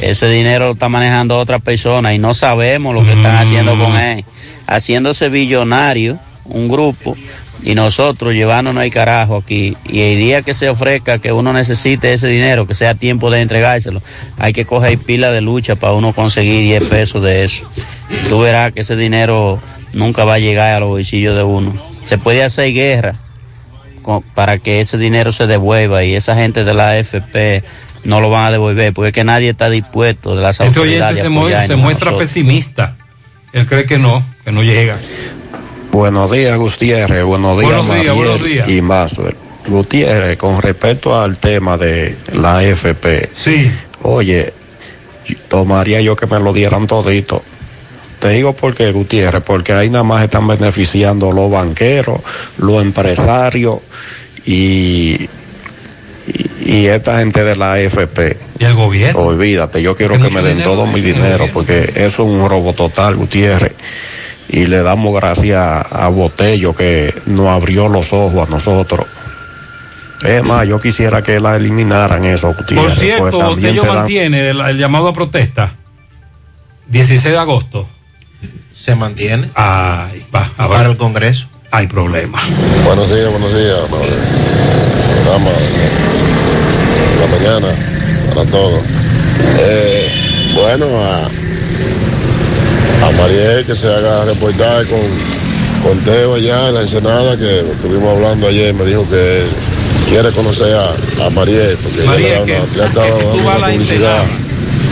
Ese 0.00 0.28
dinero 0.28 0.66
lo 0.66 0.72
está 0.72 0.88
manejando 0.88 1.38
otra 1.38 1.60
persona 1.60 2.12
y 2.12 2.18
no 2.18 2.34
sabemos 2.34 2.92
lo 2.92 3.04
que 3.04 3.12
están 3.12 3.36
haciendo 3.36 3.78
con 3.78 3.96
él. 3.96 4.24
Haciéndose 4.66 5.28
billonario, 5.28 6.18
un 6.44 6.68
grupo, 6.68 7.16
y 7.64 7.74
nosotros 7.74 8.34
llevándonos 8.34 8.82
el 8.84 8.92
carajo 8.92 9.36
aquí. 9.36 9.76
Y 9.84 10.00
el 10.00 10.18
día 10.18 10.42
que 10.42 10.52
se 10.54 10.68
ofrezca 10.68 11.18
que 11.18 11.32
uno 11.32 11.52
necesite 11.52 12.12
ese 12.12 12.26
dinero, 12.28 12.66
que 12.66 12.74
sea 12.74 12.94
tiempo 12.94 13.30
de 13.30 13.40
entregárselo, 13.40 14.02
hay 14.38 14.52
que 14.52 14.64
coger 14.64 14.98
pila 14.98 15.30
de 15.30 15.40
lucha 15.40 15.76
para 15.76 15.92
uno 15.92 16.12
conseguir 16.12 16.62
10 16.62 16.84
pesos 16.84 17.22
de 17.22 17.44
eso. 17.44 17.64
Tú 18.28 18.40
verás 18.40 18.72
que 18.72 18.80
ese 18.80 18.96
dinero 18.96 19.60
nunca 19.92 20.24
va 20.24 20.34
a 20.34 20.38
llegar 20.38 20.74
a 20.74 20.80
los 20.80 20.88
bolsillos 20.88 21.36
de 21.36 21.42
uno. 21.44 21.72
Se 22.02 22.18
puede 22.18 22.42
hacer 22.42 22.72
guerra 22.72 23.14
con- 24.02 24.22
para 24.22 24.58
que 24.58 24.80
ese 24.80 24.98
dinero 24.98 25.30
se 25.32 25.46
devuelva 25.46 26.02
y 26.04 26.14
esa 26.14 26.34
gente 26.34 26.64
de 26.64 26.74
la 26.74 26.90
AFP 26.90 27.62
no 28.04 28.20
lo 28.20 28.30
van 28.30 28.46
a 28.46 28.50
devolver 28.50 28.92
porque 28.92 29.08
es 29.10 29.14
que 29.14 29.22
nadie 29.22 29.50
está 29.50 29.70
dispuesto 29.70 30.34
de 30.34 30.42
las 30.42 30.58
Este 30.58 30.64
autoridades 30.66 31.20
oyente 31.24 31.62
se, 31.62 31.66
se 31.68 31.76
muestra 31.76 32.18
pesimista. 32.18 32.96
Él 33.52 33.66
cree 33.66 33.84
que 33.84 33.98
no, 33.98 34.24
que 34.44 34.50
no 34.50 34.64
llega. 34.64 34.98
Buenos 35.92 36.30
días, 36.32 36.56
Gutiérrez. 36.56 37.22
Buenos 37.22 37.60
días, 37.60 37.70
Buenos 37.86 38.00
días, 38.00 38.14
buenos 38.14 38.42
días. 38.44 38.68
y 38.68 38.80
Maxwell. 38.80 39.36
Gutiérrez, 39.68 40.38
con 40.38 40.60
respecto 40.62 41.20
al 41.20 41.38
tema 41.38 41.76
de 41.76 42.16
la 42.32 42.58
AFP. 42.58 43.28
Sí. 43.34 43.70
Oye, 44.02 44.52
tomaría 45.48 46.00
yo 46.00 46.16
que 46.16 46.26
me 46.26 46.40
lo 46.40 46.52
dieran 46.54 46.86
todito. 46.86 47.42
Te 48.18 48.30
digo 48.30 48.54
por 48.54 48.74
qué, 48.74 48.90
Gutiérrez, 48.90 49.42
porque 49.44 49.74
ahí 49.74 49.90
nada 49.90 50.02
más 50.02 50.24
están 50.24 50.46
beneficiando 50.46 51.30
los 51.30 51.50
banqueros, 51.50 52.20
los 52.56 52.80
empresarios 52.82 53.80
y, 54.46 55.28
y, 56.26 56.50
y 56.64 56.86
esta 56.86 57.18
gente 57.18 57.44
de 57.44 57.54
la 57.54 57.74
AFP. 57.74 58.36
¿Y 58.58 58.64
el 58.64 58.74
gobierno? 58.74 59.20
Olvídate, 59.20 59.82
yo 59.82 59.94
quiero 59.94 60.18
que 60.18 60.30
me 60.30 60.40
den 60.40 60.62
todo 60.62 60.86
mi 60.86 61.00
dinero 61.02 61.48
porque 61.52 61.92
eso 61.96 62.04
es 62.04 62.18
un 62.30 62.48
robo 62.48 62.72
total, 62.72 63.16
Gutiérrez. 63.16 63.72
Y 64.52 64.66
le 64.66 64.82
damos 64.82 65.14
gracias 65.14 65.60
a 65.60 66.08
Botello 66.08 66.74
que 66.74 67.12
nos 67.26 67.48
abrió 67.48 67.88
los 67.88 68.12
ojos 68.12 68.46
a 68.46 68.50
nosotros. 68.50 69.06
Es 70.22 70.44
más, 70.44 70.68
yo 70.68 70.78
quisiera 70.78 71.22
que 71.22 71.40
la 71.40 71.56
eliminaran 71.56 72.24
eso. 72.24 72.54
Por 72.54 72.90
cierto, 72.92 73.30
pues 73.30 73.56
Botello 73.56 73.84
mantiene 73.84 74.50
el, 74.50 74.60
el 74.60 74.78
llamado 74.78 75.08
a 75.08 75.12
protesta. 75.12 75.72
16 76.88 77.32
de 77.32 77.38
agosto. 77.38 77.88
Se 78.74 78.94
mantiene. 78.94 79.48
Ay, 79.54 80.24
va, 80.34 80.52
a 80.58 80.68
Para 80.68 80.90
el 80.90 80.96
Congreso. 80.96 81.46
Hay 81.70 81.86
problema. 81.86 82.42
Buenos 82.84 83.08
días, 83.08 83.30
buenos 83.30 83.54
días. 83.54 83.78
De 85.14 85.30
la 87.20 87.26
mañana 87.38 87.68
para 88.34 88.50
todos. 88.50 88.82
Eh, 89.58 90.52
bueno, 90.54 90.86
a, 91.02 91.30
a 93.06 93.10
Mariel 93.20 93.64
que 93.66 93.74
se 93.76 93.88
haga 93.88 94.24
reportaje 94.24 94.86
con, 94.88 95.00
con 95.82 95.98
Teo 96.04 96.34
allá 96.34 96.68
en 96.68 96.74
la 96.74 96.80
Ensenada, 96.82 97.36
que 97.36 97.60
estuvimos 97.60 98.14
hablando 98.16 98.48
ayer, 98.48 98.72
me 98.74 98.84
dijo 98.84 99.08
que 99.08 99.44
quiere 100.08 100.30
conocer 100.32 100.74
a, 100.74 101.26
a 101.26 101.30
Mariel, 101.30 101.76
porque 101.82 102.00
ella 102.00 102.10
Mariel, 102.10 102.42
una- 102.42 102.44
que- 102.46 102.76
le 102.76 102.82
ha 102.82 102.86
estado 102.86 103.06
que 103.06 103.12
si 103.12 103.18
tú 103.20 103.44
vas 103.44 103.54
a 103.54 103.58
una 103.58 103.58
la 103.58 103.72
publicidad 103.72 104.24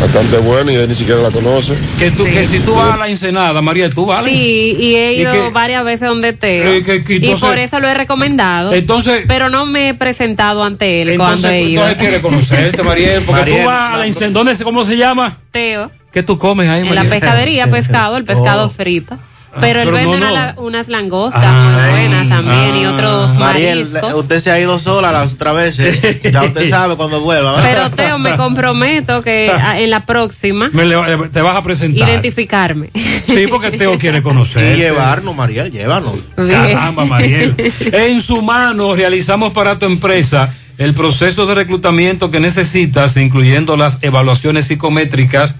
bastante 0.00 0.38
buena 0.38 0.72
y 0.72 0.76
él 0.76 0.88
ni 0.88 0.94
siquiera 0.94 1.20
la 1.20 1.30
conoce. 1.30 1.74
Que, 1.98 2.10
tú, 2.10 2.24
que 2.24 2.46
si 2.46 2.58
tú 2.60 2.74
vas 2.74 2.94
a 2.94 2.96
la 2.96 3.08
Ensenada, 3.08 3.60
María, 3.60 3.90
tú 3.90 4.06
vas 4.06 4.20
a 4.20 4.22
la 4.22 4.28
Sí, 4.28 4.74
y 4.78 4.94
he 4.94 5.12
¿Y 5.12 5.20
ido 5.20 5.50
varias 5.50 5.84
veces 5.84 6.08
donde 6.08 6.32
Teo. 6.32 6.72
Eh, 6.72 6.82
que- 6.82 7.04
que 7.04 7.16
y 7.16 7.34
por 7.36 7.58
eso 7.58 7.80
lo 7.80 7.88
he 7.88 7.92
recomendado. 7.94 8.72
Entonces- 8.72 9.24
pero 9.28 9.50
no 9.50 9.66
me 9.66 9.90
he 9.90 9.94
presentado 9.94 10.64
ante 10.64 11.02
él 11.02 11.08
cuando 11.18 11.34
Entonces, 11.36 11.50
he 11.52 11.62
ido. 11.62 11.82
entonces 11.82 11.96
quiere 11.98 12.22
conocerte, 12.22 12.82
Mariel, 12.82 13.22
porque 13.26 13.40
Mariel, 13.40 13.60
tú 13.62 13.66
vas 13.66 13.94
a 13.94 13.96
la 13.98 14.06
Ensenada. 14.06 14.32
¿Dónde 14.32 14.54
se- 14.56 14.64
¿Cómo 14.64 14.86
se 14.86 14.96
llama? 14.96 15.38
Teo. 15.50 15.90
¿Qué 16.12 16.22
tú 16.22 16.38
comes 16.38 16.68
ahí, 16.68 16.86
En 16.86 16.94
la 16.94 17.04
pescadería, 17.04 17.66
pescado, 17.70 18.16
el 18.16 18.24
pescado 18.24 18.66
Oh. 18.66 18.70
frito. 18.70 19.16
Pero 19.60 19.80
él 19.80 19.88
pero 19.88 20.02
no, 20.04 20.10
vende 20.12 20.24
no. 20.26 20.32
una- 20.32 20.54
unas 20.58 20.86
langostas 20.88 21.42
Ah, 21.44 21.72
muy 21.82 21.90
buenas 21.90 22.28
también 22.28 22.76
y 22.76 22.86
otros 22.86 23.34
Mariel, 23.34 23.84
mariscos. 23.90 24.14
usted 24.20 24.38
se 24.38 24.52
ha 24.52 24.60
ido 24.60 24.78
sola 24.78 25.10
las 25.10 25.32
otras 25.32 25.56
veces. 25.56 26.22
Ya 26.32 26.44
usted 26.44 26.70
sabe 26.70 26.94
cuando 26.94 27.20
vuelva. 27.20 27.54
¿verdad? 27.56 27.68
Pero 27.68 27.90
Teo, 27.96 28.18
me 28.20 28.36
comprometo 28.36 29.20
que 29.22 29.50
en 29.78 29.90
la 29.90 30.06
próxima 30.06 30.70
Me 30.72 30.84
le- 30.84 31.28
te 31.32 31.42
vas 31.42 31.56
a 31.56 31.64
presentar. 31.64 32.08
identificarme. 32.08 32.90
Sí, 33.26 33.46
porque 33.50 33.72
Teo 33.72 33.98
quiere 33.98 34.22
conocer. 34.22 34.76
Y 34.78 34.82
llevarnos, 34.82 35.34
Mariel, 35.34 35.72
llévanos. 35.72 36.14
Caramba, 36.36 37.04
Mariel. 37.04 37.56
En 37.92 38.20
su 38.20 38.42
mano 38.42 38.94
realizamos 38.94 39.52
para 39.52 39.80
tu 39.80 39.86
empresa 39.86 40.54
el 40.78 40.94
proceso 40.94 41.44
de 41.46 41.56
reclutamiento 41.56 42.30
que 42.30 42.38
necesitas, 42.38 43.16
incluyendo 43.16 43.76
las 43.76 43.98
evaluaciones 44.00 44.66
psicométricas. 44.68 45.56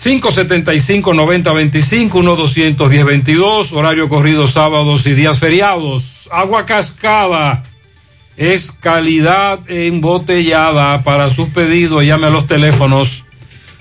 575-9025, 0.00 2.10
1-210-22, 2.10 3.72
horario 3.72 4.08
corrido 4.08 4.48
sábados 4.48 5.04
y 5.04 5.12
días 5.12 5.38
feriados. 5.38 6.26
Agua 6.32 6.64
cascada 6.64 7.62
es 8.38 8.72
calidad 8.72 9.60
embotellada. 9.68 11.02
Para 11.02 11.28
sus 11.28 11.50
pedidos, 11.50 12.02
llame 12.02 12.28
a 12.28 12.30
los 12.30 12.46
teléfonos 12.46 13.26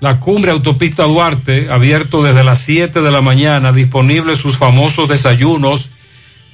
la 0.00 0.20
cumbre 0.20 0.52
autopista 0.52 1.04
Duarte, 1.04 1.70
abierto 1.70 2.22
desde 2.22 2.44
las 2.44 2.60
7 2.60 3.02
de 3.02 3.10
la 3.10 3.20
mañana, 3.20 3.72
disponible 3.72 4.36
sus 4.36 4.56
famosos 4.56 5.08
desayunos, 5.08 5.90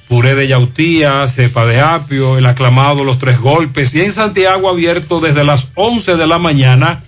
puré 0.07 0.35
de 0.35 0.47
yautía, 0.47 1.27
cepa 1.27 1.65
de 1.65 1.79
apio, 1.79 2.37
el 2.37 2.45
aclamado 2.47 3.03
Los 3.03 3.19
Tres 3.19 3.39
Golpes, 3.39 3.93
y 3.93 4.01
en 4.01 4.11
Santiago 4.11 4.69
abierto 4.69 5.19
desde 5.19 5.43
las 5.43 5.67
11 5.75 6.15
de 6.15 6.27
la 6.27 6.39
mañana, 6.39 7.03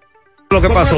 Lo 0.50 0.62
que 0.62 0.70
pasó. 0.70 0.96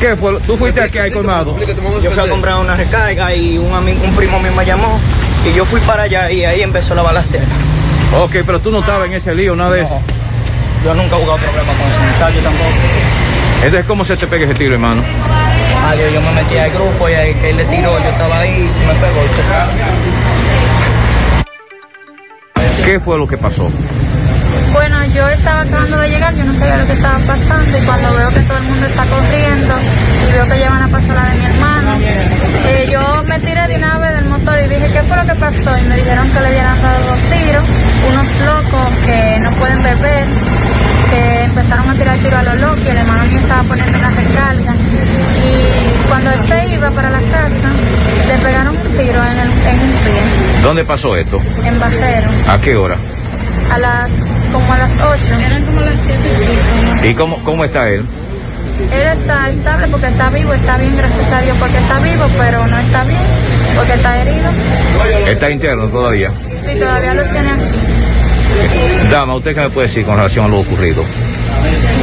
¿Qué 0.00 0.16
fue? 0.16 0.38
¿Tú 0.46 0.56
fuiste 0.56 0.80
aquí 0.80 0.98
al 0.98 1.12
colmado? 1.12 1.56
Yo 2.00 2.10
fui 2.10 2.22
a 2.22 2.28
comprar 2.28 2.60
una 2.60 2.76
recarga 2.76 3.34
y 3.34 3.58
un, 3.58 3.72
amigo, 3.72 4.00
un 4.04 4.14
primo 4.14 4.38
mío 4.38 4.52
me 4.52 4.64
llamó 4.64 5.00
y 5.44 5.54
yo 5.54 5.64
fui 5.64 5.80
para 5.80 6.04
allá 6.04 6.30
y 6.30 6.44
ahí 6.44 6.62
empezó 6.62 6.94
la 6.94 7.02
balacera. 7.02 7.44
Ok, 8.20 8.36
pero 8.46 8.60
tú 8.60 8.70
no 8.70 8.80
estabas 8.80 9.06
en 9.06 9.14
ese 9.14 9.34
lío, 9.34 9.56
nada 9.56 9.72
de 9.72 9.82
eso. 9.82 10.00
Yo 10.84 10.94
nunca 10.94 11.16
he 11.16 11.20
jugado 11.20 11.38
problema 11.38 11.72
con 11.72 11.88
ese 11.88 12.00
muchacho 12.12 12.38
tampoco. 12.42 12.70
Entonces, 13.56 13.84
¿cómo 13.86 14.04
se 14.04 14.16
te 14.16 14.26
pega 14.26 14.44
ese 14.44 14.54
tiro, 14.54 14.74
hermano? 14.74 15.02
Adiós, 15.88 16.12
yo 16.12 16.20
me 16.20 16.32
metí 16.32 16.58
al 16.58 16.70
grupo 16.70 17.08
y 17.08 17.12
ahí 17.12 17.34
que 17.34 17.50
él 17.50 17.56
le 17.56 17.64
tiró, 17.64 17.98
yo 17.98 18.08
estaba 18.08 18.38
ahí 18.40 18.66
y 18.66 18.70
se 18.70 18.80
me 18.80 18.94
pegó. 18.94 19.20
usted 19.22 19.44
sabe. 19.48 19.72
¿Qué 22.84 23.00
fue 23.00 23.18
lo 23.18 23.26
que 23.26 23.36
pasó? 23.36 23.70
Yo 25.14 25.28
estaba 25.28 25.60
acabando 25.60 25.98
de 25.98 26.08
llegar, 26.08 26.34
yo 26.34 26.44
no 26.44 26.54
sabía 26.58 26.76
lo 26.78 26.86
que 26.86 26.92
estaba 26.94 27.18
pasando 27.18 27.78
y 27.78 27.80
cuando 27.82 28.14
veo 28.16 28.28
que 28.30 28.40
todo 28.40 28.56
el 28.56 28.64
mundo 28.64 28.86
está 28.86 29.04
corriendo 29.04 29.74
y 30.28 30.32
veo 30.32 30.44
que 30.46 30.56
llevan 30.58 30.82
a 30.82 30.88
pasar 30.88 31.14
la 31.16 31.24
de 31.30 31.38
mi 31.38 31.44
hermano, 31.44 31.98
eh, 32.66 32.88
yo 32.90 33.22
me 33.24 33.38
tiré 33.40 33.68
de 33.68 33.76
una 33.76 33.98
vez 33.98 34.14
del 34.16 34.24
motor 34.24 34.58
y 34.64 34.68
dije, 34.68 34.88
¿qué 34.90 35.02
fue 35.02 35.16
lo 35.18 35.24
que 35.26 35.34
pasó? 35.34 35.78
Y 35.78 35.82
me 35.82 35.96
dijeron 35.96 36.28
que 36.30 36.40
le 36.40 36.46
habían 36.46 36.82
dado 36.82 37.04
dos 37.10 37.18
tiros, 37.28 37.64
unos 38.08 38.26
locos 38.46 38.88
que 39.04 39.38
no 39.40 39.50
pueden 39.52 39.82
beber, 39.82 40.26
que 41.10 41.42
empezaron 41.44 41.90
a 41.90 41.94
tirar 41.94 42.16
tiro 42.18 42.38
a 42.38 42.42
los 42.44 42.60
locos 42.60 42.78
y 42.86 42.88
el 42.88 42.96
hermano 42.96 43.24
mío 43.26 43.38
estaba 43.38 43.62
poniendo 43.64 43.98
una 43.98 44.10
recarga. 44.10 44.72
Y 45.44 46.08
cuando 46.08 46.30
él 46.30 46.40
se 46.48 46.74
iba 46.74 46.90
para 46.90 47.10
la 47.10 47.20
casa, 47.20 47.68
le 48.28 48.38
pegaron 48.42 48.76
un 48.76 48.82
tiro 48.96 49.20
en, 49.22 49.38
el, 49.38 49.50
en 49.50 49.80
un 49.82 49.90
pie, 50.04 50.62
¿Dónde 50.62 50.84
pasó 50.86 51.16
esto? 51.16 51.38
en 51.64 51.78
Bajero, 51.78 52.28
¿A 52.48 52.58
qué 52.62 52.76
hora? 52.76 52.96
A 53.70 53.78
las, 53.78 54.10
como 54.52 54.72
a 54.72 54.78
las 54.78 54.92
8. 54.92 55.40
Eran 55.46 55.64
como 55.64 55.80
las 55.80 55.94
7 57.00 57.08
¿Y 57.10 57.14
cómo, 57.14 57.42
cómo 57.44 57.64
está 57.64 57.88
él? 57.88 58.04
Él 58.92 59.18
está 59.18 59.48
estable 59.48 59.86
porque 59.88 60.06
está 60.06 60.30
vivo, 60.30 60.52
está 60.52 60.76
bien, 60.78 60.96
gracias 60.96 61.32
a 61.32 61.40
Dios, 61.42 61.56
porque 61.58 61.78
está 61.78 61.98
vivo, 62.00 62.24
pero 62.38 62.66
no 62.66 62.78
está 62.78 63.04
bien, 63.04 63.20
porque 63.76 63.92
está 63.94 64.20
herido. 64.22 64.50
Está 65.28 65.50
interno 65.50 65.86
todavía. 65.88 66.30
Sí, 66.66 66.78
todavía 66.78 67.14
lo 67.14 67.24
tiene 67.24 67.50
aquí. 67.50 69.10
Dama, 69.10 69.34
¿usted 69.36 69.54
qué 69.54 69.60
me 69.60 69.70
puede 69.70 69.86
decir 69.86 70.04
con 70.04 70.16
relación 70.16 70.46
a 70.46 70.48
lo 70.48 70.60
ocurrido? 70.60 71.04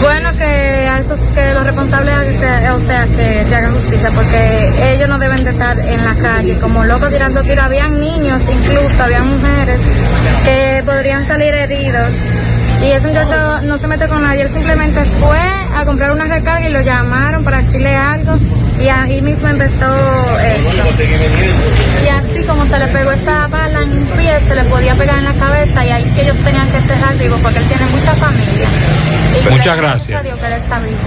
Bueno, 0.01 0.31
que 0.37 0.45
a 0.45 0.99
esos, 0.99 1.19
que 1.19 1.53
los 1.53 1.65
responsables, 1.65 2.15
o 2.15 2.79
sea, 2.79 3.05
que 3.05 3.45
se 3.45 3.55
haga 3.55 3.69
justicia, 3.71 4.11
porque 4.11 4.93
ellos 4.93 5.09
no 5.09 5.19
deben 5.19 5.43
de 5.43 5.51
estar 5.51 5.77
en 5.79 6.05
la 6.05 6.15
calle 6.15 6.57
como 6.59 6.85
locos 6.85 7.11
tirando 7.11 7.41
tiros. 7.43 7.65
Habían 7.65 7.99
niños, 7.99 8.41
incluso, 8.49 9.03
habían 9.03 9.27
mujeres 9.27 9.81
que 10.45 10.83
podrían 10.85 11.27
salir 11.27 11.53
heridos. 11.53 12.11
Y 12.81 12.91
ese 12.91 13.07
muchacho 13.07 13.61
no 13.63 13.77
se 13.77 13.87
mete 13.87 14.07
con 14.07 14.23
nadie, 14.23 14.43
él 14.43 14.49
simplemente 14.49 15.03
fue 15.05 15.39
a 15.75 15.83
comprar 15.85 16.11
una 16.11 16.25
recarga 16.25 16.69
y 16.69 16.71
lo 16.71 16.81
llamaron 16.81 17.43
para 17.43 17.61
decirle 17.61 17.95
algo 17.95 18.37
y 18.81 18.87
ahí 18.87 19.21
mismo 19.21 19.47
empezó 19.49 19.85
eso. 20.39 20.83
Y 22.03 22.07
así 22.07 22.43
como 22.47 22.65
se 22.65 22.79
le 22.79 22.87
pegó 22.87 23.11
esa 23.11 23.47
bala 23.47 23.83
en 23.83 23.91
un 23.91 24.05
pie, 24.05 24.39
se 24.47 24.55
le 24.55 24.63
podía 24.63 24.95
pegar 24.95 25.17
en 25.17 25.25
la 25.25 25.33
cabeza 25.33 25.85
y 25.85 25.89
ahí 25.89 26.03
que 26.15 26.21
ellos 26.21 26.37
tenían 26.37 26.71
que 26.71 26.79
cerrar 26.81 27.17
vivo 27.17 27.37
porque 27.43 27.59
él 27.59 27.65
tiene 27.65 27.85
mucha 27.87 28.13
familia. 28.15 28.69
Y 29.45 29.49
Muchas 29.49 29.77
gracias. 29.77 30.19
a 30.19 30.23
Dios 30.23 30.39
que 30.39 30.45
él 30.45 30.53
está 30.53 30.79
vivo. 30.79 30.97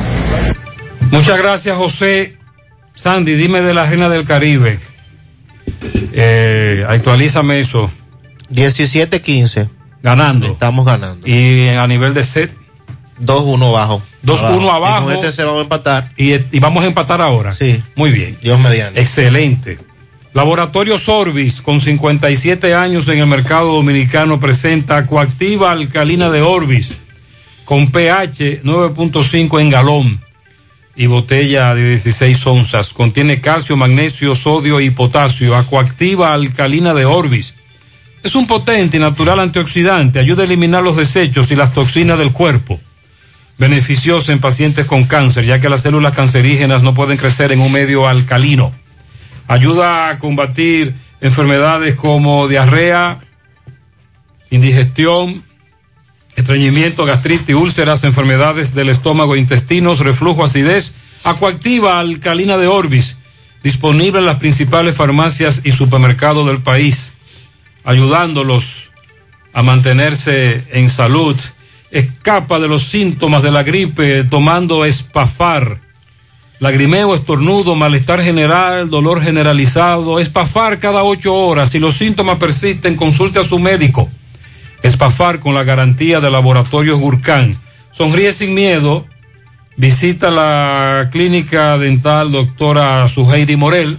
Muchas 1.10 1.38
gracias, 1.38 1.76
José. 1.76 2.36
Sandy, 2.94 3.34
dime 3.34 3.62
de 3.62 3.72
la 3.72 3.86
Reina 3.86 4.10
del 4.10 4.26
Caribe. 4.26 4.78
Eh, 6.12 6.84
actualízame 6.86 7.60
eso. 7.60 7.90
17-15. 8.50 9.68
Ganando. 10.02 10.48
Estamos 10.48 10.84
ganando. 10.84 11.26
Y 11.26 11.68
a 11.68 11.86
nivel 11.86 12.14
de 12.14 12.24
set. 12.24 12.52
2-1 13.20 13.68
abajo. 13.68 14.02
2-1 14.24 14.70
abajo. 14.70 15.10
Y 15.10 15.14
con 15.14 15.24
este 15.24 15.32
se 15.32 15.44
vamos 15.44 15.60
a 15.60 15.62
empatar. 15.62 16.12
Y, 16.16 16.32
y 16.34 16.58
vamos 16.60 16.82
a 16.82 16.86
empatar 16.88 17.20
ahora. 17.20 17.54
Sí. 17.54 17.82
Muy 17.94 18.10
bien. 18.10 18.36
Dios 18.42 18.58
mediante. 18.58 19.00
Excelente. 19.00 19.78
Laboratorio 20.34 20.96
Sorbis, 20.96 21.60
con 21.60 21.78
57 21.78 22.74
años 22.74 23.06
en 23.08 23.18
el 23.18 23.26
mercado 23.26 23.74
dominicano, 23.74 24.40
presenta 24.40 25.06
coactiva 25.06 25.70
alcalina 25.72 26.30
de 26.30 26.40
Orbis, 26.40 27.02
con 27.66 27.90
pH 27.92 28.62
9.5 28.64 29.60
en 29.60 29.68
galón 29.68 30.20
y 30.96 31.06
botella 31.06 31.74
de 31.74 31.90
16 31.90 32.46
onzas. 32.46 32.94
Contiene 32.94 33.42
calcio, 33.42 33.76
magnesio, 33.76 34.34
sodio 34.34 34.80
y 34.80 34.90
potasio. 34.90 35.54
Acuactiva 35.54 36.32
alcalina 36.32 36.94
de 36.94 37.04
Orbis. 37.04 37.54
Es 38.22 38.34
un 38.34 38.46
potente 38.46 38.96
y 38.96 39.00
natural 39.00 39.40
antioxidante. 39.40 40.18
Ayuda 40.18 40.42
a 40.42 40.46
eliminar 40.46 40.82
los 40.82 40.96
desechos 40.96 41.50
y 41.50 41.56
las 41.56 41.74
toxinas 41.74 42.18
del 42.18 42.32
cuerpo. 42.32 42.80
Beneficiosa 43.58 44.32
en 44.32 44.40
pacientes 44.40 44.86
con 44.86 45.04
cáncer, 45.04 45.44
ya 45.44 45.60
que 45.60 45.68
las 45.68 45.82
células 45.82 46.14
cancerígenas 46.14 46.82
no 46.82 46.94
pueden 46.94 47.16
crecer 47.16 47.52
en 47.52 47.60
un 47.60 47.72
medio 47.72 48.08
alcalino. 48.08 48.72
Ayuda 49.48 50.08
a 50.08 50.18
combatir 50.18 50.94
enfermedades 51.20 51.94
como 51.94 52.48
diarrea, 52.48 53.20
indigestión, 54.50 55.42
estreñimiento, 56.36 57.04
gastritis, 57.04 57.54
úlceras, 57.54 58.04
enfermedades 58.04 58.74
del 58.74 58.88
estómago, 58.88 59.36
intestinos, 59.36 59.98
reflujo, 60.00 60.44
acidez, 60.44 60.94
Acuactiva 61.24 62.00
alcalina 62.00 62.56
de 62.56 62.66
Orbis, 62.66 63.16
disponible 63.62 64.18
en 64.18 64.26
las 64.26 64.38
principales 64.38 64.96
farmacias 64.96 65.60
y 65.62 65.70
supermercados 65.70 66.46
del 66.48 66.58
país, 66.58 67.11
ayudándolos 67.84 68.90
a 69.52 69.62
mantenerse 69.62 70.64
en 70.72 70.90
salud. 70.90 71.36
Escapa 71.90 72.58
de 72.58 72.68
los 72.68 72.84
síntomas 72.84 73.42
de 73.42 73.50
la 73.50 73.62
gripe 73.62 74.24
tomando 74.24 74.84
espafar. 74.84 75.78
Lagrimeo, 76.58 77.14
estornudo, 77.14 77.74
malestar 77.74 78.22
general, 78.22 78.88
dolor 78.88 79.20
generalizado. 79.20 80.20
Espafar 80.20 80.78
cada 80.78 81.02
ocho 81.02 81.34
horas. 81.34 81.70
Si 81.70 81.78
los 81.78 81.96
síntomas 81.96 82.38
persisten, 82.38 82.96
consulte 82.96 83.40
a 83.40 83.44
su 83.44 83.58
médico. 83.58 84.08
Espafar 84.82 85.40
con 85.40 85.54
la 85.54 85.64
garantía 85.64 86.20
de 86.20 86.30
Laboratorios 86.30 86.98
Gurkán. 86.98 87.56
Sonríe 87.92 88.32
sin 88.32 88.54
miedo. 88.54 89.06
Visita 89.76 90.30
la 90.30 91.08
clínica 91.10 91.76
dental 91.78 92.30
doctora 92.30 93.08
Suheiri 93.08 93.56
Morel. 93.56 93.98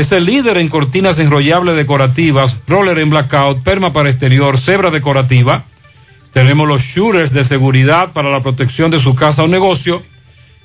es 0.00 0.12
el 0.12 0.24
líder 0.24 0.56
en 0.56 0.68
cortinas 0.68 1.18
enrollables 1.18 1.76
decorativas, 1.76 2.56
roller 2.66 2.98
en 2.98 3.10
blackout, 3.10 3.62
perma 3.62 3.92
para 3.92 4.08
exterior, 4.08 4.56
cebra 4.58 4.90
decorativa. 4.90 5.64
Tenemos 6.32 6.66
los 6.66 6.82
shooters 6.82 7.34
de 7.34 7.44
seguridad 7.44 8.12
para 8.12 8.30
la 8.30 8.42
protección 8.42 8.90
de 8.90 8.98
su 8.98 9.14
casa 9.14 9.42
o 9.42 9.48
negocio. 9.48 10.02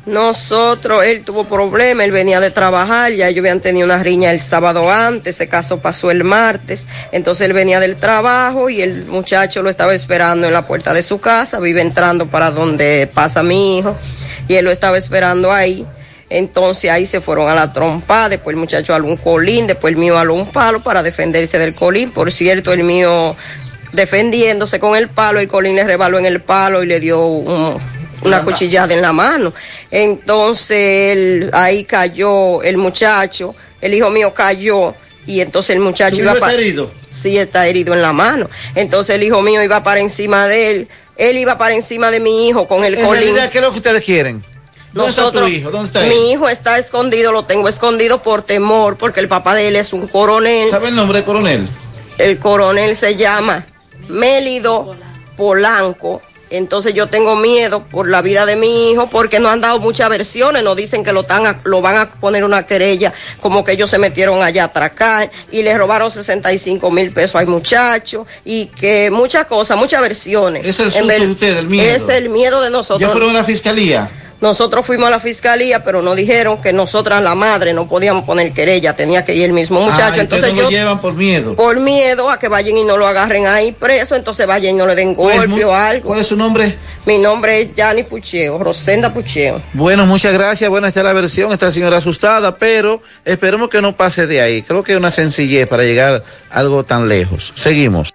Nosotros, 0.08 1.06
él 1.06 1.24
tuvo 1.24 1.48
problemas, 1.48 2.04
él 2.04 2.12
venía 2.12 2.40
de 2.40 2.50
trabajar, 2.50 3.14
ya 3.14 3.30
ellos 3.30 3.42
habían 3.42 3.62
tenido 3.62 3.86
una 3.86 4.02
riña 4.02 4.32
el 4.32 4.42
sábado 4.42 4.92
antes, 4.92 5.36
ese 5.36 5.48
caso 5.48 5.82
pasó 5.82 6.10
el 6.10 6.24
martes, 6.24 6.88
entonces 7.12 7.46
él 7.46 7.54
venía 7.54 7.80
del 7.80 7.96
trabajo 7.96 8.72
y 8.72 8.82
el 8.82 9.06
muchacho 9.06 9.62
lo 9.62 9.70
estaba 9.70 9.94
esperando 9.94 10.48
en 10.48 10.54
la 10.54 10.66
puerta 10.66 10.96
de 10.96 11.04
su 11.04 11.22
casa, 11.22 11.60
vive 11.60 11.82
entrando 11.82 12.26
para 12.26 12.50
donde 12.50 13.10
pasa 13.14 13.44
mi 13.44 13.78
hijo, 13.78 13.96
y 14.48 14.56
él 14.56 14.66
lo 14.66 14.72
estaba 14.72 14.98
esperando 14.98 15.54
ahí. 15.54 15.86
Entonces 16.36 16.90
ahí 16.90 17.06
se 17.06 17.22
fueron 17.22 17.48
a 17.48 17.54
la 17.54 17.72
trompa, 17.72 18.28
después 18.28 18.56
el 18.56 18.60
muchacho 18.60 18.96
aló 18.96 19.06
un 19.06 19.18
colín, 19.18 19.68
después 19.68 19.94
el 19.94 20.00
mío 20.00 20.18
aló 20.18 20.34
un 20.34 20.52
palo 20.52 20.82
para 20.82 21.04
defenderse 21.04 21.60
del 21.60 21.76
colín. 21.76 22.10
Por 22.12 22.32
cierto, 22.32 22.74
el 22.74 22.84
mío 22.84 23.36
defendiéndose 23.92 24.80
con 24.80 24.96
el 24.96 25.10
palo, 25.10 25.40
el 25.40 25.48
colín 25.48 25.76
le 25.76 25.84
rebaló 25.84 26.18
en 26.18 26.26
el 26.26 26.42
palo 26.42 26.84
y 26.84 26.88
le 26.88 27.00
dio 27.00 27.24
un- 27.28 27.78
una 28.24 28.42
cuchillada 28.42 28.94
en 28.96 29.02
la 29.04 29.14
mano. 29.14 29.54
Entonces 29.92 31.16
él- 31.16 31.50
ahí 31.54 31.84
cayó 31.84 32.64
el 32.64 32.78
muchacho, 32.78 33.54
el 33.80 33.94
hijo 33.94 34.10
mío 34.10 34.34
cayó 34.34 34.96
y 35.28 35.40
entonces 35.42 35.76
el 35.76 35.82
muchacho 35.82 36.16
¿Tu 36.16 36.22
iba 36.24 36.32
hijo 36.32 36.40
pa- 36.40 36.50
está 36.52 36.60
herido? 36.62 36.92
Sí, 37.12 37.38
está 37.38 37.68
herido 37.68 37.94
en 37.94 38.02
la 38.02 38.12
mano. 38.12 38.50
Entonces 38.74 39.16
el 39.16 39.24
hijo 39.24 39.42
mío 39.44 39.62
iba 39.62 39.84
para 39.84 40.00
encima 40.00 40.48
de 40.48 40.72
él, 40.72 40.88
él 41.16 41.38
iba 41.38 41.58
para 41.60 41.76
encima 41.76 42.10
de 42.10 42.20
mi 42.20 42.48
hijo 42.48 42.68
con 42.68 42.84
el 42.84 42.96
En 42.96 43.06
colín. 43.06 43.22
realidad, 43.24 43.52
¿qué 43.52 43.60
es 43.60 43.64
lo 43.64 43.72
que 43.72 43.78
ustedes 43.78 44.04
quieren? 44.04 44.44
¿Dónde 44.94 45.10
está 45.10 45.32
tu 45.32 45.48
hijo? 45.48 45.72
¿Dónde 45.72 45.88
está 45.88 46.04
él? 46.06 46.10
Mi 46.10 46.32
hijo 46.32 46.48
está 46.50 46.78
escondido, 46.78 47.32
lo 47.32 47.46
tengo 47.46 47.68
escondido 47.68 48.22
por 48.22 48.44
temor, 48.44 48.98
porque 48.98 49.20
el 49.20 49.28
papá 49.28 49.56
de 49.56 49.68
él 49.68 49.76
es 49.76 49.92
un 49.94 50.08
coronel. 50.08 50.70
¿Sabe 50.70 50.90
el 50.90 50.96
nombre 50.96 51.18
del 51.20 51.26
coronel? 51.26 51.68
El 52.18 52.38
coronel 52.40 52.96
se 52.96 53.16
llama 53.16 53.66
Mélido 54.08 54.96
Polanco. 55.36 56.22
Entonces 56.50 56.94
yo 56.94 57.08
tengo 57.08 57.36
miedo 57.36 57.84
por 57.86 58.08
la 58.08 58.22
vida 58.22 58.46
de 58.46 58.56
mi 58.56 58.92
hijo 58.92 59.08
porque 59.10 59.40
no 59.40 59.50
han 59.50 59.60
dado 59.60 59.80
muchas 59.80 60.08
versiones, 60.08 60.64
nos 60.64 60.76
dicen 60.78 61.04
que 61.04 61.12
lo, 61.12 61.22
están 61.22 61.48
a- 61.48 61.60
lo 61.64 61.82
van 61.82 61.98
a 61.98 62.12
poner 62.12 62.44
una 62.44 62.68
querella 62.68 63.12
como 63.42 63.64
que 63.64 63.72
ellos 63.72 63.90
se 63.90 63.98
metieron 63.98 64.44
allá 64.44 64.62
a 64.62 64.66
atracar 64.68 65.32
y 65.52 65.64
le 65.64 65.76
robaron 65.76 66.12
65 66.12 66.92
mil 66.92 67.12
pesos 67.12 67.38
al 67.38 67.48
muchacho 67.48 68.28
y 68.46 68.68
que 68.68 69.10
muchas 69.10 69.48
cosas, 69.48 69.78
muchas 69.80 70.00
versiones. 70.02 70.64
Es 70.64 70.80
el 70.80 70.86
En 70.86 70.92
susto 70.92 71.08
ver- 71.08 71.22
de 71.22 71.28
ustedes, 71.32 71.58
el 71.58 71.68
miedo. 71.70 71.92
Es 71.96 72.08
el 72.10 72.30
miedo 72.30 72.62
de 72.62 72.70
nosotros. 72.70 73.00
¿Ya 73.02 73.10
fueron 73.10 73.32
a 73.32 73.34
la 73.40 73.44
fiscalía? 73.44 74.12
Nosotros 74.44 74.86
fuimos 74.86 75.08
a 75.08 75.10
la 75.10 75.22
fiscalía, 75.22 75.86
pero 75.86 76.02
nos 76.02 76.18
dijeron 76.18 76.62
que 76.62 76.74
nosotras, 76.74 77.24
la 77.24 77.34
madre, 77.34 77.74
no 77.74 77.88
podíamos 77.88 78.26
poner 78.26 78.52
querella, 78.52 78.94
tenía 78.94 79.24
que 79.24 79.34
ir 79.34 79.46
el 79.46 79.54
mismo 79.54 79.80
muchacho. 79.80 80.16
Ah, 80.18 80.20
entonces 80.20 80.50
no 80.54 80.64
lo 80.64 80.64
yo, 80.64 80.70
llevan 80.70 81.00
por 81.00 81.14
miedo. 81.14 81.56
por 81.56 81.80
miedo 81.80 82.30
a 82.30 82.38
que 82.38 82.50
vayan 82.50 82.76
y 82.76 82.84
no 82.84 82.98
lo 82.98 83.08
agarren 83.08 83.48
ahí 83.48 83.72
preso, 83.72 84.18
entonces 84.18 84.46
vayan 84.46 84.76
y 84.76 84.78
no 84.78 84.86
le 84.86 84.96
den 84.96 85.16
¿Cuál 85.16 85.36
es 85.36 85.50
golpe 85.50 85.64
o 85.64 85.74
algo. 85.74 86.08
¿Cuál 86.10 86.20
es 86.20 86.28
su 86.28 86.36
nombre? 86.36 86.76
Mi 87.06 87.20
nombre 87.20 87.62
es 87.62 87.74
Yanni 87.74 88.04
Pucheo, 88.04 88.60
Rosenda 88.60 89.14
Pucheo. 89.14 89.62
Bueno, 89.72 90.06
muchas 90.06 90.34
gracias. 90.34 90.70
Buena 90.70 90.90
está 90.90 91.04
la 91.04 91.14
versión. 91.14 91.54
Esta 91.54 91.72
señora 91.72 92.00
asustada, 92.00 92.58
pero 92.58 93.02
esperemos 93.24 93.70
que 93.70 93.82
no 93.82 93.96
pase 93.96 94.28
de 94.28 94.42
ahí. 94.42 94.62
Creo 94.62 94.84
que 94.84 94.92
es 94.92 94.98
una 94.98 95.12
sencillez 95.12 95.70
para 95.70 95.84
llegar 95.84 96.22
a 96.52 96.60
algo 96.60 96.84
tan 96.84 97.08
lejos. 97.08 97.54
Seguimos. 97.56 98.14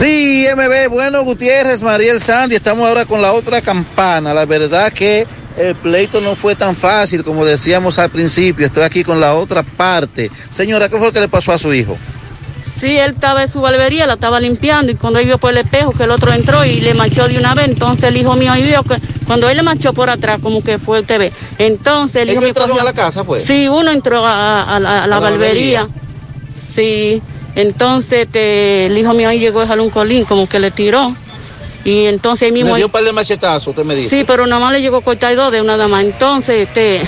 Sí, 0.00 0.46
MB, 0.54 0.90
bueno, 0.90 1.24
Gutiérrez, 1.24 1.82
Mariel 1.82 2.20
Sandy, 2.20 2.56
estamos 2.56 2.86
ahora 2.86 3.06
con 3.06 3.22
la 3.22 3.32
otra 3.32 3.62
campana. 3.62 4.34
La 4.34 4.44
verdad 4.44 4.92
que 4.92 5.26
el 5.56 5.74
pleito 5.74 6.20
no 6.20 6.36
fue 6.36 6.54
tan 6.54 6.76
fácil 6.76 7.24
como 7.24 7.44
decíamos 7.46 7.98
al 7.98 8.10
principio. 8.10 8.66
Estoy 8.66 8.82
aquí 8.82 9.02
con 9.04 9.20
la 9.20 9.34
otra 9.34 9.62
parte. 9.62 10.30
Señora, 10.50 10.88
¿qué 10.90 10.96
fue 10.98 11.06
lo 11.06 11.12
que 11.12 11.20
le 11.20 11.28
pasó 11.28 11.52
a 11.52 11.58
su 11.58 11.72
hijo? 11.72 11.96
Sí, 12.78 12.98
él 12.98 13.12
estaba 13.12 13.42
en 13.42 13.48
su 13.48 13.62
barbería, 13.62 14.06
la 14.06 14.14
estaba 14.14 14.38
limpiando 14.38 14.92
y 14.92 14.96
cuando 14.96 15.18
él 15.18 15.24
vio 15.24 15.38
por 15.38 15.50
el 15.52 15.58
espejo 15.64 15.92
que 15.92 16.02
el 16.04 16.10
otro 16.10 16.30
entró 16.34 16.62
y 16.62 16.80
le 16.80 16.92
manchó 16.92 17.26
de 17.26 17.38
una 17.38 17.54
vez, 17.54 17.68
entonces 17.68 18.04
el 18.04 18.18
hijo 18.18 18.34
mío 18.36 18.52
ahí 18.52 18.64
vio 18.64 18.82
que 18.82 18.96
cuando 19.26 19.48
él 19.48 19.56
le 19.56 19.62
manchó 19.62 19.94
por 19.94 20.10
atrás 20.10 20.40
como 20.42 20.62
que 20.62 20.76
fue 20.78 21.00
usted 21.00 21.18
ve. 21.18 21.32
Entonces 21.56 22.16
el 22.22 22.28
hijo 22.28 22.32
¿Ellos 22.32 22.42
mío 22.42 22.48
entraron 22.48 22.70
cogió- 22.76 22.82
a 22.82 22.84
la 22.84 22.92
casa, 22.92 23.24
fue? 23.24 23.40
Sí, 23.40 23.66
uno 23.66 23.90
entró 23.90 24.26
a, 24.26 24.76
a 24.76 24.78
la, 24.78 24.90
a 24.90 24.92
la 24.98 25.02
A 25.04 25.06
la 25.06 25.18
barbería. 25.20 25.80
barbería. 25.84 26.02
Sí, 26.74 27.22
entonces 27.56 28.22
este, 28.26 28.86
el 28.86 28.96
hijo 28.96 29.12
mío 29.14 29.28
ahí 29.28 29.40
llegó 29.40 29.58
a 29.58 29.62
dejar 29.62 29.80
un 29.80 29.90
colín, 29.90 30.24
como 30.24 30.48
que 30.48 30.60
le 30.60 30.70
tiró. 30.70 31.12
Y 31.84 32.06
entonces 32.06 32.46
ahí 32.46 32.52
mismo... 32.52 32.72
Me 32.72 32.76
dio 32.78 32.86
un 32.86 32.92
par 32.92 33.04
de 33.04 33.12
machetazos, 33.12 33.68
usted 33.68 33.84
me 33.84 33.94
dice. 33.94 34.10
Sí, 34.18 34.24
pero 34.26 34.46
nada 34.46 34.60
más 34.60 34.72
le 34.72 34.80
llegó 34.82 34.96
a 34.98 35.02
cortar 35.02 35.34
dos 35.36 35.50
de 35.52 35.60
una 35.60 35.76
más. 35.88 36.04
Entonces, 36.04 36.68
este, 36.68 37.00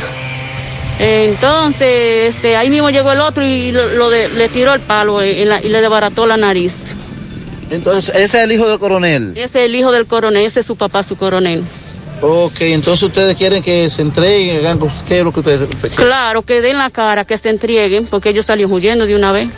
entonces, 1.00 2.34
este, 2.34 2.56
ahí 2.56 2.70
mismo 2.70 2.90
llegó 2.90 3.12
el 3.12 3.20
otro 3.20 3.44
y 3.44 3.70
lo, 3.72 3.88
lo 3.94 4.10
de- 4.10 4.28
le 4.28 4.48
tiró 4.48 4.74
el 4.74 4.80
palo 4.80 5.24
y, 5.24 5.44
la- 5.44 5.60
y 5.62 5.68
le 5.68 5.80
desbarató 5.80 6.26
la 6.26 6.36
nariz. 6.36 6.74
Entonces, 7.70 8.14
ese 8.14 8.38
es 8.38 8.44
el 8.44 8.52
hijo 8.52 8.68
del 8.68 8.78
coronel. 8.78 9.32
Ese 9.36 9.44
es 9.60 9.64
el 9.66 9.74
hijo 9.74 9.92
del 9.92 10.06
coronel, 10.06 10.44
ese 10.46 10.60
es 10.60 10.66
su 10.66 10.76
papá, 10.76 11.02
su 11.02 11.16
coronel. 11.16 11.62
Ok, 12.20 12.60
entonces 12.62 13.02
ustedes 13.04 13.36
quieren 13.36 13.62
que 13.62 13.88
se 13.90 14.02
entreguen, 14.02 14.56
hagan- 14.64 14.80
¿qué 15.06 15.18
es 15.18 15.24
lo 15.24 15.32
que 15.32 15.40
ustedes 15.40 15.68
Claro, 15.94 16.42
que 16.42 16.60
den 16.60 16.78
la 16.78 16.90
cara, 16.90 17.24
que 17.24 17.36
se 17.36 17.48
entreguen, 17.50 18.06
porque 18.06 18.30
ellos 18.30 18.46
salieron 18.46 18.72
huyendo 18.72 19.06
de 19.06 19.14
una 19.14 19.30
vez. 19.30 19.48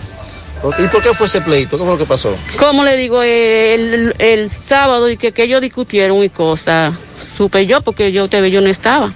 ¿Y 0.78 0.86
por 0.88 1.02
qué 1.02 1.14
fue 1.14 1.26
ese 1.26 1.40
pleito? 1.40 1.78
¿Qué 1.78 1.84
fue 1.84 1.92
lo 1.92 1.98
que 1.98 2.04
pasó? 2.06 2.36
Como 2.58 2.84
le 2.84 2.96
digo, 2.96 3.22
el, 3.22 4.14
el 4.18 4.50
sábado 4.50 5.08
y 5.10 5.16
que, 5.16 5.32
que 5.32 5.44
ellos 5.44 5.60
discutieron 5.62 6.22
y 6.22 6.28
cosas, 6.28 6.94
supe 7.36 7.66
yo 7.66 7.80
porque 7.80 8.12
yo 8.12 8.28
te 8.28 8.50
yo 8.50 8.60
no 8.60 8.68
estaba. 8.68 9.12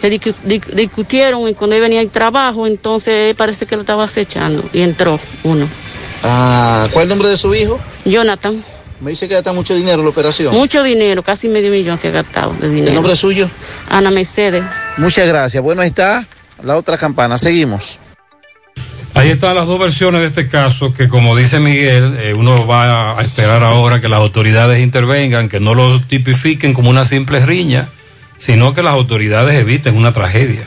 Que 0.00 0.10
discu- 0.10 0.34
di- 0.44 0.62
discutieron 0.72 1.46
y 1.48 1.54
cuando 1.54 1.76
él 1.76 1.82
venía 1.82 2.00
al 2.00 2.08
trabajo, 2.10 2.66
entonces 2.66 3.34
parece 3.36 3.66
que 3.66 3.76
lo 3.76 3.82
estaba 3.82 4.04
acechando 4.04 4.64
y 4.72 4.80
entró 4.80 5.20
uno. 5.44 5.68
Ah, 6.24 6.88
¿cuál 6.92 7.02
es 7.02 7.04
el 7.04 7.08
nombre 7.10 7.28
de 7.28 7.36
su 7.36 7.54
hijo? 7.54 7.78
Jonathan, 8.04 8.64
Me 9.00 9.10
dice 9.10 9.28
que 9.28 9.34
gasta 9.34 9.52
mucho 9.52 9.74
dinero 9.74 10.02
la 10.02 10.08
operación. 10.08 10.52
mucho 10.54 10.82
dinero, 10.82 11.22
casi 11.22 11.48
medio 11.48 11.70
millón 11.70 11.98
se 11.98 12.08
ha 12.08 12.10
gastado 12.10 12.52
de 12.60 12.68
dinero. 12.68 12.88
¿El 12.88 12.94
nombre 12.94 13.14
suyo? 13.14 13.48
Ana 13.88 14.10
Mercedes. 14.10 14.64
Muchas 14.96 15.28
gracias. 15.28 15.62
Bueno, 15.62 15.82
ahí 15.82 15.88
está 15.88 16.26
la 16.62 16.76
otra 16.76 16.98
campana. 16.98 17.38
Seguimos. 17.38 17.98
Ahí 19.12 19.30
están 19.30 19.56
las 19.56 19.66
dos 19.66 19.78
versiones 19.78 20.20
de 20.20 20.28
este 20.28 20.48
caso 20.48 20.94
que 20.94 21.08
como 21.08 21.36
dice 21.36 21.58
Miguel, 21.58 22.16
eh, 22.18 22.32
uno 22.34 22.66
va 22.66 23.18
a 23.18 23.22
esperar 23.22 23.62
ahora 23.62 24.00
que 24.00 24.08
las 24.08 24.20
autoridades 24.20 24.80
intervengan, 24.80 25.48
que 25.48 25.58
no 25.58 25.74
lo 25.74 26.00
tipifiquen 26.00 26.72
como 26.72 26.90
una 26.90 27.04
simple 27.04 27.44
riña, 27.44 27.88
sino 28.38 28.72
que 28.72 28.82
las 28.82 28.94
autoridades 28.94 29.58
eviten 29.58 29.96
una 29.96 30.12
tragedia. 30.12 30.66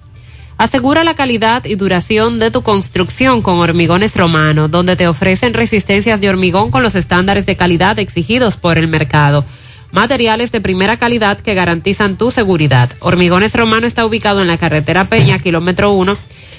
Asegura 0.61 1.03
la 1.03 1.15
calidad 1.15 1.65
y 1.65 1.73
duración 1.73 2.37
de 2.37 2.51
tu 2.51 2.61
construcción 2.61 3.41
con 3.41 3.57
Hormigones 3.57 4.15
Romano, 4.15 4.67
donde 4.67 4.95
te 4.95 5.07
ofrecen 5.07 5.55
resistencias 5.55 6.21
de 6.21 6.29
hormigón 6.29 6.69
con 6.69 6.83
los 6.83 6.93
estándares 6.93 7.47
de 7.47 7.55
calidad 7.55 7.97
exigidos 7.97 8.57
por 8.57 8.77
el 8.77 8.87
mercado. 8.87 9.43
Materiales 9.91 10.51
de 10.51 10.61
primera 10.61 10.97
calidad 10.97 11.39
que 11.39 11.55
garantizan 11.55 12.15
tu 12.15 12.29
seguridad. 12.29 12.91
Hormigones 12.99 13.55
Romano 13.55 13.87
está 13.87 14.05
ubicado 14.05 14.39
en 14.39 14.47
la 14.47 14.59
carretera 14.59 15.05
Peña, 15.05 15.39
kilómetro 15.39 15.93
1, 15.93 16.15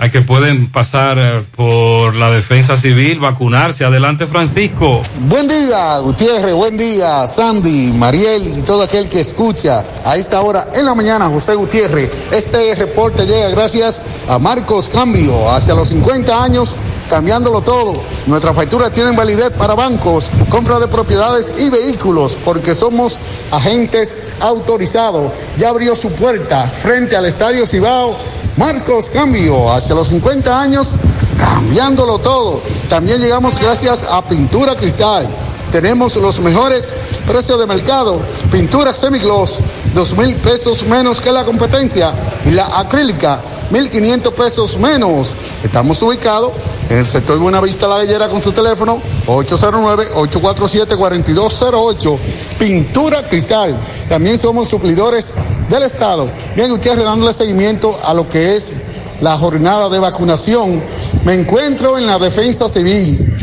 a 0.00 0.10
que 0.10 0.22
pueden 0.22 0.72
pasar 0.72 1.18
eh, 1.18 1.44
por 1.54 2.16
la 2.16 2.30
defensa 2.30 2.74
civil, 2.78 3.20
vacunarse. 3.20 3.84
Adelante 3.84 4.26
Francisco. 4.26 5.02
Buen 5.28 5.46
día, 5.46 5.98
Gutiérrez, 5.98 6.54
buen 6.54 6.78
día, 6.78 7.26
Sandy, 7.26 7.92
Mariel 7.92 8.46
y 8.46 8.62
todo 8.62 8.82
aquel 8.82 9.10
que 9.10 9.20
escucha 9.20 9.84
a 10.06 10.16
esta 10.16 10.40
hora 10.40 10.68
en 10.74 10.86
la 10.86 10.94
mañana, 10.94 11.28
José 11.28 11.54
Gutiérrez. 11.54 12.10
Este 12.32 12.74
reporte 12.76 13.26
llega 13.26 13.50
gracias 13.50 14.00
a 14.30 14.38
Marcos 14.38 14.88
Cambio, 14.88 15.50
hacia 15.50 15.74
los 15.74 15.90
50 15.90 16.44
años, 16.44 16.74
cambiándolo 17.10 17.60
todo. 17.60 17.92
Nuestras 18.26 18.56
facturas 18.56 18.92
tienen 18.92 19.14
validez 19.14 19.50
para 19.50 19.74
bancos, 19.74 20.30
compra 20.48 20.80
de 20.80 20.88
propiedades 20.88 21.56
y 21.58 21.68
vehículos, 21.68 22.38
porque 22.42 22.74
somos 22.74 23.20
agentes 23.50 24.16
autorizados. 24.40 25.30
Ya 25.58 25.68
abrió 25.68 25.94
su 25.94 26.10
puerta 26.12 26.66
frente 26.68 27.16
al 27.16 27.26
Estadio 27.26 27.66
Cibao. 27.66 28.16
Marcos 28.56 29.08
Cambio, 29.10 29.72
hacia 29.72 29.89
los 29.94 30.08
50 30.08 30.60
años, 30.60 30.94
cambiándolo 31.38 32.18
todo. 32.18 32.60
También 32.88 33.20
llegamos 33.20 33.60
gracias 33.60 34.04
a 34.10 34.26
Pintura 34.26 34.74
Cristal. 34.74 35.28
Tenemos 35.72 36.16
los 36.16 36.40
mejores 36.40 36.92
precios 37.26 37.58
de 37.60 37.66
mercado. 37.66 38.20
Pintura 38.50 38.92
semigloss, 38.92 39.60
dos 39.94 40.16
mil 40.16 40.34
pesos 40.36 40.82
menos 40.84 41.20
que 41.20 41.30
la 41.30 41.44
competencia. 41.44 42.12
Y 42.44 42.50
la 42.50 42.66
acrílica, 42.78 43.40
mil 43.70 43.88
quinientos 43.88 44.34
pesos 44.34 44.76
menos. 44.78 45.36
Estamos 45.62 46.02
ubicados 46.02 46.50
en 46.88 46.98
el 46.98 47.06
sector 47.06 47.38
Buenavista 47.38 47.86
La 47.86 47.98
Gallera 47.98 48.28
con 48.28 48.42
su 48.42 48.50
teléfono 48.52 49.00
809-847-4208. 49.26 52.18
Pintura 52.58 53.22
Cristal. 53.28 53.78
También 54.08 54.38
somos 54.38 54.68
suplidores 54.68 55.32
del 55.68 55.84
Estado. 55.84 56.28
Bien, 56.56 56.68
Gutiérrez, 56.68 57.04
dándole 57.04 57.32
seguimiento 57.32 57.96
a 58.04 58.12
lo 58.12 58.28
que 58.28 58.56
es 58.56 58.72
la 59.20 59.36
jornada 59.36 59.88
de 59.88 59.98
vacunación. 59.98 60.82
Me 61.24 61.34
encuentro 61.34 61.98
en 61.98 62.06
la 62.06 62.18
defensa 62.18 62.68
civil, 62.68 63.36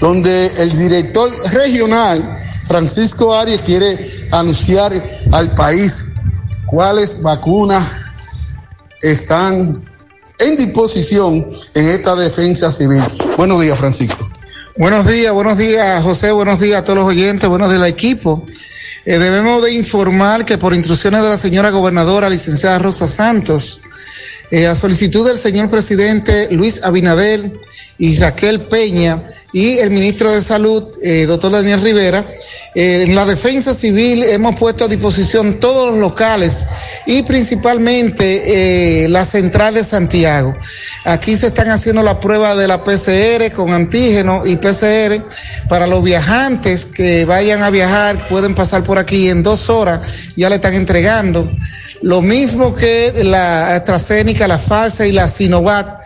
donde 0.00 0.46
el 0.58 0.76
director 0.78 1.30
regional, 1.52 2.38
Francisco 2.66 3.34
Arias, 3.34 3.62
quiere 3.62 3.98
anunciar 4.30 4.92
al 5.32 5.54
país 5.54 6.12
cuáles 6.66 7.22
vacunas 7.22 7.84
están 9.00 9.84
en 10.38 10.56
disposición 10.56 11.46
en 11.74 11.88
esta 11.88 12.14
defensa 12.14 12.70
civil. 12.70 13.02
Buenos 13.36 13.60
días, 13.60 13.78
Francisco. 13.78 14.28
Buenos 14.76 15.06
días, 15.06 15.32
buenos 15.32 15.56
días, 15.56 16.02
José, 16.02 16.32
buenos 16.32 16.60
días 16.60 16.80
a 16.80 16.84
todos 16.84 16.98
los 16.98 17.08
oyentes, 17.08 17.48
buenos 17.48 17.70
días 17.70 17.80
al 17.80 17.88
equipo. 17.88 18.46
Eh, 19.06 19.18
debemos 19.18 19.62
de 19.62 19.72
informar 19.72 20.44
que 20.44 20.58
por 20.58 20.74
instrucciones 20.74 21.22
de 21.22 21.28
la 21.30 21.38
señora 21.38 21.70
gobernadora, 21.70 22.28
licenciada 22.28 22.78
Rosa 22.78 23.06
Santos, 23.06 23.80
eh, 24.50 24.66
a 24.66 24.74
solicitud 24.74 25.26
del 25.26 25.38
señor 25.38 25.70
presidente 25.70 26.48
Luis 26.52 26.82
Abinader 26.82 27.52
y 27.98 28.16
Raquel 28.18 28.60
Peña 28.60 29.22
y 29.52 29.78
el 29.78 29.90
ministro 29.90 30.30
de 30.32 30.42
Salud, 30.42 30.84
eh, 31.02 31.24
doctor 31.26 31.52
Daniel 31.52 31.80
Rivera, 31.80 32.24
eh, 32.74 33.04
en 33.04 33.14
la 33.14 33.24
defensa 33.24 33.74
civil 33.74 34.24
hemos 34.24 34.58
puesto 34.58 34.84
a 34.84 34.88
disposición 34.88 35.58
todos 35.60 35.92
los 35.92 35.98
locales 35.98 36.66
y 37.06 37.22
principalmente 37.22 39.04
eh, 39.04 39.08
la 39.08 39.24
central 39.24 39.74
de 39.74 39.84
Santiago. 39.84 40.54
Aquí 41.04 41.36
se 41.36 41.48
están 41.48 41.70
haciendo 41.70 42.02
la 42.02 42.20
prueba 42.20 42.54
de 42.54 42.68
la 42.68 42.82
PCR 42.82 43.52
con 43.52 43.72
antígeno 43.72 44.44
y 44.44 44.56
PCR 44.56 45.22
para 45.68 45.86
los 45.86 46.02
viajantes 46.02 46.86
que 46.86 47.24
vayan 47.24 47.62
a 47.62 47.70
viajar, 47.70 48.28
pueden 48.28 48.54
pasar 48.54 48.82
por 48.82 48.98
aquí 48.98 49.28
en 49.30 49.42
dos 49.42 49.70
horas, 49.70 50.34
ya 50.36 50.50
le 50.50 50.56
están 50.56 50.74
entregando. 50.74 51.50
Lo 52.02 52.20
mismo 52.20 52.74
que 52.74 53.12
la 53.24 53.76
AstraZeneca, 53.76 54.46
la 54.48 54.58
Pfizer 54.58 55.06
y 55.06 55.12
la 55.12 55.28
Sinovac 55.28 56.00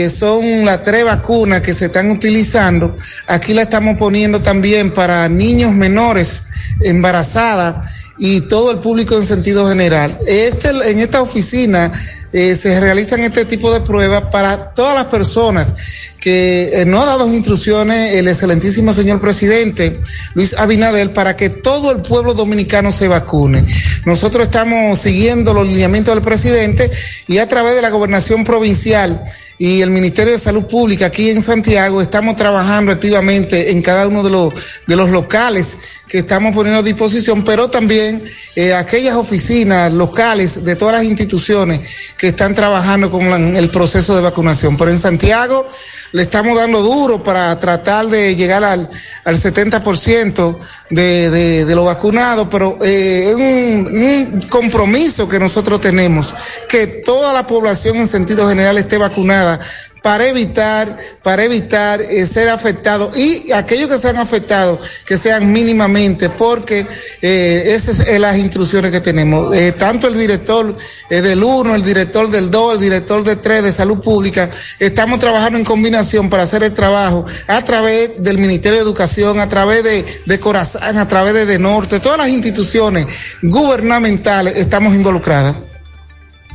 que 0.00 0.08
son 0.08 0.64
las 0.64 0.82
tres 0.82 1.04
vacunas 1.04 1.60
que 1.60 1.74
se 1.74 1.84
están 1.84 2.10
utilizando, 2.10 2.94
aquí 3.26 3.52
la 3.52 3.60
estamos 3.64 3.98
poniendo 3.98 4.40
también 4.40 4.94
para 4.94 5.28
niños 5.28 5.74
menores, 5.74 6.42
embarazadas 6.80 8.09
y 8.20 8.42
todo 8.42 8.70
el 8.70 8.78
público 8.78 9.16
en 9.16 9.24
sentido 9.24 9.66
general. 9.68 10.16
Este, 10.26 10.68
en 10.68 11.00
esta 11.00 11.22
oficina 11.22 11.90
eh, 12.32 12.54
se 12.54 12.78
realizan 12.78 13.20
este 13.20 13.46
tipo 13.46 13.72
de 13.72 13.80
pruebas 13.80 14.24
para 14.30 14.74
todas 14.74 14.94
las 14.94 15.06
personas 15.06 15.74
que 16.20 16.70
eh, 16.74 16.84
no 16.84 17.02
ha 17.02 17.06
dado 17.06 17.26
instrucciones 17.32 18.14
el 18.14 18.28
excelentísimo 18.28 18.92
señor 18.92 19.20
presidente 19.22 19.98
Luis 20.34 20.54
Abinader 20.54 21.14
para 21.14 21.34
que 21.34 21.48
todo 21.48 21.90
el 21.90 22.02
pueblo 22.02 22.34
dominicano 22.34 22.92
se 22.92 23.08
vacune. 23.08 23.64
Nosotros 24.04 24.44
estamos 24.44 24.98
siguiendo 24.98 25.54
los 25.54 25.66
lineamientos 25.66 26.14
del 26.14 26.22
presidente 26.22 26.90
y 27.26 27.38
a 27.38 27.48
través 27.48 27.74
de 27.74 27.82
la 27.82 27.88
gobernación 27.88 28.44
provincial 28.44 29.24
y 29.56 29.80
el 29.80 29.90
Ministerio 29.90 30.32
de 30.32 30.38
Salud 30.38 30.64
Pública 30.64 31.06
aquí 31.06 31.30
en 31.30 31.42
Santiago 31.42 32.00
estamos 32.00 32.36
trabajando 32.36 32.92
activamente 32.92 33.72
en 33.72 33.82
cada 33.82 34.06
uno 34.06 34.22
de 34.22 34.30
los, 34.30 34.52
de 34.86 34.96
los 34.96 35.10
locales 35.10 35.78
que 36.10 36.18
estamos 36.18 36.54
poniendo 36.54 36.80
a 36.80 36.82
disposición, 36.82 37.44
pero 37.44 37.70
también 37.70 38.09
eh, 38.56 38.74
aquellas 38.74 39.16
oficinas 39.16 39.92
locales 39.92 40.64
de 40.64 40.76
todas 40.76 40.94
las 40.94 41.04
instituciones 41.04 42.14
que 42.16 42.28
están 42.28 42.54
trabajando 42.54 43.10
con 43.10 43.26
el 43.56 43.70
proceso 43.70 44.16
de 44.16 44.22
vacunación. 44.22 44.76
Pero 44.76 44.90
en 44.90 44.98
Santiago 44.98 45.66
le 46.12 46.22
estamos 46.22 46.56
dando 46.56 46.80
duro 46.82 47.22
para 47.22 47.58
tratar 47.58 48.06
de 48.06 48.34
llegar 48.36 48.64
al, 48.64 48.88
al 49.24 49.36
70% 49.36 50.56
de, 50.90 51.30
de, 51.30 51.64
de 51.64 51.74
los 51.74 51.84
vacunados, 51.84 52.48
pero 52.50 52.78
eh, 52.82 53.28
es 53.28 53.34
un 53.34 54.40
compromiso 54.48 55.28
que 55.28 55.38
nosotros 55.38 55.80
tenemos, 55.80 56.34
que 56.68 56.86
toda 56.86 57.32
la 57.32 57.46
población 57.46 57.96
en 57.96 58.08
sentido 58.08 58.48
general 58.48 58.78
esté 58.78 58.98
vacunada 58.98 59.58
para 60.02 60.28
evitar, 60.28 60.96
para 61.22 61.44
evitar 61.44 62.00
eh, 62.00 62.26
ser 62.26 62.48
afectados 62.48 63.16
y 63.16 63.52
aquellos 63.52 63.88
que 63.88 63.98
sean 63.98 64.16
afectados 64.16 64.78
que 65.04 65.16
sean 65.16 65.52
mínimamente, 65.52 66.28
porque 66.30 66.86
eh, 67.22 67.62
esas 67.74 67.96
son 67.98 68.20
las 68.20 68.36
instrucciones 68.38 68.90
que 68.90 69.00
tenemos. 69.00 69.54
Eh, 69.54 69.72
tanto 69.72 70.06
el 70.06 70.14
director 70.14 70.74
eh, 71.08 71.20
del 71.20 71.42
1, 71.42 71.74
el 71.74 71.84
director 71.84 72.30
del 72.30 72.50
2, 72.50 72.74
el 72.74 72.80
director 72.80 73.24
del 73.24 73.38
3 73.38 73.64
de 73.64 73.72
Salud 73.72 74.00
Pública, 74.02 74.48
estamos 74.78 75.18
trabajando 75.18 75.58
en 75.58 75.64
combinación 75.64 76.30
para 76.30 76.44
hacer 76.44 76.62
el 76.62 76.72
trabajo 76.72 77.24
a 77.46 77.62
través 77.64 78.22
del 78.22 78.38
Ministerio 78.38 78.78
de 78.78 78.84
Educación, 78.84 79.40
a 79.40 79.48
través 79.48 79.84
de, 79.84 80.04
de 80.26 80.40
Corazán, 80.40 80.98
a 80.98 81.08
través 81.08 81.34
de, 81.34 81.46
de 81.46 81.58
Norte, 81.58 82.00
todas 82.00 82.18
las 82.18 82.28
instituciones 82.28 83.06
gubernamentales 83.42 84.56
estamos 84.56 84.94
involucradas. 84.94 85.69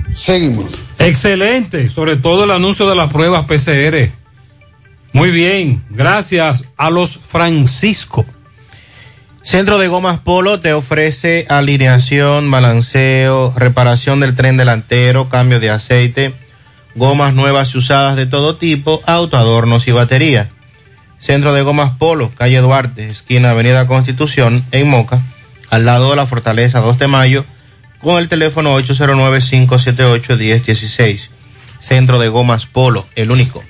Seguimos. 0.09 0.85
Excelente, 0.99 1.89
sobre 1.89 2.15
todo 2.15 2.45
el 2.45 2.51
anuncio 2.51 2.89
de 2.89 2.95
las 2.95 3.11
pruebas 3.11 3.45
PCR. 3.45 4.11
Muy 5.13 5.31
bien, 5.31 5.83
gracias 5.89 6.65
a 6.77 6.89
los 6.89 7.17
Francisco. 7.17 8.25
Centro 9.43 9.77
de 9.77 9.87
Gomas 9.87 10.19
Polo 10.19 10.59
te 10.59 10.73
ofrece 10.73 11.45
alineación, 11.49 12.49
balanceo, 12.49 13.53
reparación 13.55 14.19
del 14.19 14.35
tren 14.35 14.57
delantero, 14.57 15.29
cambio 15.29 15.59
de 15.59 15.69
aceite, 15.69 16.33
gomas 16.95 17.33
nuevas 17.33 17.75
y 17.75 17.77
usadas 17.77 18.15
de 18.15 18.25
todo 18.25 18.57
tipo, 18.57 19.01
autoadornos 19.05 19.87
y 19.87 19.91
batería. 19.91 20.49
Centro 21.19 21.53
de 21.53 21.61
Gomas 21.61 21.91
Polo, 21.97 22.31
calle 22.35 22.59
Duarte, 22.59 23.09
esquina 23.09 23.51
Avenida 23.51 23.87
Constitución, 23.87 24.65
en 24.71 24.89
Moca, 24.89 25.21
al 25.69 25.85
lado 25.85 26.09
de 26.09 26.15
la 26.15 26.25
Fortaleza 26.25 26.81
2 26.81 26.97
de 26.99 27.07
Mayo, 27.07 27.45
con 27.99 28.17
el 28.17 28.27
teléfono 28.27 28.77
809-578-1016. 28.79 31.29
Centro 31.79 32.19
de 32.19 32.27
Gomas 32.29 32.65
Polo, 32.65 33.07
el 33.15 33.31
único. 33.31 33.63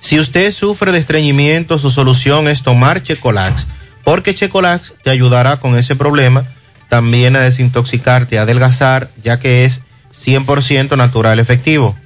Si 0.00 0.20
usted 0.20 0.52
sufre 0.52 0.92
de 0.92 0.98
estreñimiento, 0.98 1.78
su 1.78 1.90
solución 1.90 2.48
es 2.48 2.62
tomar 2.62 3.02
Checolax, 3.02 3.66
porque 4.04 4.34
Checolax 4.34 4.92
te 5.02 5.10
ayudará 5.10 5.56
con 5.56 5.76
ese 5.76 5.96
problema, 5.96 6.44
también 6.88 7.34
a 7.34 7.40
desintoxicarte, 7.40 8.38
a 8.38 8.42
adelgazar, 8.42 9.10
ya 9.22 9.40
que 9.40 9.64
es 9.64 9.80
100% 10.14 10.96
natural 10.96 11.40
efectivo. 11.40 11.96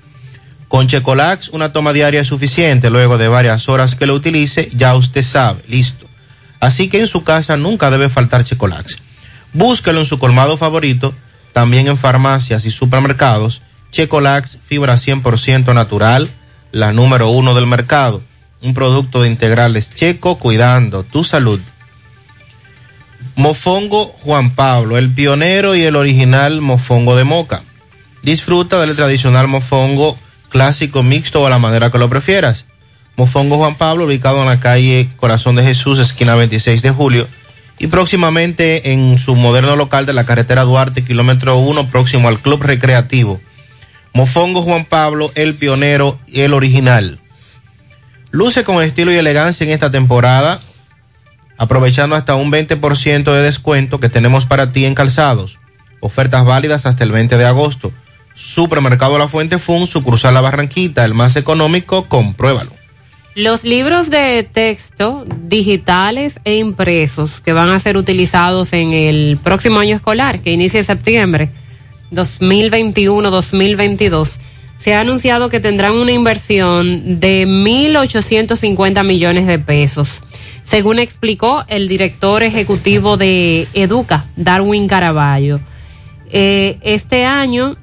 Con 0.69 0.87
Checolax, 0.87 1.49
una 1.51 1.73
toma 1.73 1.93
diaria 1.93 2.21
es 2.21 2.29
suficiente, 2.29 2.91
luego 2.91 3.19
de 3.19 3.29
varias 3.29 3.69
horas 3.69 3.97
que 3.97 4.07
lo 4.07 4.15
utilice, 4.15 4.71
ya 4.73 4.95
usted 4.95 5.23
sabe, 5.23 5.63
listo. 5.69 6.07
Así 6.61 6.89
que 6.89 7.01
en 7.01 7.07
su 7.07 7.25
casa 7.25 7.57
nunca 7.57 7.91
debe 7.91 8.09
faltar 8.09 8.45
Checolax. 8.45 8.99
Búsquelo 9.53 10.01
en 10.01 10.07
su 10.07 10.19
colmado 10.19 10.57
favorito, 10.57 11.15
también 11.53 11.89
en 11.89 11.97
farmacias 11.97 12.65
y 12.65 12.71
supermercados. 12.71 13.63
Checolax, 13.91 14.59
fibra 14.65 14.95
100% 14.95 15.75
natural, 15.75 16.31
la 16.73 16.93
número 16.93 17.31
uno 17.31 17.55
del 17.55 17.67
mercado. 17.67 18.23
Un 18.63 18.75
producto 18.75 19.23
de 19.23 19.29
integrales 19.29 19.95
checo 19.95 20.39
cuidando 20.39 21.03
tu 21.03 21.25
salud. 21.25 21.61
Mofongo 23.37 24.07
Juan 24.23 24.51
Pablo, 24.55 24.99
el 24.99 25.11
pionero 25.11 25.75
y 25.75 25.83
el 25.83 25.97
original 25.97 26.61
mofongo 26.61 27.17
de 27.17 27.25
moca. 27.25 27.63
Disfruta 28.23 28.81
del 28.81 28.97
tradicional 28.97 29.49
mofongo 29.49 30.19
clásico 30.51 31.03
mixto 31.03 31.43
o 31.43 31.47
a 31.47 31.51
la 31.51 31.59
manera 31.59 31.91
que 31.91 31.99
lo 31.99 32.11
prefieras. 32.11 32.67
Mofongo 33.17 33.57
Juan 33.57 33.77
Pablo, 33.77 34.05
ubicado 34.05 34.41
en 34.41 34.47
la 34.47 34.61
calle 34.61 35.09
Corazón 35.17 35.57
de 35.57 35.65
Jesús, 35.65 35.99
esquina 35.99 36.35
26 36.35 36.83
de 36.83 36.91
julio, 36.91 37.29
y 37.81 37.87
próximamente 37.87 38.93
en 38.93 39.19
su 39.19 39.35
moderno 39.35 39.75
local 39.75 40.05
de 40.05 40.13
la 40.13 40.27
carretera 40.27 40.65
Duarte, 40.65 41.03
kilómetro 41.03 41.57
1, 41.57 41.89
próximo 41.89 42.29
al 42.29 42.39
Club 42.39 42.63
Recreativo. 42.63 43.41
Mofongo 44.13 44.61
Juan 44.61 44.85
Pablo, 44.85 45.33
el 45.35 45.55
pionero 45.55 46.19
y 46.27 46.43
el 46.43 46.53
original. 46.53 47.21
Luce 48.33 48.65
con 48.65 48.83
estilo 48.83 49.13
y 49.13 49.17
elegancia 49.17 49.65
en 49.65 49.73
esta 49.73 49.91
temporada, 49.91 50.61
aprovechando 51.57 52.17
hasta 52.17 52.35
un 52.35 52.53
20% 52.53 53.33
de 53.33 53.43
descuento 53.43 53.99
que 53.99 54.11
tenemos 54.11 54.45
para 54.45 54.73
ti 54.73 54.85
en 54.85 54.95
calzados. 54.95 55.59
Ofertas 56.01 56.45
válidas 56.45 56.85
hasta 56.85 57.03
el 57.03 57.13
20 57.13 57.39
de 57.39 57.47
agosto. 57.47 57.93
Supermercado 58.35 59.19
La 59.19 59.27
Fuente 59.27 59.59
Fun, 59.59 59.87
sucursal 59.87 60.35
La 60.35 60.43
Barranquita, 60.43 61.07
el 61.07 61.15
más 61.15 61.35
económico, 61.37 62.05
compruébalo. 62.09 62.73
Los 63.37 63.63
libros 63.63 64.11
de 64.11 64.43
texto 64.43 65.25
digitales 65.45 66.41
e 66.45 66.57
impresos 66.57 67.41
que 67.41 67.53
van 67.53 67.71
a 67.71 67.79
ser 67.79 67.97
utilizados 67.97 68.73
en 68.73 68.93
el 68.93 69.39
próximo 69.41 69.79
año 69.79 69.95
escolar, 69.95 70.41
que 70.41 70.51
inicia 70.51 70.79
en 70.79 70.85
septiembre 70.85 71.51
2021-2022, 72.11 74.31
se 74.81 74.95
ha 74.95 75.01
anunciado 75.01 75.49
que 75.49 75.61
tendrán 75.61 75.95
una 75.95 76.11
inversión 76.11 77.21
de 77.21 77.47
1.850 77.47 79.05
millones 79.05 79.47
de 79.47 79.61
pesos. 79.61 80.25
Según 80.65 80.99
explicó 80.99 81.65
el 81.69 81.87
director 81.87 82.43
ejecutivo 82.43 83.17
de 83.17 83.69
Educa, 83.75 84.25
Darwin 84.35 84.89
Caraballo. 84.89 85.61
Eh, 86.33 86.79
este 86.83 87.25
año 87.25 87.77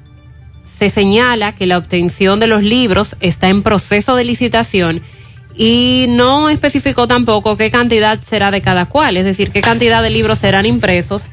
se 0.78 0.90
señala 0.90 1.54
que 1.54 1.66
la 1.66 1.78
obtención 1.78 2.38
de 2.38 2.48
los 2.48 2.62
libros 2.62 3.16
está 3.20 3.48
en 3.48 3.62
proceso 3.62 4.14
de 4.14 4.24
licitación 4.24 5.00
y 5.58 6.06
no 6.08 6.48
especificó 6.48 7.08
tampoco 7.08 7.56
qué 7.56 7.70
cantidad 7.70 8.20
será 8.24 8.52
de 8.52 8.62
cada 8.62 8.86
cual, 8.86 9.16
es 9.16 9.24
decir, 9.24 9.50
qué 9.50 9.60
cantidad 9.60 10.02
de 10.02 10.08
libros 10.08 10.38
serán 10.38 10.64
impresos 10.64 11.24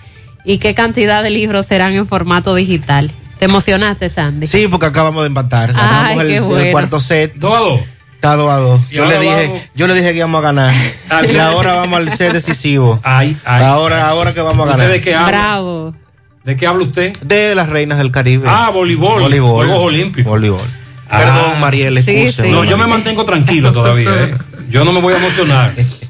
y 0.43 0.57
qué 0.57 0.73
cantidad 0.73 1.21
de 1.21 1.29
libros 1.29 1.67
serán 1.67 1.93
en 1.93 2.07
formato 2.07 2.55
digital. 2.55 3.11
¿Te 3.37 3.45
emocionaste, 3.45 4.09
Sandy? 4.09 4.47
Sí, 4.47 4.67
porque 4.67 4.87
acabamos 4.87 5.21
de 5.23 5.27
empatar. 5.27 5.73
Ay, 5.75 6.17
Ganamos 6.33 6.59
el, 6.59 6.71
cuarto 6.71 6.99
set. 6.99 7.35
Dos 7.35 7.53
a 7.55 7.59
dos. 7.59 7.81
Está 8.15 8.35
dos 8.35 8.51
a 8.51 8.57
dos. 8.57 8.81
Y 8.89 8.95
Yo 8.95 9.05
le, 9.05 9.19
dije, 9.19 9.47
vamos- 9.47 9.61
yo 9.75 9.87
le 9.87 9.93
dije 9.93 10.11
que 10.11 10.17
íbamos 10.17 10.41
a 10.41 10.43
ganar. 10.45 10.73
Así 11.09 11.35
y 11.35 11.37
ahora 11.37 11.75
vamos 11.75 11.97
al 11.99 12.17
set 12.17 12.33
decisivo. 12.33 12.99
Ay, 13.03 13.37
ay, 13.45 13.63
ahora, 13.63 13.97
ay. 13.97 14.11
ahora 14.11 14.33
que 14.33 14.41
vamos 14.41 14.67
a 14.67 14.71
ganar. 14.71 14.87
¿Usted 14.87 14.93
de 14.93 15.01
qué 15.01 15.13
habla? 15.13 15.27
Bravo. 15.27 15.93
¿De 16.43 16.55
qué 16.55 16.65
habla 16.65 16.83
usted? 16.85 17.15
De 17.21 17.53
las 17.53 17.69
reinas 17.69 17.99
del 17.99 18.11
Caribe. 18.11 18.47
Ah, 18.49 18.71
voleibol. 18.71 19.21
Voleibol. 19.21 19.67
Juegos 19.67 19.85
Olímpicos. 19.85 20.31
Voleibol. 20.31 20.84
Ah. 21.09 21.19
Perdón, 21.19 21.59
Mariel, 21.59 22.03
Sí. 22.03 22.41
No, 22.49 22.63
yo 22.63 22.77
me 22.77 22.87
mantengo 22.87 23.25
tranquilo 23.25 23.71
todavía. 23.71 24.09
¿eh? 24.23 24.35
Yo 24.69 24.83
no 24.83 24.91
me 24.91 25.01
voy 25.01 25.13
a 25.13 25.17
emocionar. 25.17 25.73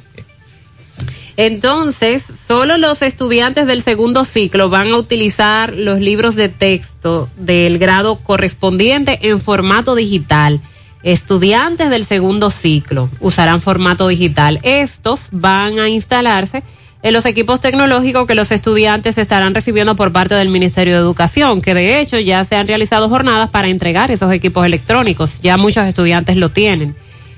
Entonces, 1.38 2.24
solo 2.48 2.78
los 2.78 3.02
estudiantes 3.02 3.68
del 3.68 3.84
segundo 3.84 4.24
ciclo 4.24 4.70
van 4.70 4.94
a 4.94 4.98
utilizar 4.98 5.74
los 5.74 6.00
libros 6.00 6.36
de 6.36 6.48
texto 6.48 7.30
del 7.36 7.78
grado 7.78 8.16
correspondiente 8.18 9.20
en 9.22 9.42
formato 9.42 9.96
digital. 9.96 10.62
Estudiantes 11.04 11.90
del 11.90 12.06
segundo 12.06 12.50
ciclo 12.50 13.10
usarán 13.20 13.62
formato 13.62 14.08
digital. 14.08 14.60
Estos 14.64 15.28
van 15.32 15.78
a 15.80 15.90
instalarse 15.90 16.64
en 17.06 17.14
los 17.14 17.28
equipos 17.28 17.62
tecnológicos 17.62 18.26
que 18.26 18.34
los 18.34 18.52
estudiantes 18.52 19.20
estarán 19.20 19.54
recibiendo 19.54 19.96
por 19.96 20.12
parte 20.12 20.34
del 20.34 20.50
Ministerio 20.50 20.96
de 20.96 21.02
Educación, 21.02 21.62
que 21.62 21.76
de 21.76 22.00
hecho 22.00 22.20
ya 22.20 22.44
se 22.46 22.56
han 22.56 22.68
realizado 22.68 23.10
jornadas 23.10 23.52
para 23.52 23.68
entregar 23.68 24.10
esos 24.10 24.34
equipos 24.34 24.66
electrónicos. 24.66 25.40
Ya 25.44 25.56
muchos 25.58 25.86
estudiantes 25.86 26.36
lo 26.36 26.50
tienen. 26.50 26.96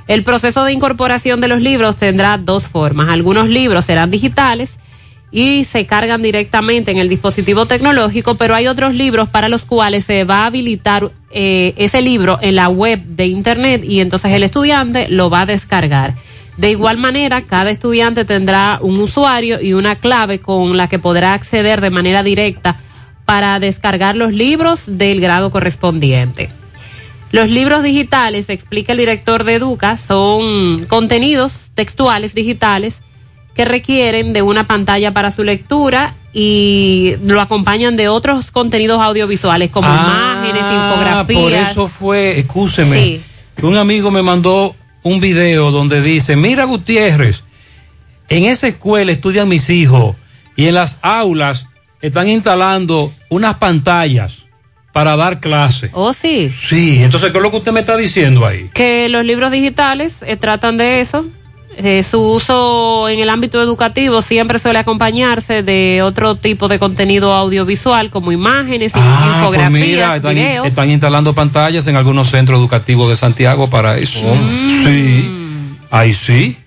El 0.07 0.23
proceso 0.23 0.63
de 0.63 0.71
incorporación 0.71 1.41
de 1.41 1.49
los 1.49 1.61
libros 1.61 1.97
tendrá 1.97 2.37
dos 2.37 2.63
formas. 2.63 3.09
Algunos 3.09 3.49
libros 3.49 3.83
serán 3.83 4.09
digitales 4.09 4.77
y 5.31 5.65
se 5.65 5.85
cargan 5.85 6.21
directamente 6.21 6.91
en 6.91 6.97
el 6.97 7.09
dispositivo 7.09 7.65
tecnológico, 7.65 8.35
pero 8.35 8.55
hay 8.55 8.67
otros 8.67 8.95
libros 8.95 9.27
para 9.27 9.49
los 9.49 9.65
cuales 9.65 10.05
se 10.05 10.23
va 10.23 10.43
a 10.43 10.45
habilitar 10.45 11.11
eh, 11.29 11.73
ese 11.75 12.01
libro 12.01 12.39
en 12.41 12.55
la 12.55 12.69
web 12.69 13.03
de 13.03 13.25
Internet 13.25 13.83
y 13.83 13.99
entonces 13.99 14.31
el 14.31 14.43
estudiante 14.43 15.09
lo 15.09 15.29
va 15.29 15.41
a 15.41 15.45
descargar. 15.45 16.13
De 16.57 16.71
igual 16.71 16.97
manera, 16.97 17.43
cada 17.43 17.69
estudiante 17.69 18.25
tendrá 18.25 18.79
un 18.81 18.99
usuario 18.99 19.61
y 19.61 19.73
una 19.73 19.95
clave 19.95 20.39
con 20.39 20.75
la 20.75 20.89
que 20.89 20.97
podrá 20.99 21.33
acceder 21.33 21.81
de 21.81 21.91
manera 21.91 22.23
directa 22.23 22.79
para 23.25 23.59
descargar 23.59 24.15
los 24.15 24.33
libros 24.33 24.81
del 24.87 25.21
grado 25.21 25.51
correspondiente. 25.51 26.49
Los 27.31 27.49
libros 27.49 27.83
digitales, 27.83 28.49
explica 28.49 28.93
el 28.93 28.97
director 28.99 29.43
de 29.43 29.55
Educa, 29.55 29.97
son 29.97 30.85
contenidos 30.85 31.51
textuales 31.75 32.33
digitales 32.33 33.01
que 33.53 33.65
requieren 33.65 34.33
de 34.33 34.41
una 34.41 34.65
pantalla 34.65 35.13
para 35.13 35.31
su 35.31 35.43
lectura 35.43 36.15
y 36.33 37.15
lo 37.23 37.41
acompañan 37.41 37.95
de 37.97 38.07
otros 38.07 38.49
contenidos 38.51 39.01
audiovisuales 39.01 39.69
como 39.71 39.87
Ah, 39.89 40.39
imágenes, 40.41 40.63
infografías. 40.73 41.41
Por 41.41 41.53
eso 41.53 41.87
fue, 41.87 42.39
escúcheme, 42.39 43.03
Sí. 43.03 43.21
que 43.55 43.65
un 43.65 43.75
amigo 43.75 44.09
me 44.09 44.21
mandó 44.21 44.75
un 45.07 45.19
video 45.19 45.71
donde 45.71 46.01
dice, 46.01 46.35
mira 46.35 46.65
Gutiérrez, 46.65 47.43
en 48.29 48.45
esa 48.45 48.67
escuela 48.67 49.11
estudian 49.11 49.47
mis 49.47 49.69
hijos 49.69 50.15
y 50.55 50.67
en 50.67 50.75
las 50.75 50.97
aulas 51.01 51.67
están 52.01 52.29
instalando 52.29 53.13
unas 53.29 53.55
pantallas 53.55 54.45
para 54.91 55.15
dar 55.15 55.39
clases. 55.39 55.91
Oh, 55.93 56.13
sí. 56.13 56.49
Sí, 56.49 57.03
entonces, 57.03 57.31
¿qué 57.31 57.37
es 57.37 57.43
lo 57.43 57.51
que 57.51 57.57
usted 57.57 57.71
me 57.71 57.81
está 57.81 57.95
diciendo 57.95 58.45
ahí? 58.45 58.69
que 58.73 59.09
los 59.09 59.23
libros 59.23 59.51
digitales 59.51 60.13
eh, 60.21 60.37
tratan 60.37 60.77
de 60.77 61.01
eso. 61.01 61.25
Eh, 61.79 62.03
su 62.09 62.19
uso 62.19 63.07
en 63.07 63.19
el 63.19 63.29
ámbito 63.29 63.61
educativo 63.61 64.23
siempre 64.23 64.57
suele 64.57 64.79
acompañarse 64.79 65.61
de 65.61 66.01
otro 66.01 66.35
tipo 66.35 66.67
de 66.67 66.79
contenido 66.79 67.31
audiovisual 67.33 68.09
como 68.09 68.31
imágenes, 68.31 68.93
Ah, 68.95 69.25
pues 69.27 69.35
infografías, 69.61 69.71
mira, 69.71 70.15
están, 70.15 70.33
videos. 70.35 70.65
están 70.65 70.89
instalando 70.89 71.35
pantallas 71.35 71.85
en 71.85 71.95
algunos 71.95 72.31
centros 72.31 72.59
educativos 72.59 73.09
de 73.11 73.15
Santiago 73.15 73.69
para 73.69 73.95
eso. 73.99 74.19
Sí, 74.83 75.29
ahí 75.91 76.13
sí. 76.13 76.57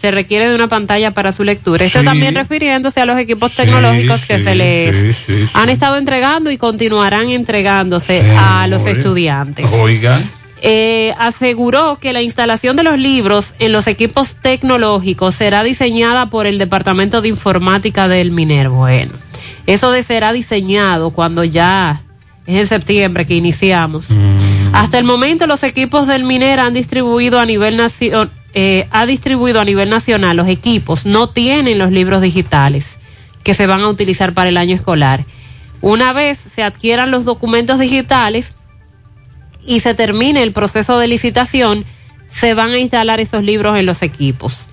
Se 0.00 0.10
requiere 0.10 0.48
de 0.48 0.54
una 0.56 0.66
pantalla 0.68 1.12
para 1.12 1.30
su 1.32 1.44
lectura. 1.44 1.84
Esto 1.84 2.00
Sí. 2.00 2.04
también 2.04 2.34
refiriéndose 2.34 3.00
a 3.00 3.04
los 3.06 3.16
equipos 3.18 3.52
tecnológicos 3.52 4.22
que 4.26 4.38
sí, 4.38 4.44
se 4.44 4.54
les 4.56 5.16
han 5.54 5.68
estado 5.68 5.96
entregando 5.98 6.50
y 6.50 6.56
continuarán 6.58 7.28
entregándose 7.30 8.22
a 8.36 8.66
los 8.66 8.84
estudiantes. 8.88 9.70
Oigan. 9.72 10.28
Eh, 10.62 11.14
aseguró 11.18 11.96
que 11.96 12.12
la 12.12 12.22
instalación 12.22 12.76
de 12.76 12.82
los 12.82 12.98
libros 12.98 13.54
en 13.58 13.72
los 13.72 13.86
equipos 13.86 14.34
tecnológicos 14.42 15.34
será 15.34 15.62
diseñada 15.62 16.30
por 16.30 16.46
el 16.46 16.58
Departamento 16.58 17.22
de 17.22 17.28
Informática 17.28 18.08
del 18.08 18.30
MINER. 18.30 18.68
Bueno, 18.68 19.12
eso 19.66 19.90
de 19.90 20.02
será 20.02 20.32
diseñado 20.32 21.10
cuando 21.10 21.44
ya 21.44 22.02
es 22.46 22.56
en 22.56 22.66
septiembre 22.66 23.26
que 23.26 23.34
iniciamos. 23.34 24.06
Hasta 24.72 24.98
el 24.98 25.04
momento 25.04 25.46
los 25.46 25.62
equipos 25.62 26.06
del 26.06 26.24
MINER 26.24 26.60
han 26.60 26.74
distribuido 26.74 27.38
a 27.38 27.46
nivel 27.46 27.76
nacio- 27.78 28.28
eh, 28.54 28.86
ha 28.90 29.06
distribuido 29.06 29.60
a 29.60 29.64
nivel 29.64 29.88
nacional 29.90 30.36
los 30.36 30.48
equipos 30.48 31.04
no 31.04 31.28
tienen 31.28 31.78
los 31.78 31.92
libros 31.92 32.22
digitales 32.22 32.98
que 33.44 33.54
se 33.54 33.66
van 33.66 33.82
a 33.82 33.88
utilizar 33.88 34.32
para 34.32 34.48
el 34.48 34.56
año 34.56 34.74
escolar. 34.74 35.24
Una 35.80 36.12
vez 36.12 36.38
se 36.38 36.62
adquieran 36.62 37.10
los 37.10 37.24
documentos 37.24 37.78
digitales, 37.78 38.54
y 39.68 39.80
se 39.80 39.94
termine 39.94 40.42
el 40.42 40.52
proceso 40.52 40.98
de 40.98 41.06
licitación, 41.06 41.84
se 42.28 42.54
van 42.54 42.70
a 42.70 42.78
instalar 42.78 43.20
esos 43.20 43.44
libros 43.44 43.78
en 43.78 43.84
los 43.84 44.02
equipos. 44.02 44.66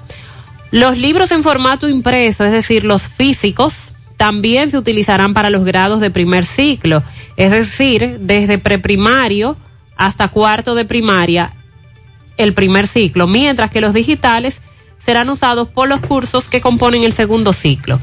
Los 0.72 0.98
libros 0.98 1.32
en 1.32 1.44
formato 1.44 1.90
impreso, 1.90 2.46
es 2.46 2.52
decir, 2.54 2.86
los 2.86 3.04
físicos, 3.04 3.94
también 4.16 4.72
se 4.72 4.78
utilizarán 4.78 5.34
para 5.34 5.50
los 5.50 5.66
grados 5.66 6.00
de 6.00 6.12
primer 6.12 6.46
ciclo, 6.46 7.04
es 7.36 7.52
decir, 7.52 8.20
desde 8.22 8.58
preprimario 8.58 9.58
hasta 9.98 10.30
cuarto 10.30 10.76
de 10.76 10.86
primaria, 10.86 11.52
el 12.38 12.54
primer 12.54 12.88
ciclo, 12.88 13.28
mientras 13.28 13.72
que 13.72 13.82
los 13.82 13.94
digitales 13.94 14.62
serán 15.06 15.30
usados 15.30 15.68
por 15.68 15.90
los 15.90 16.00
cursos 16.00 16.48
que 16.48 16.62
componen 16.62 17.04
el 17.04 17.14
segundo 17.14 17.52
ciclo. 17.52 18.00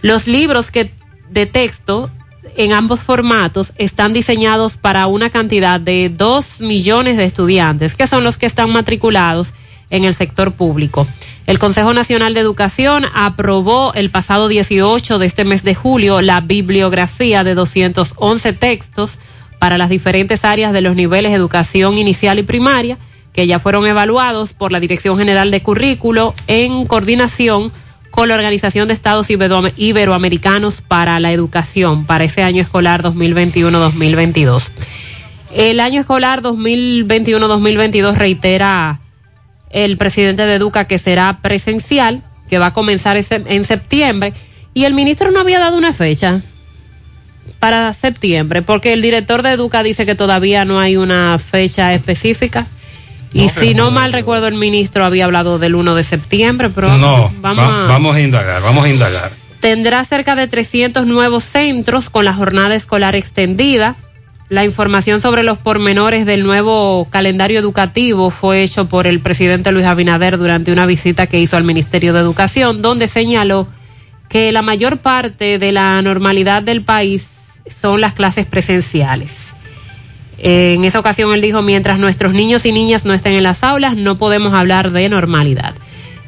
Los 0.00 0.28
libros 0.28 0.70
que, 0.70 0.92
de 1.28 1.46
texto 1.46 2.08
en 2.56 2.72
ambos 2.72 3.00
formatos 3.00 3.72
están 3.76 4.12
diseñados 4.12 4.76
para 4.76 5.06
una 5.06 5.30
cantidad 5.30 5.80
de 5.80 6.08
2 6.08 6.60
millones 6.60 7.16
de 7.16 7.24
estudiantes, 7.24 7.94
que 7.94 8.06
son 8.06 8.24
los 8.24 8.38
que 8.38 8.46
están 8.46 8.70
matriculados 8.70 9.54
en 9.90 10.04
el 10.04 10.14
sector 10.14 10.52
público. 10.52 11.06
El 11.46 11.58
Consejo 11.58 11.94
Nacional 11.94 12.34
de 12.34 12.40
Educación 12.40 13.06
aprobó 13.14 13.94
el 13.94 14.10
pasado 14.10 14.48
18 14.48 15.18
de 15.18 15.26
este 15.26 15.44
mes 15.44 15.62
de 15.62 15.74
julio 15.74 16.20
la 16.20 16.40
bibliografía 16.40 17.44
de 17.44 17.54
211 17.54 18.52
textos 18.52 19.18
para 19.58 19.78
las 19.78 19.88
diferentes 19.88 20.44
áreas 20.44 20.72
de 20.72 20.80
los 20.80 20.96
niveles 20.96 21.32
de 21.32 21.36
educación 21.36 21.98
inicial 21.98 22.38
y 22.38 22.42
primaria, 22.42 22.98
que 23.32 23.46
ya 23.46 23.58
fueron 23.58 23.86
evaluados 23.86 24.52
por 24.52 24.72
la 24.72 24.80
Dirección 24.80 25.18
General 25.18 25.50
de 25.50 25.62
Currículo 25.62 26.34
en 26.46 26.86
coordinación 26.86 27.70
con 27.70 27.85
la 28.24 28.34
Organización 28.34 28.88
de 28.88 28.94
Estados 28.94 29.28
Ibero- 29.28 29.72
Iberoamericanos 29.76 30.80
para 30.80 31.20
la 31.20 31.32
Educación 31.32 32.06
para 32.06 32.24
ese 32.24 32.42
año 32.42 32.62
escolar 32.62 33.02
2021-2022. 33.02 34.68
El 35.52 35.80
año 35.80 36.00
escolar 36.00 36.40
2021-2022 36.42 38.14
reitera 38.14 39.00
el 39.70 39.96
presidente 39.98 40.46
de 40.46 40.54
Educa 40.54 40.86
que 40.86 40.98
será 40.98 41.40
presencial, 41.42 42.22
que 42.48 42.58
va 42.58 42.66
a 42.66 42.72
comenzar 42.72 43.16
en 43.18 43.64
septiembre, 43.64 44.32
y 44.72 44.84
el 44.84 44.94
ministro 44.94 45.30
no 45.30 45.40
había 45.40 45.58
dado 45.58 45.76
una 45.76 45.92
fecha 45.92 46.40
para 47.58 47.92
septiembre, 47.92 48.62
porque 48.62 48.92
el 48.92 49.02
director 49.02 49.42
de 49.42 49.50
Educa 49.50 49.82
dice 49.82 50.06
que 50.06 50.14
todavía 50.14 50.64
no 50.64 50.78
hay 50.78 50.96
una 50.96 51.38
fecha 51.38 51.92
específica. 51.94 52.66
Y 53.36 53.48
si 53.50 53.74
no 53.74 53.90
mal 53.90 54.12
recuerdo, 54.12 54.46
el 54.48 54.54
ministro 54.54 55.04
había 55.04 55.24
hablado 55.26 55.58
del 55.58 55.74
1 55.74 55.94
de 55.94 56.04
septiembre, 56.04 56.70
pero 56.70 56.96
No, 56.96 57.32
vamos 57.40 57.64
va- 57.64 57.84
a 57.84 57.88
vamos 57.88 58.16
a 58.16 58.20
indagar, 58.20 58.62
vamos 58.62 58.84
a 58.84 58.88
indagar. 58.88 59.30
tendrá 59.60 60.02
cerca 60.04 60.34
de 60.36 60.46
300 60.46 61.06
nuevos 61.06 61.44
centros 61.44 62.08
con 62.10 62.24
la 62.24 62.32
jornada 62.34 62.74
escolar 62.74 63.14
extendida. 63.16 63.96
La 64.48 64.64
información 64.64 65.20
sobre 65.20 65.42
los 65.42 65.58
pormenores 65.58 66.24
del 66.24 66.44
nuevo 66.44 67.08
calendario 67.10 67.58
educativo 67.58 68.30
fue 68.30 68.62
hecho 68.62 68.88
por 68.88 69.08
el 69.08 69.18
presidente 69.18 69.72
Luis 69.72 69.86
Abinader 69.86 70.38
durante 70.38 70.70
una 70.70 70.86
visita 70.86 71.26
que 71.26 71.40
hizo 71.40 71.56
al 71.56 71.64
Ministerio 71.64 72.12
de 72.12 72.20
Educación, 72.20 72.80
donde 72.80 73.08
señaló 73.08 73.66
que 74.28 74.52
la 74.52 74.62
mayor 74.62 74.98
parte 74.98 75.58
de 75.58 75.72
la 75.72 76.00
normalidad 76.00 76.62
del 76.62 76.82
país 76.82 77.26
son 77.82 78.00
las 78.00 78.12
clases 78.12 78.46
presenciales. 78.46 79.52
En 80.38 80.84
esa 80.84 80.98
ocasión 81.00 81.32
él 81.32 81.40
dijo, 81.40 81.62
mientras 81.62 81.98
nuestros 81.98 82.32
niños 82.34 82.66
y 82.66 82.72
niñas 82.72 83.04
no 83.04 83.14
estén 83.14 83.32
en 83.34 83.42
las 83.42 83.62
aulas, 83.64 83.96
no 83.96 84.16
podemos 84.18 84.52
hablar 84.54 84.92
de 84.92 85.08
normalidad. 85.08 85.74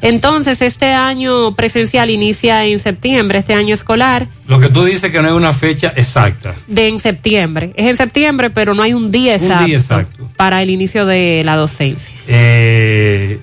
Entonces, 0.01 0.61
este 0.61 0.93
año 0.93 1.55
presencial 1.55 2.09
inicia 2.09 2.65
en 2.65 2.79
septiembre, 2.79 3.39
este 3.39 3.53
año 3.53 3.75
escolar, 3.75 4.27
Lo 4.47 4.57
que 4.59 4.69
tú 4.69 4.85
dices 4.85 5.11
que 5.11 5.21
no 5.21 5.27
hay 5.27 5.33
una 5.33 5.53
fecha 5.53 5.91
exacta. 5.95 6.55
de 6.67 6.87
en 6.87 6.99
septiembre. 7.01 7.73
Es 7.75 7.85
en 7.87 7.97
septiembre, 7.97 8.49
pero 8.49 8.73
no 8.73 8.81
hay 8.81 8.93
un 8.93 9.11
día 9.11 9.35
Un 9.35 9.41
exacto, 9.43 9.65
día 9.65 9.77
exacto. 9.77 10.29
para 10.37 10.61
el 10.61 10.69
inicio 10.69 11.05
de 11.05 11.41
la 11.43 11.57
docencia. 11.57 12.15
Eh, 12.27 13.39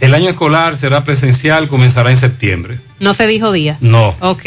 el 0.00 0.14
año 0.14 0.28
escolar 0.30 0.76
será 0.76 1.04
presencial, 1.04 1.68
comenzará 1.68 2.10
en 2.10 2.16
septiembre. 2.16 2.78
No 2.98 3.14
se 3.14 3.26
dijo 3.28 3.52
día. 3.52 3.78
No. 3.80 4.16
Ok. 4.20 4.46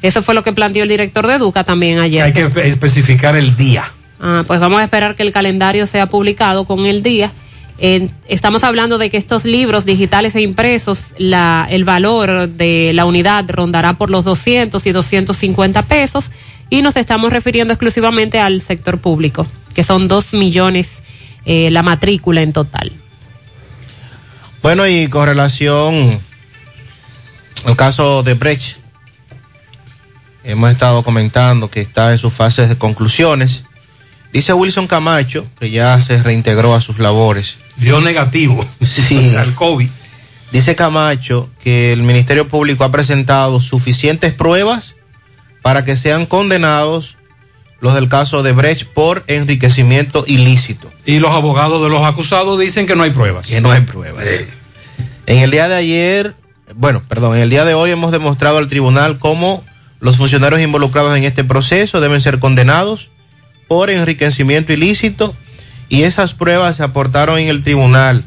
Eso 0.00 0.22
fue 0.22 0.34
lo 0.34 0.42
que 0.42 0.52
planteó 0.54 0.82
el 0.82 0.88
director 0.88 1.26
de 1.26 1.34
Educa 1.34 1.62
también 1.62 1.98
ayer. 1.98 2.22
Hay 2.24 2.32
que 2.32 2.46
espe- 2.48 2.64
especificar 2.64 3.36
el 3.36 3.54
día. 3.56 3.84
Ah, 4.22 4.44
pues 4.46 4.60
vamos 4.60 4.80
a 4.80 4.84
esperar 4.84 5.16
que 5.16 5.24
el 5.24 5.32
calendario 5.32 5.86
sea 5.88 6.06
publicado 6.06 6.64
con 6.64 6.86
el 6.86 7.02
día. 7.02 7.32
Estamos 8.28 8.62
hablando 8.62 8.96
de 8.96 9.10
que 9.10 9.16
estos 9.16 9.44
libros 9.44 9.84
digitales 9.84 10.36
e 10.36 10.40
impresos, 10.40 11.00
la, 11.18 11.66
el 11.68 11.82
valor 11.82 12.48
de 12.48 12.92
la 12.94 13.04
unidad 13.04 13.44
rondará 13.48 13.94
por 13.94 14.08
los 14.08 14.24
200 14.24 14.86
y 14.86 14.92
250 14.92 15.82
pesos 15.82 16.30
y 16.70 16.82
nos 16.82 16.96
estamos 16.96 17.32
refiriendo 17.32 17.72
exclusivamente 17.72 18.38
al 18.38 18.62
sector 18.62 18.98
público, 18.98 19.48
que 19.74 19.82
son 19.82 20.06
2 20.06 20.34
millones 20.34 21.02
eh, 21.44 21.72
la 21.72 21.82
matrícula 21.82 22.42
en 22.42 22.52
total. 22.52 22.92
Bueno, 24.62 24.86
y 24.86 25.08
con 25.08 25.26
relación 25.26 26.20
al 27.64 27.76
caso 27.76 28.22
de 28.22 28.34
Brecht, 28.34 28.76
hemos 30.44 30.70
estado 30.70 31.02
comentando 31.02 31.68
que 31.68 31.80
está 31.80 32.12
en 32.12 32.18
sus 32.18 32.32
fases 32.32 32.68
de 32.68 32.78
conclusiones. 32.78 33.64
Dice 34.32 34.52
Wilson 34.52 34.86
Camacho 34.86 35.46
que 35.60 35.70
ya 35.70 36.00
se 36.00 36.22
reintegró 36.22 36.74
a 36.74 36.80
sus 36.80 36.98
labores. 36.98 37.58
Dio 37.76 38.00
negativo 38.00 38.66
Sí. 38.82 39.34
al 39.38 39.54
COVID. 39.54 39.88
Dice 40.52 40.74
Camacho 40.76 41.48
que 41.62 41.92
el 41.92 42.02
Ministerio 42.02 42.48
Público 42.48 42.84
ha 42.84 42.90
presentado 42.90 43.60
suficientes 43.60 44.32
pruebas 44.32 44.94
para 45.62 45.84
que 45.84 45.96
sean 45.96 46.26
condenados 46.26 47.16
los 47.80 47.94
del 47.94 48.08
caso 48.08 48.42
de 48.42 48.52
Brecht 48.52 48.86
por 48.88 49.24
enriquecimiento 49.26 50.24
ilícito. 50.26 50.90
Y 51.04 51.18
los 51.18 51.32
abogados 51.32 51.82
de 51.82 51.88
los 51.88 52.02
acusados 52.04 52.58
dicen 52.60 52.86
que 52.86 52.94
no 52.94 53.02
hay 53.02 53.10
pruebas. 53.10 53.46
Que 53.46 53.60
no 53.60 53.70
hay 53.72 53.80
pruebas. 53.80 54.24
En 55.26 55.38
el 55.38 55.50
día 55.50 55.68
de 55.68 55.74
ayer, 55.76 56.34
bueno, 56.76 57.02
perdón, 57.08 57.36
en 57.36 57.42
el 57.42 57.50
día 57.50 57.64
de 57.64 57.74
hoy 57.74 57.90
hemos 57.90 58.12
demostrado 58.12 58.58
al 58.58 58.68
tribunal 58.68 59.18
cómo 59.18 59.64
los 60.00 60.16
funcionarios 60.16 60.60
involucrados 60.60 61.16
en 61.16 61.24
este 61.24 61.44
proceso 61.44 62.00
deben 62.00 62.20
ser 62.20 62.38
condenados 62.38 63.08
por 63.72 63.88
enriquecimiento 63.88 64.74
ilícito 64.74 65.34
y 65.88 66.02
esas 66.02 66.34
pruebas 66.34 66.76
se 66.76 66.82
aportaron 66.82 67.38
en 67.38 67.48
el 67.48 67.64
tribunal, 67.64 68.22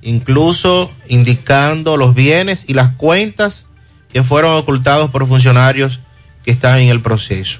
incluso 0.00 0.92
indicando 1.08 1.96
los 1.96 2.14
bienes 2.14 2.62
y 2.68 2.74
las 2.74 2.94
cuentas 2.94 3.64
que 4.12 4.22
fueron 4.22 4.54
ocultados 4.54 5.10
por 5.10 5.26
funcionarios 5.26 5.98
que 6.44 6.52
están 6.52 6.78
en 6.78 6.88
el 6.88 7.00
proceso. 7.00 7.58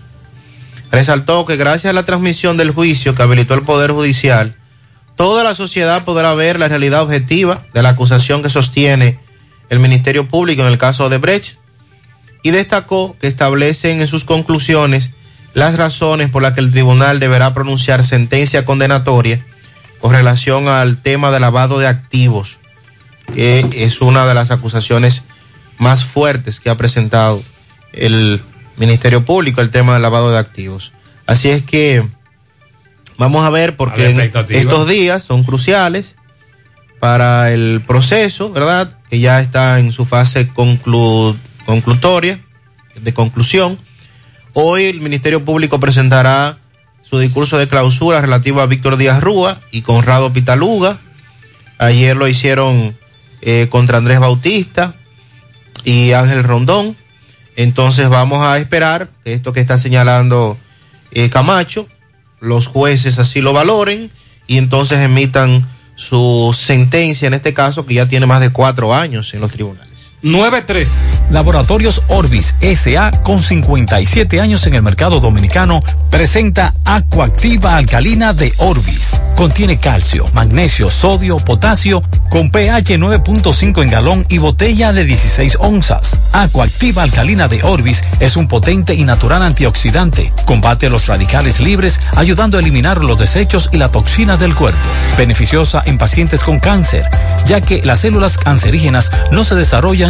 Resaltó 0.93 1.45
que 1.47 1.57
gracias 1.57 1.91
a 1.91 1.95
la 1.95 2.05
transmisión 2.05 2.57
del 2.57 2.71
juicio 2.71 3.17
que 3.17 3.25
habilitó 3.25 3.55
el 3.55 3.63
Poder 3.63 3.91
Judicial, 3.91 4.55
toda 5.17 5.43
la 5.43 5.57
sociedad 5.57 6.05
podrá 6.05 6.33
ver 6.35 6.61
la 6.61 6.69
realidad 6.69 7.03
objetiva 7.03 7.67
de 7.75 7.83
la 7.83 7.89
acusación 7.89 8.41
que 8.41 8.51
sostiene 8.51 9.19
el 9.69 9.81
Ministerio 9.81 10.29
Público 10.29 10.63
en 10.63 10.69
el 10.69 10.79
caso 10.79 11.09
de 11.09 11.19
Brecht 11.19 11.57
y 12.45 12.53
destacó 12.53 13.17
que 13.21 13.27
establecen 13.27 14.01
en 14.01 14.07
sus 14.07 14.25
conclusiones 14.25 15.11
las 15.55 15.77
razones 15.77 16.31
por 16.31 16.43
las 16.43 16.55
que 16.55 16.61
el 16.61 16.71
tribunal 16.71 17.21
deberá 17.21 17.53
pronunciar 17.55 18.05
sentencia 18.05 18.65
condenatoria 18.65 19.45
con 20.01 20.13
relación 20.13 20.69
al 20.69 20.97
tema 20.99 21.31
de 21.31 21.41
lavado 21.41 21.79
de 21.79 21.87
activos, 21.87 22.59
que 23.35 23.67
es 23.73 24.01
una 24.01 24.27
de 24.27 24.35
las 24.35 24.51
acusaciones 24.51 25.23
más 25.79 26.05
fuertes 26.05 26.61
que 26.61 26.71
ha 26.71 26.77
presentado 26.77 27.43
el 27.93 28.41
Ministerio 28.77 29.25
Público, 29.25 29.61
el 29.61 29.71
tema 29.71 29.95
del 29.95 30.03
lavado 30.03 30.31
de 30.31 30.39
activos. 30.39 30.93
Así 31.27 31.51
es 31.51 31.63
que 31.63 32.05
vamos 33.19 33.45
a 33.45 33.51
ver 33.51 33.77
porque 33.77 34.33
estos 34.49 34.89
días 34.89 35.23
son 35.23 35.45
cruciales 35.45 36.17
para 36.99 37.51
el 37.53 37.83
proceso, 37.87 38.53
¿verdad? 38.53 38.97
Que 39.09 39.21
ya 39.21 39.41
está 39.41 39.81
en 39.81 39.93
su 39.93 40.05
fase 40.05 40.49
conclu 40.49 41.37
conclutoria, 41.67 42.41
de 43.01 43.15
conclusión. 43.15 43.79
Hoy 44.53 44.85
el 44.85 45.01
Ministerio 45.01 45.45
Público 45.45 45.79
presentará 45.79 46.59
su 47.03 47.19
discurso 47.19 47.57
de 47.57 47.69
clausura 47.69 48.21
relativo 48.21 48.61
a 48.61 48.67
Víctor 48.67 48.97
Díaz 48.97 49.21
Rúa 49.23 49.61
y 49.71 49.83
Conrado 49.83 50.33
Pitaluga. 50.33 50.99
Ayer 51.79 52.17
lo 52.17 52.27
hicieron 52.27 52.97
eh, 53.43 53.69
contra 53.71 53.99
Andrés 53.99 54.19
Bautista 54.19 54.95
y 55.85 56.13
Ángel 56.13 56.43
Rondón. 56.43 56.97
Entonces 57.57 58.09
vamos 58.09 58.45
a 58.45 58.59
esperar 58.59 59.09
que 59.25 59.35
esto 59.35 59.53
que 59.53 59.61
está 59.61 59.79
señalando 59.79 60.59
eh, 61.13 61.31
Camacho, 61.31 61.87
los 62.41 62.67
jueces 62.67 63.19
así 63.19 63.41
lo 63.41 63.53
valoren 63.53 64.11
y 64.47 64.59
entonces 64.59 65.01
emitan 65.01 65.69
su 65.95 66.57
sentencia 66.59 67.29
en 67.29 67.35
este 67.35 67.55
caso 67.55 67.87
que 67.87 67.95
ya 67.95 68.09
tiene 68.09 68.27
más 68.27 68.41
de 68.41 68.51
cuatro 68.51 68.95
años 68.95 69.33
en 69.35 69.41
los 69.41 69.53
tribunales. 69.53 69.90
9-3. 70.23 70.89
Laboratorios 71.31 72.03
Orbis 72.09 72.57
SA, 72.61 73.23
con 73.23 73.43
57 73.43 74.41
años 74.41 74.67
en 74.67 74.75
el 74.75 74.83
mercado 74.83 75.21
dominicano, 75.21 75.81
presenta 76.11 76.75
Acuactiva 76.85 77.77
Alcalina 77.77 78.33
de 78.33 78.53
Orbis. 78.59 79.17
Contiene 79.37 79.79
calcio, 79.79 80.27
magnesio, 80.35 80.91
sodio, 80.91 81.37
potasio, 81.37 82.03
con 82.29 82.51
pH 82.51 82.99
9.5 82.99 83.83
en 83.83 83.91
galón 83.91 84.27
y 84.29 84.39
botella 84.39 84.93
de 84.93 85.05
16 85.05 85.57
onzas. 85.61 86.19
Acuactiva 86.33 87.03
Alcalina 87.05 87.49
de 87.49 87.63
Orbis 87.63 88.03
es 88.19 88.37
un 88.37 88.49
potente 88.49 88.95
y 88.95 89.05
natural 89.05 89.43
antioxidante. 89.43 90.33
Combate 90.45 90.91
los 90.91 91.07
radicales 91.07 91.61
libres, 91.61 92.01
ayudando 92.15 92.59
a 92.59 92.61
eliminar 92.61 93.03
los 93.03 93.19
desechos 93.19 93.71
y 93.73 93.79
la 93.79 93.89
toxina 93.89 94.37
del 94.37 94.55
cuerpo. 94.55 94.79
Beneficiosa 95.17 95.83
en 95.87 95.97
pacientes 95.97 96.43
con 96.43 96.59
cáncer, 96.59 97.09
ya 97.47 97.61
que 97.61 97.83
las 97.83 98.01
células 98.01 98.37
cancerígenas 98.37 99.11
no 99.31 99.45
se 99.45 99.55
desarrollan 99.55 100.10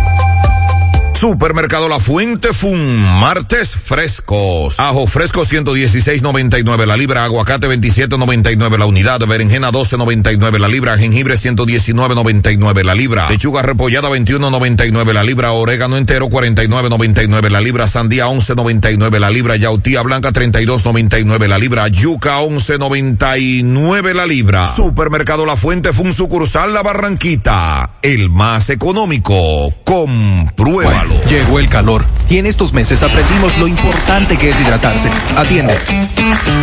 Supermercado 1.21 1.87
La 1.87 1.99
Fuente 1.99 2.51
Fun, 2.51 2.99
martes 3.19 3.75
frescos. 3.75 4.73
Ajo 4.79 5.05
fresco 5.05 5.43
116.99 5.43 6.87
la 6.87 6.97
libra, 6.97 7.25
aguacate 7.25 7.67
27.99 7.67 8.79
la 8.79 8.87
unidad, 8.87 9.19
berenjena 9.27 9.71
12.99 9.71 10.57
la 10.57 10.67
libra, 10.67 10.97
jengibre 10.97 11.35
119.99 11.35 12.83
la 12.83 12.95
libra, 12.95 13.29
lechuga 13.29 13.61
repollada 13.61 14.09
21.99 14.09 15.13
la 15.13 15.23
libra, 15.23 15.51
orégano 15.51 15.95
entero 15.95 16.25
49.99 16.25 17.51
la 17.51 17.61
libra, 17.61 17.85
sandía 17.85 18.25
11.99 18.25 19.19
la 19.19 19.29
libra, 19.29 19.57
yautía 19.57 20.01
blanca 20.01 20.31
32.99 20.31 21.47
la 21.47 21.59
libra, 21.59 21.87
yuca 21.87 22.39
11.99 22.39 24.13
la 24.15 24.25
libra. 24.25 24.65
Supermercado 24.65 25.45
La 25.45 25.55
Fuente 25.55 25.93
Fun 25.93 26.13
sucursal 26.13 26.73
La 26.73 26.81
Barranquita, 26.81 27.97
el 28.01 28.31
más 28.31 28.71
económico. 28.71 29.71
Compruébalo. 29.83 31.10
Llegó 31.29 31.59
el 31.59 31.69
calor 31.69 32.05
y 32.29 32.37
en 32.37 32.45
estos 32.45 32.73
meses 32.73 33.03
aprendimos 33.03 33.57
lo 33.57 33.67
importante 33.67 34.37
que 34.37 34.49
es 34.49 34.59
hidratarse. 34.59 35.09
Atiende. 35.35 35.77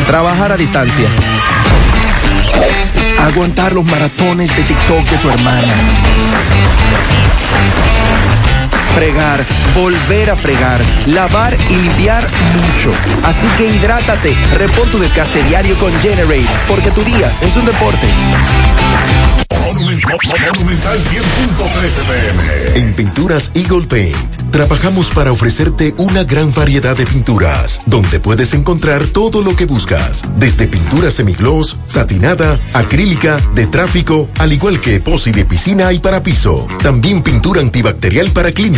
Trabajar 0.06 0.52
a 0.52 0.56
distancia. 0.56 1.08
Aguantar 3.20 3.72
los 3.72 3.84
maratones 3.84 4.54
de 4.56 4.62
TikTok 4.62 5.04
de 5.08 5.18
tu 5.18 5.30
hermana. 5.30 5.74
Fregar, 8.94 9.44
volver 9.74 10.30
a 10.30 10.36
fregar, 10.36 10.80
lavar 11.06 11.56
y 11.70 11.76
limpiar 11.76 12.28
mucho. 12.54 12.90
Así 13.22 13.46
que 13.56 13.68
hidrátate, 13.68 14.36
repon 14.58 14.90
tu 14.90 14.98
desgaste 14.98 15.42
diario 15.44 15.76
con 15.76 15.92
Generate, 16.00 16.46
porque 16.66 16.90
tu 16.90 17.02
día 17.04 17.32
es 17.40 17.56
un 17.56 17.66
deporte. 17.66 18.08
Monumental 19.48 20.98
100.13 20.98 22.72
pm. 22.72 22.78
En 22.78 22.94
Pinturas 22.94 23.50
Eagle 23.54 23.86
Paint 23.86 24.38
trabajamos 24.50 25.10
para 25.10 25.32
ofrecerte 25.32 25.94
una 25.98 26.24
gran 26.24 26.52
variedad 26.54 26.96
de 26.96 27.06
pinturas, 27.06 27.80
donde 27.86 28.18
puedes 28.18 28.54
encontrar 28.54 29.04
todo 29.04 29.42
lo 29.42 29.54
que 29.56 29.66
buscas, 29.66 30.22
desde 30.36 30.66
pintura 30.66 31.10
semigloss, 31.10 31.76
satinada, 31.86 32.58
acrílica, 32.72 33.36
de 33.54 33.66
tráfico, 33.66 34.28
al 34.38 34.52
igual 34.52 34.80
que 34.80 34.96
epoxi 34.96 35.32
de 35.32 35.44
piscina 35.44 35.92
y 35.92 35.98
para 35.98 36.22
piso. 36.22 36.66
También 36.82 37.22
pintura 37.22 37.60
antibacterial 37.60 38.30
para 38.30 38.52
clínica, 38.52 38.77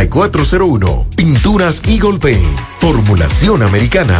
809-853-3401. 0.09 1.05
Pinturas 1.15 1.81
Eagle 1.87 2.19
Paint. 2.19 2.59
Formulación 2.79 3.63
americana. 3.63 4.19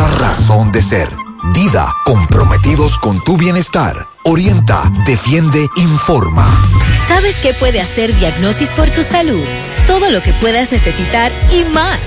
razón 0.07 0.71
de 0.71 0.81
ser. 0.81 1.09
Dida, 1.53 1.91
comprometidos 2.05 2.97
con 2.99 3.23
tu 3.23 3.37
bienestar. 3.37 4.07
Orienta, 4.23 4.83
defiende, 5.05 5.67
informa. 5.75 6.47
¿Sabes 7.07 7.35
qué 7.41 7.53
puede 7.53 7.81
hacer 7.81 8.15
Diagnosis 8.15 8.69
por 8.69 8.89
tu 8.91 9.03
salud? 9.03 9.43
Todo 9.87 10.11
lo 10.11 10.21
que 10.21 10.33
puedas 10.33 10.71
necesitar 10.71 11.31
y 11.51 11.63
más. 11.73 11.99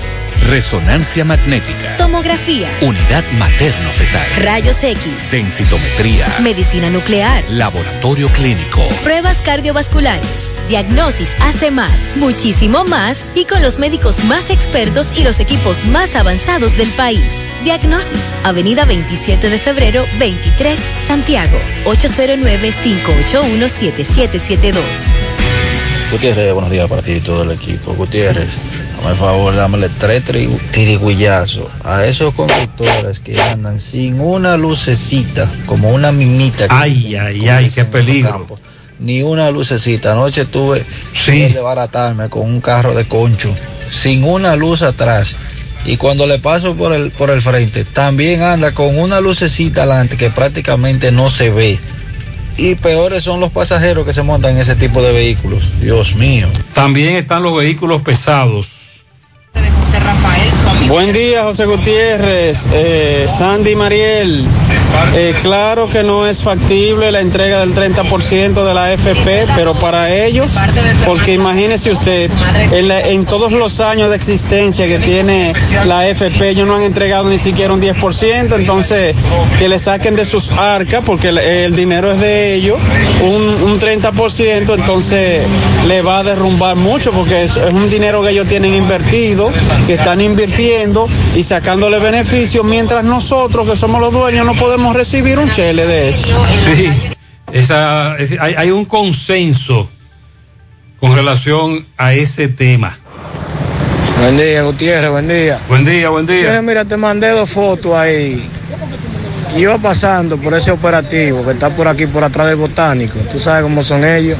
resonancia 0.47 1.25
magnética, 1.25 1.97
tomografía, 1.97 2.67
unidad 2.81 3.23
materno-fetal, 3.39 4.43
rayos 4.43 4.83
X, 4.83 5.31
densitometría, 5.31 6.27
medicina 6.43 6.89
nuclear, 6.89 7.43
laboratorio 7.49 8.29
clínico, 8.29 8.81
pruebas 9.03 9.39
cardiovasculares, 9.39 10.51
diagnosis 10.67 11.29
hace 11.39 11.71
más, 11.71 11.91
muchísimo 12.15 12.83
más 12.85 13.25
y 13.35 13.45
con 13.45 13.61
los 13.61 13.79
médicos 13.79 14.23
más 14.25 14.49
expertos 14.49 15.13
y 15.17 15.23
los 15.23 15.39
equipos 15.39 15.85
más 15.85 16.15
avanzados 16.15 16.75
del 16.77 16.89
país. 16.89 17.43
Diagnosis, 17.63 18.33
Avenida 18.43 18.85
27 18.85 19.49
de 19.49 19.59
febrero 19.59 20.05
23, 20.19 20.79
Santiago, 21.07 21.57
809-581-7772. 21.85 24.73
Gutiérrez, 26.11 26.53
buenos 26.53 26.71
días 26.71 26.87
para 26.87 27.01
ti 27.01 27.13
y 27.13 27.19
todo 27.19 27.43
el 27.43 27.51
equipo. 27.51 27.93
Gutiérrez, 27.93 28.57
por 29.01 29.15
favor, 29.17 29.55
dámele 29.55 29.89
tres 29.89 30.23
tri- 30.23 30.47
tirigüillazos 30.71 31.67
a 31.83 32.05
esos 32.05 32.33
conductores 32.33 33.19
que 33.19 33.41
andan 33.41 33.79
sin 33.79 34.19
una 34.19 34.55
lucecita, 34.55 35.49
como 35.65 35.89
una 35.89 36.11
mimita. 36.11 36.67
Ay, 36.69 37.15
ay, 37.15 37.47
ay, 37.49 37.69
qué 37.69 37.85
peligro. 37.85 38.45
Ni 38.99 39.21
una 39.21 39.51
lucecita. 39.51 40.13
Anoche 40.13 40.45
tuve 40.45 40.83
que 41.25 41.49
desbaratarme 41.49 42.29
con 42.29 42.43
un 42.43 42.61
carro 42.61 42.93
de 42.93 43.05
concho, 43.05 43.53
sin 43.89 44.23
una 44.23 44.55
luz 44.55 44.81
atrás. 44.81 45.35
Y 45.85 45.97
cuando 45.97 46.25
le 46.25 46.39
paso 46.39 46.75
por 46.75 46.93
el, 46.93 47.11
por 47.11 47.29
el 47.29 47.41
frente, 47.41 47.85
también 47.85 48.41
anda 48.41 48.71
con 48.71 48.97
una 48.97 49.21
lucecita 49.21 49.83
adelante 49.83 50.17
que 50.17 50.29
prácticamente 50.29 51.11
no 51.11 51.29
se 51.29 51.51
ve. 51.51 51.79
Y 52.57 52.75
peores 52.75 53.23
son 53.23 53.39
los 53.39 53.51
pasajeros 53.51 54.05
que 54.05 54.13
se 54.13 54.23
montan 54.23 54.53
en 54.53 54.59
ese 54.59 54.75
tipo 54.75 55.01
de 55.01 55.11
vehículos. 55.11 55.69
Dios 55.81 56.15
mío. 56.15 56.47
También 56.73 57.15
están 57.15 57.43
los 57.43 57.55
vehículos 57.55 58.01
pesados. 58.01 59.03
Buen 60.87 61.13
día, 61.13 61.43
José 61.43 61.65
Gutiérrez, 61.65 62.69
eh, 62.71 63.25
Sandy 63.27 63.75
Mariel. 63.75 64.47
Eh, 65.15 65.33
claro 65.41 65.89
que 65.89 66.03
no 66.03 66.27
es 66.27 66.43
factible 66.43 67.11
la 67.11 67.21
entrega 67.21 67.59
del 67.59 67.73
30% 67.73 68.63
de 68.63 68.73
la 68.73 68.85
AFP, 68.85 69.47
pero 69.55 69.73
para 69.73 70.13
ellos, 70.13 70.55
porque 71.05 71.33
imagínese 71.33 71.91
usted, 71.91 72.29
en, 72.71 73.25
todos 73.25 73.51
los 73.51 73.79
años 73.79 74.09
de 74.09 74.15
existencia 74.15 74.85
que 74.87 74.99
tiene 74.99 75.53
la 75.85 75.99
AFP, 76.01 76.49
ellos 76.49 76.67
no 76.67 76.75
han 76.75 76.83
entregado 76.83 77.29
ni 77.29 77.39
siquiera 77.39 77.73
un 77.73 77.81
10%, 77.81 78.55
entonces 78.55 79.15
que 79.57 79.67
le 79.67 79.79
saquen 79.79 80.15
de 80.15 80.23
sus 80.23 80.51
arcas, 80.51 81.01
porque 81.05 81.29
el, 81.29 81.75
dinero 81.75 82.11
es 82.11 82.21
de 82.21 82.55
ellos, 82.55 82.79
un, 83.21 83.71
un 83.71 83.79
30%, 83.79 84.75
entonces 84.75 85.43
le 85.87 86.01
va 86.01 86.19
a 86.19 86.23
derrumbar 86.23 86.75
mucho, 86.75 87.11
porque 87.11 87.43
es, 87.43 87.57
es 87.57 87.73
un 87.73 87.89
dinero 87.89 88.21
que 88.21 88.29
ellos 88.29 88.47
tienen 88.47 88.73
invertido, 88.73 89.49
que 89.87 89.95
están 89.95 90.21
invirtiendo 90.21 90.74
y 91.35 91.43
sacándole 91.43 91.99
beneficios, 91.99 92.65
mientras 92.65 93.05
nosotros, 93.05 93.69
que 93.69 93.77
somos 93.77 94.01
los 94.01 94.11
dueños, 94.11 94.45
no 94.45 94.53
podemos 94.55 94.95
recibir 94.95 95.39
un 95.39 95.49
chele 95.49 95.85
de 95.85 96.09
eso. 96.09 96.45
Sí, 96.65 96.91
esa, 97.53 98.15
es- 98.17 98.35
hay, 98.39 98.55
hay 98.55 98.71
un 98.71 98.83
consenso 98.85 99.89
con 100.99 101.15
relación 101.15 101.85
a 101.97 102.13
ese 102.13 102.47
tema. 102.49 102.97
Buen 104.19 104.37
día, 104.37 104.63
Gutiérrez, 104.63 105.11
buen 105.11 105.27
día. 105.27 105.59
Buen 105.69 105.85
día, 105.85 106.09
buen 106.09 106.25
día. 106.25 106.47
Mira, 106.49 106.61
mira, 106.61 106.85
te 106.85 106.97
mandé 106.97 107.29
dos 107.29 107.49
fotos 107.49 107.93
ahí. 107.93 108.49
Iba 109.57 109.77
pasando 109.77 110.35
por 110.37 110.53
ese 110.55 110.71
operativo 110.71 111.43
que 111.45 111.51
está 111.51 111.69
por 111.69 111.87
aquí, 111.87 112.05
por 112.07 112.23
atrás 112.23 112.47
del 112.47 112.57
botánico. 112.57 113.17
Tú 113.31 113.39
sabes 113.39 113.63
cómo 113.63 113.81
son 113.83 114.03
ellos. 114.03 114.37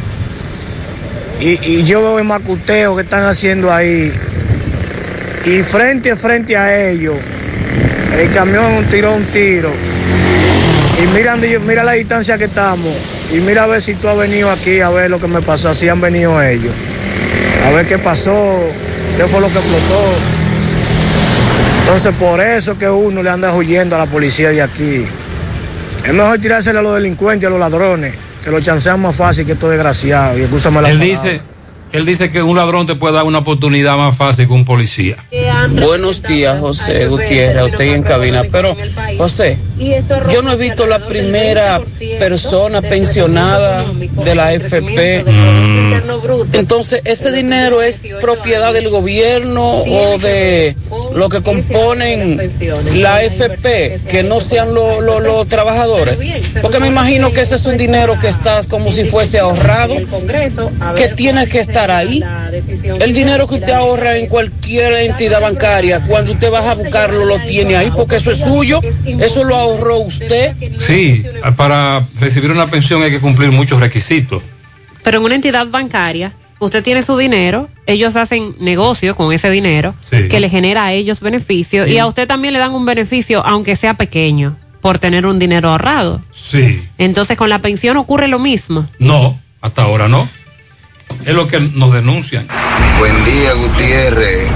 Y, 1.39 1.59
y 1.65 1.83
yo 1.85 2.01
veo 2.01 2.19
el 2.19 2.25
macuteo 2.25 2.95
que 2.95 3.03
están 3.03 3.25
haciendo 3.25 3.71
ahí. 3.71 4.11
Y 5.45 5.61
frente 5.61 6.11
a 6.11 6.15
frente 6.15 6.57
a 6.57 6.89
ellos, 6.89 7.15
el 8.19 8.31
camión 8.33 8.83
tiró 8.89 9.13
un 9.13 9.23
tiro. 9.25 9.71
Y 11.03 11.07
mira, 11.15 11.35
mira 11.35 11.83
la 11.83 11.91
distancia 11.91 12.37
que 12.37 12.45
estamos. 12.45 12.93
Y 13.31 13.39
mira 13.39 13.63
a 13.63 13.67
ver 13.67 13.81
si 13.81 13.93
tú 13.95 14.07
has 14.07 14.17
venido 14.17 14.49
aquí 14.49 14.79
a 14.79 14.89
ver 14.89 15.09
lo 15.09 15.19
que 15.19 15.27
me 15.27 15.41
pasó. 15.41 15.69
Así 15.69 15.87
han 15.87 16.01
venido 16.01 16.41
ellos. 16.41 16.73
A 17.65 17.71
ver 17.71 17.85
qué 17.85 17.97
pasó, 17.97 18.59
qué 19.17 19.25
fue 19.25 19.39
lo 19.39 19.47
que 19.47 19.57
explotó. 19.59 20.13
Entonces 21.81 22.15
por 22.15 22.41
eso 22.41 22.77
que 22.77 22.89
uno 22.89 23.21
le 23.21 23.29
anda 23.29 23.53
huyendo 23.53 23.95
a 23.95 23.99
la 23.99 24.05
policía 24.07 24.49
de 24.49 24.61
aquí. 24.61 25.05
Es 26.03 26.13
mejor 26.13 26.39
tirárselo 26.39 26.79
a 26.79 26.81
los 26.81 26.95
delincuentes, 26.95 27.45
a 27.45 27.49
los 27.51 27.59
ladrones, 27.59 28.13
que 28.43 28.49
lo 28.49 28.59
chancean 28.61 28.99
más 28.99 29.15
fácil 29.15 29.45
que 29.45 29.51
estos 29.51 29.69
desgraciados. 29.69 30.39
Y 30.39 30.43
escúchame 30.43 30.81
la 30.81 30.89
Él 30.89 30.97
palabra. 30.97 31.05
dice, 31.05 31.41
él 31.95 32.05
dice 32.05 32.31
que 32.31 32.43
un 32.43 32.57
ladrón 32.57 32.85
te 32.85 32.95
puede 32.95 33.15
dar 33.15 33.23
una 33.23 33.39
oportunidad 33.39 33.97
más 33.97 34.17
fácil 34.17 34.47
que 34.47 34.53
un 34.53 34.65
policía. 34.65 35.17
Buenos 35.71 36.21
días, 36.21 36.59
José 36.59 37.07
Gutiérrez, 37.07 37.57
a 37.57 37.65
usted 37.65 37.85
en 37.85 38.03
cabina. 38.03 38.43
Pero, 38.51 38.75
José, 39.17 39.57
yo 40.31 40.41
no 40.41 40.51
he 40.51 40.55
visto 40.57 40.85
la 40.85 41.07
primera 41.07 41.81
persona 42.19 42.81
pensionada 42.81 43.85
de 44.23 44.35
la 44.35 44.53
FP. 44.53 45.25
Entonces, 46.53 47.01
¿ese 47.05 47.31
dinero 47.31 47.81
es 47.81 48.01
propiedad 48.21 48.73
del 48.73 48.89
gobierno 48.89 49.79
o 49.79 50.17
de 50.17 50.75
lo 51.15 51.29
que 51.29 51.41
componen 51.41 52.37
la 52.93 53.23
FP, 53.23 53.99
que 54.09 54.23
no 54.23 54.41
sean 54.41 54.73
lo- 54.73 55.01
lo- 55.01 55.19
los 55.19 55.47
trabajadores? 55.47 56.17
Porque 56.61 56.79
me 56.79 56.87
imagino 56.87 57.31
que 57.31 57.41
ese 57.41 57.55
es 57.55 57.65
un 57.65 57.77
dinero 57.77 58.17
que 58.19 58.27
estás 58.27 58.67
como 58.67 58.91
si 58.91 59.05
fuese 59.05 59.39
ahorrado, 59.39 59.95
que 60.95 61.07
tiene 61.09 61.47
que 61.47 61.59
estar 61.59 61.89
ahí. 61.91 62.23
El 62.99 63.13
dinero 63.13 63.47
que 63.47 63.55
usted 63.55 63.71
ahorra 63.73 64.17
en 64.17 64.27
cualquier 64.27 64.93
entidad 64.93 65.41
bancaria, 65.41 66.01
cuando 66.01 66.33
usted 66.33 66.51
va 66.51 66.69
a 66.69 66.75
buscarlo, 66.75 67.25
lo 67.25 67.39
tiene 67.39 67.75
ahí, 67.77 67.91
porque 67.95 68.17
eso 68.17 68.31
es 68.31 68.39
suyo, 68.39 68.81
eso 69.19 69.43
lo 69.43 69.55
ahorró 69.55 69.97
usted. 69.99 70.53
Sí, 70.79 71.23
para 71.55 72.03
recibir 72.19 72.51
una 72.51 72.67
pensión 72.67 73.01
hay 73.03 73.11
que 73.11 73.19
cumplir 73.19 73.51
muchos 73.51 73.79
requisitos. 73.79 74.41
Pero 75.03 75.19
en 75.19 75.23
una 75.25 75.35
entidad 75.35 75.67
bancaria, 75.67 76.33
usted 76.59 76.83
tiene 76.83 77.03
su 77.03 77.17
dinero, 77.17 77.69
ellos 77.85 78.15
hacen 78.15 78.55
negocio 78.59 79.15
con 79.15 79.31
ese 79.33 79.49
dinero 79.49 79.93
Sí. 80.09 80.27
que 80.29 80.39
le 80.39 80.49
genera 80.49 80.85
a 80.85 80.93
ellos 80.93 81.19
beneficio 81.19 81.85
y 81.87 81.97
a 81.97 82.05
usted 82.05 82.27
también 82.27 82.53
le 82.53 82.59
dan 82.59 82.73
un 82.73 82.85
beneficio, 82.85 83.45
aunque 83.45 83.75
sea 83.75 83.95
pequeño, 83.95 84.55
por 84.81 84.99
tener 84.99 85.25
un 85.25 85.39
dinero 85.39 85.69
ahorrado. 85.69 86.21
Sí. 86.33 86.87
Entonces 86.97 87.37
con 87.37 87.49
la 87.49 87.59
pensión 87.59 87.97
ocurre 87.97 88.27
lo 88.27 88.39
mismo. 88.39 88.87
No, 88.99 89.39
hasta 89.61 89.83
ahora 89.83 90.07
no. 90.07 90.27
Es 91.25 91.33
lo 91.33 91.47
que 91.47 91.59
nos 91.59 91.93
denuncian. 91.93 92.47
Buen 92.99 93.25
día, 93.25 93.53
Gutiérrez, 93.53 94.47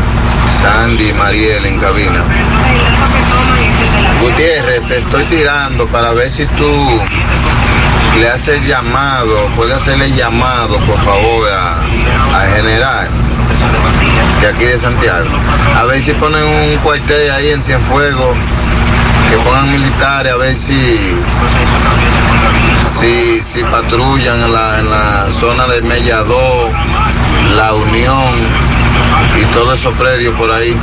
Sandy, 0.61 1.13
Mariel 1.13 1.65
en 1.65 1.79
cabina. 1.79 2.23
Gutiérrez, 4.21 4.87
te 4.87 4.97
estoy 4.97 5.23
tirando 5.25 5.87
para 5.87 6.11
ver 6.13 6.29
si 6.29 6.45
tú 6.45 6.67
le 8.17 8.29
haces 8.29 8.65
llamado, 8.67 9.49
puedes 9.55 9.75
hacerle 9.75 10.11
llamado, 10.11 10.79
por 10.85 10.97
favor, 11.03 11.49
a, 11.51 12.39
a 12.39 12.45
General 12.55 13.09
de 14.41 14.47
aquí 14.47 14.65
de 14.65 14.77
Santiago. 14.77 15.29
A 15.77 15.85
ver 15.85 16.01
si 16.01 16.13
ponen 16.13 16.43
un 16.43 16.77
cuartel 16.77 17.31
ahí 17.31 17.49
en 17.49 17.61
Cienfuegos, 17.61 18.37
que 19.29 19.37
pongan 19.37 19.71
militares, 19.71 20.33
a 20.33 20.37
ver 20.37 20.57
si 20.57 21.15
si, 22.81 23.41
si 23.43 23.63
patrullan 23.63 24.41
en 24.41 24.53
la, 24.53 24.79
en 24.79 24.89
la 24.89 25.27
zona 25.31 25.67
de 25.67 25.81
Melladó, 25.81 26.69
La 27.55 27.73
Unión 27.73 28.68
y 29.39 29.45
todos 29.53 29.79
esos 29.79 29.93
predios 29.95 30.35
por 30.35 30.51
ahí, 30.51 30.75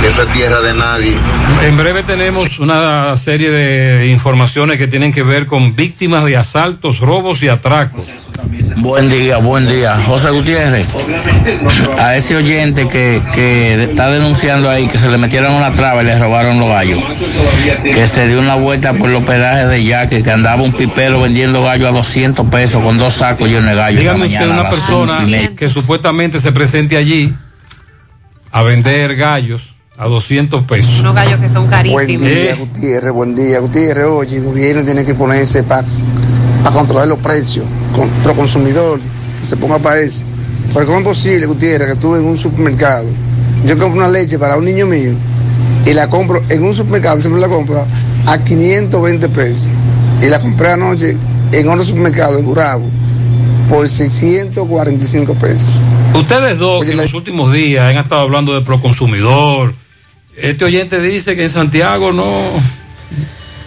que 0.00 0.08
eso 0.08 0.22
es 0.22 0.32
tierra 0.32 0.60
de 0.60 0.74
nadie. 0.74 1.16
En 1.62 1.76
breve 1.76 2.02
tenemos 2.02 2.58
una 2.58 3.16
serie 3.16 3.50
de 3.50 4.08
informaciones 4.08 4.78
que 4.78 4.86
tienen 4.86 5.12
que 5.12 5.22
ver 5.22 5.46
con 5.46 5.74
víctimas 5.74 6.24
de 6.24 6.36
asaltos, 6.36 7.00
robos 7.00 7.42
y 7.42 7.48
atracos. 7.48 8.06
Buen 8.76 9.10
día, 9.10 9.38
buen 9.38 9.66
día. 9.66 10.00
José 10.06 10.30
Gutiérrez, 10.30 10.86
a 11.98 12.14
ese 12.16 12.36
oyente 12.36 12.88
que, 12.88 13.20
que 13.34 13.82
está 13.82 14.08
denunciando 14.08 14.70
ahí 14.70 14.86
que 14.86 14.98
se 14.98 15.08
le 15.08 15.18
metieron 15.18 15.52
una 15.52 15.72
traba 15.72 16.02
y 16.02 16.06
le 16.06 16.18
robaron 16.18 16.60
los 16.60 16.68
gallos, 16.68 17.00
que 17.82 18.06
se 18.06 18.28
dio 18.28 18.38
una 18.38 18.54
vuelta 18.54 18.92
por 18.92 19.08
los 19.10 19.24
pedajes 19.24 19.68
de 19.68 19.82
Yaque, 19.84 20.22
que 20.22 20.30
andaba 20.30 20.62
un 20.62 20.72
pipero 20.72 21.20
vendiendo 21.20 21.62
gallos 21.62 21.88
a 21.88 21.92
200 21.92 22.46
pesos 22.48 22.82
con 22.82 22.98
dos 22.98 23.14
sacos 23.14 23.48
llenos 23.48 23.68
de 23.68 23.74
gallos. 23.74 24.00
Dígame 24.00 24.26
usted 24.26 24.48
una 24.48 24.70
persona 24.70 25.26
que 25.56 25.68
supuestamente 25.68 26.40
se 26.40 26.52
presente 26.52 26.96
allí 26.96 27.34
a 28.52 28.62
vender 28.62 29.16
gallos 29.16 29.74
a 29.96 30.06
200 30.06 30.64
pesos. 30.64 31.00
Unos 31.00 31.14
gallos 31.14 31.40
que 31.40 31.50
son 31.50 31.66
carísimos. 31.66 32.06
Buen 32.06 32.18
día, 32.20 32.54
Gutiérrez, 32.54 33.12
buen 33.12 33.34
día. 33.34 33.58
Gutiérrez, 33.58 34.04
oye, 34.04 34.36
el 34.36 34.44
gobierno 34.44 34.84
tiene 34.84 35.04
que 35.04 35.14
ponerse 35.14 35.64
para 35.64 35.84
controlar 36.72 37.08
los 37.08 37.18
precios, 37.18 37.64
con, 37.94 38.08
pro 38.22 38.34
consumidor, 38.34 39.00
que 39.40 39.46
se 39.46 39.56
ponga 39.56 39.78
para 39.78 40.00
eso. 40.00 40.24
Porque 40.72 40.86
¿cómo 40.86 40.98
es 40.98 41.04
posible, 41.04 41.46
Gutiérrez, 41.46 41.94
que 41.94 41.96
tú 41.96 42.14
en 42.14 42.24
un 42.24 42.36
supermercado, 42.36 43.06
yo 43.64 43.76
compro 43.78 43.98
una 43.98 44.08
leche 44.08 44.38
para 44.38 44.56
un 44.56 44.64
niño 44.64 44.86
mío 44.86 45.12
y 45.84 45.94
la 45.94 46.08
compro 46.08 46.42
en 46.48 46.62
un 46.62 46.74
supermercado, 46.74 47.20
siempre 47.20 47.40
la 47.40 47.48
compro 47.48 47.84
a 48.26 48.38
520 48.38 49.28
pesos. 49.30 49.68
Y 50.22 50.26
la 50.26 50.38
compré 50.40 50.72
anoche 50.72 51.16
en 51.52 51.68
otro 51.68 51.84
supermercado, 51.84 52.38
en 52.38 52.44
Gurabo, 52.44 52.84
por 53.68 53.88
645 53.88 55.34
pesos. 55.34 55.72
Ustedes 56.14 56.58
dos 56.58 56.84
que 56.84 56.92
en 56.92 56.96
los 56.96 57.14
últimos 57.14 57.52
días 57.52 57.84
han 57.90 57.96
estado 58.02 58.22
hablando 58.22 58.54
de 58.54 58.62
proconsumidor 58.62 59.74
Este 60.36 60.64
oyente 60.64 61.00
dice 61.00 61.36
que 61.36 61.44
en 61.44 61.50
Santiago 61.50 62.12
no, 62.12 62.32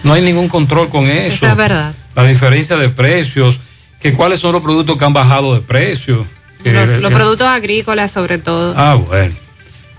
no 0.04 0.14
hay 0.14 0.22
ningún 0.22 0.48
control 0.48 0.90
con 0.90 1.06
eso. 1.06 1.36
Eso 1.36 1.48
es 1.48 1.56
verdad. 1.56 1.94
La 2.16 2.24
diferencia 2.24 2.78
de 2.78 2.90
precios, 2.90 3.60
que 4.00 4.14
cuáles 4.14 4.40
son 4.40 4.54
los 4.54 4.62
productos 4.62 4.98
que 4.98 5.06
han 5.06 5.14
bajado 5.14 5.54
de 5.54 5.62
precio. 5.62 6.26
Que- 6.64 6.72
Los, 7.02 7.12
productos 7.12 7.48
agrícolas 7.48 8.12
sobre 8.12 8.38
todo. 8.38 8.74
Ah, 8.78 8.96
bueno. 8.96 9.34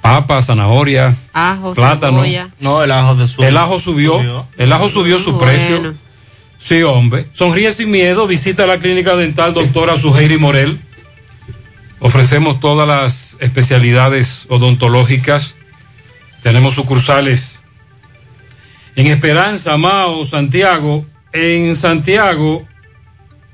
Papa, 0.00 0.42
zanahoria, 0.42 1.16
Ajo, 1.32 1.74
plátano. 1.74 2.18
cebolla. 2.22 2.48
No, 2.58 2.82
el 2.82 2.90
ajo 2.90 3.14
de 3.14 3.28
su 3.28 3.42
El 3.44 3.56
ajo 3.56 3.78
subió. 3.78 4.20
El 4.58 4.72
ajo 4.72 4.88
subió 4.88 5.18
su 5.18 5.32
Bueno. 5.32 5.46
precio. 5.52 5.94
Sí, 6.58 6.82
hombre. 6.82 7.26
Sonríe 7.32 7.72
sin 7.72 7.90
miedo. 7.90 8.26
Visita 8.26 8.66
la 8.66 8.78
clínica 8.78 9.14
dental 9.16 9.52
doctora 9.54 9.96
Suheiri 9.96 10.38
Morel. 10.38 10.78
Ofrecemos 12.04 12.58
todas 12.58 12.88
las 12.88 13.36
especialidades 13.38 14.46
odontológicas. 14.48 15.54
Tenemos 16.42 16.74
sucursales 16.74 17.60
en 18.96 19.06
Esperanza, 19.06 19.76
Mao, 19.76 20.24
Santiago. 20.24 21.06
En 21.32 21.76
Santiago 21.76 22.66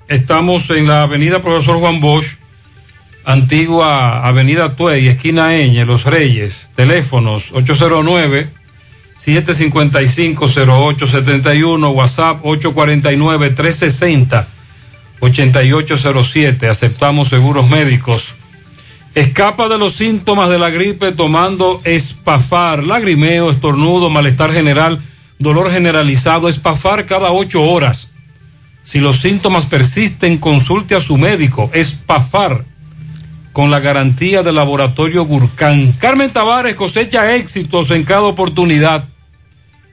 estamos 0.08 0.70
en 0.70 0.86
la 0.86 1.02
avenida 1.02 1.42
Profesor 1.42 1.76
Juan 1.76 2.00
Bosch, 2.00 2.38
antigua 3.26 4.26
avenida 4.26 4.74
Tuey, 4.74 5.08
esquina 5.08 5.54
Eñe, 5.54 5.84
Los 5.84 6.04
Reyes. 6.04 6.70
Teléfonos 6.74 7.52
809 7.52 8.48
755-0871, 9.24 11.92
WhatsApp 11.92 12.42
849-360-8807. 15.20 16.68
Aceptamos 16.68 17.28
seguros 17.28 17.68
médicos. 17.68 18.34
Escapa 19.14 19.68
de 19.68 19.78
los 19.78 19.94
síntomas 19.94 20.50
de 20.50 20.58
la 20.58 20.70
gripe 20.70 21.12
tomando 21.12 21.80
Espafar, 21.84 22.84
lagrimeo, 22.84 23.50
estornudo, 23.50 24.10
malestar 24.10 24.52
general, 24.52 25.00
dolor 25.38 25.70
generalizado, 25.72 26.48
Espafar 26.48 27.06
cada 27.06 27.32
ocho 27.32 27.62
horas. 27.62 28.10
Si 28.82 29.00
los 29.00 29.20
síntomas 29.20 29.66
persisten, 29.66 30.38
consulte 30.38 30.94
a 30.94 31.00
su 31.00 31.18
médico. 31.18 31.70
Espafar, 31.72 32.64
con 33.58 33.72
la 33.72 33.80
garantía 33.80 34.44
del 34.44 34.54
laboratorio 34.54 35.24
Gurkhan. 35.24 35.92
Carmen 35.94 36.32
Tavares 36.32 36.76
cosecha 36.76 37.34
éxitos 37.34 37.90
en 37.90 38.04
cada 38.04 38.22
oportunidad. 38.22 39.04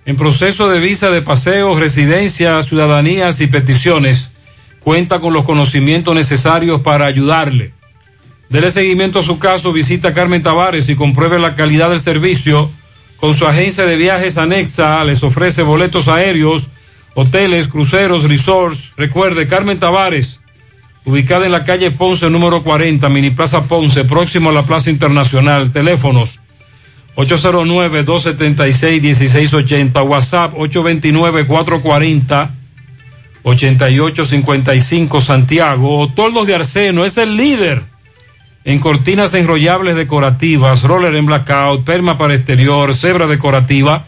En 0.06 0.18
proceso 0.18 0.70
de 0.70 0.80
visa 0.80 1.10
de 1.10 1.24
paseo, 1.24 1.76
residencia, 1.80 2.62
ciudadanías 2.62 3.42
y 3.42 3.48
peticiones, 3.48 4.30
cuenta 4.86 5.20
con 5.20 5.34
los 5.34 5.44
conocimientos 5.46 6.14
necesarios 6.14 6.82
para 6.82 7.08
ayudarle. 7.08 7.74
Dele 8.50 8.70
seguimiento 8.70 9.18
a 9.18 9.24
su 9.24 9.40
caso, 9.40 9.74
visita 9.74 10.10
a 10.10 10.14
Carmen 10.14 10.44
Tavares 10.44 10.88
y 10.90 10.96
compruebe 10.96 11.40
la 11.40 11.56
calidad 11.56 11.90
del 11.90 12.02
servicio. 12.02 12.70
Con 13.18 13.34
su 13.34 13.48
agencia 13.48 13.88
de 13.88 13.96
viajes 13.96 14.38
anexa 14.38 15.04
les 15.04 15.24
ofrece 15.24 15.64
boletos 15.64 16.08
aéreos, 16.08 16.70
hoteles, 17.16 17.68
cruceros, 17.68 18.30
resorts. 18.30 18.94
Recuerde, 18.96 19.48
Carmen 19.48 19.80
Tavares, 19.80 20.40
ubicada 21.04 21.48
en 21.48 21.54
la 21.54 21.66
calle 21.66 21.90
Ponce 21.90 22.30
número 22.30 22.62
40, 22.62 23.10
Mini 23.10 23.32
Plaza 23.32 23.64
Ponce, 23.64 24.04
próximo 24.04 24.52
a 24.52 24.54
la 24.54 24.62
Plaza 24.62 24.92
Internacional. 24.92 25.72
Teléfonos 25.72 26.42
809-276-1680, 27.16 30.08
WhatsApp 30.08 30.54
8855 33.46 35.22
Santiago. 35.22 36.00
Otoldos 36.00 36.48
de 36.48 36.56
Arseno 36.56 37.06
es 37.06 37.20
el 37.20 37.38
líder 37.38 37.84
en 38.64 38.80
cortinas 38.80 39.36
enrollables 39.36 39.96
decorativas, 39.96 40.82
roller 40.82 41.14
en 41.14 41.28
blackout, 41.28 41.86
perma 41.86 42.18
para 42.18 42.34
exterior, 42.34 42.96
cebra 42.96 43.28
decorativa. 43.28 44.08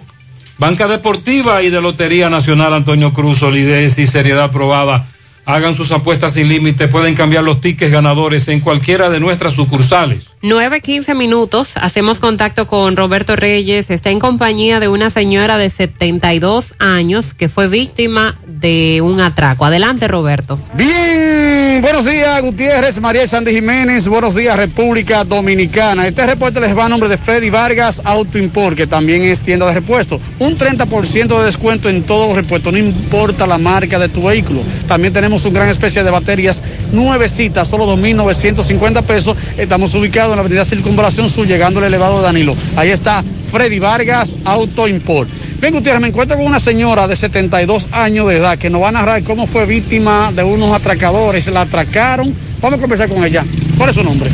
Banca 0.62 0.86
Deportiva 0.86 1.60
y 1.64 1.70
de 1.70 1.82
Lotería 1.82 2.30
Nacional 2.30 2.72
Antonio 2.72 3.12
Cruz, 3.12 3.38
solidez 3.38 3.98
y 3.98 4.06
seriedad 4.06 4.52
probada. 4.52 5.08
Hagan 5.44 5.74
sus 5.74 5.90
apuestas 5.90 6.34
sin 6.34 6.48
límite, 6.48 6.86
pueden 6.86 7.16
cambiar 7.16 7.42
los 7.42 7.60
tickets 7.60 7.90
ganadores 7.90 8.46
en 8.46 8.60
cualquiera 8.60 9.10
de 9.10 9.18
nuestras 9.18 9.54
sucursales. 9.54 10.31
9, 10.44 10.80
15 10.80 11.14
minutos, 11.14 11.70
hacemos 11.76 12.18
contacto 12.18 12.66
con 12.66 12.96
Roberto 12.96 13.36
Reyes, 13.36 13.90
está 13.90 14.10
en 14.10 14.18
compañía 14.18 14.80
de 14.80 14.88
una 14.88 15.08
señora 15.08 15.56
de 15.56 15.70
72 15.70 16.74
años 16.80 17.32
que 17.32 17.48
fue 17.48 17.68
víctima 17.68 18.36
de 18.44 19.00
un 19.02 19.20
atraco. 19.20 19.66
Adelante, 19.66 20.08
Roberto. 20.08 20.58
Bien, 20.74 21.78
buenos 21.80 22.06
días 22.06 22.42
Gutiérrez, 22.42 23.00
María 23.00 23.24
Sandy 23.28 23.52
Jiménez, 23.52 24.08
buenos 24.08 24.34
días 24.34 24.56
República 24.56 25.22
Dominicana. 25.22 26.08
Este 26.08 26.26
reporte 26.26 26.58
les 26.58 26.76
va 26.76 26.86
a 26.86 26.88
nombre 26.88 27.08
de 27.08 27.18
Freddy 27.18 27.48
Vargas 27.48 28.02
Auto 28.04 28.36
Import, 28.36 28.76
que 28.76 28.88
también 28.88 29.22
es 29.22 29.42
tienda 29.42 29.66
de 29.66 29.74
repuesto. 29.74 30.20
Un 30.40 30.58
30% 30.58 31.38
de 31.38 31.44
descuento 31.44 31.88
en 31.88 32.02
todos 32.02 32.26
los 32.26 32.36
repuestos, 32.36 32.72
no 32.72 32.80
importa 32.80 33.46
la 33.46 33.58
marca 33.58 34.00
de 34.00 34.08
tu 34.08 34.24
vehículo. 34.24 34.62
También 34.88 35.12
tenemos 35.12 35.44
un 35.44 35.54
gran 35.54 35.68
especie 35.68 36.02
de 36.02 36.10
baterías 36.10 36.60
nuevecitas, 36.90 37.68
solo 37.68 37.86
2.950 37.96 39.04
pesos. 39.04 39.36
Estamos 39.56 39.94
ubicados 39.94 40.31
en 40.34 40.36
la 40.38 40.42
avenida 40.42 40.64
Circunvalación 40.64 41.28
Sur, 41.28 41.46
llegando 41.46 41.80
al 41.80 41.86
elevado 41.86 42.18
de 42.18 42.24
Danilo. 42.24 42.56
Ahí 42.76 42.90
está 42.90 43.22
Freddy 43.50 43.78
Vargas 43.78 44.34
Auto 44.44 44.88
Import. 44.88 45.28
Bien, 45.60 45.72
Gutiérrez, 45.74 46.00
me 46.02 46.08
encuentro 46.08 46.36
con 46.36 46.46
una 46.46 46.58
señora 46.58 47.06
de 47.06 47.14
72 47.14 47.86
años 47.92 48.28
de 48.28 48.36
edad 48.38 48.58
que 48.58 48.68
nos 48.68 48.82
va 48.82 48.88
a 48.88 48.92
narrar 48.92 49.22
cómo 49.22 49.46
fue 49.46 49.64
víctima 49.66 50.32
de 50.34 50.42
unos 50.42 50.74
atracadores. 50.74 51.46
La 51.48 51.60
atracaron. 51.62 52.34
Vamos 52.60 52.78
a 52.78 52.80
conversar 52.80 53.08
con 53.08 53.24
ella. 53.24 53.44
¿Cuál 53.78 53.90
es 53.90 53.94
su 53.96 54.02
nombre? 54.02 54.28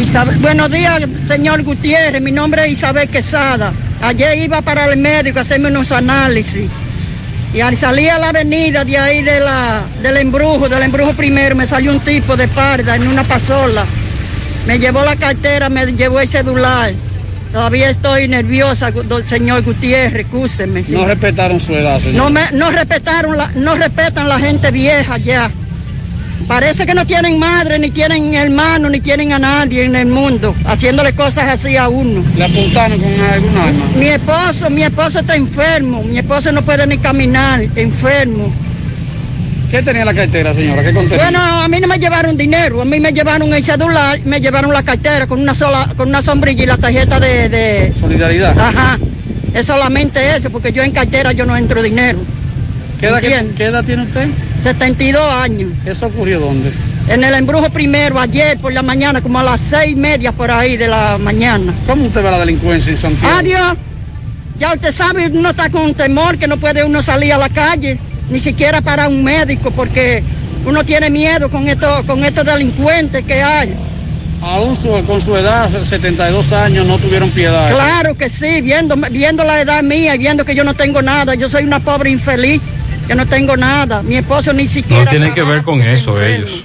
Isabel- 0.00 0.38
buenos 0.38 0.70
días, 0.70 1.02
señor 1.28 1.62
Gutiérrez. 1.62 2.22
Mi 2.22 2.32
nombre 2.32 2.64
es 2.64 2.72
Isabel 2.72 3.08
Quesada. 3.08 3.72
Ayer 4.00 4.38
iba 4.38 4.62
para 4.62 4.86
el 4.86 4.96
médico 4.98 5.38
a 5.38 5.42
hacerme 5.42 5.68
unos 5.68 5.92
análisis. 5.92 6.64
Y 7.54 7.60
al 7.60 7.76
salir 7.76 8.10
a 8.10 8.18
la 8.18 8.30
avenida 8.30 8.82
de 8.86 8.96
ahí 8.96 9.22
de 9.22 9.40
la, 9.40 9.82
del 10.02 10.16
embrujo, 10.16 10.70
del 10.70 10.82
embrujo 10.84 11.12
primero, 11.12 11.54
me 11.54 11.66
salió 11.66 11.92
un 11.92 12.00
tipo 12.00 12.34
de 12.34 12.48
parda 12.48 12.96
en 12.96 13.06
una 13.08 13.24
pasola. 13.24 13.84
Me 14.66 14.78
llevó 14.78 15.04
la 15.04 15.16
cartera, 15.16 15.68
me 15.68 15.86
llevó 15.86 16.20
el 16.20 16.28
celular. 16.28 16.92
Todavía 17.52 17.90
estoy 17.90 18.28
nerviosa, 18.28 18.92
señor 19.26 19.62
Gutiérrez, 19.62 20.22
excúseme. 20.24 20.82
sí. 20.84 20.94
No 20.94 21.04
respetaron 21.06 21.60
su 21.60 21.74
edad, 21.74 21.98
señor. 21.98 22.16
No, 22.16 22.30
me, 22.30 22.50
no 22.52 22.70
respetaron 22.70 23.36
la, 23.36 23.50
no 23.54 23.74
respetan 23.74 24.28
la 24.28 24.38
gente 24.38 24.70
vieja 24.70 25.18
ya. 25.18 25.50
Parece 26.48 26.86
que 26.86 26.94
no 26.94 27.06
tienen 27.06 27.38
madre, 27.38 27.78
ni 27.78 27.90
tienen 27.90 28.34
hermano, 28.34 28.88
ni 28.88 29.00
tienen 29.00 29.32
a 29.32 29.38
nadie 29.38 29.84
en 29.84 29.94
el 29.94 30.06
mundo, 30.06 30.54
haciéndole 30.64 31.12
cosas 31.14 31.48
así 31.48 31.76
a 31.76 31.88
uno. 31.88 32.22
¿Le 32.36 32.44
apuntaron 32.44 32.98
con 32.98 33.20
algún 33.20 33.56
arma? 33.58 33.84
Mi 33.96 34.08
esposo, 34.08 34.70
mi 34.70 34.82
esposo 34.82 35.20
está 35.20 35.36
enfermo, 35.36 36.02
mi 36.02 36.18
esposo 36.18 36.50
no 36.52 36.62
puede 36.62 36.86
ni 36.86 36.98
caminar, 36.98 37.62
enfermo. 37.76 38.52
¿Qué 39.72 39.82
tenía 39.82 40.04
la 40.04 40.12
cartera, 40.12 40.52
señora? 40.52 40.82
¿Qué 40.84 40.92
contenía? 40.92 41.24
Bueno, 41.24 41.40
a 41.40 41.66
mí 41.66 41.80
no 41.80 41.86
me 41.88 41.98
llevaron 41.98 42.36
dinero, 42.36 42.82
a 42.82 42.84
mí 42.84 43.00
me 43.00 43.10
llevaron 43.10 43.52
el 43.54 43.64
celular, 43.64 44.20
me 44.26 44.38
llevaron 44.38 44.70
la 44.70 44.82
cartera 44.82 45.26
con 45.26 45.40
una 45.40 45.54
sola, 45.54 45.88
con 45.96 46.08
una 46.10 46.20
sombrilla 46.20 46.62
y 46.62 46.66
la 46.66 46.76
tarjeta 46.76 47.18
de, 47.18 47.48
de- 47.48 47.92
Solidaridad. 47.98 48.56
Ajá. 48.58 48.98
Es 49.54 49.64
solamente 49.66 50.36
eso, 50.36 50.50
porque 50.50 50.72
yo 50.74 50.82
en 50.82 50.90
cartera 50.90 51.32
yo 51.32 51.46
no 51.46 51.56
entro 51.56 51.82
dinero. 51.82 52.18
¿Qué 53.00 53.06
edad, 53.08 53.24
¿Entiende? 53.24 53.54
qué 53.54 53.64
edad 53.64 53.82
tiene 53.82 54.02
usted? 54.02 54.28
72 54.62 55.22
años. 55.32 55.70
¿Eso 55.86 56.06
ocurrió 56.06 56.38
dónde? 56.38 56.70
En 57.08 57.24
el 57.24 57.34
embrujo 57.34 57.70
primero, 57.70 58.20
ayer 58.20 58.58
por 58.58 58.74
la 58.74 58.82
mañana, 58.82 59.22
como 59.22 59.38
a 59.40 59.42
las 59.42 59.60
seis 59.60 59.92
y 59.92 59.96
media 59.96 60.32
por 60.32 60.50
ahí 60.50 60.76
de 60.76 60.86
la 60.86 61.16
mañana. 61.18 61.72
¿Cómo 61.86 62.04
usted 62.04 62.22
ve 62.22 62.30
la 62.30 62.38
delincuencia 62.38 62.92
en 62.92 62.98
Santiago? 62.98 63.38
Adiós. 63.38 63.72
Ya 64.58 64.74
usted 64.74 64.92
sabe, 64.92 65.28
uno 65.28 65.48
está 65.50 65.70
con 65.70 65.94
temor 65.94 66.36
que 66.38 66.46
no 66.46 66.58
puede 66.58 66.84
uno 66.84 67.02
salir 67.02 67.32
a 67.32 67.38
la 67.38 67.48
calle, 67.48 67.98
ni 68.32 68.38
siquiera 68.38 68.80
para 68.80 69.08
un 69.08 69.22
médico, 69.22 69.70
porque 69.70 70.22
uno 70.64 70.82
tiene 70.84 71.10
miedo 71.10 71.50
con 71.50 71.68
estos, 71.68 72.04
con 72.06 72.24
estos 72.24 72.44
delincuentes 72.44 73.24
que 73.24 73.42
hay. 73.42 73.72
aún 74.44 74.74
su- 74.74 75.04
con 75.06 75.20
su 75.20 75.36
edad, 75.36 75.68
72 75.70 76.52
años, 76.52 76.84
no 76.86 76.98
tuvieron 76.98 77.30
piedad. 77.30 77.70
Claro 77.72 78.16
que 78.16 78.28
sí, 78.28 78.60
viendo, 78.60 78.96
viendo 78.96 79.44
la 79.44 79.60
edad 79.60 79.84
mía 79.84 80.16
y 80.16 80.18
viendo 80.18 80.44
que 80.44 80.56
yo 80.56 80.64
no 80.64 80.74
tengo 80.74 81.00
nada. 81.00 81.36
Yo 81.36 81.48
soy 81.48 81.62
una 81.62 81.78
pobre 81.78 82.10
infeliz, 82.10 82.60
que 83.06 83.14
no 83.14 83.24
tengo 83.26 83.56
nada. 83.56 84.02
Mi 84.02 84.16
esposo 84.16 84.52
ni 84.52 84.66
siquiera. 84.66 85.04
No 85.04 85.10
tienen 85.10 85.32
que 85.32 85.42
ver 85.44 85.62
con 85.62 85.80
eso 85.80 86.20
ellos. 86.20 86.64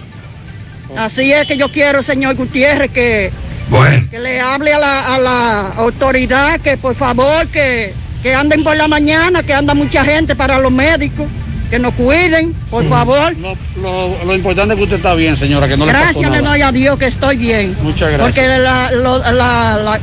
Así 0.98 1.32
es 1.32 1.46
que 1.48 1.56
yo 1.58 1.70
quiero, 1.72 2.02
señor 2.02 2.34
Gutiérrez, 2.36 2.90
que, 2.90 3.32
Bueno. 3.70 4.08
que 4.10 4.20
le 4.20 4.40
hable 4.42 4.74
a 4.74 4.80
la, 4.80 5.14
a 5.16 5.20
la 5.20 5.68
autoridad 5.78 6.60
que 6.62 6.78
por 6.78 6.96
favor 6.96 7.46
que, 7.48 7.94
que 8.24 8.34
anden 8.34 8.64
por 8.64 8.76
la 8.76 8.88
mañana, 8.88 9.44
que 9.44 9.54
anda 9.54 9.76
mucha 9.76 10.04
gente 10.04 10.36
para 10.36 10.58
los 10.58 10.72
médicos, 10.72 11.28
que 11.70 11.80
nos 11.80 11.94
cuiden, 11.96 12.54
por 12.70 12.84
favor. 12.88 13.34
Lo, 13.82 14.26
lo 14.26 14.36
importante 14.36 14.74
es 14.74 14.78
que 14.78 14.84
usted 14.84 14.98
está 14.98 15.14
bien, 15.16 15.36
señora, 15.36 15.68
que 15.68 15.78
no 15.78 15.86
le 15.86 15.92
pasó 15.92 16.04
Gracias 16.22 16.32
le 16.32 16.42
doy 16.42 16.62
a 16.62 16.72
Dios 16.72 16.98
que 16.98 17.06
estoy 17.08 17.38
bien. 17.38 17.76
Muchas 17.82 18.12
gracias. 18.12 18.36
Porque 18.36 18.60
la, 18.60 18.92
lo- 18.92 19.20
la, 19.20 19.32
la, 19.78 20.00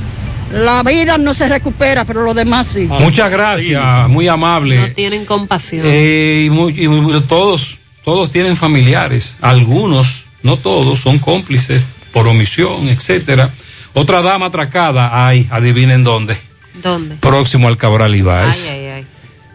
la 0.53 0.83
vida 0.83 1.19
no 1.19 1.33
se 1.35 1.49
recupera, 1.49 2.05
pero 2.05 2.23
lo 2.23 2.35
demás 2.35 2.67
sí. 2.69 2.87
Muchas 2.89 3.31
gracias, 3.31 4.09
muy 4.09 4.29
amable. 4.29 4.77
No 4.77 4.87
tienen 4.93 5.25
compasión. 5.25 5.83
Eh, 5.87 6.49
y, 6.51 6.85
y 6.85 7.21
todos, 7.29 7.79
todos 8.05 8.31
tienen 8.31 8.57
familiares, 8.57 9.37
algunos, 9.41 10.25
no 10.43 10.57
todos, 10.59 11.01
son 11.01 11.19
cómplices 11.19 11.83
por 12.13 12.27
omisión, 12.29 12.89
etcétera. 12.89 13.51
Otra 13.95 14.23
dama 14.23 14.47
atracada, 14.47 15.27
ay, 15.27 15.49
adivinen 15.51 16.03
dónde, 16.05 16.37
¿Dónde? 16.83 17.15
próximo 17.17 17.69
al 17.69 17.77
Cabral 17.77 18.15
Ibáez. 18.15 18.67
Ay, 18.69 18.79
ay, 18.79 18.87
ay. 18.87 19.07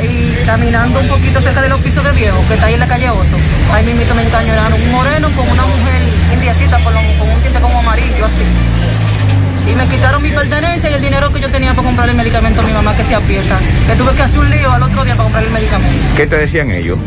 Y, 0.03 0.45
caminando 0.45 0.99
un 0.99 1.07
poquito 1.07 1.39
cerca 1.39 1.61
de 1.61 1.69
los 1.69 1.79
pisos 1.81 2.03
de 2.03 2.11
viejo, 2.11 2.37
que 2.47 2.55
está 2.55 2.65
ahí 2.65 2.73
en 2.73 2.79
la 2.79 2.87
calle 2.87 3.09
Otto. 3.09 3.37
Ahí 3.71 3.85
mismo 3.85 4.15
me 4.15 4.23
encañonaron 4.23 4.81
un 4.81 4.91
moreno 4.91 5.29
con 5.35 5.49
una 5.49 5.65
mujer 5.65 6.01
indiecita 6.33 6.79
con, 6.83 6.95
un 6.95 7.41
tinte 7.43 7.59
como 7.59 7.79
amarillo, 7.79 8.25
así. 8.25 9.71
Y 9.71 9.75
me 9.75 9.87
quitaron 9.87 10.21
mi 10.21 10.31
pertenencia 10.31 10.89
y 10.89 10.93
el 10.93 11.01
dinero 11.01 11.31
que 11.31 11.39
yo 11.39 11.49
tenía 11.49 11.73
para 11.73 11.87
comprarle 11.87 12.11
el 12.11 12.17
medicamento 12.17 12.61
a 12.61 12.63
mi 12.63 12.73
mamá 12.73 12.95
que 12.97 13.03
se 13.03 13.15
aprieta. 13.15 13.59
Que 13.87 13.95
tuve 13.95 14.11
que 14.13 14.21
hacer 14.23 14.39
un 14.39 14.49
lío 14.49 14.71
al 14.71 14.83
otro 14.83 15.03
día 15.03 15.13
para 15.13 15.23
comprarle 15.23 15.47
el 15.47 15.53
medicamento. 15.53 16.07
¿Qué 16.17 16.27
te 16.27 16.37
decían 16.37 16.71
ellos? 16.71 16.97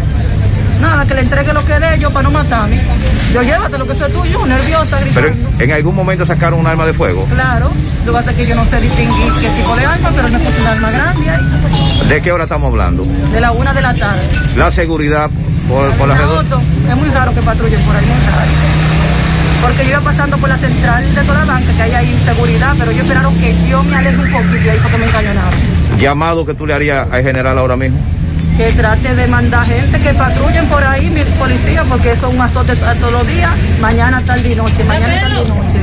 Nada, 0.84 1.06
que 1.06 1.14
le 1.14 1.20
entregue 1.22 1.52
lo 1.52 1.64
que 1.64 1.78
de 1.80 1.94
ellos 1.96 2.12
para 2.12 2.22
no 2.24 2.30
matarme. 2.30 2.80
Yo 3.32 3.42
llévate 3.42 3.78
lo 3.78 3.86
que 3.86 3.92
es 3.92 3.98
tuyo, 4.12 4.46
nerviosa, 4.46 4.98
Pero 5.14 5.26
gritando. 5.28 5.48
en, 5.58 5.62
en 5.70 5.72
algún 5.72 5.94
momento 5.94 6.26
sacaron 6.26 6.60
un 6.60 6.66
arma 6.66 6.84
de 6.86 6.92
fuego. 6.92 7.24
Claro, 7.32 7.70
luego 8.04 8.18
hasta 8.18 8.32
que 8.34 8.46
yo 8.46 8.54
no 8.54 8.64
sé 8.66 8.80
distinguir 8.80 9.32
qué 9.40 9.48
tipo 9.48 9.74
de 9.76 9.84
arma, 9.86 10.10
pero 10.14 10.28
me 10.28 10.38
puse 10.38 10.60
un 10.60 10.66
arma 10.66 10.90
grande 10.90 11.30
ahí, 11.30 12.08
¿De 12.08 12.20
qué 12.22 12.32
hora 12.32 12.44
estamos 12.44 12.68
hablando? 12.70 13.04
de 13.32 13.40
la 13.40 13.52
una 13.52 13.72
de 13.72 13.80
la 13.80 13.94
tarde. 13.94 14.22
La 14.56 14.70
seguridad 14.70 15.30
por, 15.68 15.90
por 15.92 16.06
la 16.08 16.14
redonda. 16.18 16.58
es 16.90 16.96
muy 16.96 17.08
raro 17.08 17.34
que 17.34 17.40
patrullen 17.40 17.80
por 17.82 17.96
ahí, 17.96 18.04
muy 18.04 18.26
raro. 18.26 18.50
Porque 19.62 19.84
yo 19.84 19.90
iba 19.92 20.00
pasando 20.00 20.36
por 20.36 20.48
la 20.50 20.56
central 20.58 21.14
de 21.14 21.22
toda 21.22 21.38
la 21.38 21.44
banca, 21.46 21.72
que 21.74 21.82
hay 21.82 21.92
ahí 21.92 22.10
inseguridad, 22.12 22.74
pero 22.78 22.92
yo 22.92 23.02
esperaron 23.02 23.34
que 23.38 23.54
yo 23.68 23.82
me 23.84 23.96
aleje 23.96 24.16
un 24.18 24.30
poquito 24.30 24.56
y 24.66 24.68
ahí 24.68 24.78
fue 24.78 24.90
que 24.90 24.98
me 24.98 25.06
encañonaron. 25.06 25.54
Llamado 25.98 26.44
que 26.44 26.52
tú 26.54 26.66
le 26.66 26.74
harías 26.74 27.06
al 27.10 27.22
general 27.22 27.56
ahora 27.58 27.74
mismo. 27.76 27.98
Que 28.56 28.72
trate 28.72 29.14
de 29.14 29.26
mandar 29.26 29.66
gente 29.66 30.00
que 30.00 30.14
patrullen 30.14 30.66
por 30.66 30.84
ahí, 30.84 31.10
mi 31.10 31.24
policía, 31.24 31.84
porque 31.88 32.12
eso 32.12 32.28
es 32.28 32.34
un 32.34 32.40
azote 32.40 32.72
a 32.72 32.94
todos 32.94 33.12
los 33.12 33.26
días, 33.26 33.50
mañana, 33.80 34.20
tarde 34.24 34.52
y 34.52 34.54
noche, 34.54 34.84
mañana, 34.84 35.28
tarde 35.28 35.42
y 35.44 35.48
noche. 35.48 35.78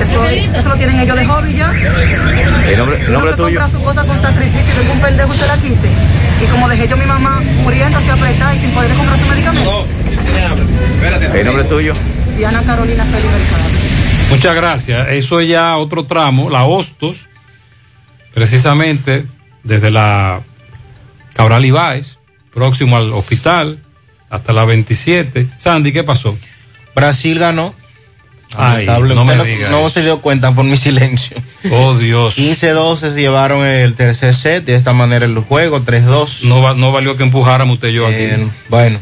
Eso, 0.00 0.24
eso 0.28 0.68
lo 0.68 0.76
tienen 0.76 1.00
ellos 1.00 1.16
de 1.16 1.26
hobby 1.26 1.54
ya. 1.54 1.70
El 1.70 2.78
nombre, 2.78 3.00
el 3.00 3.12
nombre 3.12 3.32
tuyo. 3.34 3.68
su 3.68 3.82
cosa 3.82 4.04
con 4.04 4.20
sacrificio 4.20 4.82
y 4.82 4.90
un 4.90 5.00
pendejo 5.00 5.32
se 5.34 5.46
la 5.46 5.56
quite. 5.56 5.88
Y 6.42 6.46
como 6.50 6.68
dejé 6.68 6.88
yo 6.88 6.94
a 6.94 6.98
mi 6.98 7.06
mamá 7.06 7.40
muriendo 7.62 7.98
así 7.98 8.08
apretada 8.10 8.54
y 8.54 8.60
sin 8.60 8.70
poder 8.70 8.92
comprar 8.94 9.18
su 9.18 9.26
medicamento. 9.26 9.86
El 11.34 11.46
nombre 11.46 11.64
tuyo. 11.64 11.92
Diana 12.36 12.62
Carolina 12.62 13.04
Mercado. 13.04 13.28
Muchas 14.30 14.54
gracias. 14.56 15.08
Eso 15.10 15.38
es 15.38 15.48
ya 15.48 15.76
otro 15.76 16.04
tramo, 16.04 16.50
la 16.50 16.64
Hostos, 16.64 17.26
precisamente 18.32 19.26
desde 19.62 19.90
la 19.90 20.40
Cabral 21.34 21.64
Ibáez, 21.64 22.16
próximo 22.52 22.96
al 22.96 23.12
hospital, 23.12 23.78
hasta 24.30 24.52
la 24.52 24.64
27. 24.64 25.46
Sandy, 25.58 25.92
¿qué 25.92 26.02
pasó? 26.04 26.36
Brasil 26.94 27.38
ganó. 27.38 27.74
Ay, 28.56 28.86
no 28.86 28.98
Usted 29.00 29.14
me 29.16 29.44
diga 29.44 29.68
no 29.70 29.80
eso. 29.80 29.88
se 29.90 30.02
dio 30.02 30.20
cuenta 30.20 30.52
por 30.54 30.64
mi 30.64 30.76
silencio. 30.78 31.36
Oh, 31.72 31.94
Dios. 31.96 32.38
15-12 32.38 32.98
se 32.98 33.20
llevaron 33.20 33.66
el 33.66 33.94
tercer 33.94 34.32
set, 34.34 34.64
de 34.64 34.76
esta 34.76 34.92
manera 34.92 35.26
el 35.26 35.36
juego, 35.40 35.80
3-2. 35.80 36.42
No, 36.44 36.74
no 36.74 36.92
valió 36.92 37.16
que 37.16 37.24
empujáramos 37.24 37.74
usted 37.74 37.88
y 37.88 37.94
yo 37.94 38.06
aquí. 38.06 38.14
Eh, 38.16 38.48
bueno, 38.68 39.00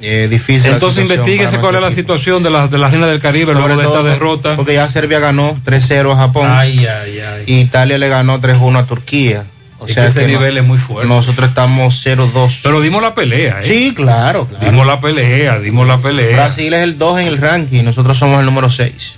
eh, 0.00 0.28
difícil. 0.30 0.70
Entonces 0.70 1.02
investiguese 1.02 1.58
cuál 1.58 1.74
es 1.76 1.80
la 1.80 1.90
situación 1.90 2.44
de 2.44 2.50
la, 2.50 2.68
de 2.68 2.78
la 2.78 2.88
Reina 2.90 3.08
del 3.08 3.18
Caribe 3.18 3.54
luego 3.54 3.76
de 3.76 3.84
esta 3.84 4.02
derrota. 4.04 4.54
Porque 4.54 4.74
ya 4.74 4.88
Serbia 4.88 5.18
ganó 5.18 5.56
3-0 5.64 6.12
a 6.12 6.16
Japón. 6.16 6.48
Ay, 6.48 6.86
ay, 6.86 7.18
ay. 7.18 7.44
Y 7.46 7.58
Italia 7.58 7.98
le 7.98 8.08
ganó 8.08 8.40
3-1 8.40 8.78
a 8.78 8.86
Turquía. 8.86 9.46
O 9.82 9.86
Es 9.86 9.94
sea 9.94 10.04
que 10.04 10.10
ese 10.10 10.22
no- 10.22 10.28
nivel 10.28 10.56
es 10.58 10.64
muy 10.64 10.78
fuerte. 10.78 11.08
Nosotros 11.08 11.48
estamos 11.48 11.94
0-2. 12.06 12.60
Pero 12.62 12.80
dimos 12.80 13.02
la 13.02 13.14
pelea, 13.14 13.62
¿eh? 13.62 13.66
Sí, 13.66 13.92
claro, 13.94 14.46
claro. 14.46 14.64
Dimos 14.64 14.86
la 14.86 15.00
pelea, 15.00 15.58
dimos 15.58 15.86
la 15.88 15.98
pelea. 15.98 16.36
Brasil 16.36 16.72
es 16.72 16.82
el 16.82 16.98
2 16.98 17.20
en 17.20 17.26
el 17.26 17.38
ranking, 17.38 17.82
nosotros 17.82 18.16
somos 18.16 18.38
el 18.40 18.46
número 18.46 18.70
6. 18.70 19.14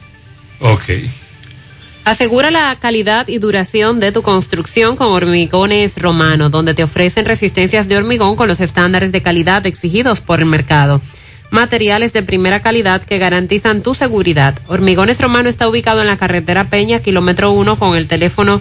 Ok. 0.61 0.85
Asegura 2.05 2.51
la 2.51 2.77
calidad 2.81 3.29
y 3.29 3.39
duración 3.39 3.99
de 3.99 4.13
tu 4.13 4.23
construcción 4.23 4.95
con 4.97 5.09
Hormigones 5.09 5.97
Romano, 6.01 6.51
donde 6.51 6.75
te 6.75 6.85
ofrecen 6.85 7.25
resistencias 7.25 7.89
de 7.89 7.97
hormigón 7.97 8.37
con 8.37 8.47
los 8.47 8.61
estándares 8.61 9.11
de 9.11 9.23
calidad 9.23 9.67
exigidos 9.67 10.21
por 10.21 10.41
el 10.41 10.47
mercado. 10.47 11.01
Materiales 11.51 12.13
de 12.13 12.23
primera 12.23 12.61
calidad 12.61 13.03
que 13.05 13.19
garantizan 13.19 13.83
tu 13.83 13.95
seguridad. 13.95 14.55
Hormigones 14.67 15.19
Romano 15.21 15.49
está 15.49 15.67
ubicado 15.69 16.01
en 16.03 16.09
la 16.09 16.17
carretera 16.19 16.65
Peña, 16.69 16.99
kilómetro 16.99 17.53
1, 17.53 17.79
con 17.79 17.97
el 17.97 18.07
teléfono 18.07 18.61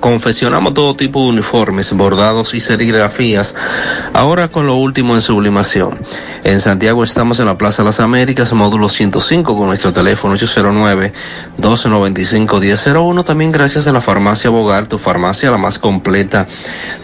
Confeccionamos 0.00 0.74
todo 0.74 0.94
tipo 0.94 1.22
de 1.22 1.30
uniformes, 1.30 1.92
bordados 1.92 2.54
y 2.54 2.60
serigrafías, 2.60 3.54
ahora 4.12 4.48
con 4.48 4.66
lo 4.66 4.76
último 4.76 5.14
en 5.14 5.22
sublimación. 5.22 5.98
En 6.44 6.60
Santiago 6.60 7.02
estamos 7.02 7.40
en 7.40 7.46
la 7.46 7.58
Plaza 7.58 7.82
las 7.82 7.98
Américas, 8.00 8.52
módulo 8.52 8.88
105, 8.88 9.56
con 9.56 9.66
nuestro 9.66 9.92
teléfono 9.92 10.36
809-295-1001. 10.36 13.24
También 13.24 13.50
gracias 13.52 13.88
a 13.88 13.92
la 13.92 14.00
farmacia 14.00 14.50
Bogar, 14.50 14.86
tu 14.86 14.98
farmacia 14.98 15.50
la 15.50 15.58
más 15.58 15.78
completa 15.78 16.46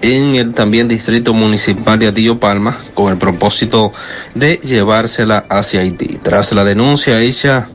en 0.00 0.36
el 0.36 0.54
también 0.54 0.88
distrito 0.88 1.34
municipal 1.34 1.98
de 1.98 2.06
Atillo 2.06 2.38
Palma 2.38 2.76
con 2.94 3.12
el 3.12 3.18
propósito 3.18 3.92
de 4.34 4.58
llevársela 4.62 5.44
hacia 5.50 5.80
Haití. 5.80 6.18
Tras 6.22 6.52
la 6.52 6.64
denuncia 6.64 7.20
hecha 7.20 7.66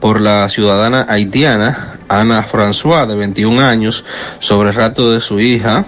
por 0.00 0.20
la 0.20 0.48
ciudadana 0.48 1.06
haitiana 1.08 1.97
Ana 2.08 2.42
François, 2.42 3.06
de 3.06 3.14
21 3.14 3.60
años, 3.60 4.04
sobre 4.38 4.70
el 4.70 4.74
rato 4.74 5.12
de 5.12 5.20
su 5.20 5.40
hija. 5.40 5.84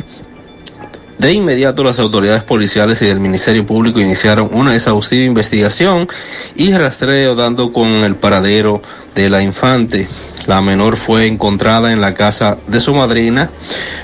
De 1.18 1.34
inmediato 1.34 1.84
las 1.84 1.98
autoridades 1.98 2.42
policiales 2.42 3.02
y 3.02 3.06
del 3.06 3.20
Ministerio 3.20 3.66
Público 3.66 4.00
iniciaron 4.00 4.48
una 4.52 4.74
exhaustiva 4.74 5.26
investigación 5.26 6.08
y 6.56 6.72
rastreo 6.72 7.34
dando 7.34 7.74
con 7.74 7.88
el 7.88 8.16
paradero 8.16 8.80
de 9.14 9.28
la 9.28 9.42
infante. 9.42 10.08
La 10.46 10.62
menor 10.62 10.96
fue 10.96 11.26
encontrada 11.26 11.92
en 11.92 12.00
la 12.00 12.14
casa 12.14 12.56
de 12.66 12.80
su 12.80 12.94
madrina, 12.94 13.50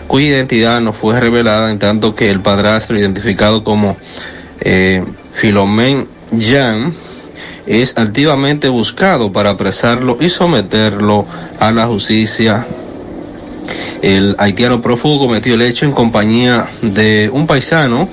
cuya 0.06 0.26
identidad 0.26 0.82
no 0.82 0.92
fue 0.92 1.18
revelada, 1.18 1.70
en 1.70 1.78
tanto 1.78 2.14
que 2.14 2.30
el 2.30 2.40
padrastro, 2.40 2.98
identificado 2.98 3.64
como 3.64 3.96
eh, 4.60 5.02
Filomen 5.32 6.08
Jan, 6.38 6.92
es 7.66 7.96
activamente 7.96 8.68
buscado 8.68 9.32
para 9.32 9.50
apresarlo 9.50 10.16
y 10.20 10.30
someterlo 10.30 11.26
a 11.58 11.72
la 11.72 11.86
justicia. 11.86 12.66
El 14.02 14.36
haitiano 14.38 14.80
prófugo 14.80 15.26
cometió 15.26 15.54
el 15.54 15.62
hecho 15.62 15.84
en 15.84 15.92
compañía 15.92 16.66
de 16.82 17.30
un 17.32 17.46
paisano 17.46 18.08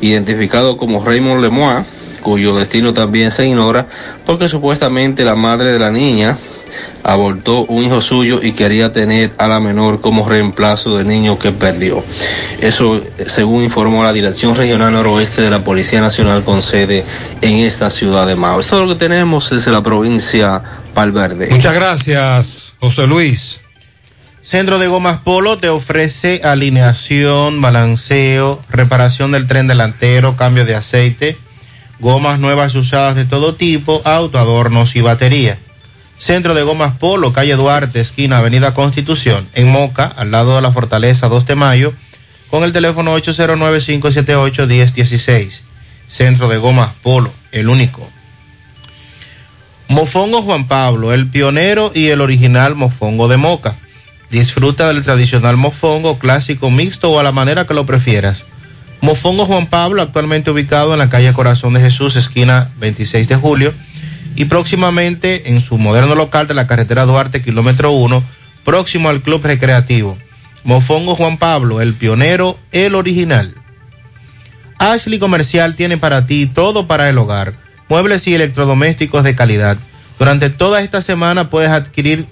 identificado 0.00 0.76
como 0.76 1.04
Raymond 1.04 1.42
Lemois, 1.42 1.86
cuyo 2.22 2.56
destino 2.56 2.94
también 2.94 3.30
se 3.30 3.46
ignora 3.46 3.86
porque 4.24 4.48
supuestamente 4.48 5.24
la 5.24 5.34
madre 5.34 5.72
de 5.72 5.78
la 5.78 5.90
niña 5.90 6.36
abortó 7.02 7.64
un 7.66 7.84
hijo 7.84 8.00
suyo 8.00 8.40
y 8.42 8.52
quería 8.52 8.92
tener 8.92 9.32
a 9.38 9.46
la 9.46 9.60
menor 9.60 10.00
como 10.00 10.28
reemplazo 10.28 10.96
del 10.96 11.08
niño 11.08 11.38
que 11.38 11.52
perdió. 11.52 12.02
Eso 12.60 13.02
según 13.26 13.62
informó 13.62 14.02
la 14.02 14.12
Dirección 14.12 14.54
Regional 14.54 14.92
Noroeste 14.92 15.42
de 15.42 15.50
la 15.50 15.62
Policía 15.64 16.00
Nacional 16.00 16.44
con 16.44 16.62
sede 16.62 17.04
en 17.40 17.56
esta 17.58 17.90
ciudad 17.90 18.26
de 18.26 18.36
Mao. 18.36 18.60
Esto 18.60 18.76
es 18.76 18.88
lo 18.88 18.94
que 18.94 18.98
tenemos 18.98 19.50
desde 19.50 19.70
la 19.70 19.82
provincia 19.82 20.62
Palverde. 20.94 21.48
Muchas 21.50 21.74
gracias, 21.74 22.74
José 22.80 23.06
Luis. 23.06 23.60
Centro 24.44 24.78
de 24.78 24.88
Gomas 24.88 25.20
Polo 25.20 25.58
te 25.58 25.70
ofrece 25.70 26.42
alineación, 26.44 27.62
balanceo, 27.62 28.60
reparación 28.68 29.32
del 29.32 29.46
tren 29.46 29.66
delantero, 29.68 30.36
cambio 30.36 30.66
de 30.66 30.74
aceite, 30.74 31.38
gomas 31.98 32.38
nuevas 32.38 32.74
y 32.74 32.78
usadas 32.78 33.16
de 33.16 33.24
todo 33.24 33.54
tipo, 33.54 34.02
auto, 34.04 34.38
adornos 34.38 34.96
y 34.96 35.00
batería. 35.00 35.58
Centro 36.24 36.54
de 36.54 36.62
Gomas 36.62 36.96
Polo, 36.96 37.34
calle 37.34 37.54
Duarte, 37.54 38.00
esquina 38.00 38.38
Avenida 38.38 38.72
Constitución, 38.72 39.46
en 39.52 39.70
Moca, 39.70 40.06
al 40.06 40.30
lado 40.30 40.56
de 40.56 40.62
la 40.62 40.72
Fortaleza 40.72 41.28
2 41.28 41.44
de 41.44 41.54
Mayo, 41.54 41.92
con 42.48 42.64
el 42.64 42.72
teléfono 42.72 43.14
809-578-1016. 43.18 45.60
Centro 46.08 46.48
de 46.48 46.56
Gomas 46.56 46.92
Polo, 47.02 47.30
el 47.52 47.68
único. 47.68 48.08
Mofongo 49.88 50.40
Juan 50.40 50.66
Pablo, 50.66 51.12
el 51.12 51.26
pionero 51.26 51.92
y 51.94 52.06
el 52.06 52.22
original 52.22 52.74
mofongo 52.74 53.28
de 53.28 53.36
Moca. 53.36 53.76
Disfruta 54.30 54.88
del 54.88 55.04
tradicional 55.04 55.58
mofongo 55.58 56.18
clásico 56.18 56.70
mixto 56.70 57.10
o 57.10 57.20
a 57.20 57.22
la 57.22 57.32
manera 57.32 57.66
que 57.66 57.74
lo 57.74 57.84
prefieras. 57.84 58.46
Mofongo 59.02 59.44
Juan 59.44 59.66
Pablo, 59.66 60.00
actualmente 60.00 60.50
ubicado 60.50 60.94
en 60.94 61.00
la 61.00 61.10
calle 61.10 61.34
Corazón 61.34 61.74
de 61.74 61.80
Jesús, 61.80 62.16
esquina 62.16 62.70
26 62.78 63.28
de 63.28 63.36
julio 63.36 63.74
y 64.36 64.46
próximamente 64.46 65.50
en 65.50 65.60
su 65.60 65.78
moderno 65.78 66.14
local 66.14 66.46
de 66.46 66.54
la 66.54 66.66
carretera 66.66 67.04
Duarte, 67.04 67.42
kilómetro 67.42 67.92
1, 67.92 68.22
próximo 68.64 69.08
al 69.08 69.20
Club 69.20 69.44
Recreativo. 69.44 70.18
Mofongo 70.64 71.14
Juan 71.14 71.36
Pablo, 71.36 71.80
el 71.80 71.94
pionero, 71.94 72.58
el 72.72 72.94
original. 72.94 73.54
Ashley 74.78 75.18
Comercial 75.18 75.76
tiene 75.76 75.98
para 75.98 76.26
ti 76.26 76.46
todo 76.46 76.86
para 76.86 77.08
el 77.08 77.18
hogar, 77.18 77.54
muebles 77.88 78.26
y 78.26 78.34
electrodomésticos 78.34 79.22
de 79.24 79.36
calidad. 79.36 79.76
Durante 80.18 80.50
toda 80.50 80.80
esta 80.80 81.02
semana 81.02 81.50
puedes 81.50 81.70
adquirir 81.70 82.26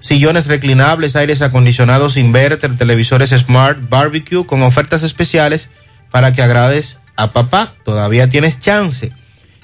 sillones 0.00 0.46
reclinables, 0.46 1.16
aires 1.16 1.42
acondicionados, 1.42 2.16
inverter, 2.16 2.76
televisores 2.76 3.30
smart, 3.30 3.78
barbecue 3.88 4.46
con 4.46 4.62
ofertas 4.62 5.02
especiales 5.02 5.68
para 6.10 6.32
que 6.32 6.42
agrades 6.42 6.98
a 7.16 7.32
papá. 7.32 7.74
Todavía 7.84 8.30
tienes 8.30 8.60
chance. 8.60 9.12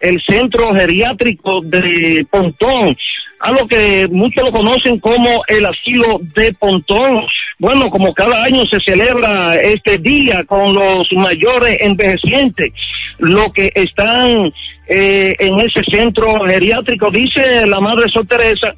el 0.00 0.20
centro 0.22 0.74
geriátrico 0.74 1.60
de 1.62 2.26
Pontón, 2.30 2.96
a 3.40 3.52
lo 3.52 3.66
que 3.66 4.06
muchos 4.10 4.44
lo 4.44 4.52
conocen 4.52 4.98
como 4.98 5.42
el 5.46 5.66
asilo 5.66 6.18
de 6.34 6.52
Pontón. 6.54 7.26
Bueno, 7.58 7.88
como 7.90 8.12
cada 8.14 8.42
año 8.44 8.64
se 8.66 8.78
celebra 8.80 9.54
este 9.56 9.98
día 9.98 10.44
con 10.44 10.74
los 10.74 11.08
mayores 11.12 11.78
envejecientes, 11.80 12.72
lo 13.18 13.50
que 13.52 13.70
están 13.74 14.52
eh, 14.88 15.34
en 15.38 15.58
ese 15.60 15.80
centro 15.90 16.34
geriátrico, 16.44 17.10
dice 17.10 17.66
la 17.66 17.80
Madre 17.80 18.08
Sol 18.08 18.26
Teresa, 18.26 18.74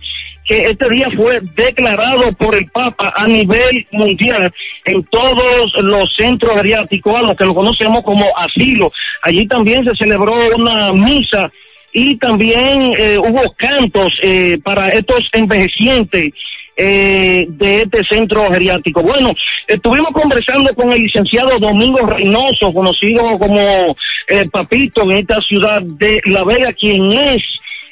que 0.48 0.62
este 0.62 0.88
día 0.88 1.08
fue 1.14 1.40
declarado 1.54 2.32
por 2.32 2.54
el 2.54 2.66
Papa 2.70 3.12
a 3.14 3.26
nivel 3.26 3.86
mundial 3.92 4.50
en 4.86 5.04
todos 5.04 5.74
los 5.82 6.10
centros 6.16 6.56
geriátricos, 6.56 7.14
a 7.14 7.22
los 7.22 7.34
que 7.34 7.44
lo 7.44 7.54
conocemos 7.54 8.00
como 8.00 8.24
asilo. 8.34 8.90
Allí 9.22 9.46
también 9.46 9.84
se 9.84 9.94
celebró 9.94 10.32
una 10.56 10.90
misa 10.94 11.52
y 11.92 12.16
también 12.16 12.94
eh, 12.98 13.18
hubo 13.18 13.52
cantos 13.56 14.18
eh, 14.22 14.58
para 14.64 14.88
estos 14.88 15.28
envejecientes 15.32 16.32
eh, 16.78 17.44
de 17.46 17.82
este 17.82 18.02
centro 18.04 18.48
geriátrico. 18.50 19.02
Bueno, 19.02 19.34
estuvimos 19.66 20.10
conversando 20.12 20.72
con 20.74 20.90
el 20.92 21.02
licenciado 21.02 21.58
Domingo 21.58 22.06
Reynoso, 22.06 22.72
conocido 22.72 23.38
como 23.38 23.94
Papito 24.50 25.02
en 25.02 25.12
esta 25.12 25.40
ciudad 25.42 25.82
de 25.82 26.20
La 26.24 26.44
Vega, 26.44 26.72
quien 26.72 27.12
es 27.12 27.42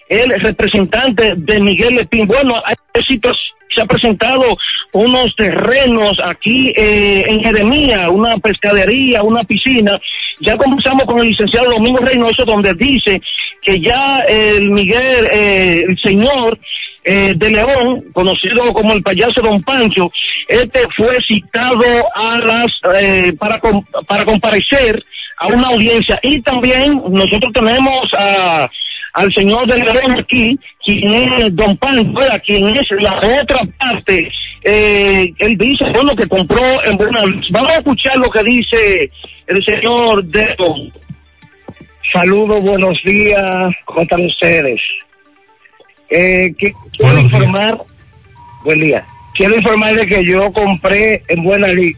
el 0.08 0.40
representante 0.40 1.34
de 1.36 1.60
Miguel 1.60 1.96
Lepín. 1.96 2.26
Bueno, 2.26 2.62
se 3.76 3.82
ha 3.82 3.86
presentado 3.86 4.56
unos 4.92 5.34
terrenos 5.36 6.18
aquí 6.24 6.72
eh, 6.76 7.24
en 7.28 7.42
Jeremía, 7.42 8.08
una 8.08 8.36
pescadería, 8.38 9.22
una 9.22 9.44
piscina. 9.44 9.98
Ya 10.40 10.56
conversamos 10.56 11.04
con 11.04 11.20
el 11.20 11.28
licenciado 11.28 11.72
Domingo 11.72 11.98
Reynoso, 11.98 12.44
donde 12.44 12.72
dice 12.74 13.20
que 13.62 13.80
ya 13.80 14.18
el 14.28 14.70
Miguel, 14.70 15.28
eh, 15.30 15.84
el 15.88 15.98
señor 15.98 16.58
eh, 17.04 17.34
de 17.36 17.50
León, 17.50 18.04
conocido 18.12 18.72
como 18.72 18.94
el 18.94 19.02
payaso 19.02 19.40
Don 19.42 19.62
Pancho, 19.62 20.10
este 20.48 20.80
fue 20.96 21.18
citado 21.22 21.84
a 22.14 22.38
las 22.38 22.66
para 23.38 23.60
para 24.06 24.24
comparecer 24.24 25.04
a 25.38 25.48
una 25.48 25.68
audiencia 25.68 26.18
y 26.22 26.40
también 26.40 27.02
nosotros 27.10 27.52
tenemos 27.52 28.08
a 28.18 28.70
al 29.16 29.32
señor 29.32 29.66
del 29.66 29.80
León 29.80 30.18
aquí, 30.18 30.58
quien 30.84 31.32
es 31.32 31.56
Don 31.56 31.74
Pancho, 31.78 32.12
quien 32.44 32.68
es 32.68 32.86
la 33.00 33.16
otra 33.40 33.60
parte. 33.78 34.30
Eh, 34.62 35.32
él 35.38 35.56
dice, 35.56 35.84
bueno, 35.94 36.14
que 36.14 36.28
compró 36.28 36.60
en 36.84 36.98
buena 36.98 37.20
Vamos 37.50 37.72
a 37.72 37.76
escuchar 37.76 38.16
lo 38.16 38.28
que 38.28 38.42
dice 38.42 39.10
el 39.46 39.64
señor 39.64 40.22
de 40.24 40.54
Saludos, 42.12 42.60
buenos 42.60 43.00
días, 43.04 43.74
¿cómo 43.86 44.02
están 44.02 44.26
ustedes? 44.26 44.80
Eh, 46.10 46.52
quiero 46.58 47.18
informar, 47.18 47.78
buen 48.64 48.80
día, 48.80 49.02
quiero 49.34 49.56
informarle 49.56 50.06
que 50.06 50.24
yo 50.24 50.52
compré 50.52 51.22
en 51.28 51.42
Buena 51.42 51.68
Lic 51.68 51.96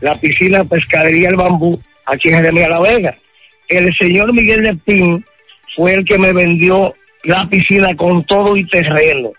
la 0.00 0.16
piscina 0.16 0.64
Pescadería 0.64 1.28
El 1.28 1.36
Bambú, 1.36 1.80
aquí 2.06 2.28
en 2.28 2.36
Jeremia 2.36 2.68
La 2.68 2.80
Vega. 2.80 3.14
El 3.68 3.94
señor 3.96 4.32
Miguel 4.32 4.62
de 4.62 4.74
Pin 4.74 5.24
fue 5.76 5.94
el 5.94 6.04
que 6.04 6.18
me 6.18 6.32
vendió 6.32 6.94
la 7.24 7.46
piscina 7.48 7.94
con 7.94 8.24
todo 8.24 8.56
y 8.56 8.64
terreno. 8.64 9.30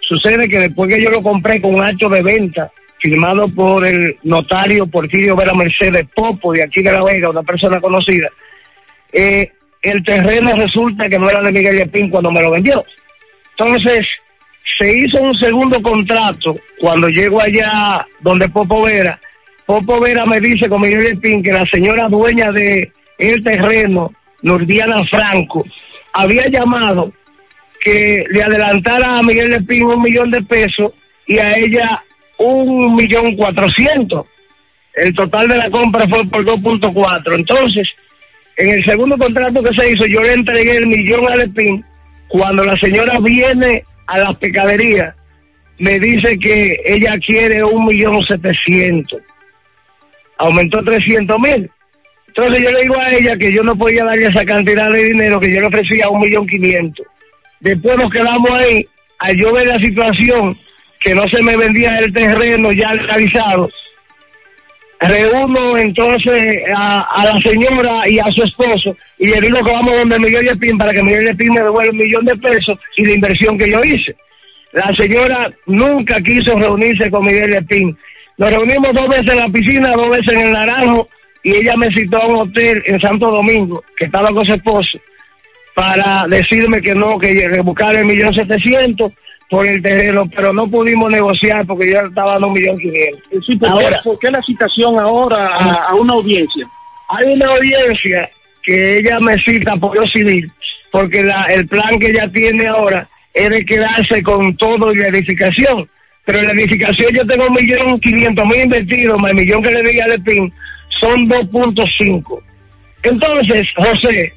Sucede 0.00 0.48
que 0.48 0.58
después 0.58 0.92
que 0.92 1.02
yo 1.02 1.10
lo 1.10 1.22
compré 1.22 1.60
con 1.60 1.74
un 1.74 1.84
acto 1.84 2.08
de 2.08 2.22
venta 2.22 2.70
firmado 2.98 3.48
por 3.48 3.86
el 3.86 4.16
notario 4.22 4.86
Porfirio 4.86 5.36
Vera 5.36 5.52
Mercedes 5.54 6.06
Popo 6.14 6.52
de 6.52 6.62
aquí 6.62 6.82
de 6.82 6.92
La 6.92 7.04
Vega, 7.04 7.30
una 7.30 7.42
persona 7.42 7.80
conocida, 7.80 8.28
eh, 9.12 9.50
el 9.82 10.04
terreno 10.04 10.54
resulta 10.54 11.08
que 11.08 11.18
no 11.18 11.28
era 11.28 11.42
de 11.42 11.52
Miguel 11.52 11.80
Epín 11.80 12.08
cuando 12.08 12.30
me 12.30 12.40
lo 12.40 12.52
vendió. 12.52 12.82
Entonces, 13.58 14.06
se 14.78 14.96
hizo 14.96 15.20
un 15.20 15.34
segundo 15.34 15.82
contrato 15.82 16.56
cuando 16.80 17.08
llego 17.08 17.42
allá 17.42 18.06
donde 18.20 18.48
Popo 18.48 18.84
Vera. 18.84 19.18
Popo 19.66 20.00
Vera 20.00 20.24
me 20.24 20.40
dice 20.40 20.68
con 20.68 20.80
Miguel 20.80 21.06
Epín 21.06 21.42
que 21.42 21.52
la 21.52 21.66
señora 21.66 22.08
dueña 22.08 22.52
de 22.52 22.92
el 23.18 23.42
terreno, 23.42 24.12
Nordiana 24.42 25.02
Franco, 25.10 25.64
había 26.12 26.46
llamado 26.48 27.12
que 27.80 28.24
le 28.30 28.42
adelantara 28.42 29.18
a 29.18 29.22
Miguel 29.22 29.50
Lepín 29.50 29.84
un 29.84 30.02
millón 30.02 30.30
de 30.30 30.42
pesos 30.42 30.92
y 31.26 31.38
a 31.38 31.56
ella 31.58 32.02
un 32.38 32.94
millón 32.94 33.36
cuatrocientos. 33.36 34.26
El 34.94 35.14
total 35.14 35.48
de 35.48 35.56
la 35.56 35.70
compra 35.70 36.06
fue 36.08 36.24
por 36.26 36.44
2.4. 36.44 37.34
Entonces, 37.34 37.88
en 38.56 38.70
el 38.70 38.84
segundo 38.84 39.16
contrato 39.16 39.62
que 39.62 39.74
se 39.74 39.92
hizo, 39.92 40.06
yo 40.06 40.20
le 40.20 40.34
entregué 40.34 40.76
el 40.76 40.86
millón 40.86 41.30
a 41.30 41.36
Lepín. 41.36 41.84
Cuando 42.28 42.64
la 42.64 42.76
señora 42.76 43.18
viene 43.20 43.84
a 44.06 44.18
la 44.18 44.32
pecadería, 44.34 45.14
me 45.78 45.98
dice 45.98 46.38
que 46.38 46.80
ella 46.84 47.18
quiere 47.26 47.62
un 47.64 47.86
millón 47.86 48.22
setecientos. 48.22 49.20
Aumentó 50.38 50.82
trescientos 50.82 51.36
mil. 51.40 51.70
Entonces 52.34 52.64
yo 52.64 52.70
le 52.70 52.82
digo 52.82 52.98
a 52.98 53.10
ella 53.10 53.36
que 53.36 53.52
yo 53.52 53.62
no 53.62 53.76
podía 53.76 54.04
darle 54.04 54.26
esa 54.26 54.44
cantidad 54.46 54.88
de 54.88 55.04
dinero 55.04 55.38
que 55.38 55.52
yo 55.52 55.60
le 55.60 55.66
ofrecía 55.66 56.08
un 56.08 56.20
millón 56.20 56.46
quinientos. 56.46 57.06
Después 57.60 57.96
nos 57.98 58.10
quedamos 58.10 58.50
ahí, 58.52 58.86
a 59.18 59.32
yo 59.32 59.52
ver 59.52 59.66
la 59.66 59.78
situación, 59.78 60.56
que 60.98 61.14
no 61.14 61.28
se 61.28 61.42
me 61.42 61.56
vendía 61.58 61.98
el 61.98 62.10
terreno 62.10 62.72
ya 62.72 62.90
legalizado. 62.94 63.68
Reúno 65.00 65.76
entonces 65.76 66.62
a, 66.74 67.24
la 67.24 67.38
señora 67.40 68.08
y 68.08 68.18
a 68.18 68.24
su 68.26 68.44
esposo 68.44 68.96
y 69.18 69.26
le 69.26 69.40
digo 69.40 69.58
que 69.62 69.72
vamos 69.72 69.98
donde 69.98 70.18
Miguel 70.18 70.46
Lepín 70.46 70.78
para 70.78 70.92
que 70.92 71.02
Miguel 71.02 71.26
Lepín 71.26 71.52
me 71.52 71.60
devuelva 71.60 71.90
un 71.90 71.98
millón 71.98 72.24
de 72.24 72.36
pesos 72.36 72.78
y 72.96 73.04
la 73.04 73.12
inversión 73.12 73.58
que 73.58 73.70
yo 73.70 73.80
hice. 73.84 74.14
La 74.72 74.90
señora 74.96 75.50
nunca 75.66 76.18
quiso 76.20 76.58
reunirse 76.58 77.10
con 77.10 77.26
Miguel 77.26 77.50
Lepín. 77.50 77.98
Nos 78.38 78.50
reunimos 78.50 78.92
dos 78.94 79.08
veces 79.08 79.28
en 79.28 79.38
la 79.38 79.48
piscina, 79.48 79.92
dos 79.92 80.08
veces 80.08 80.32
en 80.32 80.40
el 80.40 80.52
Naranjo 80.52 81.08
y 81.42 81.56
ella 81.56 81.74
me 81.76 81.92
citó 81.92 82.18
a 82.18 82.26
un 82.26 82.36
hotel 82.36 82.82
en 82.86 83.00
Santo 83.00 83.30
Domingo, 83.30 83.82
que 83.96 84.04
estaba 84.04 84.28
con 84.28 84.44
su 84.44 84.54
esposo, 84.54 84.98
para 85.74 86.24
decirme 86.28 86.80
que 86.80 86.94
no, 86.94 87.18
que 87.18 87.60
buscar 87.62 87.94
el 87.94 88.04
millón 88.04 88.34
setecientos 88.34 89.12
por 89.48 89.66
el 89.66 89.82
terreno, 89.82 90.24
pero 90.34 90.52
no 90.52 90.66
pudimos 90.68 91.10
negociar 91.10 91.66
porque 91.66 91.92
yo 91.92 92.00
estaba 92.00 92.32
dando 92.32 92.48
un 92.48 92.54
millón 92.54 92.78
quinientos. 92.78 93.22
¿por, 94.02 94.18
qué, 94.18 94.30
la 94.30 94.40
citación 94.42 94.98
ahora 94.98 95.48
a, 95.88 95.94
una 95.94 96.14
audiencia? 96.14 96.66
Hay 97.08 97.32
una 97.34 97.46
audiencia 97.46 98.30
que 98.62 98.98
ella 98.98 99.18
me 99.20 99.36
cita 99.38 99.76
por 99.76 99.94
lo 99.94 100.06
civil, 100.06 100.50
porque 100.90 101.22
la, 101.22 101.42
el 101.50 101.66
plan 101.66 101.98
que 101.98 102.08
ella 102.08 102.28
tiene 102.28 102.66
ahora 102.66 103.06
es 103.34 103.50
de 103.50 103.64
quedarse 103.64 104.22
con 104.22 104.56
todo 104.56 104.92
y 104.92 104.96
la 104.96 105.08
edificación. 105.08 105.88
Pero 106.24 106.38
en 106.38 106.46
la 106.46 106.52
edificación 106.52 107.12
yo 107.12 107.26
tengo 107.26 107.46
un 107.48 107.54
millón 107.54 107.98
quinientos 108.00 108.46
mil 108.46 108.60
invertidos, 108.60 109.18
más 109.18 109.32
el 109.32 109.36
millón 109.36 109.62
que 109.62 109.70
le 109.70 109.82
di 109.82 110.00
a 110.00 110.08
Lepín, 110.08 110.52
son 111.02 111.28
2.5. 111.28 112.40
Entonces, 113.02 113.66
José, 113.76 114.32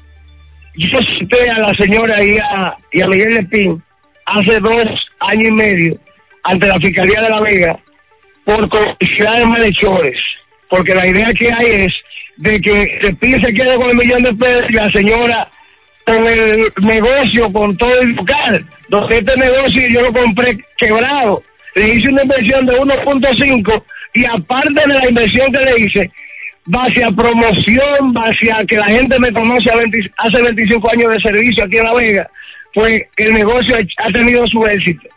yo 0.74 0.98
cité 1.18 1.48
a 1.48 1.60
la 1.60 1.74
señora 1.74 2.22
y 2.22 2.36
a, 2.38 2.76
y 2.92 3.00
a 3.00 3.06
Miguel 3.06 3.34
Lepín 3.34 3.82
hace 4.26 4.58
dos 4.58 5.08
años 5.20 5.44
y 5.44 5.52
medio 5.52 5.98
ante 6.42 6.66
la 6.66 6.78
Fiscalía 6.80 7.22
de 7.22 7.30
La 7.30 7.40
Vega 7.40 7.78
por 8.44 8.68
complicidad 8.68 9.44
malhechores, 9.44 10.18
porque 10.68 10.94
la 10.94 11.06
idea 11.06 11.32
que 11.32 11.52
hay 11.52 11.66
es 11.86 11.94
de 12.36 12.60
que 12.60 13.16
PIB 13.18 13.40
se 13.40 13.54
quede 13.54 13.76
con 13.76 13.90
el 13.90 13.96
millón 13.96 14.22
de 14.22 14.34
pesos 14.34 14.66
y 14.68 14.74
la 14.74 14.90
señora 14.90 15.48
con 16.04 16.24
el 16.24 16.72
negocio, 16.82 17.52
con 17.52 17.76
todo 17.76 18.00
el 18.00 18.10
local, 18.10 18.64
donde 18.88 19.18
este 19.18 19.36
negocio 19.36 19.88
yo 19.88 20.02
lo 20.02 20.12
compré 20.12 20.56
quebrado. 20.76 21.42
Le 21.74 21.88
hice 21.94 22.08
una 22.08 22.22
inversión 22.22 22.66
de 22.66 22.78
1.5 22.78 23.82
y 24.14 24.24
aparte 24.24 24.80
de 24.86 24.94
la 24.94 25.08
inversión 25.08 25.52
que 25.52 25.64
le 25.64 25.80
hice, 25.80 26.10
base 26.66 27.02
a 27.02 27.10
promoción, 27.10 28.12
base 28.12 28.52
a 28.52 28.64
que 28.64 28.76
la 28.76 28.86
gente 28.86 29.18
me 29.18 29.32
conoce 29.32 29.70
a 29.70 29.76
20 29.76 30.10
hace 30.18 30.42
25 30.42 30.90
años 30.92 31.12
de 31.12 31.20
servicio 31.20 31.64
aquí 31.64 31.78
en 31.78 31.84
La 31.84 31.94
Vega, 31.94 32.30
pues 32.74 33.02
el 33.16 33.34
negocio 33.34 33.76
ha 33.76 34.12
tenido 34.12 34.46
su 34.48 34.64
éxito. 34.66 35.08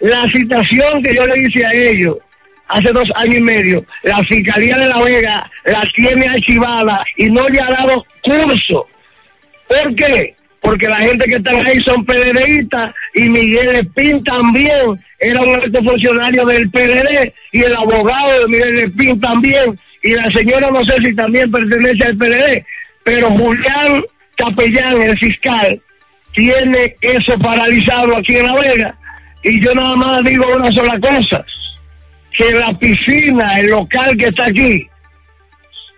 La 0.00 0.26
citación 0.30 1.02
que 1.02 1.14
yo 1.14 1.26
le 1.26 1.42
hice 1.42 1.64
a 1.64 1.72
ellos 1.72 2.18
hace 2.68 2.92
dos 2.92 3.10
años 3.16 3.36
y 3.36 3.42
medio, 3.42 3.84
la 4.02 4.22
Fiscalía 4.24 4.78
de 4.78 4.86
La 4.86 5.02
Vega 5.02 5.50
la 5.64 5.82
tiene 5.94 6.26
archivada 6.26 7.02
y 7.16 7.28
no 7.28 7.48
le 7.48 7.60
ha 7.60 7.68
dado 7.68 8.06
curso. 8.22 8.86
¿Por 9.66 9.94
qué? 9.94 10.34
Porque 10.60 10.86
la 10.86 10.96
gente 10.96 11.24
que 11.26 11.36
está 11.36 11.56
ahí 11.56 11.80
son 11.80 12.04
PDDistas 12.04 12.94
y 13.14 13.28
Miguel 13.28 13.76
Espín 13.76 14.22
también 14.22 15.00
era 15.18 15.40
un 15.40 15.54
alto 15.54 15.82
funcionario 15.82 16.44
del 16.46 16.70
PDD 16.70 17.32
y 17.52 17.62
el 17.62 17.74
abogado 17.74 18.40
de 18.40 18.48
Miguel 18.48 18.78
Espín 18.80 19.20
también 19.20 19.78
y 20.02 20.14
la 20.14 20.24
señora 20.30 20.70
no 20.70 20.84
sé 20.84 20.96
si 21.04 21.14
también 21.14 21.50
pertenece 21.50 22.04
al 22.04 22.16
PDD, 22.16 22.64
pero 23.04 23.30
Julián 23.30 24.02
Capellán, 24.36 25.02
el 25.02 25.18
fiscal, 25.18 25.80
tiene 26.32 26.96
eso 27.00 27.38
paralizado 27.38 28.16
aquí 28.16 28.36
en 28.36 28.46
La 28.46 28.54
Vega. 28.54 28.94
Y 29.42 29.60
yo 29.60 29.74
nada 29.74 29.96
más 29.96 30.24
digo 30.24 30.46
una 30.54 30.70
sola 30.72 30.98
cosa, 31.00 31.44
que 32.32 32.50
la 32.52 32.72
piscina, 32.78 33.58
el 33.58 33.70
local 33.70 34.16
que 34.16 34.26
está 34.26 34.46
aquí, 34.46 34.86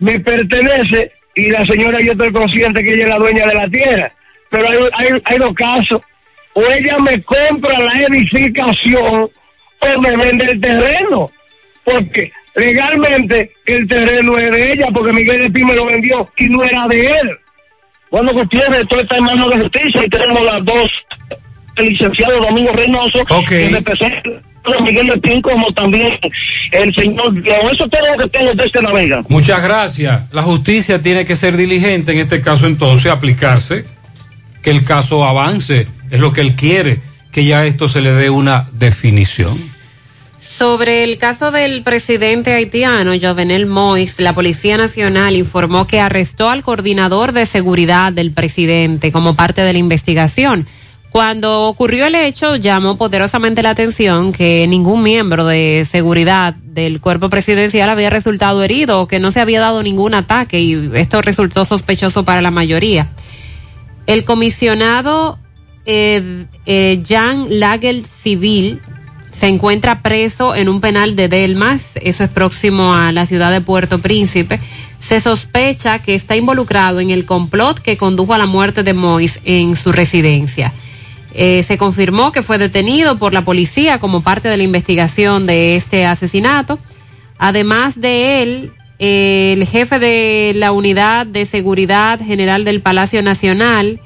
me 0.00 0.18
pertenece 0.20 1.12
y 1.34 1.50
la 1.50 1.64
señora 1.66 2.00
yo 2.00 2.12
estoy 2.12 2.32
consciente 2.32 2.82
que 2.82 2.94
ella 2.94 3.05
es 3.05 3.08
la 3.08 3.16
dueña 3.16 3.47
de 3.47 3.55
la 3.55 3.68
tierra, 3.68 4.12
pero 4.50 4.68
hay, 4.68 4.78
hay, 4.94 5.22
hay 5.24 5.39
dos 5.39 5.55
casos, 5.55 6.02
o 6.55 6.62
ella 6.62 6.98
me 6.98 7.22
compra 7.22 7.78
la 7.78 8.00
edificación 8.02 9.28
o 9.81 10.00
me 10.00 10.16
vende 10.16 10.44
el 10.44 10.60
terreno, 10.60 11.31
porque 11.84 12.32
legalmente 12.55 13.52
el 13.66 13.89
terreno 13.89 14.36
es 14.36 14.50
de 14.50 14.72
ella, 14.72 14.89
porque 14.92 15.12
Miguel 15.12 15.42
Espí 15.42 15.64
me 15.64 15.74
lo 15.74 15.86
vendió 15.86 16.28
y 16.36 16.48
no 16.48 16.62
era 16.64 16.86
de 16.86 17.06
él. 17.06 17.31
Bueno, 18.10 18.32
Gutiérrez, 18.34 18.81
esto 18.81 19.00
está 19.00 19.16
en 19.16 19.24
manos 19.24 19.55
de 19.55 19.62
justicia 19.62 20.05
y 20.05 20.08
tenemos 20.10 20.42
las 20.42 20.64
dos, 20.64 20.90
el 21.76 21.89
licenciado 21.89 22.40
Domingo 22.40 22.72
Reynoso, 22.72 23.24
que 23.48 23.70
representa 23.70 24.31
a 24.64 24.82
Miguel 24.82 25.10
Espín 25.10 25.40
como 25.40 25.72
también 25.72 26.18
el 26.72 26.94
señor, 26.94 27.36
eso 27.39 27.84
es 27.84 27.90
todo 27.90 28.16
lo 28.16 28.22
que 28.22 28.39
tengo 28.39 28.55
de 28.55 28.64
este 28.64 28.82
navega. 28.82 29.24
Muchas 29.28 29.62
gracias. 29.62 30.22
La 30.31 30.42
justicia 30.42 31.02
tiene 31.02 31.24
que 31.24 31.36
ser 31.36 31.56
diligente 31.56 32.12
en 32.12 32.18
este 32.18 32.42
caso 32.42 32.66
entonces, 32.66 33.10
aplicarse, 33.10 33.86
que 34.62 34.70
el 34.70 34.84
caso 34.84 35.24
avance, 35.24 35.89
es 36.10 36.20
lo 36.20 36.32
que 36.32 36.42
él 36.42 36.55
quiere, 36.55 37.00
que 37.32 37.44
ya 37.44 37.64
esto 37.64 37.89
se 37.89 38.02
le 38.02 38.12
dé 38.12 38.31
una 38.31 38.66
definición. 38.72 39.72
Sobre 40.62 41.02
el 41.02 41.18
caso 41.18 41.50
del 41.50 41.82
presidente 41.82 42.55
haitiano, 42.55 43.10
Jovenel 43.20 43.66
Mois, 43.66 44.20
la 44.20 44.32
Policía 44.32 44.76
Nacional 44.76 45.34
informó 45.34 45.89
que 45.89 45.99
arrestó 45.99 46.50
al 46.50 46.62
coordinador 46.62 47.32
de 47.32 47.47
seguridad 47.47 48.12
del 48.12 48.31
presidente 48.31 49.10
como 49.10 49.34
parte 49.34 49.62
de 49.62 49.73
la 49.73 49.81
investigación. 49.81 50.68
Cuando 51.10 51.62
ocurrió 51.62 52.07
el 52.07 52.15
hecho, 52.15 52.55
llamó 52.55 52.97
poderosamente 52.97 53.60
la 53.65 53.70
atención 53.70 54.31
que 54.31 54.65
ningún 54.68 55.02
miembro 55.02 55.47
de 55.47 55.84
seguridad 55.91 56.55
del 56.55 57.00
cuerpo 57.00 57.28
presidencial 57.28 57.91
había 57.91 58.10
resultado 58.10 58.62
herido 58.62 59.00
o 59.00 59.08
que 59.08 59.18
no 59.18 59.32
se 59.32 59.41
había 59.41 59.58
dado 59.58 59.82
ningún 59.82 60.15
ataque 60.15 60.60
y 60.60 60.92
esto 60.94 61.23
resultó 61.23 61.65
sospechoso 61.65 62.24
para 62.24 62.41
la 62.41 62.52
mayoría. 62.52 63.08
El 64.07 64.23
comisionado 64.23 65.41
eh, 65.86 66.47
eh, 66.66 67.00
Jean 67.02 67.47
Lagel 67.58 68.05
Civil 68.07 68.81
se 69.43 69.49
encuentra 69.49 70.03
preso 70.03 70.55
en 70.55 70.69
un 70.69 70.81
penal 70.81 71.17
de 71.17 71.27
Delmas, 71.27 71.95
eso 72.01 72.23
es 72.23 72.31
próximo 72.31 72.95
a 72.95 73.11
la 73.11 73.27
ciudad 73.27 73.51
de 73.51 73.61
Puerto 73.61 73.99
Príncipe. 73.99 74.61
Se 75.01 75.19
sospecha 75.19 75.99
que 75.99 76.15
está 76.15 76.37
involucrado 76.37 77.01
en 77.01 77.11
el 77.11 77.25
complot 77.25 77.81
que 77.81 77.97
condujo 77.97 78.35
a 78.35 78.39
la 78.39 78.47
muerte 78.47 78.85
de 78.85 78.95
Mois 78.95 79.41
en 79.45 79.75
su 79.75 79.91
residencia. 79.91 80.73
Eh, 81.35 81.65
se 81.65 81.77
confirmó 81.77 82.31
que 82.31 82.45
fue 82.45 82.57
detenido 82.57 83.19
por 83.19 83.33
la 83.33 83.43
policía 83.43 83.99
como 83.99 84.21
parte 84.21 84.49
de 84.49 84.57
la 84.57 84.62
investigación 84.62 85.45
de 85.45 85.75
este 85.75 86.07
asesinato. 86.07 86.79
Además 87.37 88.01
de 88.01 88.45
él, 88.45 88.71
el 89.01 89.67
jefe 89.67 89.99
de 89.99 90.53
la 90.55 90.71
Unidad 90.71 91.27
de 91.27 91.47
Seguridad 91.47 92.21
General 92.21 92.65
del 92.65 92.81
Palacio 92.81 93.25
Nacional, 93.25 93.99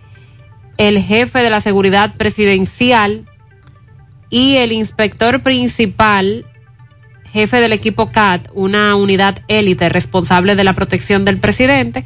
el 0.79 0.99
jefe 0.99 1.41
de 1.41 1.51
la 1.51 1.61
Seguridad 1.61 2.15
Presidencial 2.17 3.26
y 4.31 4.57
el 4.57 4.73
inspector 4.73 5.43
principal, 5.43 6.45
jefe 7.33 7.61
del 7.61 7.73
equipo 7.73 8.11
CAT, 8.11 8.49
una 8.55 8.95
unidad 8.97 9.41
élite 9.49 9.89
responsable 9.89 10.57
de 10.57 10.65
la 10.65 10.75
protección 10.75 11.25
del 11.25 11.39
presidente, 11.39 12.05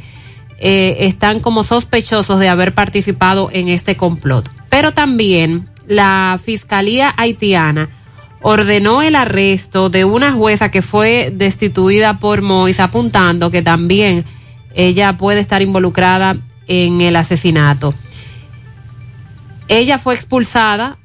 eh, 0.58 1.07
están 1.07 1.40
como 1.40 1.65
sospechosos 1.65 2.39
de 2.39 2.49
haber 2.49 2.74
participado 2.74 3.49
en 3.52 3.68
este 3.68 3.97
complot. 3.97 4.50
Pero 4.68 4.92
también 4.92 5.68
la 5.86 6.39
Fiscalía 6.42 7.15
haitiana 7.16 7.89
ordenó 8.42 9.02
el 9.02 9.16
arresto 9.16 9.90
de 9.90 10.05
una 10.05 10.32
jueza 10.32 10.70
que 10.70 10.82
fue 10.82 11.32
destituida 11.34 12.18
por 12.18 12.42
Mois, 12.42 12.81
apuntando 12.81 13.50
que 13.50 13.62
también 13.62 14.24
ella 14.74 15.16
puede 15.16 15.40
estar 15.40 15.62
involucrada 15.62 16.36
en 16.66 17.00
el 17.00 17.16
asesinato. 17.16 17.94
Ella 19.68 19.99
fue 19.99 20.15
expulsada 20.15 20.99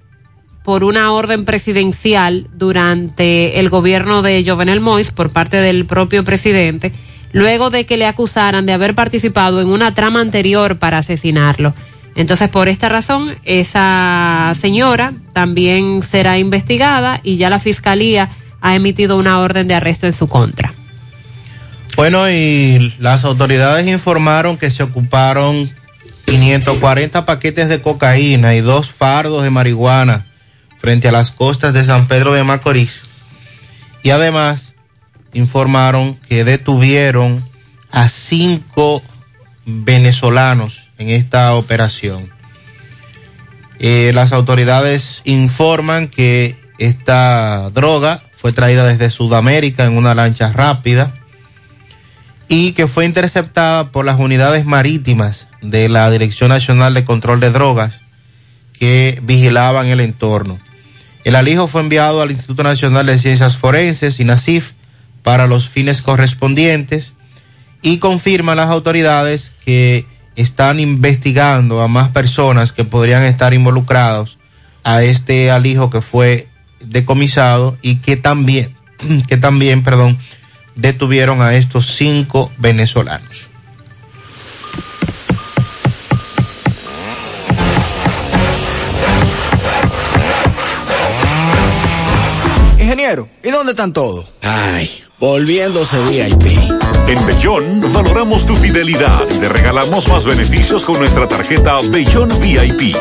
por 0.66 0.84
una 0.84 1.12
orden 1.12 1.46
presidencial 1.46 2.48
durante 2.52 3.60
el 3.60 3.70
gobierno 3.70 4.24
de 4.24 4.44
Jovenel 4.44 4.82
Mois 4.82 5.12
por 5.12 5.30
parte 5.30 5.58
del 5.58 5.86
propio 5.86 6.24
presidente, 6.24 6.92
luego 7.32 7.70
de 7.70 7.86
que 7.86 7.98
le 7.98 8.08
acusaran 8.08 8.66
de 8.66 8.74
haber 8.74 8.96
participado 8.96 9.62
en 9.62 9.68
una 9.68 9.94
trama 9.94 10.22
anterior 10.22 10.80
para 10.80 10.98
asesinarlo. 10.98 11.76
Entonces, 12.16 12.50
por 12.50 12.68
esta 12.68 12.90
razón, 12.90 13.36
esa 13.44 14.54
señora 14.60 15.14
también 15.34 16.02
será 16.02 16.40
investigada 16.40 17.20
y 17.22 17.38
ya 17.38 17.52
la 17.52 17.60
fiscalía 17.60 18.30
ha 18.60 18.74
emitido 18.74 19.18
una 19.18 19.40
orden 19.42 19.68
de 19.68 19.76
arresto 19.76 20.08
en 20.08 20.14
su 20.14 20.28
contra. 20.28 20.74
Bueno, 21.96 22.28
y 22.28 22.92
las 22.98 23.24
autoridades 23.24 23.86
informaron 23.88 24.58
que 24.58 24.72
se 24.72 24.82
ocuparon 24.82 25.70
540 26.26 27.24
paquetes 27.24 27.70
de 27.70 27.82
cocaína 27.84 28.56
y 28.56 28.62
dos 28.62 28.90
fardos 28.90 29.44
de 29.44 29.52
marihuana 29.52 30.26
frente 30.86 31.08
a 31.08 31.12
las 31.12 31.32
costas 31.32 31.74
de 31.74 31.84
San 31.84 32.08
Pedro 32.08 32.32
de 32.32 32.44
Macorís. 32.44 33.02
Y 34.04 34.12
además 34.12 34.76
informaron 35.34 36.14
que 36.14 36.44
detuvieron 36.44 37.44
a 37.90 38.08
cinco 38.08 39.02
venezolanos 39.66 40.92
en 41.00 41.10
esta 41.10 41.56
operación. 41.56 42.30
Eh, 43.80 44.12
las 44.14 44.32
autoridades 44.32 45.24
informan 45.26 46.08
que 46.08 46.56
esta 46.78 47.72
droga 47.72 48.22
fue 48.38 48.54
traída 48.54 48.86
desde 48.86 49.10
Sudamérica 49.10 49.86
en 49.86 49.98
una 49.98 50.14
lancha 50.14 50.52
rápida 50.52 51.16
y 52.48 52.74
que 52.74 52.86
fue 52.86 53.06
interceptada 53.06 53.92
por 53.92 54.06
las 54.06 54.20
unidades 54.20 54.68
marítimas 54.68 55.48
de 55.64 55.90
la 55.90 56.12
Dirección 56.12 56.50
Nacional 56.50 56.94
de 56.94 57.06
Control 57.06 57.40
de 57.40 57.50
Drogas 57.50 58.02
que 58.80 59.20
vigilaban 59.24 59.88
el 59.88 60.00
entorno. 60.00 60.60
El 61.26 61.36
alijo 61.36 61.68
fue 61.68 61.82
enviado 61.82 62.22
al 62.22 62.30
Instituto 62.30 62.62
Nacional 62.62 63.08
de 63.08 63.18
Ciencias 63.18 63.58
Forenses, 63.58 64.20
INACIF, 64.20 64.74
para 65.24 65.48
los 65.48 65.68
fines 65.68 66.04
correspondientes 66.04 67.16
y 67.82 67.98
confirman 67.98 68.58
las 68.58 68.70
autoridades 68.70 69.52
que 69.66 70.06
están 70.36 70.80
investigando 70.80 71.82
a 71.82 71.88
más 71.88 72.10
personas 72.10 72.72
que 72.74 72.86
podrían 72.86 73.24
estar 73.24 73.56
involucrados 73.56 74.38
a 74.84 75.02
este 75.02 75.50
alijo 75.50 75.90
que 75.90 76.02
fue 76.02 76.48
decomisado 76.80 77.76
y 77.82 77.96
que 77.96 78.18
también, 78.18 78.76
que 79.28 79.38
también, 79.38 79.82
perdón, 79.82 80.20
detuvieron 80.76 81.42
a 81.42 81.56
estos 81.56 81.96
cinco 81.96 82.52
venezolanos. 82.60 83.50
Ingeniero, 93.06 93.30
¿y 93.44 93.52
dónde 93.52 93.74
están 93.74 93.94
todos? 93.94 94.26
Ay, 94.42 94.90
volviéndose 95.20 95.96
VIP. 96.06 96.58
En 97.08 97.24
Bellón 97.28 97.94
valoramos 97.94 98.48
tu 98.48 98.56
fidelidad 98.56 99.22
y 99.30 99.38
te 99.38 99.48
regalamos 99.48 100.08
más 100.08 100.26
beneficios 100.26 100.84
con 100.86 100.98
nuestra 100.98 101.28
tarjeta 101.28 101.78
Bellón 101.92 102.30
VIP. 102.42 102.96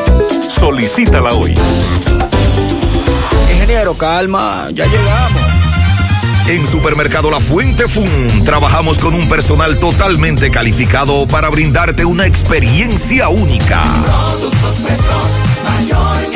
Solicítala 0.47 1.33
hoy. 1.33 1.55
Ingeniero, 3.51 3.97
calma, 3.97 4.67
ya 4.73 4.85
llegamos. 4.85 5.41
En 6.49 6.67
Supermercado 6.67 7.31
La 7.31 7.39
Fuente 7.39 7.87
Fun 7.87 8.43
trabajamos 8.45 8.99
con 8.99 9.15
un 9.15 9.27
personal 9.27 9.79
totalmente 9.79 10.51
calificado 10.51 11.27
para 11.27 11.49
brindarte 11.49 12.05
una 12.05 12.27
experiencia 12.27 13.29
única. 13.29 13.81
Productos 13.81 14.75
frescos, 14.81 15.39
mayor 15.63 16.35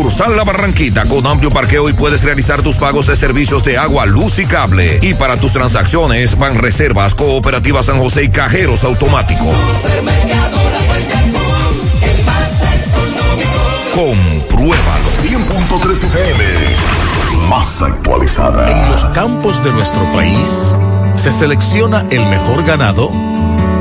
Sucursal 0.00 0.34
La 0.34 0.44
Barranquita 0.44 1.04
con 1.04 1.26
amplio 1.26 1.50
parqueo 1.50 1.90
y 1.90 1.92
puedes 1.92 2.22
realizar 2.22 2.62
tus 2.62 2.76
pagos 2.76 3.06
de 3.06 3.16
servicios 3.16 3.62
de 3.64 3.76
agua, 3.76 4.06
luz 4.06 4.38
y 4.38 4.46
cable. 4.46 4.98
Y 5.02 5.12
para 5.12 5.36
tus 5.36 5.52
transacciones 5.52 6.38
van 6.38 6.56
reservas, 6.56 7.14
cooperativas 7.14 7.84
San 7.84 8.00
José 8.00 8.24
y 8.24 8.30
cajeros 8.30 8.82
automáticos. 8.82 9.54
Compruébalo. 13.94 15.08
100.3 15.22 16.04
FM. 16.04 16.44
Más 17.50 17.82
actualizada. 17.82 18.70
En 18.70 18.90
los 18.92 19.04
campos 19.04 19.62
de 19.62 19.70
nuestro 19.70 20.02
país 20.14 20.78
se 21.16 21.30
selecciona 21.30 22.06
el 22.10 22.24
mejor 22.24 22.64
ganado 22.64 23.10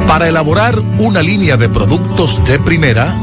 para 0.05 0.27
elaborar 0.27 0.77
una 0.97 1.21
línea 1.21 1.55
de 1.55 1.69
productos 1.69 2.43
de 2.43 2.59
primera 2.59 3.15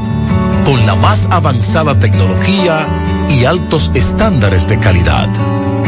con 0.67 0.85
la 0.85 0.97
más 0.97 1.28
avanzada 1.31 1.97
tecnología 2.01 2.85
y 3.31 3.45
altos 3.45 3.93
estándares 3.95 4.67
de 4.67 4.81
calidad. 4.81 5.28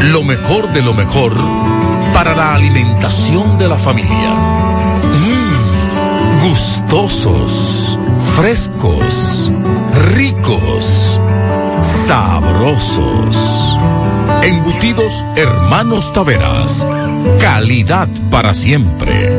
Lo 0.03 0.23
mejor 0.23 0.71
de 0.71 0.81
lo 0.81 0.93
mejor 0.93 1.33
para 2.13 2.33
la 2.33 2.55
alimentación 2.55 3.57
de 3.57 3.67
la 3.67 3.77
familia. 3.77 4.29
Mm, 5.19 6.47
gustosos, 6.47 7.99
frescos, 8.37 9.51
ricos, 10.15 11.19
sabrosos. 12.07 13.77
Embutidos 14.41 15.25
Hermanos 15.35 16.13
Taveras. 16.13 16.87
Calidad 17.41 18.07
para 18.31 18.53
siempre. 18.53 19.38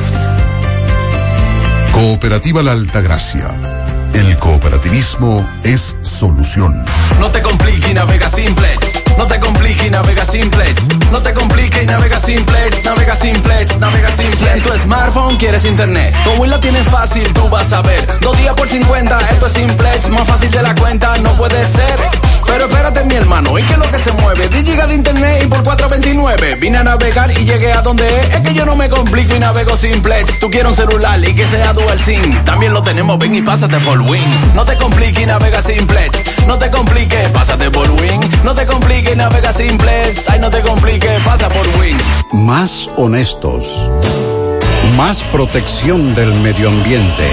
Cooperativa 2.01 2.63
La 2.63 2.71
Altagracia. 2.71 3.51
El 4.15 4.35
cooperativismo 4.37 5.47
es 5.63 5.95
solución. 6.01 6.83
No 7.19 7.29
te 7.29 7.43
compliques, 7.43 7.93
navega 7.93 8.27
simplex. 8.27 8.99
No 9.19 9.27
te 9.27 9.39
compliques, 9.39 9.60
navega 9.89 10.25
simplex. 10.25 10.87
No 11.11 11.21
te 11.21 11.33
compliques, 11.33 11.85
navega 11.85 12.19
simplex. 12.19 12.83
Navega 12.83 13.15
simplex, 13.15 13.77
navega 13.77 14.09
simplex. 14.09 14.39
Si 14.39 14.47
en 14.47 14.63
tu 14.63 14.69
smartphone 14.79 15.37
quieres 15.37 15.65
internet, 15.65 16.15
como 16.25 16.45
la 16.45 16.59
tienes 16.59 16.87
fácil, 16.89 17.31
tú 17.33 17.49
vas 17.49 17.71
a 17.73 17.81
ver. 17.81 18.19
Dos 18.19 18.37
días 18.37 18.53
por 18.53 18.67
50, 18.67 19.19
esto 19.31 19.47
es 19.47 19.53
simplex. 19.53 20.09
Más 20.09 20.27
fácil 20.27 20.51
de 20.51 20.61
la 20.61 20.75
cuenta, 20.75 21.17
no 21.17 21.35
puede 21.37 21.65
ser. 21.65 21.99
Pero 22.45 22.65
espérate, 22.65 23.03
mi 23.05 23.15
hermano, 23.15 23.57
¿y 23.57 23.63
qué 23.63 23.73
es 23.73 23.79
lo 23.79 23.89
que 23.89 23.97
se 23.99 24.11
mueve? 24.11 24.49
10 24.49 24.65
gigas 24.65 24.87
de 24.89 24.95
internet 24.95 25.43
y 25.45 25.47
por 25.47 25.63
4.29. 25.63 26.59
Vine 26.59 26.77
a 26.79 26.83
navegar 26.83 27.31
y 27.31 27.45
llegué 27.45 27.71
a 27.71 27.81
donde 27.81 28.05
es. 28.19 28.35
Es 28.35 28.41
que 28.41 28.53
yo 28.53 28.65
no 28.65 28.75
me 28.75 28.89
complico 28.89 29.35
y 29.35 29.39
navego 29.39 29.77
simplex. 29.77 30.39
Tú 30.39 30.49
quieres 30.51 30.69
un 30.71 30.75
celular 30.75 31.17
y 31.23 31.33
que 31.33 31.47
sea 31.47 31.73
dual 31.73 32.03
SIM. 32.03 32.43
También 32.43 32.73
lo 32.73 32.83
tenemos, 32.83 33.17
ven 33.19 33.35
y 33.35 33.41
pásate 33.41 33.79
por 33.79 34.01
Win. 34.01 34.23
No 34.53 34.65
te 34.65 34.77
compliques 34.77 35.23
y 35.23 35.25
navega 35.25 35.61
simplex. 35.61 36.45
No 36.45 36.57
te 36.57 36.69
compliques, 36.69 37.29
pásate 37.29 37.71
por 37.71 37.89
Win. 37.91 38.19
No 38.43 38.53
te 38.53 38.65
compliques, 38.65 39.15
navega 39.15 39.53
simplex. 39.53 39.70
Ay, 40.27 40.39
no 40.39 40.49
te 40.49 40.61
compliques, 40.61 41.23
pasa 41.23 41.47
por 41.47 41.65
Win. 41.79 41.97
Más 42.33 42.89
honestos. 42.97 43.89
Más 44.97 45.23
protección 45.31 46.13
del 46.13 46.33
medio 46.41 46.67
ambiente. 46.67 47.29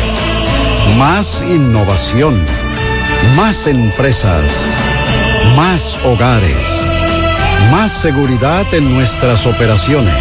Más 0.97 1.43
innovación. 1.43 2.41
Más 3.35 3.67
empresas. 3.67 4.45
Más 5.57 5.99
hogares. 6.05 6.55
Más 7.73 7.91
seguridad 7.91 8.73
en 8.73 8.95
nuestras 8.95 9.45
operaciones. 9.45 10.15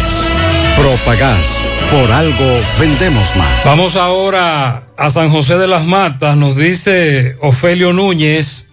Propagás. 0.76 1.62
Por 1.92 2.10
algo 2.10 2.60
vendemos 2.80 3.36
más. 3.36 3.64
Vamos 3.64 3.94
ahora 3.94 4.88
a 4.96 5.10
San 5.10 5.30
José 5.30 5.56
de 5.56 5.68
las 5.68 5.84
Matas. 5.84 6.36
Nos 6.36 6.56
dice 6.56 7.36
Ofelio 7.40 7.92
Núñez. 7.92 8.67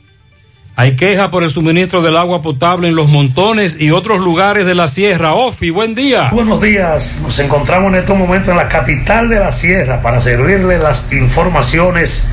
Hay 0.77 0.97
queja 0.97 1.31
por 1.31 1.43
el 1.43 1.51
suministro 1.51 2.01
del 2.01 2.17
agua 2.17 2.41
potable 2.41 2.89
en 2.89 2.95
los 2.95 3.07
montones 3.07 3.77
y 3.79 3.91
otros 3.91 4.19
lugares 4.19 4.65
de 4.65 4.75
la 4.75 4.89
sierra. 4.89 5.33
Ofi, 5.33 5.69
buen 5.69 5.95
día. 5.95 6.31
Buenos 6.33 6.61
días. 6.61 7.21
Nos 7.23 7.39
encontramos 7.39 7.93
en 7.93 7.99
estos 7.99 8.17
momentos 8.17 8.49
en 8.49 8.57
la 8.57 8.67
capital 8.67 9.29
de 9.29 9.39
la 9.39 9.53
sierra 9.53 10.01
para 10.01 10.19
servirle 10.19 10.77
las 10.77 11.13
informaciones 11.13 12.27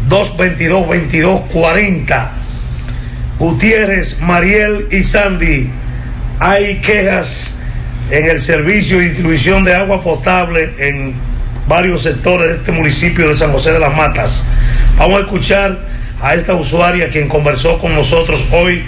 829-222-2240. 0.07 2.27
Gutiérrez, 3.39 4.21
Mariel 4.21 4.89
y 4.91 5.03
Sandy 5.03 5.71
hay 6.39 6.81
quejas 6.81 7.59
en 8.11 8.29
el 8.29 8.39
servicio 8.39 9.01
y 9.01 9.05
distribución 9.05 9.63
de 9.63 9.73
agua 9.73 10.03
potable 10.03 10.71
en 10.77 11.15
varios 11.67 12.03
sectores 12.03 12.49
de 12.49 12.55
este 12.57 12.71
municipio 12.71 13.27
de 13.27 13.35
San 13.35 13.51
José 13.51 13.71
de 13.71 13.79
las 13.79 13.95
Matas. 13.95 14.45
Vamos 14.99 15.17
a 15.17 15.21
escuchar 15.21 15.79
a 16.21 16.35
esta 16.35 16.53
usuaria 16.53 17.09
quien 17.09 17.27
conversó 17.27 17.79
con 17.79 17.95
nosotros 17.95 18.49
hoy 18.51 18.83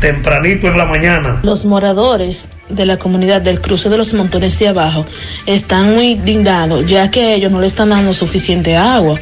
tempranito 0.00 0.68
en 0.68 0.78
la 0.78 0.84
mañana. 0.84 1.40
Los 1.42 1.64
moradores 1.64 2.48
de 2.68 2.86
la 2.86 2.96
comunidad 2.96 3.40
del 3.42 3.60
cruce 3.60 3.88
de 3.88 3.96
los 3.96 4.12
montones 4.14 4.58
de 4.58 4.68
abajo 4.68 5.06
están 5.46 5.94
muy 5.94 6.12
indignados 6.12 6.86
ya 6.86 7.10
que 7.10 7.34
ellos 7.34 7.52
no 7.52 7.60
le 7.60 7.66
están 7.66 7.90
dando 7.90 8.12
suficiente 8.12 8.76
agua. 8.76 9.18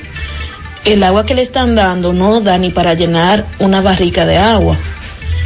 El 0.84 1.02
agua 1.02 1.24
que 1.24 1.34
le 1.34 1.42
están 1.42 1.74
dando 1.74 2.12
no 2.12 2.40
da 2.40 2.58
ni 2.58 2.70
para 2.70 2.94
llenar 2.94 3.44
una 3.58 3.80
barrica 3.80 4.26
de 4.26 4.36
agua. 4.36 4.76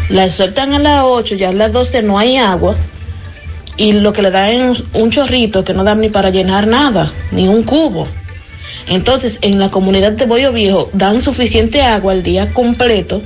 La 0.08 0.30
sueltan 0.30 0.72
a 0.74 0.78
las 0.78 1.04
8, 1.04 1.34
ya 1.36 1.50
a 1.50 1.52
las 1.52 1.72
12 1.72 2.02
no 2.02 2.18
hay 2.18 2.36
agua 2.38 2.74
y 3.76 3.92
lo 3.92 4.12
que 4.12 4.22
le 4.22 4.30
dan 4.30 4.72
es 4.72 4.82
un 4.92 5.10
chorrito 5.10 5.64
que 5.64 5.72
no 5.72 5.84
da 5.84 5.94
ni 5.94 6.08
para 6.08 6.30
llenar 6.30 6.66
nada, 6.66 7.12
ni 7.30 7.46
un 7.46 7.62
cubo. 7.62 8.08
Entonces, 8.88 9.38
en 9.42 9.58
la 9.58 9.70
comunidad 9.70 10.12
de 10.12 10.26
Boyo 10.26 10.52
Viejo 10.52 10.90
dan 10.92 11.22
suficiente 11.22 11.82
agua 11.82 12.12
al 12.12 12.22
día 12.22 12.52
completo, 12.52 13.22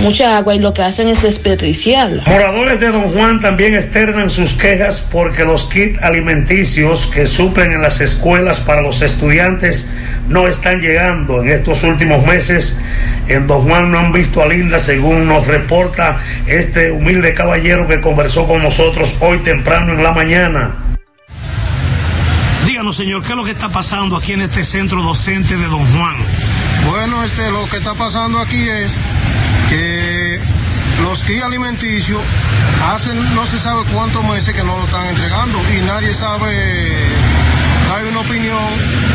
mucha 0.00 0.36
agua, 0.36 0.54
y 0.54 0.58
lo 0.58 0.74
que 0.74 0.82
hacen 0.82 1.08
es 1.08 1.22
desperdiciarla. 1.22 2.24
Moradores 2.26 2.80
de 2.80 2.88
Don 2.88 3.04
Juan 3.04 3.40
también 3.40 3.74
externan 3.74 4.30
sus 4.30 4.54
quejas 4.54 5.04
porque 5.10 5.44
los 5.44 5.64
kits 5.64 6.02
alimenticios 6.02 7.06
que 7.06 7.26
suplen 7.26 7.72
en 7.72 7.82
las 7.82 8.00
escuelas 8.00 8.60
para 8.60 8.82
los 8.82 9.02
estudiantes 9.02 9.90
no 10.28 10.48
están 10.48 10.80
llegando. 10.80 11.42
En 11.42 11.50
estos 11.50 11.82
últimos 11.84 12.24
meses 12.26 12.78
en 13.28 13.46
Don 13.46 13.62
Juan 13.62 13.90
no 13.90 13.98
han 13.98 14.12
visto 14.12 14.42
a 14.42 14.46
Linda, 14.46 14.78
según 14.78 15.26
nos 15.26 15.46
reporta 15.46 16.18
este 16.46 16.90
humilde 16.90 17.34
caballero 17.34 17.86
que 17.86 18.00
conversó 18.00 18.46
con 18.46 18.62
nosotros 18.62 19.16
hoy 19.20 19.38
temprano 19.38 19.92
en 19.92 20.02
la 20.02 20.12
mañana. 20.12 20.74
Díganos, 22.66 22.96
señor, 22.96 23.22
¿qué 23.22 23.30
es 23.30 23.36
lo 23.36 23.44
que 23.44 23.50
está 23.50 23.68
pasando 23.68 24.16
aquí 24.16 24.32
en 24.32 24.40
este 24.40 24.64
centro 24.64 25.02
docente 25.02 25.56
de 25.56 25.66
Don 25.66 25.84
Juan? 25.86 26.14
Bueno, 26.90 27.22
este, 27.22 27.50
lo 27.50 27.68
que 27.68 27.76
está 27.76 27.94
pasando 27.94 28.38
aquí 28.40 28.68
es 28.68 28.92
que 29.68 30.40
los 31.02 31.24
kits 31.24 31.42
alimenticios 31.42 32.20
hacen 32.92 33.16
no 33.34 33.46
se 33.46 33.58
sabe 33.58 33.82
cuántos 33.92 34.24
meses 34.28 34.54
que 34.54 34.62
no 34.62 34.76
lo 34.76 34.84
están 34.84 35.06
entregando 35.06 35.58
y 35.76 35.86
nadie 35.86 36.14
sabe, 36.14 36.48
hay 37.96 38.08
una 38.08 38.20
opinión 38.20 38.62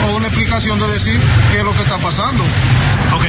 o 0.06 0.16
una 0.16 0.28
explicación 0.28 0.80
de 0.80 0.88
decir 0.88 1.20
qué 1.52 1.60
es 1.60 1.64
lo 1.64 1.74
que 1.74 1.84
está 1.84 1.98
pasando. 1.98 2.44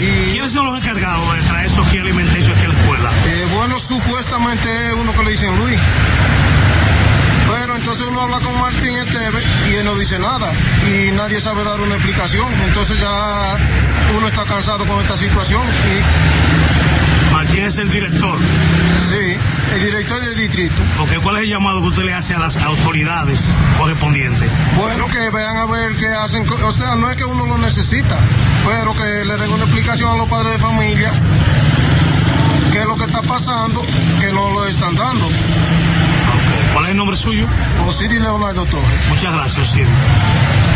Y, 0.00 0.32
¿Quiénes 0.32 0.52
son 0.52 0.66
los 0.66 0.78
encargados 0.78 1.36
de 1.36 1.42
traer 1.42 1.66
esos 1.66 1.86
kits 1.88 2.02
alimenticios 2.02 2.56
aquí 2.56 2.64
a 2.64 2.68
la 2.68 2.74
escuela? 2.74 3.10
Eh, 3.26 3.46
bueno, 3.54 3.78
supuestamente 3.78 4.88
es 4.88 4.94
uno 4.94 5.12
que 5.12 5.24
le 5.24 5.30
dicen 5.32 5.56
Luis. 5.56 5.78
Pero 7.50 7.76
entonces 7.76 8.06
uno 8.08 8.20
habla 8.22 8.38
con 8.38 8.58
Martín 8.60 8.96
Esteve 8.96 9.42
y 9.70 9.74
él 9.74 9.84
no 9.84 9.96
dice 9.96 10.18
nada 10.18 10.52
y 10.88 11.10
nadie 11.10 11.40
sabe 11.40 11.64
dar 11.64 11.80
una 11.80 11.96
explicación. 11.96 12.46
Entonces 12.66 13.00
ya 13.00 13.56
uno 14.16 14.28
está 14.28 14.44
cansado 14.44 14.84
con 14.86 15.00
esta 15.00 15.16
situación 15.16 15.62
y 15.62 16.79
Martín 17.32 17.64
es 17.64 17.78
el 17.78 17.90
director. 17.90 18.38
Sí, 19.08 19.36
el 19.74 19.80
director 19.80 20.20
del 20.20 20.36
distrito. 20.36 20.74
¿Cuál 21.22 21.36
es 21.36 21.42
el 21.42 21.48
llamado 21.48 21.80
que 21.82 21.88
usted 21.88 22.02
le 22.04 22.14
hace 22.14 22.34
a 22.34 22.38
las 22.38 22.56
autoridades 22.56 23.44
correspondientes? 23.78 24.50
Bueno, 24.76 25.06
que 25.06 25.30
vean 25.30 25.56
a 25.56 25.66
ver 25.66 25.92
qué 25.96 26.08
hacen. 26.08 26.44
O 26.48 26.72
sea, 26.72 26.94
no 26.96 27.10
es 27.10 27.16
que 27.16 27.24
uno 27.24 27.46
lo 27.46 27.58
necesita, 27.58 28.18
pero 28.66 28.94
que 28.94 29.24
le 29.24 29.36
den 29.36 29.50
una 29.52 29.64
explicación 29.64 30.10
a 30.10 30.16
los 30.16 30.28
padres 30.28 30.52
de 30.52 30.58
familia 30.58 31.10
qué 32.72 32.80
es 32.80 32.86
lo 32.86 32.94
que 32.96 33.04
está 33.04 33.20
pasando, 33.22 33.82
que 34.20 34.32
no 34.32 34.50
lo 34.50 34.66
están 34.66 34.94
dando. 34.94 35.28
¿Cuál 36.72 36.84
es 36.84 36.90
el 36.92 36.96
nombre 36.96 37.16
suyo? 37.16 37.46
Osiris 37.86 38.20
Leonardo 38.20 38.64
Torres. 38.64 39.00
Muchas 39.08 39.34
gracias, 39.34 39.68
Osiris. 39.68 39.88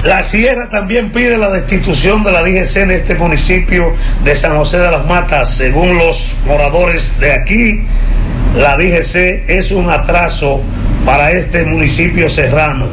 La 0.04 0.22
Sierra 0.22 0.68
también 0.68 1.10
pide 1.10 1.38
la 1.38 1.50
destitución 1.50 2.22
de 2.24 2.32
la 2.32 2.42
DGC 2.42 2.76
en 2.76 2.90
este 2.90 3.14
municipio 3.14 3.94
de 4.22 4.34
San 4.34 4.56
José 4.56 4.78
de 4.78 4.90
las 4.90 5.06
Matas. 5.06 5.56
Según 5.56 5.96
los 5.96 6.36
moradores 6.46 7.18
de 7.20 7.32
aquí, 7.32 7.86
la 8.54 8.76
DGC 8.76 9.48
es 9.48 9.70
un 9.70 9.88
atraso 9.88 10.62
para 11.06 11.32
este 11.32 11.64
municipio 11.64 12.28
serrano. 12.28 12.86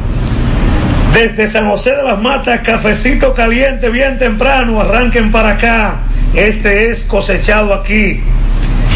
Desde 1.12 1.46
San 1.48 1.68
José 1.68 1.94
de 1.94 2.02
las 2.02 2.18
Matas, 2.18 2.60
cafecito 2.60 3.34
caliente 3.34 3.90
bien 3.90 4.18
temprano, 4.18 4.80
arranquen 4.80 5.30
para 5.30 5.50
acá. 5.50 6.00
Este 6.34 6.88
es 6.88 7.04
cosechado 7.04 7.74
aquí. 7.74 8.22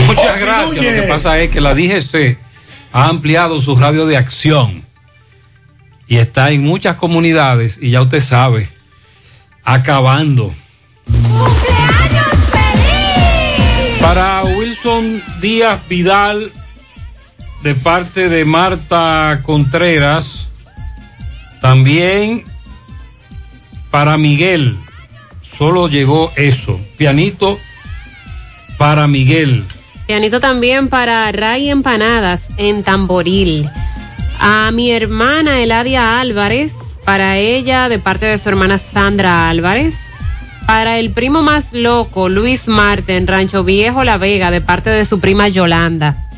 Muchas 0.06 0.30
Ofi 0.30 0.40
gracias. 0.40 0.84
Lo 0.84 1.02
que 1.02 1.02
pasa 1.02 1.38
es 1.38 1.50
que 1.50 1.60
la 1.60 1.74
DGC 1.74 2.45
ha 2.92 3.08
ampliado 3.08 3.60
su 3.60 3.76
radio 3.76 4.06
de 4.06 4.16
acción 4.16 4.84
y 6.08 6.18
está 6.18 6.50
en 6.50 6.62
muchas 6.62 6.96
comunidades 6.96 7.78
y 7.80 7.90
ya 7.90 8.02
usted 8.02 8.20
sabe, 8.20 8.68
acabando. 9.64 10.54
Para 14.00 14.44
Wilson 14.44 15.22
Díaz 15.40 15.80
Vidal, 15.88 16.52
de 17.62 17.74
parte 17.74 18.28
de 18.28 18.44
Marta 18.44 19.40
Contreras, 19.42 20.46
también 21.60 22.44
para 23.90 24.16
Miguel, 24.16 24.78
solo 25.58 25.88
llegó 25.88 26.32
eso, 26.36 26.80
pianito 26.96 27.58
para 28.78 29.08
Miguel. 29.08 29.64
Pianito 30.06 30.38
también 30.38 30.88
para 30.88 31.30
Ray 31.32 31.68
Empanadas 31.68 32.48
en 32.58 32.84
Tamboril. 32.84 33.68
A 34.38 34.70
mi 34.70 34.92
hermana 34.92 35.60
Eladia 35.60 36.20
Álvarez, 36.20 36.74
para 37.04 37.38
ella 37.38 37.88
de 37.88 37.98
parte 37.98 38.26
de 38.26 38.38
su 38.38 38.48
hermana 38.48 38.78
Sandra 38.78 39.50
Álvarez. 39.50 39.96
Para 40.64 40.98
el 40.98 41.10
primo 41.10 41.42
más 41.42 41.72
loco, 41.72 42.28
Luis 42.28 42.68
Marte 42.68 43.16
en 43.16 43.26
Rancho 43.26 43.64
Viejo 43.64 44.04
La 44.04 44.16
Vega, 44.16 44.52
de 44.52 44.60
parte 44.60 44.90
de 44.90 45.04
su 45.04 45.18
prima 45.18 45.48
Yolanda. 45.48 46.28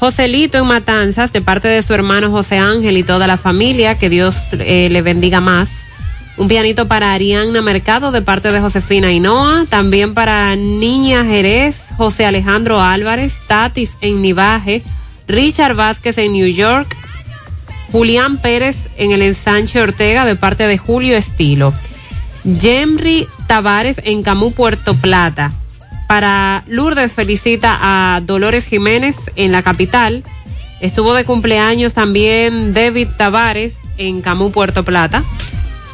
Joselito 0.00 0.58
en 0.58 0.66
Matanzas, 0.66 1.32
de 1.32 1.42
parte 1.42 1.68
de 1.68 1.80
su 1.82 1.94
hermano 1.94 2.32
José 2.32 2.58
Ángel 2.58 2.96
y 2.96 3.04
toda 3.04 3.28
la 3.28 3.36
familia, 3.36 3.98
que 3.98 4.08
Dios 4.08 4.34
eh, 4.52 4.88
le 4.90 5.00
bendiga 5.00 5.40
más. 5.40 5.81
Un 6.42 6.48
pianito 6.48 6.88
para 6.88 7.12
Arianna 7.12 7.62
Mercado 7.62 8.10
de 8.10 8.20
parte 8.20 8.50
de 8.50 8.58
Josefina 8.58 9.12
Hinoa. 9.12 9.64
También 9.68 10.12
para 10.12 10.56
Niña 10.56 11.24
Jerez, 11.24 11.76
José 11.96 12.26
Alejandro 12.26 12.80
Álvarez, 12.80 13.32
Tatis 13.46 13.92
en 14.00 14.20
Nivaje, 14.22 14.82
Richard 15.28 15.76
Vázquez 15.76 16.18
en 16.18 16.32
New 16.32 16.48
York, 16.48 16.96
Julián 17.92 18.38
Pérez 18.38 18.88
en 18.96 19.12
el 19.12 19.22
ensanche 19.22 19.80
Ortega 19.80 20.24
de 20.24 20.34
parte 20.34 20.66
de 20.66 20.78
Julio 20.78 21.16
Estilo. 21.16 21.72
Jemry 22.58 23.28
Tavares 23.46 24.00
en 24.02 24.24
Camú, 24.24 24.50
Puerto 24.50 24.96
Plata. 24.96 25.52
Para 26.08 26.64
Lourdes 26.66 27.12
felicita 27.12 27.78
a 27.80 28.20
Dolores 28.20 28.66
Jiménez 28.66 29.14
en 29.36 29.52
la 29.52 29.62
capital. 29.62 30.24
Estuvo 30.80 31.14
de 31.14 31.24
cumpleaños 31.24 31.94
también 31.94 32.74
David 32.74 33.10
Tavares 33.16 33.74
en 33.96 34.22
Camú, 34.22 34.50
Puerto 34.50 34.84
Plata. 34.84 35.22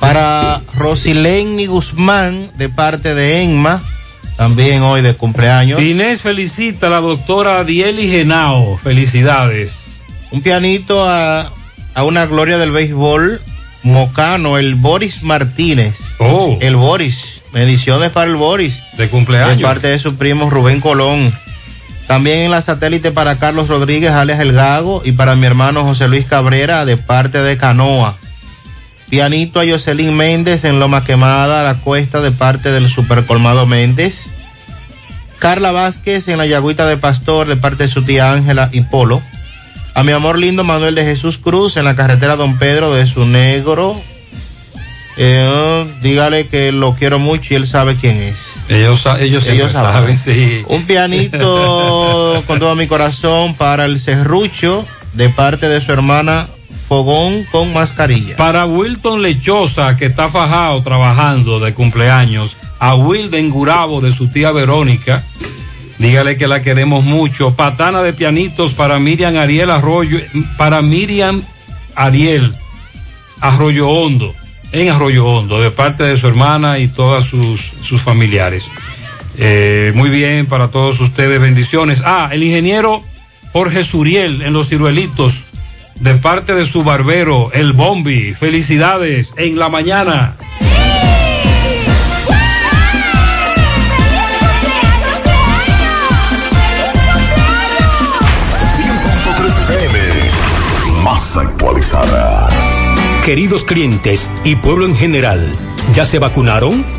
Para 0.01 0.63
Rosileni 0.75 1.67
Guzmán, 1.67 2.51
de 2.57 2.69
parte 2.69 3.15
de 3.15 3.43
Enma, 3.43 3.83
también 4.37 4.83
hoy 4.83 5.03
de 5.03 5.15
cumpleaños. 5.15 5.81
Inés 5.83 6.21
felicita 6.21 6.87
a 6.87 6.91
la 6.91 7.01
doctora 7.01 7.65
Dieli 7.65 8.09
Genao. 8.09 8.79
Felicidades. 8.79 10.05
Un 10.31 10.43
pianito 10.43 11.09
a, 11.09 11.53
a 11.95 12.05
una 12.05 12.27
gloria 12.27 12.59
del 12.59 12.71
béisbol 12.71 13.41
mocano, 13.83 14.59
el 14.59 14.77
Boris 14.77 15.23
Martínez. 15.23 15.97
Oh. 16.19 16.57
El 16.61 16.77
Boris. 16.77 17.41
Bendiciones 17.53 18.11
para 18.11 18.31
el 18.31 18.37
Boris. 18.37 18.79
De 18.97 19.09
cumpleaños. 19.09 19.59
De 19.59 19.65
parte 19.65 19.89
de 19.89 19.99
su 19.99 20.15
primo 20.17 20.49
Rubén 20.51 20.81
Colón. 20.81 21.33
También 22.07 22.39
en 22.39 22.51
la 22.51 22.63
satélite 22.63 23.11
para 23.11 23.37
Carlos 23.39 23.69
Rodríguez, 23.69 24.13
alias 24.13 24.41
El 24.41 24.53
Gago, 24.53 25.03
y 25.05 25.13
para 25.13 25.35
mi 25.35 25.47
hermano 25.47 25.85
José 25.85 26.09
Luis 26.09 26.25
Cabrera, 26.25 26.85
de 26.85 26.97
parte 26.97 27.39
de 27.39 27.57
Canoa. 27.57 28.17
Pianito 29.11 29.61
a 29.61 29.65
Jocelyn 29.67 30.15
Méndez 30.15 30.65
en 30.65 30.81
Loma 30.81 31.05
Quemada, 31.05 31.63
la 31.63 31.75
cuesta, 31.75 32.21
de 32.21 32.31
parte 32.31 32.71
del 32.71 32.91
Supercolmado 32.91 33.65
Méndez. 33.65 34.27
Carla 35.39 35.73
Vázquez 35.73 36.29
en 36.29 36.37
la 36.39 36.47
Yagüita 36.47 36.87
de 36.87 36.97
Pastor, 36.97 37.47
de 37.47 37.57
parte 37.57 37.85
de 37.85 37.91
su 37.91 38.03
tía 38.03 38.33
Ángela 38.33 38.69
y 38.71 38.83
Polo. 38.83 39.23
A 39.95 40.05
mi 40.05 40.13
amor 40.13 40.39
lindo 40.39 40.63
Manuel 40.63 40.95
de 40.95 41.05
Jesús 41.05 41.39
Cruz 41.39 41.77
en 41.77 41.85
la 41.85 41.97
carretera 41.97 42.37
Don 42.37 42.59
Pedro 42.59 42.93
de 42.93 43.07
su 43.07 43.25
negro. 43.25 44.01
Eh, 45.17 45.87
dígale 46.03 46.47
que 46.47 46.71
lo 46.71 46.95
quiero 46.95 47.19
mucho 47.19 47.55
y 47.55 47.57
él 47.57 47.67
sabe 47.67 47.97
quién 47.97 48.17
es. 48.19 48.61
Ellos, 48.69 49.05
ellos, 49.19 49.43
siempre 49.43 49.73
saben, 49.73 50.19
sí. 50.19 50.63
Un 50.69 50.85
pianito 50.85 52.43
con 52.47 52.59
todo 52.59 52.77
mi 52.77 52.87
corazón 52.87 53.55
para 53.55 53.87
el 53.87 53.99
serrucho 53.99 54.87
de 55.15 55.31
parte 55.31 55.69
de 55.69 55.81
su 55.81 55.93
hermana 55.93 56.47
Fogón 56.89 57.45
con 57.53 57.73
mascarilla. 57.75 58.37
Para 58.37 58.65
Wilton 58.65 59.21
Lechosa, 59.21 59.95
que 59.97 60.07
está 60.07 60.31
fajado 60.31 60.83
trabajando 60.83 61.61
de 61.61 61.75
cumpleaños. 61.75 62.57
A 62.81 62.95
Wilden 62.95 63.51
Gurabo 63.51 64.01
de 64.01 64.13
su 64.13 64.29
tía 64.29 64.53
Verónica. 64.53 65.23
Dígale 65.99 66.37
que 66.37 66.49
la 66.49 66.63
queremos 66.63 67.05
mucho. 67.05 67.55
Patana 67.55 68.01
de 68.01 68.15
pianitos 68.15 68.73
para 68.73 68.99
Miriam 68.99 69.37
Ariel 69.37 69.71
Arroyo, 69.71 70.19
para 70.57 70.81
Miriam 70.81 71.43
Ariel 71.95 72.55
Arroyo 73.41 73.89
Hondo, 73.89 74.35
en 74.73 74.91
Arroyo 74.91 75.27
Hondo, 75.27 75.61
de 75.61 75.71
parte 75.71 76.05
de 76.05 76.17
su 76.17 76.27
hermana 76.27 76.79
y 76.79 76.89
todas 76.89 77.25
sus, 77.25 77.61
sus 77.83 78.01
familiares. 78.01 78.65
Eh, 79.37 79.93
muy 79.95 80.09
bien, 80.09 80.47
para 80.47 80.69
todos 80.69 81.01
ustedes, 81.01 81.41
bendiciones. 81.41 82.03
Ah, 82.05 82.31
el 82.33 82.43
ingeniero 82.43 83.03
Jorge 83.53 83.85
Suriel 83.85 84.43
en 84.43 84.53
Los 84.53 84.69
Ciruelitos, 84.69 85.43
de 86.01 86.15
parte 86.15 86.55
de 86.55 86.67
su 86.67 86.85
barbero, 86.85 87.51
el 87.53 87.73
Bombi. 87.73 88.35
Felicidades 88.35 89.33
en 89.37 89.59
la 89.59 89.69
mañana. 89.69 90.35
más 101.03 101.37
actualizada. 101.37 102.49
Queridos 103.25 103.65
clientes 103.65 104.31
y 104.45 104.57
pueblo 104.57 104.85
en 104.87 104.97
general, 104.97 105.41
¿ya 105.95 106.05
se 106.05 106.19
vacunaron? 106.19 106.98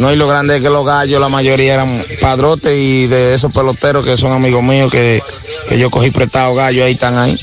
No, 0.00 0.10
y 0.10 0.16
lo 0.16 0.26
grande 0.26 0.56
es 0.56 0.62
que 0.62 0.70
los 0.70 0.86
gallos, 0.86 1.20
la 1.20 1.28
mayoría 1.28 1.74
eran 1.74 2.02
padrotes 2.22 2.72
y 2.74 3.06
de 3.06 3.34
esos 3.34 3.52
peloteros 3.52 4.02
que 4.02 4.16
son 4.16 4.32
amigos 4.32 4.62
míos 4.62 4.90
que, 4.90 5.22
que 5.68 5.78
yo 5.78 5.90
cogí 5.90 6.10
prestado 6.10 6.54
gallos, 6.54 6.86
ahí 6.86 6.92
están 6.92 7.18
ahí, 7.18 7.36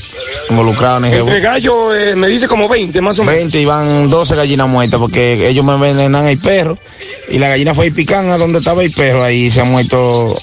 involucrados 0.50 1.04
en 1.04 1.12
el 1.12 1.20
Entre 1.20 1.40
gallos, 1.40 1.96
eh, 1.96 2.16
me 2.16 2.26
dice 2.26 2.48
como 2.48 2.68
20 2.68 3.00
más 3.00 3.16
o 3.20 3.22
menos. 3.24 3.42
20 3.42 3.60
y 3.60 3.64
van 3.64 4.10
12 4.10 4.34
gallinas 4.34 4.68
muertas 4.68 4.98
porque 4.98 5.48
ellos 5.48 5.64
me 5.64 5.74
envenenan 5.74 6.26
el 6.26 6.38
perro 6.38 6.76
y 7.28 7.38
la 7.38 7.48
gallina 7.48 7.74
fue 7.74 7.86
y 7.86 7.90
pican 7.92 8.28
a 8.30 8.36
donde 8.36 8.58
estaba 8.58 8.82
el 8.82 8.90
perro, 8.90 9.22
ahí 9.22 9.50
se 9.50 9.60
han 9.60 9.70
muerto 9.70 10.36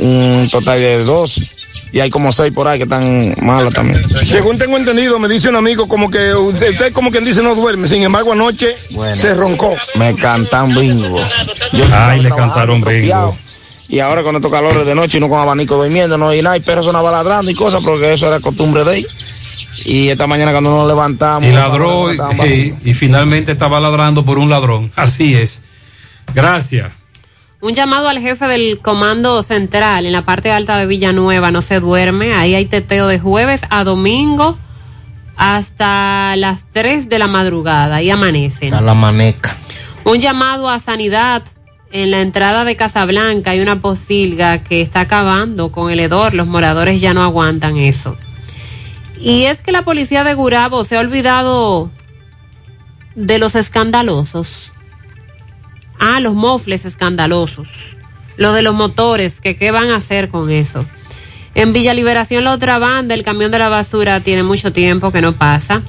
un 0.00 0.48
total 0.50 0.78
de 0.78 0.98
12 0.98 1.61
y 1.92 2.00
hay 2.00 2.10
como 2.10 2.32
6 2.32 2.52
por 2.52 2.68
ahí 2.68 2.78
que 2.78 2.84
están 2.84 3.34
malas 3.42 3.74
también. 3.74 4.00
Según 4.24 4.58
tengo 4.58 4.76
entendido, 4.76 5.18
me 5.18 5.28
dice 5.28 5.48
un 5.48 5.56
amigo 5.56 5.88
como 5.88 6.10
que 6.10 6.34
usted, 6.34 6.70
usted 6.70 6.92
como 6.92 7.10
quien 7.10 7.24
dice 7.24 7.42
no 7.42 7.54
duerme, 7.54 7.88
sin 7.88 8.02
embargo 8.02 8.32
anoche 8.32 8.74
se 9.14 9.34
roncó. 9.34 9.74
Me 9.96 10.14
cantan 10.14 10.74
bingo. 10.74 11.16
Yo 11.72 11.84
Ay, 11.92 12.20
le 12.20 12.30
cantaron 12.30 12.82
bingo. 12.82 13.36
Y 13.88 13.98
ahora 14.00 14.22
con 14.22 14.34
estos 14.36 14.50
calores 14.50 14.86
de 14.86 14.94
noche 14.94 15.18
y 15.18 15.20
no 15.20 15.28
con 15.28 15.40
abanico 15.40 15.76
durmiendo, 15.76 16.16
no 16.16 16.28
hay 16.30 16.40
nada, 16.40 16.56
y 16.56 16.60
perros 16.60 16.86
sonaba 16.86 17.10
ladrando 17.10 17.50
y 17.50 17.54
cosas, 17.54 17.82
porque 17.84 18.14
eso 18.14 18.26
era 18.26 18.40
costumbre 18.40 18.84
de 18.84 18.98
ellos. 18.98 19.12
Y 19.84 20.08
esta 20.08 20.26
mañana 20.26 20.52
cuando 20.52 20.70
nos 20.70 20.86
levantamos. 20.88 21.46
Y 21.48 21.52
ladró 21.52 22.12
y, 22.12 22.16
y- 22.46 22.90
y 22.90 22.94
finalmente 22.94 23.52
estaba 23.52 23.80
ladrando 23.80 24.24
por 24.24 24.38
un 24.38 24.48
ladrón. 24.48 24.90
Así 24.96 25.34
es. 25.34 25.60
Gracias. 26.34 26.90
Un 27.62 27.74
llamado 27.74 28.08
al 28.08 28.18
jefe 28.18 28.48
del 28.48 28.80
comando 28.80 29.40
central 29.44 30.04
en 30.04 30.10
la 30.10 30.24
parte 30.24 30.50
alta 30.50 30.78
de 30.78 30.86
Villanueva, 30.86 31.52
no 31.52 31.62
se 31.62 31.78
duerme, 31.78 32.34
ahí 32.34 32.56
hay 32.56 32.66
teteo 32.66 33.06
de 33.06 33.20
jueves 33.20 33.60
a 33.70 33.84
domingo 33.84 34.58
hasta 35.36 36.34
las 36.34 36.64
3 36.72 37.08
de 37.08 37.20
la 37.20 37.28
madrugada, 37.28 37.94
ahí 37.94 38.10
amanecen. 38.10 38.74
A 38.74 38.80
la 38.80 38.94
maneca. 38.94 39.56
Un 40.02 40.18
llamado 40.18 40.68
a 40.68 40.80
sanidad 40.80 41.44
en 41.92 42.10
la 42.10 42.20
entrada 42.20 42.64
de 42.64 42.74
Casablanca 42.74 43.52
hay 43.52 43.60
una 43.60 43.78
posilga 43.78 44.64
que 44.64 44.80
está 44.80 45.02
acabando 45.02 45.70
con 45.70 45.92
el 45.92 46.00
hedor, 46.00 46.34
los 46.34 46.48
moradores 46.48 47.00
ya 47.00 47.14
no 47.14 47.22
aguantan 47.22 47.76
eso. 47.76 48.16
Y 49.20 49.44
es 49.44 49.60
que 49.60 49.70
la 49.70 49.84
policía 49.84 50.24
de 50.24 50.34
Gurabo 50.34 50.84
se 50.84 50.96
ha 50.96 51.00
olvidado 51.00 51.92
de 53.14 53.38
los 53.38 53.54
escandalosos. 53.54 54.71
Ah, 56.04 56.18
los 56.18 56.34
mofles 56.34 56.84
escandalosos. 56.84 57.68
Lo 58.36 58.52
de 58.52 58.62
los 58.62 58.74
motores, 58.74 59.40
que 59.40 59.54
qué 59.54 59.70
van 59.70 59.90
a 59.90 59.96
hacer 59.98 60.30
con 60.30 60.50
eso. 60.50 60.84
En 61.54 61.72
Villa 61.72 61.94
Liberación, 61.94 62.42
la 62.42 62.50
otra 62.50 62.80
banda, 62.80 63.14
el 63.14 63.22
camión 63.22 63.52
de 63.52 63.60
la 63.60 63.68
basura, 63.68 64.18
tiene 64.18 64.42
mucho 64.42 64.72
tiempo 64.72 65.12
que 65.12 65.22
no 65.22 65.34
pasa. 65.34 65.82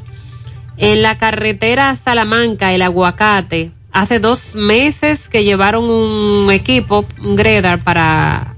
En 0.77 1.01
la 1.01 1.17
carretera 1.17 1.95
Salamanca, 1.95 2.73
el 2.73 2.83
aguacate, 2.83 3.71
hace 3.91 4.19
dos 4.19 4.53
meses 4.53 5.29
que 5.29 5.43
llevaron 5.43 5.85
un 5.85 6.51
equipo, 6.51 7.05
un 7.23 7.35
Gredar, 7.35 7.83
para 7.83 8.53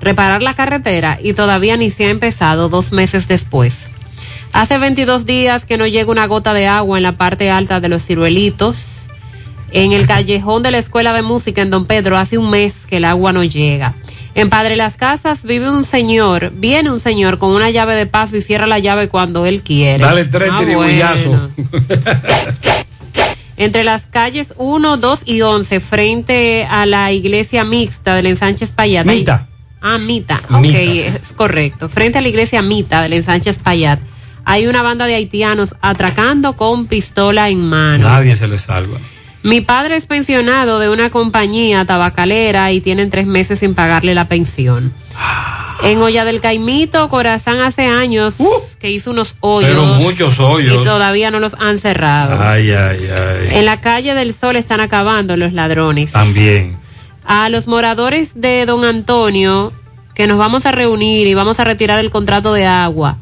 reparar 0.00 0.42
la 0.42 0.54
carretera 0.54 1.18
y 1.22 1.34
todavía 1.34 1.76
ni 1.76 1.90
se 1.90 2.06
ha 2.06 2.10
empezado 2.10 2.70
dos 2.70 2.92
meses 2.92 3.28
después. 3.28 3.90
Hace 4.54 4.78
22 4.78 5.26
días 5.26 5.66
que 5.66 5.76
no 5.76 5.86
llega 5.86 6.10
una 6.10 6.26
gota 6.26 6.54
de 6.54 6.66
agua 6.66 6.96
en 6.96 7.02
la 7.02 7.18
parte 7.18 7.50
alta 7.50 7.78
de 7.78 7.90
los 7.90 8.06
ciruelitos. 8.06 8.97
En 9.70 9.92
el 9.92 10.06
callejón 10.06 10.62
de 10.62 10.70
la 10.70 10.78
Escuela 10.78 11.12
de 11.12 11.22
Música 11.22 11.60
en 11.62 11.70
Don 11.70 11.86
Pedro 11.86 12.16
hace 12.16 12.38
un 12.38 12.50
mes 12.50 12.86
que 12.86 12.96
el 12.98 13.04
agua 13.04 13.32
no 13.32 13.44
llega. 13.44 13.94
En 14.34 14.50
Padre 14.50 14.76
Las 14.76 14.96
Casas 14.96 15.42
vive 15.42 15.68
un 15.68 15.84
señor, 15.84 16.52
viene 16.54 16.90
un 16.90 17.00
señor 17.00 17.38
con 17.38 17.50
una 17.50 17.70
llave 17.70 17.94
de 17.96 18.06
paso 18.06 18.36
y 18.36 18.42
cierra 18.42 18.66
la 18.66 18.78
llave 18.78 19.08
cuando 19.08 19.46
él 19.46 19.62
quiere. 19.62 20.02
Dale 20.04 20.24
tres 20.26 20.50
Ah, 20.52 20.62
bueno. 20.62 21.50
Entre 23.56 23.82
las 23.82 24.06
calles 24.06 24.54
1, 24.56 24.96
2 24.98 25.20
y 25.24 25.40
11, 25.42 25.80
frente 25.80 26.64
a 26.70 26.86
la 26.86 27.10
iglesia 27.10 27.64
mixta 27.64 28.14
del 28.14 28.26
ensanche 28.26 28.68
Payat. 28.68 29.04
Mita. 29.04 29.48
Ah, 29.80 29.98
Mita. 29.98 30.40
Ok, 30.48 30.60
Mita, 30.60 30.78
sí. 30.78 31.00
es 31.00 31.32
correcto. 31.34 31.88
Frente 31.88 32.18
a 32.18 32.20
la 32.20 32.28
iglesia 32.28 32.62
Mita 32.62 33.02
del 33.02 33.14
ensanche 33.14 33.52
Payat. 33.54 33.98
Hay 34.44 34.68
una 34.68 34.82
banda 34.82 35.06
de 35.06 35.16
haitianos 35.16 35.74
atracando 35.80 36.56
con 36.56 36.86
pistola 36.86 37.48
en 37.48 37.60
mano. 37.60 38.08
Nadie 38.08 38.36
se 38.36 38.46
le 38.46 38.58
salva. 38.58 38.98
Mi 39.42 39.60
padre 39.60 39.96
es 39.96 40.06
pensionado 40.06 40.78
de 40.78 40.88
una 40.88 41.10
compañía 41.10 41.84
tabacalera 41.84 42.72
y 42.72 42.80
tienen 42.80 43.10
tres 43.10 43.26
meses 43.26 43.60
sin 43.60 43.74
pagarle 43.74 44.14
la 44.14 44.26
pensión. 44.26 44.92
En 45.82 46.02
Olla 46.02 46.24
del 46.24 46.40
Caimito, 46.40 47.08
Corazán 47.08 47.60
hace 47.60 47.86
años 47.86 48.34
que 48.80 48.90
hizo 48.90 49.12
unos 49.12 49.36
hoyos. 49.40 49.70
Pero 49.70 49.84
muchos 49.84 50.40
hoyos. 50.40 50.82
Y 50.82 50.84
todavía 50.84 51.30
no 51.30 51.38
los 51.38 51.54
han 51.54 51.78
cerrado. 51.78 52.36
Ay, 52.42 52.72
ay, 52.72 52.98
ay. 53.00 53.48
En 53.52 53.64
la 53.64 53.80
calle 53.80 54.14
del 54.14 54.34
Sol 54.34 54.56
están 54.56 54.80
acabando 54.80 55.36
los 55.36 55.52
ladrones. 55.52 56.12
También. 56.12 56.76
A 57.24 57.48
los 57.48 57.68
moradores 57.68 58.40
de 58.40 58.66
Don 58.66 58.84
Antonio, 58.84 59.72
que 60.14 60.26
nos 60.26 60.36
vamos 60.36 60.66
a 60.66 60.72
reunir 60.72 61.28
y 61.28 61.34
vamos 61.34 61.60
a 61.60 61.64
retirar 61.64 62.00
el 62.00 62.10
contrato 62.10 62.52
de 62.52 62.66
agua 62.66 63.18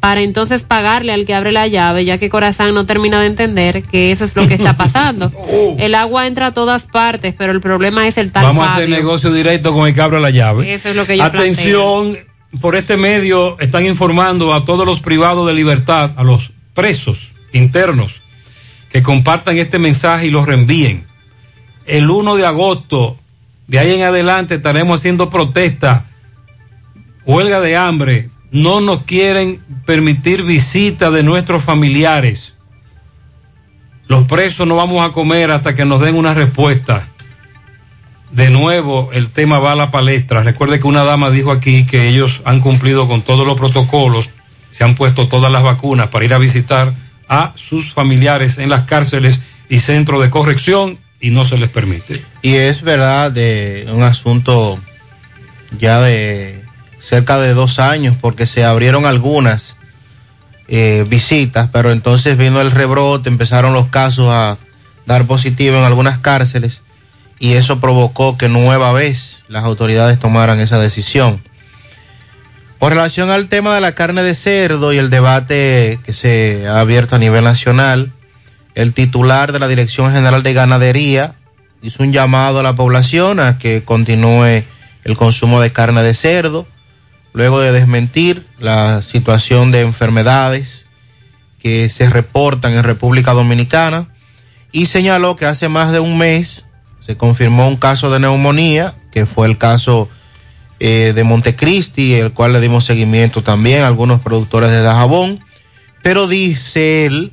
para 0.00 0.22
entonces 0.22 0.62
pagarle 0.62 1.12
al 1.12 1.24
que 1.24 1.34
abre 1.34 1.52
la 1.52 1.66
llave, 1.66 2.04
ya 2.04 2.18
que 2.18 2.28
Corazán 2.28 2.74
no 2.74 2.86
termina 2.86 3.20
de 3.20 3.26
entender 3.26 3.82
que 3.82 4.12
eso 4.12 4.24
es 4.24 4.36
lo 4.36 4.46
que 4.46 4.54
está 4.54 4.76
pasando. 4.76 5.32
El 5.78 5.94
agua 5.94 6.26
entra 6.26 6.46
a 6.46 6.54
todas 6.54 6.84
partes, 6.84 7.34
pero 7.36 7.52
el 7.52 7.60
problema 7.60 8.06
es 8.06 8.18
el 8.18 8.32
tal 8.32 8.44
Vamos 8.44 8.68
a 8.68 8.74
hacer 8.74 8.88
negocio 8.88 9.32
directo 9.32 9.72
con 9.72 9.86
el 9.86 9.94
que 9.94 10.00
abra 10.00 10.20
la 10.20 10.30
llave. 10.30 10.72
Eso 10.72 10.88
es 10.88 10.96
lo 10.96 11.06
que 11.06 11.16
yo 11.16 11.24
Atención, 11.24 12.16
por 12.60 12.76
este 12.76 12.96
medio 12.96 13.58
están 13.60 13.84
informando 13.86 14.54
a 14.54 14.64
todos 14.64 14.86
los 14.86 15.00
privados 15.00 15.46
de 15.46 15.54
libertad, 15.54 16.12
a 16.16 16.24
los 16.24 16.52
presos 16.74 17.32
internos, 17.52 18.20
que 18.90 19.02
compartan 19.02 19.58
este 19.58 19.78
mensaje 19.78 20.26
y 20.26 20.30
los 20.30 20.46
reenvíen. 20.46 21.06
El 21.86 22.10
1 22.10 22.36
de 22.36 22.46
agosto, 22.46 23.18
de 23.66 23.78
ahí 23.78 23.94
en 23.94 24.02
adelante, 24.02 24.56
estaremos 24.56 25.00
haciendo 25.00 25.30
protesta, 25.30 26.06
huelga 27.24 27.60
de 27.60 27.76
hambre. 27.76 28.30
No 28.50 28.80
nos 28.80 29.02
quieren 29.02 29.62
permitir 29.84 30.42
visita 30.42 31.10
de 31.10 31.22
nuestros 31.22 31.62
familiares. 31.62 32.54
Los 34.06 34.24
presos 34.24 34.66
no 34.66 34.76
vamos 34.76 35.08
a 35.08 35.12
comer 35.12 35.50
hasta 35.50 35.74
que 35.74 35.84
nos 35.84 36.00
den 36.00 36.14
una 36.14 36.32
respuesta. 36.32 37.08
De 38.30 38.50
nuevo, 38.50 39.10
el 39.12 39.30
tema 39.30 39.58
va 39.58 39.72
a 39.72 39.76
la 39.76 39.90
palestra. 39.90 40.42
Recuerde 40.42 40.80
que 40.80 40.86
una 40.86 41.04
dama 41.04 41.30
dijo 41.30 41.52
aquí 41.52 41.84
que 41.86 42.08
ellos 42.08 42.40
han 42.44 42.60
cumplido 42.60 43.06
con 43.06 43.22
todos 43.22 43.46
los 43.46 43.58
protocolos, 43.58 44.30
se 44.70 44.84
han 44.84 44.94
puesto 44.94 45.28
todas 45.28 45.52
las 45.52 45.62
vacunas 45.62 46.08
para 46.08 46.24
ir 46.24 46.34
a 46.34 46.38
visitar 46.38 46.94
a 47.28 47.52
sus 47.56 47.92
familiares 47.92 48.58
en 48.58 48.70
las 48.70 48.86
cárceles 48.86 49.40
y 49.68 49.80
centros 49.80 50.22
de 50.22 50.30
corrección 50.30 50.98
y 51.20 51.30
no 51.30 51.44
se 51.44 51.58
les 51.58 51.68
permite. 51.68 52.22
Y 52.42 52.54
es 52.54 52.82
verdad 52.82 53.32
de 53.32 53.86
un 53.92 54.02
asunto 54.02 54.78
ya 55.78 56.00
de 56.00 56.57
cerca 57.08 57.38
de 57.38 57.54
dos 57.54 57.78
años, 57.78 58.16
porque 58.20 58.46
se 58.46 58.64
abrieron 58.64 59.06
algunas 59.06 59.76
eh, 60.68 61.06
visitas, 61.08 61.70
pero 61.72 61.90
entonces 61.90 62.36
vino 62.36 62.60
el 62.60 62.70
rebrote, 62.70 63.30
empezaron 63.30 63.72
los 63.72 63.88
casos 63.88 64.28
a 64.28 64.58
dar 65.06 65.24
positivo 65.24 65.78
en 65.78 65.84
algunas 65.84 66.18
cárceles 66.18 66.82
y 67.38 67.52
eso 67.52 67.80
provocó 67.80 68.36
que 68.36 68.48
nueva 68.50 68.92
vez 68.92 69.44
las 69.48 69.64
autoridades 69.64 70.18
tomaran 70.18 70.60
esa 70.60 70.78
decisión. 70.78 71.40
Con 72.78 72.90
relación 72.90 73.30
al 73.30 73.48
tema 73.48 73.74
de 73.74 73.80
la 73.80 73.94
carne 73.94 74.22
de 74.22 74.34
cerdo 74.34 74.92
y 74.92 74.98
el 74.98 75.08
debate 75.08 75.98
que 76.04 76.12
se 76.12 76.68
ha 76.68 76.80
abierto 76.80 77.16
a 77.16 77.18
nivel 77.18 77.44
nacional, 77.44 78.12
el 78.74 78.92
titular 78.92 79.52
de 79.52 79.60
la 79.60 79.68
Dirección 79.68 80.12
General 80.12 80.42
de 80.42 80.52
Ganadería 80.52 81.36
hizo 81.80 82.02
un 82.02 82.12
llamado 82.12 82.58
a 82.58 82.62
la 82.62 82.74
población 82.74 83.40
a 83.40 83.56
que 83.56 83.82
continúe 83.82 84.62
el 85.04 85.16
consumo 85.16 85.58
de 85.62 85.72
carne 85.72 86.02
de 86.02 86.14
cerdo, 86.14 86.66
luego 87.38 87.60
de 87.60 87.70
desmentir 87.70 88.44
la 88.58 89.00
situación 89.00 89.70
de 89.70 89.82
enfermedades 89.82 90.86
que 91.62 91.88
se 91.88 92.10
reportan 92.10 92.76
en 92.76 92.82
República 92.82 93.32
Dominicana 93.32 94.08
y 94.72 94.86
señaló 94.86 95.36
que 95.36 95.46
hace 95.46 95.68
más 95.68 95.92
de 95.92 96.00
un 96.00 96.18
mes 96.18 96.64
se 96.98 97.16
confirmó 97.16 97.68
un 97.68 97.76
caso 97.76 98.10
de 98.10 98.18
neumonía, 98.18 98.96
que 99.12 99.24
fue 99.24 99.46
el 99.46 99.56
caso 99.56 100.08
eh, 100.80 101.12
de 101.14 101.22
Montecristi, 101.22 102.14
el 102.14 102.32
cual 102.32 102.54
le 102.54 102.60
dimos 102.60 102.86
seguimiento 102.86 103.44
también 103.44 103.82
a 103.82 103.86
algunos 103.86 104.20
productores 104.20 104.72
de 104.72 104.82
Dajabón, 104.82 105.38
pero 106.02 106.26
dice 106.26 107.06
él, 107.06 107.30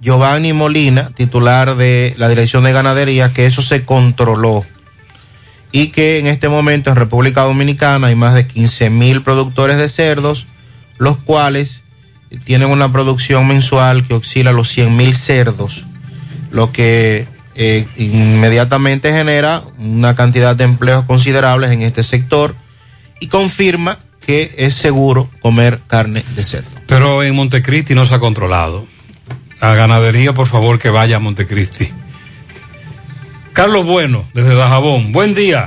Giovanni 0.00 0.54
Molina, 0.54 1.10
titular 1.14 1.76
de 1.76 2.14
la 2.16 2.30
Dirección 2.30 2.64
de 2.64 2.72
Ganadería, 2.72 3.34
que 3.34 3.44
eso 3.44 3.60
se 3.60 3.84
controló 3.84 4.64
y 5.72 5.88
que 5.88 6.18
en 6.18 6.26
este 6.26 6.48
momento 6.48 6.90
en 6.90 6.96
República 6.96 7.42
Dominicana 7.42 8.08
hay 8.08 8.14
más 8.14 8.34
de 8.34 8.46
15 8.46 8.90
mil 8.90 9.22
productores 9.22 9.78
de 9.78 9.88
cerdos, 9.88 10.46
los 10.98 11.16
cuales 11.16 11.82
tienen 12.44 12.68
una 12.68 12.92
producción 12.92 13.48
mensual 13.48 14.06
que 14.06 14.14
oscila 14.14 14.52
los 14.52 14.68
100 14.68 14.96
mil 14.96 15.16
cerdos, 15.16 15.84
lo 16.50 16.72
que 16.72 17.26
eh, 17.54 17.86
inmediatamente 17.96 19.12
genera 19.12 19.64
una 19.78 20.14
cantidad 20.14 20.54
de 20.54 20.64
empleos 20.64 21.04
considerables 21.04 21.70
en 21.70 21.82
este 21.82 22.02
sector 22.02 22.54
y 23.18 23.28
confirma 23.28 23.98
que 24.26 24.54
es 24.56 24.74
seguro 24.74 25.28
comer 25.40 25.80
carne 25.86 26.24
de 26.36 26.44
cerdo. 26.44 26.70
Pero 26.86 27.22
en 27.22 27.34
Montecristi 27.34 27.94
no 27.94 28.06
se 28.06 28.14
ha 28.14 28.18
controlado. 28.18 28.86
A 29.60 29.74
ganadería, 29.74 30.32
por 30.32 30.48
favor, 30.48 30.78
que 30.78 30.90
vaya 30.90 31.16
a 31.16 31.18
Montecristi. 31.20 31.92
Carlos 33.52 33.84
Bueno, 33.84 34.24
desde 34.32 34.54
Dajabón. 34.54 35.12
Buen 35.12 35.34
día. 35.34 35.66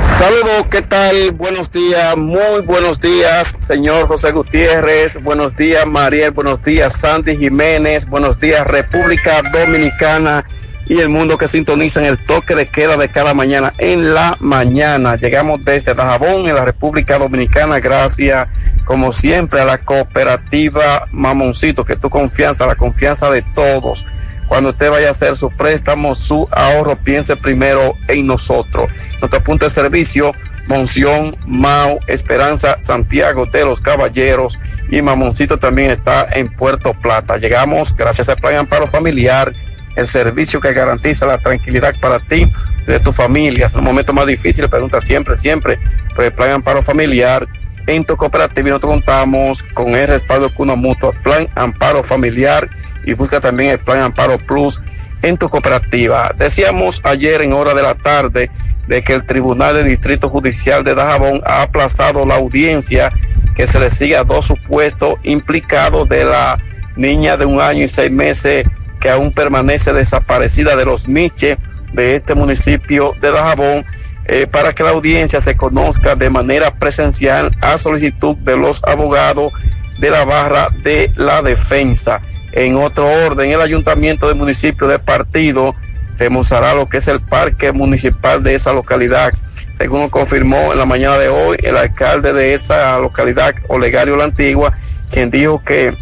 Saludos, 0.00 0.66
¿qué 0.70 0.82
tal? 0.82 1.32
Buenos 1.32 1.70
días, 1.70 2.16
muy 2.16 2.62
buenos 2.64 3.00
días, 3.00 3.56
señor 3.58 4.06
José 4.06 4.32
Gutiérrez, 4.32 5.22
buenos 5.22 5.56
días, 5.56 5.86
Mariel, 5.86 6.30
buenos 6.30 6.62
días, 6.62 7.00
Sandy 7.00 7.36
Jiménez, 7.36 8.06
buenos 8.06 8.38
días, 8.40 8.66
República 8.66 9.42
Dominicana 9.52 10.44
y 10.86 10.98
el 10.98 11.08
mundo 11.08 11.38
que 11.38 11.48
sintoniza 11.48 12.00
en 12.00 12.06
el 12.06 12.18
toque 12.18 12.54
de 12.54 12.66
queda 12.66 12.96
de 12.96 13.08
cada 13.08 13.32
mañana 13.32 13.72
en 13.78 14.12
la 14.12 14.36
mañana. 14.40 15.16
Llegamos 15.16 15.64
desde 15.64 15.94
Dajabón, 15.94 16.48
en 16.48 16.54
la 16.54 16.64
República 16.64 17.18
Dominicana, 17.18 17.78
gracias, 17.80 18.48
como 18.84 19.12
siempre, 19.12 19.60
a 19.60 19.64
la 19.64 19.78
cooperativa 19.78 21.06
Mamoncito, 21.12 21.84
que 21.84 21.96
tu 21.96 22.10
confianza, 22.10 22.66
la 22.66 22.76
confianza 22.76 23.30
de 23.30 23.42
todos 23.54 24.04
cuando 24.50 24.70
usted 24.70 24.90
vaya 24.90 25.06
a 25.06 25.10
hacer 25.12 25.36
su 25.36 25.48
préstamo, 25.48 26.16
su 26.16 26.48
ahorro, 26.50 26.96
piense 26.96 27.36
primero 27.36 27.94
en 28.08 28.26
nosotros. 28.26 28.90
Nuestro 29.20 29.40
punto 29.44 29.64
de 29.64 29.70
servicio, 29.70 30.32
Monción, 30.66 31.36
Mau, 31.46 32.00
Esperanza, 32.08 32.76
Santiago 32.80 33.46
de 33.46 33.64
los 33.64 33.80
Caballeros 33.80 34.58
y 34.90 35.02
Mamoncito 35.02 35.60
también 35.60 35.92
está 35.92 36.26
en 36.32 36.48
Puerto 36.48 36.94
Plata. 36.94 37.36
Llegamos 37.36 37.94
gracias 37.94 38.28
al 38.28 38.38
Plan 38.38 38.56
Amparo 38.56 38.88
Familiar 38.88 39.52
el 39.94 40.08
servicio 40.08 40.60
que 40.60 40.72
garantiza 40.72 41.26
la 41.26 41.38
tranquilidad 41.38 41.94
para 42.00 42.18
ti 42.18 42.48
y 42.82 42.90
de 42.90 42.98
tu 42.98 43.12
familia. 43.12 43.66
Es 43.66 43.74
un 43.74 43.84
momento 43.84 44.12
más 44.12 44.26
difícil, 44.26 44.68
pregunta 44.68 45.00
siempre, 45.00 45.36
siempre 45.36 45.78
por 46.16 46.24
el 46.24 46.32
plan 46.32 46.50
amparo 46.50 46.82
familiar. 46.82 47.46
En 47.86 48.04
tu 48.04 48.16
cooperativa 48.16 48.68
nosotros 48.68 48.94
contamos 48.94 49.62
con 49.62 49.94
el 49.94 50.08
respaldo 50.08 50.48
de 50.48 50.54
Cuna 50.54 50.74
Mutua, 50.74 51.12
Plan 51.22 51.48
Amparo 51.54 52.02
Familiar 52.02 52.68
y 53.04 53.14
busca 53.14 53.40
también 53.40 53.70
el 53.70 53.78
Plan 53.78 54.00
Amparo 54.00 54.38
Plus 54.38 54.80
en 55.22 55.36
tu 55.36 55.48
cooperativa. 55.48 56.34
Decíamos 56.36 57.00
ayer 57.04 57.42
en 57.42 57.52
hora 57.52 57.74
de 57.74 57.82
la 57.82 57.94
tarde 57.94 58.50
de 58.86 59.02
que 59.02 59.12
el 59.12 59.24
Tribunal 59.24 59.74
de 59.74 59.84
Distrito 59.84 60.28
Judicial 60.28 60.82
de 60.82 60.94
Dajabón 60.94 61.42
ha 61.44 61.62
aplazado 61.62 62.24
la 62.26 62.36
audiencia 62.36 63.12
que 63.54 63.66
se 63.66 63.78
le 63.78 63.90
sigue 63.90 64.16
a 64.16 64.24
dos 64.24 64.46
supuestos 64.46 65.18
implicados 65.22 66.08
de 66.08 66.24
la 66.24 66.58
niña 66.96 67.36
de 67.36 67.44
un 67.44 67.60
año 67.60 67.84
y 67.84 67.88
seis 67.88 68.10
meses 68.10 68.66
que 69.00 69.10
aún 69.10 69.32
permanece 69.32 69.92
desaparecida 69.92 70.76
de 70.76 70.84
los 70.84 71.08
Miches 71.08 71.58
de 71.92 72.14
este 72.14 72.34
municipio 72.34 73.14
de 73.20 73.30
Dajabón 73.30 73.84
eh, 74.26 74.46
para 74.46 74.72
que 74.72 74.82
la 74.82 74.90
audiencia 74.90 75.40
se 75.40 75.56
conozca 75.56 76.14
de 76.14 76.30
manera 76.30 76.74
presencial 76.74 77.56
a 77.60 77.78
solicitud 77.78 78.36
de 78.36 78.56
los 78.56 78.82
abogados 78.84 79.52
de 79.98 80.10
la 80.10 80.24
barra 80.24 80.68
de 80.82 81.12
la 81.16 81.42
defensa. 81.42 82.20
En 82.52 82.76
otro 82.76 83.06
orden, 83.26 83.50
el 83.50 83.60
ayuntamiento 83.60 84.26
del 84.26 84.36
municipio 84.36 84.88
de 84.88 84.98
Partido 84.98 85.74
demostrará 86.18 86.74
lo 86.74 86.88
que 86.88 86.98
es 86.98 87.08
el 87.08 87.20
parque 87.20 87.72
municipal 87.72 88.42
de 88.42 88.54
esa 88.54 88.72
localidad. 88.72 89.32
Según 89.72 90.10
confirmó 90.10 90.72
en 90.72 90.78
la 90.78 90.84
mañana 90.84 91.16
de 91.16 91.28
hoy 91.28 91.56
el 91.62 91.76
alcalde 91.76 92.32
de 92.32 92.54
esa 92.54 92.98
localidad, 92.98 93.54
Olegario 93.68 94.16
La 94.16 94.24
Antigua, 94.24 94.72
quien 95.10 95.30
dijo 95.30 95.62
que 95.64 95.94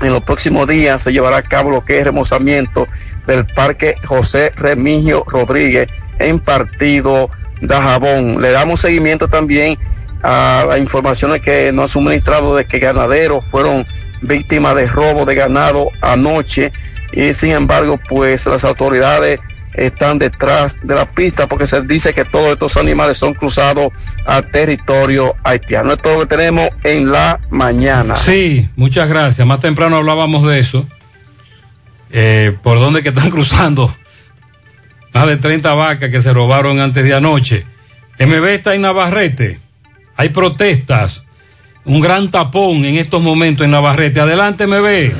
en 0.00 0.12
los 0.12 0.22
próximos 0.24 0.66
días 0.66 1.02
se 1.02 1.12
llevará 1.12 1.36
a 1.36 1.42
cabo 1.42 1.70
lo 1.70 1.84
que 1.84 1.98
es 1.98 2.04
remozamiento 2.04 2.88
del 3.26 3.46
parque 3.46 3.94
José 4.04 4.52
Remigio 4.56 5.24
Rodríguez 5.26 5.88
en 6.18 6.40
Partido 6.40 7.30
Dajabón. 7.60 8.40
Le 8.42 8.50
damos 8.50 8.80
seguimiento 8.80 9.28
también 9.28 9.78
a 10.22 10.64
las 10.68 10.78
informaciones 10.78 11.42
que 11.42 11.70
nos 11.72 11.90
ha 11.90 11.92
suministrado 11.92 12.56
de 12.56 12.64
que 12.64 12.78
ganaderos 12.78 13.44
fueron 13.46 13.86
víctimas 14.26 14.74
de 14.76 14.86
robo 14.86 15.24
de 15.24 15.34
ganado 15.34 15.88
anoche 16.00 16.72
y 17.12 17.32
sin 17.34 17.50
embargo 17.50 17.98
pues 18.08 18.46
las 18.46 18.64
autoridades 18.64 19.40
están 19.74 20.18
detrás 20.18 20.78
de 20.82 20.94
la 20.94 21.06
pista 21.06 21.48
porque 21.48 21.66
se 21.66 21.82
dice 21.82 22.14
que 22.14 22.24
todos 22.24 22.52
estos 22.52 22.76
animales 22.76 23.18
son 23.18 23.34
cruzados 23.34 23.92
a 24.24 24.42
territorio 24.42 25.34
haitiano. 25.42 25.92
Es 25.92 26.02
todo 26.02 26.14
lo 26.14 26.20
que 26.20 26.26
tenemos 26.36 26.68
en 26.84 27.10
la 27.10 27.40
mañana. 27.50 28.16
Sí, 28.16 28.68
muchas 28.76 29.08
gracias. 29.08 29.46
Más 29.46 29.60
temprano 29.60 29.96
hablábamos 29.96 30.46
de 30.46 30.60
eso. 30.60 30.86
Eh, 32.12 32.56
¿Por 32.62 32.78
dónde 32.78 33.02
que 33.02 33.08
están 33.08 33.30
cruzando? 33.32 33.94
Más 35.12 35.26
de 35.26 35.36
30 35.36 35.74
vacas 35.74 36.10
que 36.10 36.22
se 36.22 36.32
robaron 36.32 36.80
antes 36.80 37.04
de 37.04 37.14
anoche. 37.14 37.66
MB 38.18 38.44
está 38.46 38.74
en 38.74 38.82
Navarrete. 38.82 39.60
Hay 40.16 40.28
protestas. 40.28 41.23
Un 41.86 42.00
gran 42.00 42.30
tapón 42.30 42.84
en 42.86 42.96
estos 42.96 43.20
momentos 43.20 43.64
en 43.64 43.70
Navarrete. 43.70 44.18
Adelante, 44.18 44.66
MB. 44.66 45.12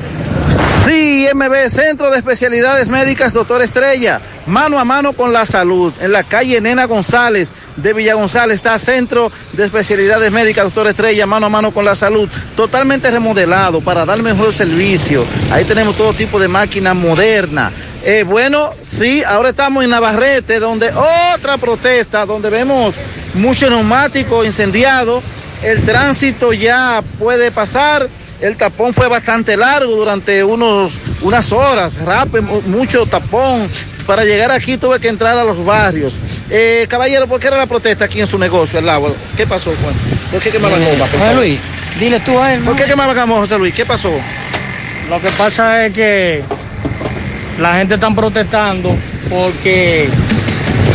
Sí, 0.86 1.26
MB, 1.34 1.68
Centro 1.68 2.10
de 2.10 2.17
Especialidades 2.17 2.89
Médicas, 2.89 3.34
doctor 3.34 3.60
Estrella, 3.60 4.20
mano 4.47 4.78
a 4.78 4.84
mano 4.84 5.12
con 5.12 5.33
la 5.33 5.44
salud. 5.44 5.93
En 6.01 6.12
la 6.12 6.23
calle 6.23 6.60
Nena 6.62 6.86
González 6.86 7.52
de 7.76 7.93
Villa 7.93 8.15
González 8.15 8.57
está 8.57 8.78
Centro 8.78 9.31
de 9.52 9.65
Especialidades 9.65 10.33
Médicas, 10.33 10.65
doctor 10.65 10.86
Estrella, 10.86 11.26
mano 11.26 11.47
a 11.47 11.49
mano 11.51 11.70
con 11.70 11.84
la 11.84 11.94
salud. 11.94 12.31
Totalmente 12.57 13.10
remodelado 13.10 13.83
para 13.83 14.07
dar 14.07 14.23
mejor 14.23 14.55
servicio. 14.55 15.25
Ahí 15.51 15.67
tenemos 15.67 15.97
todo 15.97 16.15
tipo 16.15 16.39
de 16.39 16.49
máquina 16.49 16.94
moderna. 16.94 17.73
Eh, 18.02 18.25
bueno, 18.26 18.70
sí, 18.83 19.23
ahora 19.23 19.51
estamos 19.51 19.84
en 19.84 19.91
Navarrete, 19.91 20.59
donde 20.59 20.93
otra 21.34 21.59
protesta, 21.59 22.25
donde 22.25 22.49
vemos 22.49 22.94
muchos 23.34 23.68
neumáticos 23.68 24.47
incendiados. 24.47 25.23
El 25.62 25.83
tránsito 25.83 26.52
ya 26.52 27.02
puede 27.18 27.50
pasar. 27.50 28.08
El 28.41 28.57
tapón 28.57 28.92
fue 28.92 29.08
bastante 29.08 29.57
largo 29.57 29.94
durante 29.97 30.44
unos, 30.44 30.94
unas 31.23 31.52
horas, 31.52 31.97
rápido, 32.05 32.42
mucho 32.66 33.07
tapón. 33.07 33.68
Para 34.07 34.24
llegar 34.24 34.50
aquí 34.50 34.76
tuve 34.76 35.00
que 35.00 35.08
entrar 35.08 35.39
a 35.39 35.44
los 35.44 35.65
barrios. 35.65 36.15
Eh, 36.50 36.86
caballero, 36.91 37.26
¿por 37.26 37.41
qué 37.41 37.47
era 37.47 37.57
la 37.57 37.66
protesta 37.66 38.05
aquí 38.05 38.20
en 38.20 38.26
su 38.26 38.36
negocio, 38.39 38.78
el 38.78 38.89
agua? 38.89 39.12
¿Qué 39.36 39.47
pasó, 39.47 39.73
Juan? 39.83 39.94
¿Por 40.31 40.41
qué 40.42 40.50
quemaban 40.50 40.83
Eh, 40.83 40.91
goma? 40.92 41.07
José? 41.10 41.34
Luis, 41.34 41.58
dile 41.99 42.20
tú 42.20 42.39
a 42.39 42.52
él. 42.52 42.60
¿Por 42.62 42.76
qué 42.76 42.84
quemaban 42.84 43.16
goma, 43.16 43.36
José 43.36 43.57
Luis? 43.57 43.74
¿Qué 43.74 43.86
pasó? 43.86 44.10
Lo 45.08 45.20
que 45.23 45.31
pasa 45.31 45.86
es 45.86 45.94
que 45.94 46.42
la 47.58 47.76
gente 47.76 47.94
está 47.94 48.10
protestando 48.10 48.94
porque 49.31 50.08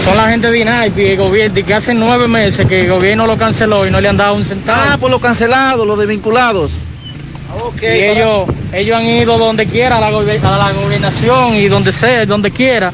son 0.09 0.17
la 0.17 0.29
gente 0.29 0.51
de 0.51 0.59
y 0.59 1.01
el 1.05 1.17
gobierno, 1.17 1.65
que 1.65 1.73
hace 1.73 1.93
nueve 1.93 2.27
meses 2.27 2.65
que 2.67 2.81
el 2.81 2.89
gobierno 2.89 3.27
lo 3.27 3.37
canceló 3.37 3.85
y 3.85 3.91
no 3.91 4.01
le 4.01 4.07
han 4.07 4.17
dado 4.17 4.33
un 4.33 4.43
centavo. 4.43 4.81
Ah, 4.83 4.97
por 4.97 5.11
los 5.11 5.21
cancelados, 5.21 5.85
los 5.85 5.99
desvinculados. 5.99 6.77
y 7.81 7.85
ellos, 7.85 8.49
ellos 8.73 8.97
han 8.97 9.05
ido 9.05 9.37
donde 9.37 9.67
quiera, 9.67 9.97
a 9.97 10.01
la, 10.01 10.07
a 10.07 10.11
la 10.11 10.71
gobernación 10.73 11.55
y 11.55 11.67
donde 11.67 11.91
sea, 11.91 12.25
donde 12.25 12.49
quiera, 12.49 12.91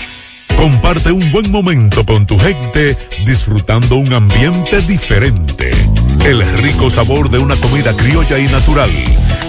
Comparte 0.57 1.11
un 1.11 1.31
buen 1.31 1.51
momento 1.51 2.05
con 2.05 2.25
tu 2.25 2.37
gente 2.37 2.97
disfrutando 3.25 3.95
un 3.95 4.13
ambiente 4.13 4.81
diferente. 4.81 5.71
El 6.25 6.41
rico 6.59 6.89
sabor 6.89 7.29
de 7.29 7.39
una 7.39 7.55
comida 7.55 7.93
criolla 7.93 8.37
y 8.37 8.47
natural. 8.47 8.91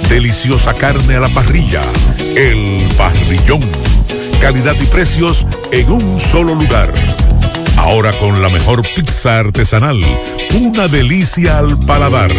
Deliciosa 0.09 0.75
carne 0.75 1.17
a 1.17 1.21
la 1.21 1.29
parrilla. 1.29 1.83
El 2.37 2.87
parrillón. 2.97 3.61
Calidad 4.41 4.75
y 4.81 4.87
precios 4.87 5.47
en 5.71 5.91
un 5.91 6.21
solo 6.21 6.55
lugar. 6.55 6.93
Ahora 7.77 8.13
con 8.13 8.41
la 8.41 8.49
mejor 8.49 8.83
pizza 8.95 9.39
artesanal. 9.39 10.01
Una 10.61 10.89
delicia 10.89 11.59
al 11.59 11.79
paladar. 11.79 12.31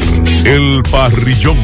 El 0.46 0.84
parrillón. 0.90 1.58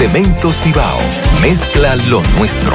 Cemento 0.00 0.50
Cibao. 0.50 0.98
Mezcla 1.42 1.94
lo 2.08 2.22
nuestro. 2.38 2.74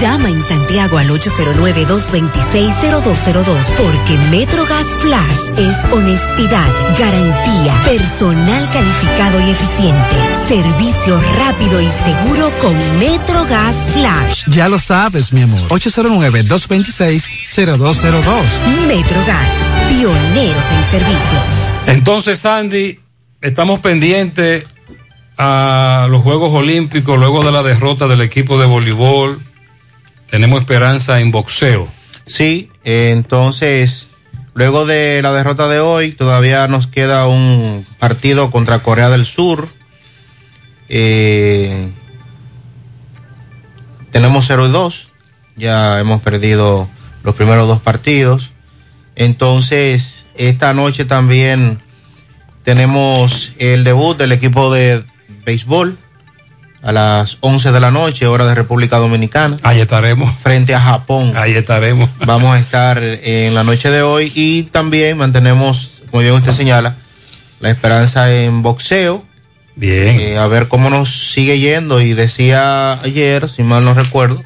Llama 0.00 0.28
en 0.28 0.42
Santiago 0.42 0.98
al 0.98 1.08
809-226-0202 1.08 3.64
porque 3.78 4.18
MetroGas 4.30 4.86
Flash 4.98 5.48
es 5.56 5.86
honestidad, 5.90 6.70
garantía, 6.98 7.74
personal 7.86 8.68
calificado 8.70 9.40
y 9.40 9.48
eficiente, 9.50 10.16
servicio 10.48 11.18
rápido 11.38 11.80
y 11.80 11.86
seguro 11.86 12.52
con 12.60 12.76
MetroGas 12.98 13.74
Flash. 13.94 14.44
Ya 14.48 14.68
lo 14.68 14.78
sabes, 14.78 15.32
mi 15.32 15.40
amor. 15.40 15.62
809-226-0202. 15.68 18.44
MetroGas, 18.86 19.48
pioneros 19.88 20.64
en 20.72 20.84
servicio. 20.90 21.40
Entonces, 21.86 22.38
Sandy, 22.38 23.00
estamos 23.40 23.80
pendientes 23.80 24.66
a 25.38 26.06
los 26.10 26.20
Juegos 26.20 26.52
Olímpicos 26.52 27.18
luego 27.18 27.42
de 27.42 27.52
la 27.52 27.62
derrota 27.62 28.06
del 28.08 28.20
equipo 28.20 28.60
de 28.60 28.66
voleibol 28.66 29.40
tenemos 30.30 30.60
esperanza 30.60 31.20
en 31.20 31.30
boxeo. 31.30 31.88
Sí, 32.26 32.70
entonces, 32.84 34.08
luego 34.54 34.86
de 34.86 35.20
la 35.22 35.32
derrota 35.32 35.68
de 35.68 35.80
hoy, 35.80 36.12
todavía 36.12 36.66
nos 36.68 36.86
queda 36.86 37.26
un 37.26 37.86
partido 37.98 38.50
contra 38.50 38.80
Corea 38.80 39.10
del 39.10 39.26
Sur. 39.26 39.68
Eh, 40.88 41.88
tenemos 44.10 44.46
0 44.46 44.68
y 44.68 44.72
2, 44.72 45.08
ya 45.56 46.00
hemos 46.00 46.22
perdido 46.22 46.88
los 47.22 47.34
primeros 47.34 47.68
dos 47.68 47.80
partidos. 47.80 48.52
Entonces, 49.14 50.26
esta 50.36 50.74
noche 50.74 51.04
también 51.04 51.80
tenemos 52.64 53.52
el 53.58 53.84
debut 53.84 54.16
del 54.16 54.32
equipo 54.32 54.72
de 54.72 55.04
béisbol 55.44 55.98
a 56.82 56.92
las 56.92 57.38
11 57.40 57.72
de 57.72 57.80
la 57.80 57.90
noche, 57.90 58.26
hora 58.26 58.46
de 58.46 58.54
República 58.54 58.98
Dominicana. 58.98 59.56
Ahí 59.62 59.80
estaremos. 59.80 60.32
Frente 60.40 60.74
a 60.74 60.80
Japón. 60.80 61.32
Ahí 61.36 61.52
estaremos. 61.52 62.08
Vamos 62.26 62.54
a 62.54 62.58
estar 62.58 63.02
en 63.02 63.54
la 63.54 63.64
noche 63.64 63.90
de 63.90 64.02
hoy 64.02 64.32
y 64.34 64.64
también 64.64 65.16
mantenemos, 65.16 66.02
como 66.10 66.22
bien 66.22 66.34
usted 66.34 66.52
señala, 66.52 66.96
la 67.60 67.70
esperanza 67.70 68.32
en 68.32 68.62
boxeo. 68.62 69.24
Bien. 69.74 70.20
Eh, 70.20 70.38
a 70.38 70.46
ver 70.46 70.68
cómo 70.68 70.88
nos 70.90 71.32
sigue 71.32 71.58
yendo. 71.58 72.00
Y 72.00 72.14
decía 72.14 73.00
ayer, 73.02 73.48
si 73.48 73.62
mal 73.62 73.84
no 73.84 73.94
recuerdo, 73.94 74.42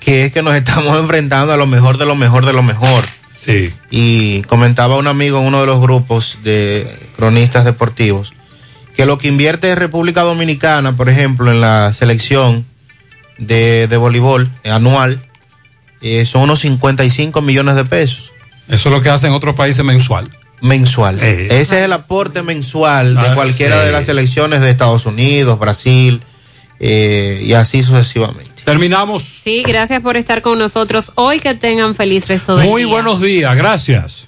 que 0.00 0.24
es 0.24 0.32
que 0.32 0.42
nos 0.42 0.54
estamos 0.56 0.98
enfrentando 0.98 1.52
a 1.52 1.56
lo 1.56 1.66
mejor 1.66 1.98
de 1.98 2.06
lo 2.06 2.14
mejor 2.14 2.46
de 2.46 2.52
lo 2.52 2.62
mejor. 2.62 3.04
Sí. 3.34 3.72
Y 3.90 4.42
comentaba 4.42 4.96
un 4.96 5.06
amigo 5.06 5.38
en 5.38 5.46
uno 5.46 5.60
de 5.60 5.66
los 5.66 5.80
grupos 5.80 6.38
de 6.42 7.08
cronistas 7.16 7.64
deportivos 7.64 8.32
que 8.98 9.06
lo 9.06 9.16
que 9.16 9.28
invierte 9.28 9.72
República 9.76 10.22
Dominicana, 10.22 10.96
por 10.96 11.08
ejemplo, 11.08 11.52
en 11.52 11.60
la 11.60 11.92
selección 11.92 12.66
de, 13.38 13.86
de 13.86 13.96
voleibol 13.96 14.50
anual, 14.64 15.20
eh, 16.02 16.26
son 16.26 16.42
unos 16.42 16.58
55 16.58 17.40
millones 17.40 17.76
de 17.76 17.84
pesos. 17.84 18.32
Eso 18.66 18.88
es 18.88 18.92
lo 18.92 19.00
que 19.00 19.08
hacen 19.08 19.30
otros 19.30 19.54
países 19.54 19.84
mensual. 19.84 20.28
Mensual. 20.62 21.20
Eh. 21.22 21.46
Ese 21.48 21.78
es 21.78 21.84
el 21.84 21.92
aporte 21.92 22.42
mensual 22.42 23.14
de 23.14 23.20
Ah, 23.20 23.34
cualquiera 23.36 23.84
de 23.84 23.92
las 23.92 24.06
selecciones 24.06 24.60
de 24.62 24.70
Estados 24.70 25.06
Unidos, 25.06 25.60
Brasil 25.60 26.20
eh, 26.80 27.40
y 27.44 27.52
así 27.52 27.84
sucesivamente. 27.84 28.64
Terminamos. 28.64 29.22
Sí, 29.44 29.62
gracias 29.64 30.02
por 30.02 30.16
estar 30.16 30.42
con 30.42 30.58
nosotros 30.58 31.12
hoy. 31.14 31.38
Que 31.38 31.54
tengan 31.54 31.94
feliz 31.94 32.26
resto 32.26 32.56
del 32.56 32.66
Muy 32.68 32.82
día. 32.82 32.90
buenos 32.90 33.20
días, 33.20 33.54
gracias. 33.54 34.26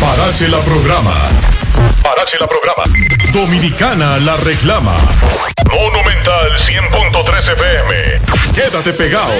Parache 0.00 0.46
la 0.46 0.60
programa. 0.60 1.16
Parache 2.02 2.36
la 2.38 2.46
programa. 2.46 2.84
Dominicana 3.32 4.18
la 4.18 4.36
reclama. 4.38 4.94
Monumental 5.70 6.50
100.13 6.66 7.52
FM. 7.52 8.52
Quédate 8.54 8.92
pegado. 8.94 9.30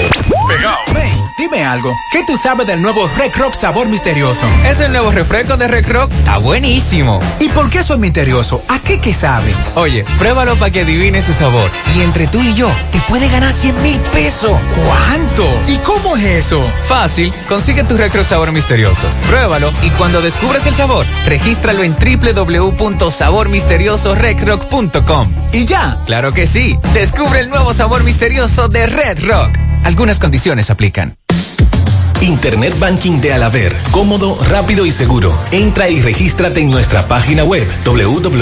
Pegado. 0.49 0.79
Ven, 0.95 1.13
dime 1.39 1.65
algo. 1.65 1.95
¿Qué 2.13 2.23
tú 2.27 2.37
sabes 2.37 2.67
del 2.67 2.81
nuevo 2.83 3.09
Red 3.17 3.33
Rock 3.37 3.55
sabor 3.55 3.89
misterioso? 3.89 4.47
Es 4.67 4.81
el 4.81 4.93
nuevo 4.93 5.11
refresco 5.11 5.57
de 5.57 5.67
Red 5.69 5.91
Rock. 5.91 6.13
Está 6.13 6.39
buenísimo. 6.39 7.21
¿Y 7.41 7.49
por 7.49 7.71
qué 7.71 7.83
soy 7.83 7.99
misterioso? 7.99 8.63
¿A 8.69 8.79
qué 8.81 9.01
que 9.01 9.13
sabe? 9.13 9.55
Oye, 9.75 10.05
pruébalo 10.19 10.57
para 10.57 10.71
que 10.71 10.83
adivines 10.83 11.25
su 11.25 11.33
sabor. 11.33 11.71
Y 11.97 12.03
entre 12.03 12.27
tú 12.27 12.41
y 12.41 12.55
yo, 12.55 12.71
te 12.93 13.01
puede 13.09 13.29
ganar 13.29 13.53
100 13.53 13.83
mil 13.83 13.99
pesos. 14.13 14.53
¿Cuánto? 14.85 15.45
¿Y 15.67 15.79
cómo 15.79 16.17
es 16.17 16.25
eso? 16.25 16.63
Fácil. 16.83 17.33
Consigue 17.49 17.83
tu 17.85 17.97
Red 17.97 18.15
Rock 18.15 18.27
sabor 18.27 18.53
misterioso. 18.53 19.09
Pruébalo 19.29 19.73
y 19.83 19.91
cuando 19.91 20.21
descubres 20.21 20.67
el 20.67 20.75
sabor, 20.75 21.07
regístralo 21.27 21.83
en 21.83 21.97
www.sabormisteriosoredrock.com. 22.33 25.33
Y 25.53 25.67
ya, 25.67 26.01
claro 26.07 26.33
que 26.33 26.47
sí. 26.47 26.79
Descubre 26.95 27.41
el 27.41 27.49
nuevo 27.49 27.75
sabor 27.75 28.05
misterioso 28.05 28.69
de 28.69 28.87
Red 28.87 29.27
Rock. 29.27 29.59
Algunas 29.85 30.19
condiciones 30.19 30.71
aplican. 30.71 31.17
Internet 32.21 32.77
Banking 32.79 33.21
de 33.21 33.33
Alaber. 33.33 33.75
Cómodo, 33.93 34.39
rápido 34.51 34.85
y 34.87 34.91
seguro. 34.91 35.33
Entra 35.53 35.89
y 35.89 36.01
regístrate 36.01 36.61
en 36.61 36.71
nuestra 36.71 37.07
página 37.07 37.45
web 37.45 37.67
www 37.85 38.29